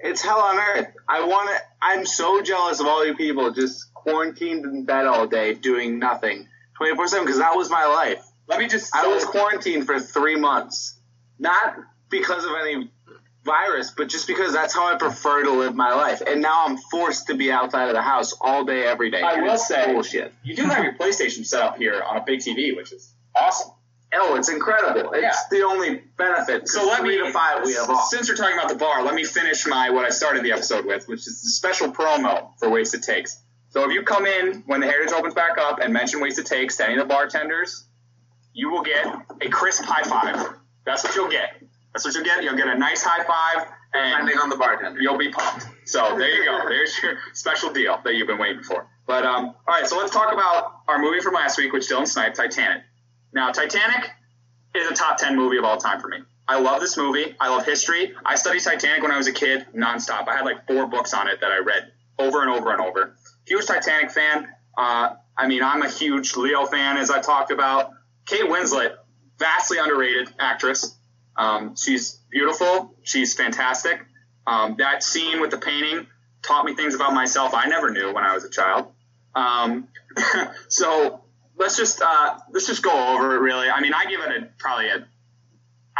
It's 0.00 0.22
hell 0.22 0.40
on 0.40 0.58
earth. 0.58 0.88
I 1.08 1.24
want 1.26 1.50
to. 1.50 1.56
I'm 1.82 2.06
so 2.06 2.42
jealous 2.42 2.80
of 2.80 2.86
all 2.86 3.04
you 3.06 3.14
people 3.16 3.50
just 3.52 3.92
quarantined 3.94 4.64
in 4.64 4.84
bed 4.84 5.06
all 5.06 5.26
day 5.26 5.54
doing 5.54 5.98
nothing, 5.98 6.48
24 6.76 7.08
seven. 7.08 7.24
Because 7.26 7.40
that 7.40 7.56
was 7.56 7.68
my 7.70 7.86
life. 7.86 8.24
Let 8.46 8.58
me 8.60 8.68
just. 8.68 8.94
I 8.94 9.08
was 9.08 9.24
quarantined 9.24 9.86
for 9.86 9.98
three 9.98 10.36
months, 10.36 10.98
not 11.38 11.76
because 12.10 12.44
of 12.44 12.52
any 12.60 12.90
virus, 13.44 13.90
but 13.96 14.08
just 14.08 14.26
because 14.26 14.52
that's 14.52 14.74
how 14.74 14.92
I 14.92 14.96
prefer 14.98 15.44
to 15.44 15.50
live 15.52 15.74
my 15.74 15.94
life. 15.94 16.20
And 16.26 16.42
now 16.42 16.66
I'm 16.66 16.76
forced 16.76 17.28
to 17.28 17.34
be 17.34 17.50
outside 17.50 17.88
of 17.88 17.94
the 17.94 18.02
house 18.02 18.34
all 18.40 18.64
day, 18.64 18.84
every 18.84 19.10
day. 19.10 19.22
I 19.22 19.40
will 19.40 19.56
say- 19.56 19.92
bullshit. 19.92 20.32
You 20.42 20.54
do 20.54 20.64
have 20.64 20.84
your 20.84 20.94
PlayStation 20.94 21.46
set 21.46 21.62
up 21.62 21.76
here 21.78 22.02
on 22.02 22.18
a 22.18 22.24
big 22.24 22.40
TV, 22.40 22.76
which 22.76 22.92
is 22.92 23.12
awesome. 23.34 23.70
Oh, 24.14 24.36
it's 24.36 24.48
incredible. 24.48 25.12
It's 25.12 25.22
Yeah. 25.22 25.58
the 25.58 25.64
only 25.64 25.96
benefit. 26.16 26.66
So 26.68 26.86
let 26.86 27.02
me 27.02 27.30
five 27.30 27.64
we 27.64 27.74
have 27.74 27.90
off. 27.90 28.08
Since 28.08 28.28
we're 28.28 28.36
talking 28.36 28.56
about 28.56 28.70
the 28.70 28.74
bar, 28.76 29.02
let 29.02 29.14
me 29.14 29.24
finish 29.24 29.66
my 29.66 29.90
what 29.90 30.04
I 30.06 30.08
started 30.10 30.42
the 30.44 30.52
episode 30.52 30.86
with, 30.86 31.06
which 31.08 31.20
is 31.26 31.42
the 31.42 31.50
special 31.50 31.92
promo 31.92 32.50
for 32.58 32.70
Wasted 32.70 33.02
Takes. 33.02 33.38
So 33.70 33.84
if 33.84 33.92
you 33.92 34.02
come 34.02 34.24
in 34.24 34.62
when 34.66 34.80
the 34.80 34.86
Heritage 34.86 35.12
opens 35.12 35.34
back 35.34 35.58
up 35.58 35.80
and 35.80 35.92
mention 35.92 36.20
Wasted 36.20 36.46
Takes 36.46 36.76
to 36.78 36.84
any 36.86 36.94
of 36.94 37.00
the 37.00 37.04
bartenders, 37.14 37.84
you 38.54 38.70
will 38.70 38.82
get 38.82 39.06
a 39.42 39.48
crisp 39.50 39.84
high 39.84 40.02
five. 40.04 40.54
That's 40.86 41.04
what 41.04 41.14
you'll 41.14 41.28
get. 41.28 41.62
That's 41.92 42.04
what 42.06 42.14
you'll 42.14 42.24
get. 42.24 42.42
You'll 42.42 42.56
get 42.56 42.68
a 42.68 42.78
nice 42.78 43.02
high 43.02 43.24
five, 43.24 43.66
and 43.92 44.12
Depending 44.26 44.38
on 44.38 44.48
the 44.48 44.56
bartender. 44.56 45.00
you'll 45.02 45.18
be 45.18 45.30
pumped. 45.30 45.66
So 45.84 46.16
there 46.16 46.28
you 46.34 46.44
go. 46.46 46.66
There's 46.68 46.98
your 47.02 47.18
special 47.34 47.72
deal 47.74 48.00
that 48.04 48.14
you've 48.14 48.26
been 48.26 48.38
waiting 48.38 48.62
for. 48.62 48.86
But 49.06 49.24
um, 49.26 49.46
all 49.66 49.74
right, 49.74 49.86
so 49.86 49.98
let's 49.98 50.12
talk 50.12 50.32
about 50.32 50.80
our 50.88 50.98
movie 50.98 51.20
from 51.20 51.34
last 51.34 51.58
week, 51.58 51.72
which 51.74 51.88
Dylan 51.88 52.06
sniped, 52.06 52.36
Titanic. 52.36 52.82
Now, 53.32 53.52
Titanic 53.52 54.10
is 54.74 54.90
a 54.90 54.94
top 54.94 55.18
ten 55.18 55.36
movie 55.36 55.58
of 55.58 55.64
all 55.64 55.76
time 55.76 56.00
for 56.00 56.08
me. 56.08 56.18
I 56.46 56.58
love 56.58 56.80
this 56.80 56.96
movie. 56.96 57.34
I 57.38 57.50
love 57.50 57.66
history. 57.66 58.14
I 58.24 58.36
studied 58.36 58.62
Titanic 58.62 59.02
when 59.02 59.10
I 59.10 59.18
was 59.18 59.26
a 59.26 59.32
kid, 59.32 59.66
nonstop. 59.74 60.28
I 60.28 60.36
had 60.36 60.46
like 60.46 60.66
four 60.66 60.86
books 60.86 61.12
on 61.12 61.28
it 61.28 61.40
that 61.42 61.50
I 61.52 61.58
read 61.58 61.92
over 62.18 62.40
and 62.40 62.50
over 62.50 62.72
and 62.72 62.80
over. 62.80 63.16
Huge 63.46 63.66
Titanic 63.66 64.10
fan. 64.10 64.48
Uh, 64.76 65.14
I 65.36 65.46
mean, 65.46 65.62
I'm 65.62 65.82
a 65.82 65.90
huge 65.90 66.36
Leo 66.36 66.64
fan, 66.66 66.96
as 66.96 67.10
I 67.10 67.20
talked 67.20 67.50
about. 67.50 67.90
Kate 68.24 68.44
Winslet, 68.44 68.94
vastly 69.38 69.78
underrated 69.78 70.32
actress. 70.38 70.96
Um, 71.36 71.76
she's 71.76 72.18
beautiful. 72.30 72.94
She's 73.02 73.34
fantastic. 73.34 74.00
Um, 74.46 74.76
that 74.78 75.02
scene 75.02 75.40
with 75.40 75.50
the 75.50 75.58
painting 75.58 76.06
taught 76.42 76.64
me 76.64 76.74
things 76.74 76.94
about 76.94 77.12
myself 77.12 77.52
I 77.54 77.66
never 77.66 77.90
knew 77.90 78.12
when 78.12 78.24
I 78.24 78.34
was 78.34 78.44
a 78.44 78.50
child. 78.50 78.86
Um, 79.34 79.88
so 80.68 81.20
let's 81.58 81.76
just 81.76 82.00
uh, 82.02 82.38
let's 82.52 82.66
just 82.66 82.82
go 82.82 83.14
over 83.14 83.34
it. 83.34 83.40
Really, 83.40 83.68
I 83.68 83.80
mean, 83.80 83.92
I 83.94 84.06
give 84.06 84.20
it 84.20 84.42
a 84.42 84.48
probably 84.58 84.88
a 84.88 85.06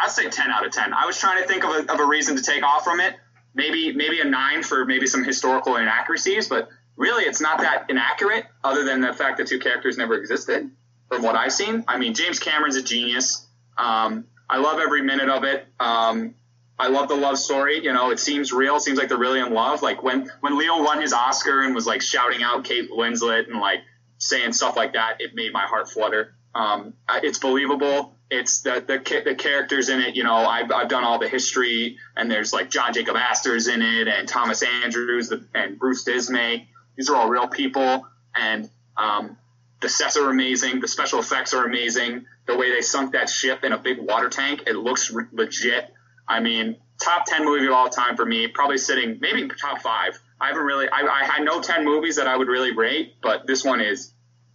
I'd 0.02 0.10
say 0.10 0.28
ten 0.30 0.50
out 0.50 0.64
of 0.64 0.72
ten. 0.72 0.92
I 0.92 1.06
was 1.06 1.18
trying 1.18 1.42
to 1.42 1.48
think 1.48 1.64
of 1.64 1.70
a, 1.70 1.92
of 1.92 2.00
a 2.00 2.06
reason 2.06 2.36
to 2.36 2.42
take 2.42 2.62
off 2.62 2.84
from 2.84 3.00
it. 3.00 3.14
Maybe 3.54 3.92
maybe 3.92 4.20
a 4.20 4.24
nine 4.24 4.62
for 4.62 4.84
maybe 4.84 5.06
some 5.06 5.24
historical 5.24 5.76
inaccuracies, 5.76 6.48
but 6.48 6.68
really 6.96 7.24
it's 7.24 7.40
not 7.40 7.60
that 7.60 7.86
inaccurate. 7.88 8.46
Other 8.62 8.84
than 8.84 9.00
the 9.00 9.12
fact 9.12 9.38
that 9.38 9.48
two 9.48 9.58
characters 9.58 9.98
never 9.98 10.14
existed, 10.14 10.70
from 11.08 11.22
what 11.22 11.34
I've 11.34 11.52
seen. 11.52 11.84
I 11.88 11.98
mean, 11.98 12.14
James 12.14 12.38
Cameron's 12.38 12.76
a 12.76 12.82
genius. 12.82 13.46
Um, 13.76 14.26
I 14.48 14.58
love 14.58 14.78
every 14.78 15.02
minute 15.02 15.28
of 15.28 15.44
it. 15.44 15.66
Um, 15.80 16.34
I 16.78 16.88
love 16.88 17.08
the 17.08 17.16
love 17.16 17.38
story. 17.38 17.82
You 17.82 17.92
know, 17.92 18.10
it 18.10 18.20
seems 18.20 18.52
real. 18.52 18.76
It 18.76 18.82
seems 18.82 18.98
like 18.98 19.08
they're 19.08 19.18
really 19.18 19.40
in 19.40 19.52
love. 19.52 19.82
Like 19.82 20.02
when 20.02 20.30
when 20.40 20.56
Leo 20.56 20.82
won 20.82 21.00
his 21.00 21.12
Oscar 21.12 21.62
and 21.62 21.74
was 21.74 21.86
like 21.86 22.02
shouting 22.02 22.42
out 22.42 22.64
Kate 22.64 22.90
Winslet 22.90 23.48
and 23.50 23.60
like 23.60 23.80
saying 24.18 24.52
stuff 24.52 24.76
like 24.76 24.92
that, 24.92 25.20
it 25.20 25.34
made 25.34 25.52
my 25.52 25.66
heart 25.66 25.90
flutter. 25.90 26.34
Um, 26.54 26.94
it's 27.08 27.38
believable. 27.38 28.14
It's 28.30 28.60
the, 28.60 28.84
the 28.86 29.22
the 29.24 29.34
characters 29.34 29.88
in 29.88 30.00
it. 30.00 30.16
You 30.16 30.24
know, 30.24 30.34
I've, 30.34 30.70
I've 30.70 30.88
done 30.88 31.04
all 31.04 31.18
the 31.18 31.28
history, 31.28 31.96
and 32.16 32.30
there's 32.30 32.52
like 32.52 32.70
John 32.70 32.92
Jacob 32.92 33.16
Astor's 33.16 33.68
in 33.68 33.80
it, 33.80 34.08
and 34.08 34.28
Thomas 34.28 34.62
Andrews, 34.62 35.32
and 35.54 35.78
Bruce 35.78 36.06
Ismay. 36.06 36.68
These 36.96 37.08
are 37.08 37.16
all 37.16 37.28
real 37.28 37.48
people, 37.48 38.06
and 38.34 38.68
um, 38.96 39.36
the 39.80 39.88
sets 39.88 40.16
are 40.16 40.28
amazing. 40.28 40.80
The 40.80 40.88
special 40.88 41.20
effects 41.20 41.54
are 41.54 41.64
amazing. 41.64 42.26
The 42.46 42.56
way 42.56 42.70
they 42.72 42.82
sunk 42.82 43.12
that 43.12 43.30
ship 43.30 43.64
in 43.64 43.72
a 43.72 43.78
big 43.78 43.98
water 43.98 44.28
tank, 44.28 44.64
it 44.66 44.74
looks 44.74 45.10
re- 45.12 45.24
legit. 45.32 45.92
I 46.26 46.40
mean, 46.40 46.76
top 47.02 47.24
10 47.26 47.44
movie 47.44 47.66
of 47.66 47.72
all 47.72 47.88
time 47.88 48.16
for 48.16 48.26
me, 48.26 48.48
probably 48.48 48.78
sitting 48.78 49.18
maybe 49.20 49.48
top 49.48 49.80
five. 49.80 50.18
I 50.40 50.48
haven't 50.48 50.62
really, 50.62 50.88
I, 50.88 51.00
I, 51.00 51.28
I 51.36 51.38
know 51.40 51.60
10 51.60 51.84
movies 51.84 52.16
that 52.16 52.26
I 52.28 52.36
would 52.36 52.48
really 52.48 52.72
rate, 52.72 53.14
but 53.22 53.46
this 53.46 53.64
one 53.64 53.80
is 53.80 54.12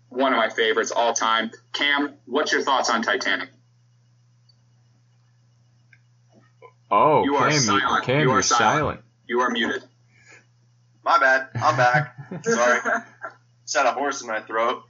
one 0.09 0.31
of 0.33 0.37
my 0.37 0.49
favorites 0.49 0.91
all 0.91 1.13
time. 1.13 1.51
Cam, 1.73 2.13
what's 2.25 2.51
your 2.51 2.61
thoughts 2.61 2.89
on 2.89 3.01
Titanic? 3.01 3.49
Oh, 6.89 7.23
You 7.23 7.35
are 7.35 7.49
Cam, 7.49 7.59
silent. 7.59 8.05
Cam, 8.05 8.21
You 8.21 8.29
are 8.29 8.33
you're 8.35 8.41
silent. 8.43 8.77
silent. 8.79 9.01
You 9.27 9.39
are 9.41 9.49
muted. 9.49 9.83
My 11.03 11.17
bad. 11.17 11.47
I'm 11.55 11.75
back. 11.75 12.15
Sorry. 12.45 12.79
Set 13.65 13.85
a 13.85 13.91
horse 13.91 14.21
in 14.21 14.27
my 14.27 14.41
throat. 14.41 14.83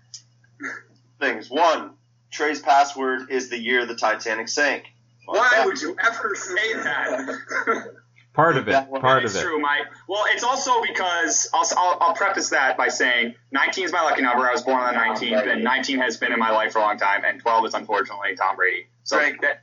Things. 1.19 1.49
One, 1.49 1.91
Trey's 2.29 2.61
password 2.61 3.31
is 3.31 3.49
the 3.49 3.57
year 3.57 3.85
the 3.85 3.95
Titanic 3.95 4.47
sank. 4.49 4.85
Why 5.25 5.63
would 5.65 5.81
you 5.81 5.95
ever 6.03 6.35
say 6.35 6.73
that? 6.73 7.93
Part 8.33 8.57
of 8.57 8.67
it. 8.67 8.71
That 8.71 8.89
one 8.89 9.01
Part 9.01 9.23
it's 9.23 9.35
of 9.35 9.41
it. 9.41 9.43
true, 9.43 9.59
Mike. 9.59 9.83
Well, 10.07 10.23
it's 10.29 10.43
also 10.43 10.81
because 10.81 11.49
I'll, 11.53 11.67
I'll, 11.77 11.97
I'll 12.01 12.13
preface 12.15 12.49
that 12.49 12.77
by 12.77 12.87
saying 12.87 13.35
19 13.51 13.85
is 13.85 13.91
my 13.91 14.01
lucky 14.01 14.23
number. 14.23 14.47
I 14.47 14.51
was 14.51 14.63
born 14.63 14.81
on 14.81 14.93
the 14.95 14.99
19th, 14.99 15.51
and 15.51 15.63
19 15.63 15.99
has 15.99 16.17
been 16.17 16.31
in 16.33 16.39
my 16.39 16.49
life 16.49 16.71
for 16.73 16.79
a 16.79 16.81
long 16.81 16.97
time, 16.97 17.23
and 17.25 17.39
12 17.39 17.65
is 17.67 17.73
unfortunately 17.75 18.35
Tom 18.35 18.55
Brady. 18.55 18.87
So 19.03 19.17
Frank. 19.17 19.41
that 19.41 19.61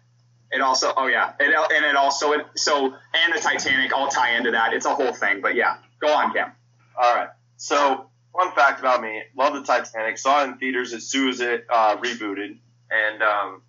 It 0.52 0.60
also, 0.60 0.92
oh 0.96 1.06
yeah, 1.08 1.32
it, 1.40 1.52
and 1.52 1.84
it 1.84 1.96
also, 1.96 2.32
it, 2.32 2.46
so 2.54 2.86
and 3.14 3.34
the 3.34 3.40
Titanic 3.40 3.92
all 3.92 4.08
tie 4.08 4.36
into 4.36 4.52
that. 4.52 4.72
It's 4.72 4.86
a 4.86 4.94
whole 4.94 5.12
thing, 5.12 5.40
but 5.40 5.56
yeah, 5.56 5.78
go 6.00 6.08
on, 6.12 6.32
Cam. 6.32 6.52
All 6.96 7.14
right. 7.14 7.28
So, 7.56 8.08
fun 8.32 8.52
fact 8.52 8.78
about 8.80 9.02
me: 9.02 9.22
love 9.36 9.54
the 9.54 9.62
Titanic. 9.62 10.16
Saw 10.18 10.42
it 10.44 10.48
in 10.48 10.58
theaters 10.58 10.92
as 10.92 11.06
soon 11.08 11.28
as 11.30 11.40
it 11.40 11.66
uh, 11.68 11.96
rebooted, 11.96 12.58
and 12.90 13.22
um, 13.22 13.62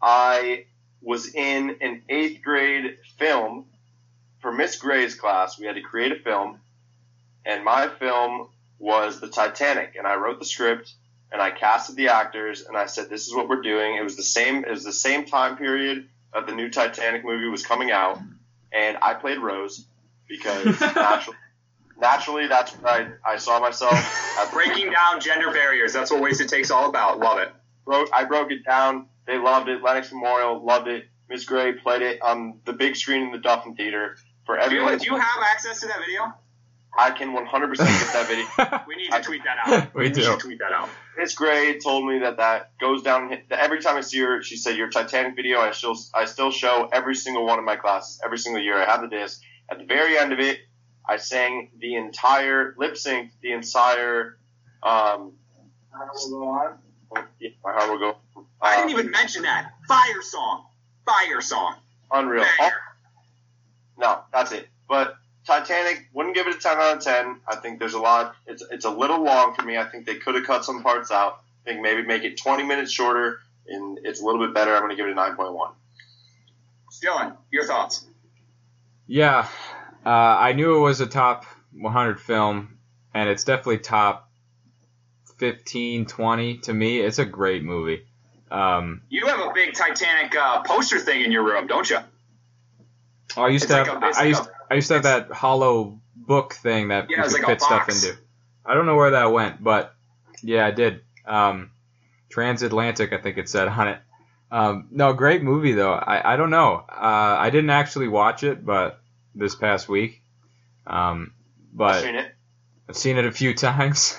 I 0.00 0.66
was 1.02 1.34
in 1.34 1.76
an 1.80 2.02
eighth 2.08 2.42
grade 2.42 2.96
film 3.18 3.66
for 4.40 4.52
Miss 4.52 4.76
Gray's 4.76 5.14
class. 5.14 5.58
We 5.58 5.66
had 5.66 5.76
to 5.76 5.82
create 5.82 6.12
a 6.12 6.16
film, 6.16 6.60
and 7.44 7.64
my 7.64 7.88
film 7.88 8.48
was 8.78 9.20
the 9.20 9.28
Titanic, 9.28 9.94
and 9.96 10.06
I 10.06 10.16
wrote 10.16 10.38
the 10.38 10.44
script 10.44 10.94
and 11.32 11.40
I 11.40 11.50
casted 11.50 11.96
the 11.96 12.08
actors 12.08 12.62
and 12.62 12.76
I 12.76 12.86
said, 12.86 13.08
"This 13.08 13.26
is 13.26 13.34
what 13.34 13.48
we're 13.48 13.62
doing." 13.62 13.96
It 13.96 14.02
was 14.02 14.16
the 14.16 14.22
same. 14.22 14.64
It 14.64 14.70
was 14.70 14.84
the 14.84 14.92
same 14.92 15.26
time 15.26 15.56
period 15.56 16.08
of 16.32 16.46
the 16.46 16.52
new 16.52 16.70
Titanic 16.70 17.24
movie 17.24 17.48
was 17.48 17.64
coming 17.64 17.90
out, 17.90 18.18
and 18.72 18.98
I 19.00 19.14
played 19.14 19.38
Rose 19.38 19.86
because 20.28 20.80
naturally, 20.80 21.38
naturally 21.98 22.46
that's 22.48 22.72
what 22.72 22.92
I, 22.92 23.08
I 23.24 23.36
saw 23.36 23.60
myself. 23.60 23.92
Breaking 24.52 24.90
down 24.90 25.20
gender 25.20 25.52
barriers. 25.52 25.92
That's 25.92 26.10
what 26.10 26.20
Wasted 26.20 26.48
Takes 26.48 26.70
all 26.70 26.88
about. 26.88 27.18
Love 27.18 27.38
it. 27.38 27.52
broke, 27.84 28.08
I 28.12 28.24
broke 28.24 28.50
it 28.50 28.64
down. 28.64 29.06
They 29.26 29.38
loved 29.38 29.68
it. 29.68 29.82
Lennox 29.82 30.10
Memorial 30.10 30.64
loved 30.64 30.88
it. 30.88 31.04
Miss 31.28 31.44
Gray 31.44 31.72
played 31.72 32.02
it 32.02 32.20
on 32.22 32.58
the 32.64 32.72
big 32.72 32.96
screen 32.96 33.22
in 33.22 33.32
the 33.32 33.38
Duffin 33.38 33.76
Theater 33.76 34.16
for 34.50 34.68
Do 34.68 34.74
you, 34.74 34.98
do 34.98 35.04
you 35.06 35.16
have 35.16 35.42
access 35.52 35.80
to 35.80 35.86
that 35.88 35.98
video? 36.00 36.32
I 36.98 37.12
can 37.12 37.36
100% 37.36 37.76
get 37.76 38.12
that 38.12 38.26
video. 38.26 38.84
We 38.88 38.96
need 38.96 39.12
to 39.12 39.22
tweet 39.22 39.42
that 39.44 39.58
out. 39.64 39.94
We 39.94 40.04
need 40.04 40.14
do. 40.14 40.22
to 40.22 40.36
tweet 40.36 40.58
that 40.58 40.72
out. 40.72 40.88
Miss 41.16 41.34
Gray 41.34 41.78
told 41.78 42.06
me 42.06 42.18
that 42.20 42.38
that 42.38 42.76
goes 42.80 43.02
down. 43.02 43.36
Every 43.50 43.80
time 43.80 43.96
I 43.96 44.00
see 44.00 44.18
her, 44.18 44.42
she 44.42 44.56
said, 44.56 44.76
"Your 44.76 44.90
Titanic 44.90 45.36
video." 45.36 45.60
I 45.60 45.70
still 45.70 45.96
I 46.14 46.24
still 46.24 46.50
show 46.50 46.88
every 46.92 47.14
single 47.14 47.46
one 47.46 47.58
of 47.58 47.64
my 47.64 47.76
classes 47.76 48.20
every 48.24 48.38
single 48.38 48.60
year. 48.62 48.76
I 48.76 48.86
have 48.86 49.02
the 49.02 49.08
disc. 49.08 49.40
At 49.70 49.78
the 49.78 49.84
very 49.84 50.18
end 50.18 50.32
of 50.32 50.40
it, 50.40 50.58
I 51.06 51.18
sang 51.18 51.70
the 51.78 51.94
entire 51.94 52.74
lip 52.76 52.96
sync, 52.96 53.30
the 53.40 53.52
entire. 53.52 54.38
Um, 54.82 55.32
yeah, 57.38 57.50
my 57.64 57.72
heart 57.72 57.90
will 57.90 57.98
go. 57.98 58.16
I 58.60 58.76
didn't 58.76 58.90
even 58.90 59.10
mention 59.10 59.42
that. 59.42 59.70
Fire 59.86 60.22
song. 60.22 60.66
Fire 61.06 61.40
song. 61.40 61.76
unreal. 62.10 62.44
Banger. 62.58 62.89
No, 64.00 64.20
that's 64.32 64.52
it. 64.52 64.68
But 64.88 65.16
Titanic 65.46 66.08
wouldn't 66.12 66.34
give 66.34 66.46
it 66.46 66.56
a 66.56 66.58
10 66.58 66.78
out 66.78 66.96
of 66.96 67.02
10. 67.02 67.40
I 67.46 67.56
think 67.56 67.78
there's 67.78 67.94
a 67.94 67.98
lot. 68.00 68.34
It's 68.46 68.64
it's 68.70 68.84
a 68.84 68.90
little 68.90 69.22
long 69.22 69.54
for 69.54 69.62
me. 69.62 69.76
I 69.76 69.84
think 69.84 70.06
they 70.06 70.16
could 70.16 70.34
have 70.34 70.44
cut 70.44 70.64
some 70.64 70.82
parts 70.82 71.10
out. 71.10 71.40
I 71.64 71.70
think 71.70 71.82
maybe 71.82 72.02
make 72.02 72.24
it 72.24 72.38
20 72.38 72.64
minutes 72.64 72.90
shorter, 72.90 73.40
and 73.68 73.98
it's 74.02 74.20
a 74.20 74.24
little 74.24 74.44
bit 74.44 74.54
better. 74.54 74.74
I'm 74.74 74.82
going 74.82 74.90
to 74.90 74.96
give 74.96 75.06
it 75.06 75.12
a 75.12 75.14
9.1. 75.14 75.72
Dylan, 77.02 77.36
your 77.50 77.66
thoughts? 77.66 78.04
Yeah, 79.06 79.46
uh, 80.04 80.08
I 80.08 80.52
knew 80.52 80.76
it 80.76 80.80
was 80.80 81.00
a 81.00 81.06
top 81.06 81.44
100 81.72 82.20
film, 82.20 82.78
and 83.14 83.28
it's 83.28 83.44
definitely 83.44 83.78
top 83.78 84.30
15, 85.38 86.06
20 86.06 86.58
to 86.58 86.74
me. 86.74 87.00
It's 87.00 87.18
a 87.18 87.24
great 87.24 87.62
movie. 87.62 88.04
Um, 88.50 89.02
You 89.08 89.26
have 89.26 89.40
a 89.40 89.52
big 89.54 89.74
Titanic 89.74 90.36
uh, 90.36 90.62
poster 90.62 90.98
thing 90.98 91.22
in 91.22 91.32
your 91.32 91.44
room, 91.44 91.66
don't 91.66 91.88
you? 91.88 91.98
I 93.36 93.48
used 93.48 93.64
It's 93.64 93.72
to 93.72 93.84
have, 93.84 94.02
a- 94.02 94.06
I 94.16 94.24
used, 94.24 94.42
a- 94.44 94.50
I 94.70 94.74
used 94.74 94.88
to 94.88 94.94
have 94.94 95.02
that 95.04 95.30
hollow 95.32 96.00
book 96.16 96.54
thing 96.54 96.88
that 96.88 97.08
Yeah, 97.10 97.18
you 97.18 97.22
could 97.24 97.32
like 97.34 97.46
fit 97.46 97.60
stuff 97.62 97.88
into. 97.88 98.16
I 98.64 98.74
don't 98.74 98.86
know 98.86 98.96
where 98.96 99.10
that 99.12 99.32
went, 99.32 99.62
but 99.62 99.94
yeah, 100.42 100.66
I 100.66 100.70
did. 100.70 101.00
Um, 101.26 101.70
Transatlantic, 102.30 103.12
I 103.12 103.18
think 103.18 103.38
it 103.38 103.48
said 103.48 103.68
on 103.68 103.88
it. 103.88 103.98
Um, 104.52 104.88
no, 104.90 105.12
great 105.12 105.42
movie 105.42 105.72
though. 105.72 105.92
I, 105.92 106.34
I 106.34 106.36
don't 106.36 106.50
know. 106.50 106.84
Uh, 106.88 107.36
I 107.38 107.50
didn't 107.50 107.70
actually 107.70 108.08
watch 108.08 108.42
it, 108.44 108.64
but 108.64 109.00
this 109.34 109.54
past 109.54 109.88
week. 109.88 110.22
Um, 110.86 111.32
I've 111.72 111.76
but 111.76 112.02
seen 112.02 112.14
it. 112.16 112.34
I've 112.88 112.96
seen 112.96 113.16
it 113.18 113.24
a 113.26 113.32
few 113.32 113.54
times. 113.68 114.16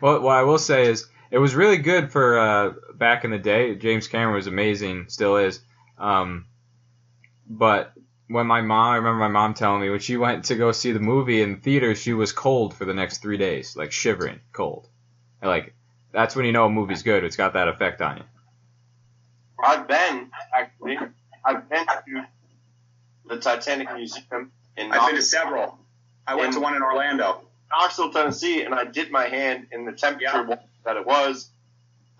well, 0.00 0.20
what 0.20 0.36
I 0.36 0.42
will 0.42 0.58
say 0.58 0.86
is 0.86 1.06
it 1.30 1.38
was 1.38 1.54
really 1.54 1.78
good 1.78 2.12
for 2.12 2.38
uh, 2.38 2.72
back 2.94 3.24
in 3.24 3.30
the 3.30 3.38
day. 3.38 3.74
James 3.74 4.06
Cameron 4.08 4.34
was 4.36 4.46
amazing, 4.46 5.06
still 5.08 5.36
is. 5.36 5.60
Um, 5.98 6.46
but 7.48 7.92
when 8.28 8.46
my 8.46 8.60
mom, 8.60 8.92
I 8.92 8.96
remember 8.96 9.18
my 9.20 9.28
mom 9.28 9.54
telling 9.54 9.80
me 9.80 9.90
when 9.90 10.00
she 10.00 10.16
went 10.16 10.46
to 10.46 10.56
go 10.56 10.72
see 10.72 10.92
the 10.92 11.00
movie 11.00 11.42
in 11.42 11.52
the 11.52 11.60
theater, 11.60 11.94
she 11.94 12.12
was 12.12 12.32
cold 12.32 12.74
for 12.74 12.84
the 12.84 12.94
next 12.94 13.18
three 13.18 13.36
days, 13.36 13.76
like 13.76 13.92
shivering, 13.92 14.40
cold. 14.52 14.88
And, 15.40 15.50
like 15.50 15.74
that's 16.12 16.34
when 16.34 16.46
you 16.46 16.52
know 16.52 16.66
a 16.66 16.70
movie's 16.70 17.02
good. 17.02 17.24
It's 17.24 17.36
got 17.36 17.52
that 17.54 17.68
effect 17.68 18.00
on 18.00 18.18
you. 18.18 18.22
I've 19.62 19.86
been 19.86 20.30
actually. 20.54 20.98
I've 21.44 21.68
been 21.68 21.86
to 21.86 22.26
the 23.28 23.38
Titanic 23.38 23.92
Museum 23.94 24.50
in 24.76 24.92
I've 24.92 25.06
been 25.06 25.16
to 25.16 25.22
several. 25.22 25.78
I 26.26 26.34
went 26.34 26.52
to 26.54 26.60
one 26.60 26.74
in 26.74 26.82
Orlando. 26.82 27.42
Knoxville, 27.70 28.12
Tennessee, 28.12 28.62
and 28.62 28.74
I 28.74 28.84
dipped 28.84 29.10
my 29.10 29.28
hand 29.28 29.68
in 29.72 29.84
the 29.84 29.92
temperature 29.92 30.46
Yeah. 30.48 30.56
that 30.84 30.96
it 30.96 31.06
was. 31.06 31.50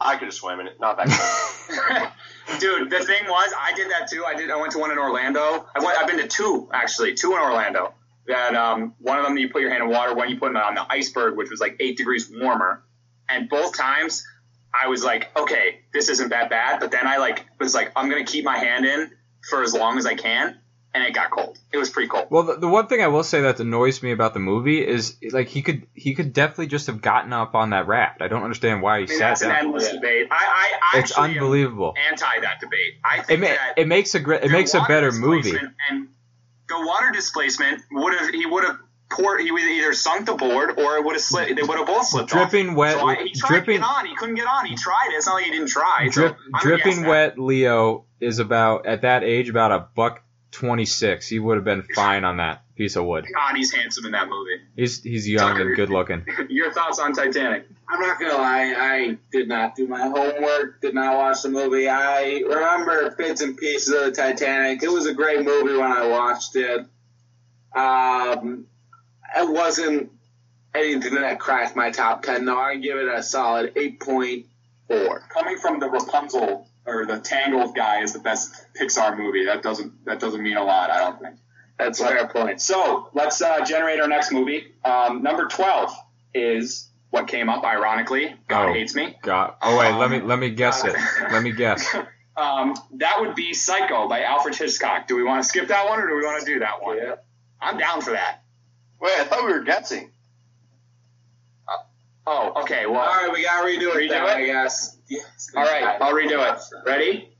I 0.01 0.17
could 0.17 0.27
have 0.27 0.35
swam 0.35 0.61
in 0.61 0.67
it. 0.67 0.79
Not 0.81 0.97
that 0.99 1.09
cold. 1.09 2.09
Dude, 2.61 2.91
the 2.91 3.01
thing 3.01 3.25
was, 3.27 3.53
I 3.59 3.75
did 3.75 3.91
that 3.91 4.09
too. 4.09 4.25
I 4.25 4.35
did. 4.35 4.51
I 4.51 4.57
went 4.57 4.73
to 4.73 4.79
one 4.79 4.91
in 4.91 4.99
Orlando. 4.99 5.67
I 5.75 5.85
went. 5.85 5.99
I've 5.99 6.07
been 6.07 6.19
to 6.19 6.29
two 6.29 6.69
actually, 6.73 7.15
two 7.15 7.33
in 7.33 7.39
Orlando. 7.39 7.93
That 8.27 8.55
um, 8.55 8.95
one 8.99 9.19
of 9.19 9.25
them 9.25 9.37
you 9.37 9.49
put 9.49 9.63
your 9.63 9.71
hand 9.71 9.83
in 9.83 9.89
water, 9.91 10.15
one 10.15 10.29
you 10.29 10.39
put 10.39 10.51
it 10.51 10.57
on 10.57 10.75
the 10.75 10.87
iceberg, 10.91 11.37
which 11.37 11.51
was 11.51 11.61
like 11.61 11.77
eight 11.81 11.97
degrees 11.97 12.31
warmer. 12.33 12.83
And 13.29 13.49
both 13.49 13.77
times, 13.77 14.25
I 14.73 14.89
was 14.89 15.05
like, 15.05 15.31
okay, 15.37 15.81
this 15.93 16.09
isn't 16.09 16.31
that 16.31 16.51
bad. 16.51 16.81
But 16.81 16.91
then 16.91 17.07
I 17.07 17.19
like 17.19 17.47
was 17.59 17.75
like, 17.75 17.93
I'm 17.97 18.09
gonna 18.09 18.25
keep 18.25 18.45
my 18.45 18.59
hand 18.59 18.85
in 18.87 19.11
for 19.49 19.63
as 19.63 19.75
long 19.75 19.99
as 19.99 20.07
I 20.07 20.15
can, 20.15 20.59
and 20.97 21.05
it 21.05 21.13
got 21.15 21.31
cold. 21.31 21.59
It 21.73 21.77
was 21.77 21.91
pretty 21.91 22.09
cold. 22.09 22.27
Well, 22.31 22.43
the, 22.45 22.57
the 22.57 22.69
one 22.69 22.87
thing 22.87 23.03
I 23.03 23.09
will 23.09 23.23
say 23.23 23.43
that 23.43 23.61
annoys 23.61 24.03
me 24.03 24.11
about 24.13 24.33
the 24.33 24.41
movie 24.41 24.85
is 24.85 25.17
like 25.31 25.49
he 25.49 25.61
could 25.63 25.87
he 25.93 26.15
could 26.15 26.33
definitely 26.33 26.69
just 26.69 26.87
have 26.87 27.03
gotten 27.03 27.33
up 27.35 27.55
on 27.55 27.71
that 27.71 27.87
raft. 27.87 28.23
I 28.23 28.29
don't 28.29 28.43
understand 28.43 28.81
why 28.81 29.01
he 29.01 29.05
I 29.05 29.07
mean, 29.09 29.19
sat 29.19 29.29
that's 29.29 29.43
an 29.43 29.51
endless 29.51 29.85
Yeah. 29.89 29.93
debate. 29.93 30.29
I, 30.31 30.73
I 30.95 30.99
It's 30.99 31.11
actually 31.13 31.33
am 31.37 31.43
unbelievable. 31.43 31.95
anti 32.11 32.41
that 32.41 32.61
debate. 32.61 32.95
I 33.05 33.19
It 33.19 33.27
think 33.27 33.41
ma- 33.43 33.47
that 33.49 33.75
it 33.77 33.87
makes 33.87 34.15
a 34.15 34.21
great 34.21 34.43
it 34.43 34.51
makes 34.51 34.73
a 34.75 34.81
better 34.89 35.13
movie. 35.13 35.43
displacement 35.43 35.75
And 35.91 36.09
the 36.69 36.77
water 36.87 37.11
displacement 37.13 37.83
would 37.93 38.15
have 38.15 38.31
he 38.31 38.47
would 38.47 38.65
have 38.65 38.79
poured 39.09 39.41
he 39.41 39.53
would 39.53 39.63
either 39.63 39.93
sunk 39.93 40.27
the 40.27 40.35
board 40.35 40.79
or 40.79 40.97
it 40.97 41.05
would 41.05 41.13
have 41.15 41.23
slipped. 41.23 41.55
They 41.55 41.63
would 41.63 41.79
have 41.79 41.87
both 41.87 42.07
slipped 42.07 42.35
off. 42.35 42.51
Dripping 42.51 42.75
wet, 42.75 42.95
So 42.99 43.07
I, 43.07 43.15
he 43.23 43.33
tried 43.35 43.49
dripping 43.49 43.75
to 43.77 43.81
get 43.81 43.89
on. 43.89 44.07
He 44.07 44.17
couldn't 44.17 44.35
get 44.35 44.47
on. 44.49 44.67
He 44.67 44.75
tried. 44.75 45.11
It's 45.13 45.27
not 45.27 45.35
like 45.35 45.45
he 45.45 45.53
didn't 45.53 45.69
try. 45.69 46.09
Drip, 46.11 46.37
I'm 46.55 46.61
dripping 46.61 47.05
wet 47.07 47.39
Leo 47.39 48.07
is 48.19 48.39
about 48.41 48.87
at 48.87 49.03
that 49.03 49.23
age 49.23 49.49
about 49.49 49.71
a 49.71 49.87
buck 49.95 50.23
twenty 50.57 50.87
six. 50.87 51.29
He 51.29 51.39
would 51.39 51.57
have 51.57 51.65
been 51.65 51.83
fine 51.95 52.25
on 52.25 52.39
that 52.39 52.63
piece 52.77 52.97
of 52.97 53.05
wood. 53.05 53.27
God, 53.35 53.57
he's 53.57 53.73
handsome 53.73 54.07
in 54.07 54.13
that 54.13 54.29
movie. 54.29 54.63
He's 54.75 55.03
he's 55.03 55.29
young 55.29 55.61
and 55.61 55.77
good 55.77 55.91
looking. 55.91 56.25
Your 56.49 56.73
thoughts 56.73 56.99
on 56.99 57.13
Titanic? 57.13 57.67
I'm 57.89 58.01
not 58.01 58.19
gonna 58.19 58.35
lie, 58.35 58.75
I 58.77 59.19
did 59.31 59.49
not 59.49 59.77
do 59.77 59.87
my 59.87 60.01
homework, 60.03 60.81
did 60.81 60.95
not 60.95 61.15
watch 61.17 61.43
the 61.43 61.51
movie. 61.51 61.89
I 61.89 62.43
remember 62.47 63.15
bits 63.17 63.43
and 63.43 63.57
pieces 63.57 63.95
of 63.95 64.05
the 64.07 64.13
Titanic. 64.13 64.83
It 64.83 64.89
was 64.91 65.07
a 65.07 65.15
great 65.15 65.45
movie 65.45 65.77
when 65.77 65.93
I 65.93 66.07
watched 66.07 66.57
it. 66.57 66.87
Um, 67.75 68.67
it 69.37 69.49
wasn't 69.49 70.11
anything 70.75 71.15
that 71.15 71.39
cracked 71.39 71.77
my 71.77 71.91
top 71.91 72.23
ten. 72.23 72.45
though. 72.47 72.59
I 72.59 72.77
give 72.77 72.97
it 72.97 73.09
a 73.09 73.23
solid 73.23 73.73
eight 73.77 74.01
point 74.01 74.47
four. 74.89 75.21
Coming 75.33 75.59
from 75.59 75.81
the 75.81 75.89
Rapunzel 75.91 76.67
or 76.87 77.05
the 77.07 77.19
Tangled 77.19 77.75
guy 77.75 78.03
is 78.03 78.13
the 78.13 78.19
best 78.21 78.55
Pixar 78.81 79.17
movie. 79.19 79.47
That 79.47 79.63
doesn't 79.63 80.05
that 80.07 80.21
doesn't 80.21 80.43
mean 80.43 80.57
a 80.57 80.65
lot. 80.65 80.91
I 80.91 80.99
don't 80.99 81.21
think. 81.21 81.37
That's 81.79 82.01
a 82.01 82.07
fair 82.07 82.27
point. 82.29 82.61
So 82.63 83.11
let's 83.13 83.43
uh, 83.43 83.65
generate 83.65 84.01
our 84.01 84.09
next 84.09 84.33
movie. 84.33 84.73
Um, 84.85 85.23
number 85.23 85.47
twelve 85.49 85.91
is 86.35 86.89
what 87.11 87.29
came 87.29 87.49
up. 87.49 87.65
Ironically, 87.65 88.35
God 88.49 88.71
Oh. 88.71 88.73
hates 88.73 88.95
me. 88.95 89.17
God. 89.23 89.55
Oh 89.61 89.79
wait, 89.79 89.93
let 89.97 90.11
me 90.11 90.21
let 90.21 90.39
me 90.39 90.51
guess 90.51 90.85
it. 90.85 90.95
Let 91.31 91.43
me 91.43 91.53
guess. 91.53 91.95
Um, 92.37 92.75
that 92.97 93.21
would 93.21 93.35
be 93.35 93.55
Psycho 93.55 94.09
by 94.09 94.23
Alfred 94.23 94.55
Hitchcock. 94.55 95.09
Do 95.09 95.17
we 95.17 95.23
want 95.25 95.43
to 95.43 95.49
skip 95.49 95.69
that 95.69 95.89
one 95.89 95.99
or 96.01 96.07
do 96.09 96.17
we 96.17 96.25
want 96.25 96.39
to 96.45 96.47
do 96.53 96.59
that 96.61 96.83
one? 96.83 96.99
Yeah. 96.99 97.15
I'm 97.61 97.79
down 97.79 98.03
for 98.03 98.11
that. 98.11 98.43
Wait, 99.01 99.13
I 99.19 99.25
thought 99.25 99.47
we 99.47 99.53
were 99.53 99.61
guessing. 99.65 100.11
Oh, 102.27 102.63
okay. 102.63 102.87
Well, 102.87 102.99
All 103.01 103.07
right, 103.07 103.31
we 103.33 103.45
gotta 103.45 103.67
redo 103.67 103.95
it. 103.95 103.97
Redo 103.97 104.09
then, 104.11 104.23
it? 104.25 104.29
I 104.43 104.47
guess. 104.47 104.96
Yes. 105.09 105.51
all 105.57 105.63
right. 105.65 106.01
I'll 106.01 106.13
redo 106.13 106.53
it. 106.53 106.61
Ready? 106.85 107.37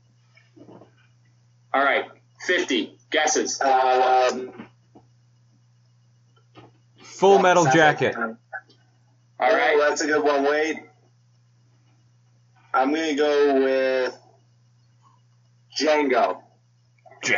All 1.73 1.83
right. 1.83 2.05
Fifty 2.45 2.97
guesses. 3.11 3.59
Um, 3.61 4.67
Full 7.01 7.39
Metal 7.39 7.65
Jacket. 7.65 8.15
All 8.15 8.23
All 8.23 8.29
right. 9.39 9.53
right, 9.53 9.77
that's 9.79 10.01
a 10.01 10.07
good 10.07 10.23
one. 10.23 10.43
Wait, 10.43 10.77
I'm 12.73 12.93
gonna 12.93 13.15
go 13.15 13.55
with 13.63 14.17
Django. 15.79 16.41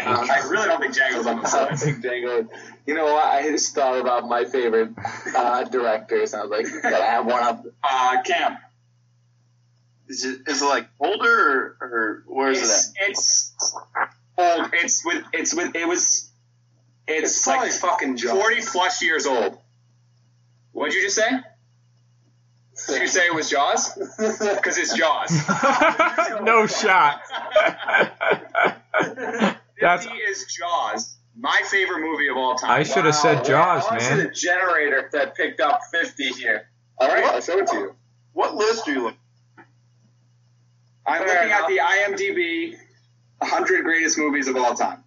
Um, 0.05 0.29
I 0.29 0.45
really 0.49 0.67
don't 0.67 0.81
think 0.81 0.93
Django's 0.95 1.25
on 1.25 1.41
the 1.41 1.47
side. 1.47 1.69
I 1.71 1.75
think 1.75 2.03
Django. 2.03 2.47
You 2.85 2.93
know 2.95 3.05
what? 3.05 3.25
I 3.25 3.43
just 3.49 3.73
thought 3.73 3.99
about 3.99 4.27
my 4.27 4.45
favorite 4.45 4.91
uh, 5.35 5.63
directors. 5.63 6.33
I 6.33 6.43
was 6.43 6.51
like, 6.51 6.65
gotta 6.83 7.03
have 7.03 7.25
one 7.25 7.41
up. 7.41 7.65
Uh, 7.83 8.17
Cam. 8.25 8.57
Is 10.09 10.25
it 10.25 10.41
is 10.47 10.61
it 10.61 10.65
like 10.65 10.89
older 10.99 11.77
or, 11.79 11.81
or 11.81 12.23
where 12.27 12.51
is 12.51 12.61
It's, 12.61 12.87
it 12.87 12.93
it's 13.09 13.75
old. 14.37 14.69
It's 14.73 15.05
with. 15.05 15.23
It's 15.33 15.53
with. 15.55 15.75
It 15.75 15.87
was. 15.87 16.31
It's, 17.07 17.37
It's 17.37 17.43
probably 17.43 17.69
like 17.69 17.79
fucking 17.79 18.17
Jaws. 18.17 18.31
forty 18.31 18.61
plus 18.61 19.01
years 19.03 19.25
old. 19.27 19.57
What'd 20.71 20.93
you 20.95 21.01
just 21.01 21.15
say? 21.15 21.29
Did 22.87 23.01
you 23.01 23.07
say 23.07 23.25
it 23.27 23.35
was 23.35 23.49
Jaws? 23.49 23.95
Because 24.17 24.77
it's 24.77 24.95
Jaws. 24.97 25.31
no 26.43 26.65
shot. 26.65 27.21
That's. 29.81 30.05
Fifty 30.05 30.17
is 30.17 30.45
Jaws. 30.45 31.15
My 31.37 31.61
favorite 31.69 32.01
movie 32.01 32.27
of 32.29 32.37
all 32.37 32.55
time. 32.55 32.71
I 32.71 32.83
should 32.83 33.05
have 33.05 33.15
said 33.15 33.45
Jaws, 33.45 33.83
I 33.89 33.97
man. 33.97 34.17
the 34.17 34.29
generator 34.31 35.09
that 35.13 35.35
picked 35.35 35.61
up 35.61 35.79
50 35.91 36.29
here. 36.29 36.67
All 36.97 37.07
right, 37.07 37.23
I'll 37.23 37.39
show 37.39 37.59
it 37.59 37.67
to 37.67 37.75
you. 37.75 37.95
What 38.33 38.55
list 38.55 38.87
are 38.87 38.91
you 38.91 39.03
looking? 39.03 39.19
I'm 41.09 41.23
Fair 41.23 41.35
looking 41.35 41.51
at 41.51 41.67
the 41.67 41.79
IMDb 41.79 42.77
100 43.39 43.83
greatest 43.83 44.17
movies 44.17 44.47
of 44.47 44.55
all 44.57 44.73
time. 44.75 45.03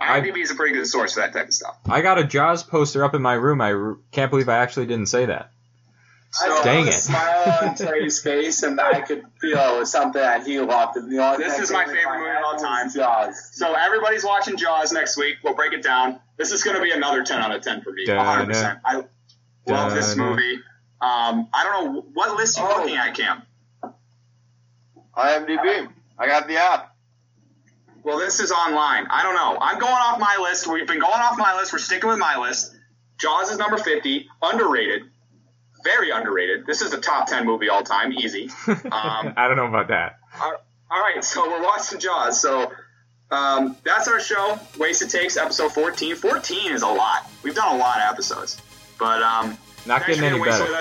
I- 0.00 0.20
IMDb 0.20 0.38
is 0.42 0.50
a 0.50 0.54
pretty 0.54 0.74
good 0.74 0.86
source 0.86 1.14
for 1.14 1.20
that 1.20 1.32
type 1.32 1.46
of 1.48 1.54
stuff. 1.54 1.76
I 1.88 2.00
got 2.02 2.18
a 2.18 2.24
Jaws 2.24 2.62
poster 2.62 3.04
up 3.04 3.14
in 3.14 3.22
my 3.22 3.34
room. 3.34 3.60
I 3.60 3.72
r- 3.72 3.96
can't 4.12 4.30
believe 4.30 4.48
I 4.48 4.58
actually 4.58 4.86
didn't 4.86 5.06
say 5.06 5.26
that. 5.26 5.50
I 6.42 6.48
saw 6.48 6.62
Dang 6.64 6.84
the 6.86 6.90
it. 6.90 6.94
smile 6.94 7.58
on 7.62 7.74
Terry's 7.76 8.20
face, 8.20 8.64
and 8.64 8.80
I 8.80 9.02
could 9.02 9.22
feel 9.40 9.56
it 9.56 9.78
was 9.78 9.92
something 9.92 10.20
that 10.20 10.44
he 10.44 10.58
loved. 10.58 10.96
And 10.96 11.10
the 11.12 11.18
only 11.24 11.44
This 11.44 11.60
is 11.60 11.70
my 11.70 11.84
that 11.84 11.86
came 11.86 11.94
to 11.94 12.00
favorite 12.02 12.18
movie 12.18 12.30
of 12.36 12.42
all 12.44 12.56
time. 12.58 12.90
Jaws. 12.92 13.50
So 13.52 13.72
everybody's 13.72 14.24
watching 14.24 14.56
Jaws 14.56 14.90
next 14.92 15.16
week. 15.16 15.36
We'll 15.44 15.54
break 15.54 15.72
it 15.74 15.84
down. 15.84 16.18
This 16.36 16.50
is 16.50 16.64
going 16.64 16.74
to 16.76 16.82
be 16.82 16.90
another 16.90 17.22
10 17.22 17.40
out 17.40 17.54
of 17.54 17.62
10 17.62 17.82
for 17.82 17.92
me. 17.92 18.04
100%. 18.08 18.80
I 18.84 19.04
love 19.68 19.94
this 19.94 20.16
Da-da. 20.16 20.28
movie. 20.30 20.54
Um, 21.00 21.48
I 21.54 21.62
don't 21.62 21.94
know 21.94 22.00
what 22.14 22.36
list 22.36 22.58
you 22.58 22.64
Oh. 22.66 22.78
looking 22.80 22.96
at, 22.96 23.14
Cam. 23.14 23.42
IMDb. 25.16 25.88
I 26.18 26.26
got 26.26 26.46
the 26.48 26.56
app. 26.56 26.94
Well, 28.02 28.18
this 28.18 28.38
is 28.38 28.52
online. 28.52 29.06
I 29.08 29.22
don't 29.22 29.34
know. 29.34 29.58
I'm 29.60 29.78
going 29.78 29.92
off 29.92 30.20
my 30.20 30.36
list. 30.42 30.66
We've 30.66 30.86
been 30.86 31.00
going 31.00 31.12
off 31.12 31.38
my 31.38 31.56
list. 31.56 31.72
We're 31.72 31.78
sticking 31.78 32.08
with 32.08 32.18
my 32.18 32.38
list. 32.38 32.76
Jaws 33.18 33.50
is 33.50 33.58
number 33.58 33.78
50. 33.78 34.28
Underrated. 34.42 35.04
Very 35.84 36.10
underrated. 36.10 36.66
This 36.66 36.82
is 36.82 36.92
a 36.92 37.00
top 37.00 37.28
10 37.28 37.46
movie 37.46 37.68
all 37.68 37.82
time. 37.82 38.12
Easy. 38.12 38.50
Um, 38.66 39.34
I 39.36 39.48
don't 39.48 39.56
know 39.56 39.66
about 39.66 39.88
that. 39.88 40.18
All 40.40 41.00
right, 41.00 41.24
so 41.24 41.48
we're 41.48 41.62
watching 41.62 41.98
Jaws. 41.98 42.40
So 42.40 42.72
um, 43.30 43.76
that's 43.84 44.06
our 44.08 44.20
show. 44.20 44.52
Waste 44.52 44.78
Wasted 44.78 45.10
Takes, 45.10 45.36
episode 45.36 45.72
14. 45.72 46.14
14 46.14 46.72
is 46.72 46.82
a 46.82 46.86
lot. 46.86 47.28
We've 47.42 47.54
done 47.54 47.74
a 47.74 47.78
lot 47.78 47.96
of 47.98 48.12
episodes. 48.12 48.60
But 48.98 49.22
um, 49.22 49.58
Not 49.86 50.06
getting 50.06 50.22
any 50.22 50.38
getting 50.38 50.42
wasted 50.42 50.66
better. 50.66 50.72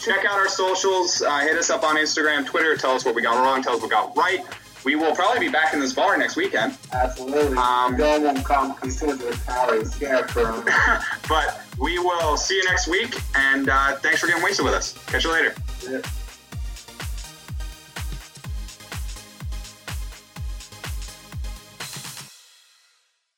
Check 0.00 0.24
out 0.24 0.38
our 0.38 0.48
socials. 0.48 1.20
Uh, 1.20 1.40
hit 1.40 1.56
us 1.56 1.68
up 1.68 1.84
on 1.84 1.96
Instagram, 1.96 2.46
Twitter. 2.46 2.76
Tell 2.76 2.92
us 2.92 3.04
what 3.04 3.14
we 3.14 3.22
got 3.22 3.42
wrong. 3.42 3.62
Tell 3.62 3.74
us 3.74 3.82
what 3.82 3.88
we 3.88 3.90
got 3.90 4.16
right. 4.16 4.40
We 4.82 4.96
will 4.96 5.14
probably 5.14 5.40
be 5.40 5.52
back 5.52 5.74
in 5.74 5.80
this 5.80 5.92
bar 5.92 6.16
next 6.16 6.36
weekend. 6.36 6.76
Absolutely. 6.92 7.58
Um, 7.58 7.96
Bill 7.96 8.22
won't 8.22 8.42
come 8.44 8.74
consider 8.76 9.14
the 9.14 9.96
here 9.98 10.26
for 10.28 10.64
but 11.28 11.60
we 11.78 11.98
will 11.98 12.38
see 12.38 12.56
you 12.56 12.64
next 12.64 12.88
week. 12.88 13.14
And 13.34 13.68
uh, 13.68 13.96
thanks 13.96 14.20
for 14.20 14.26
getting 14.26 14.42
wasted 14.42 14.64
with 14.64 14.74
us. 14.74 14.94
Catch 15.06 15.24
you 15.24 15.32
later. 15.32 15.54
Yeah. 15.86 16.00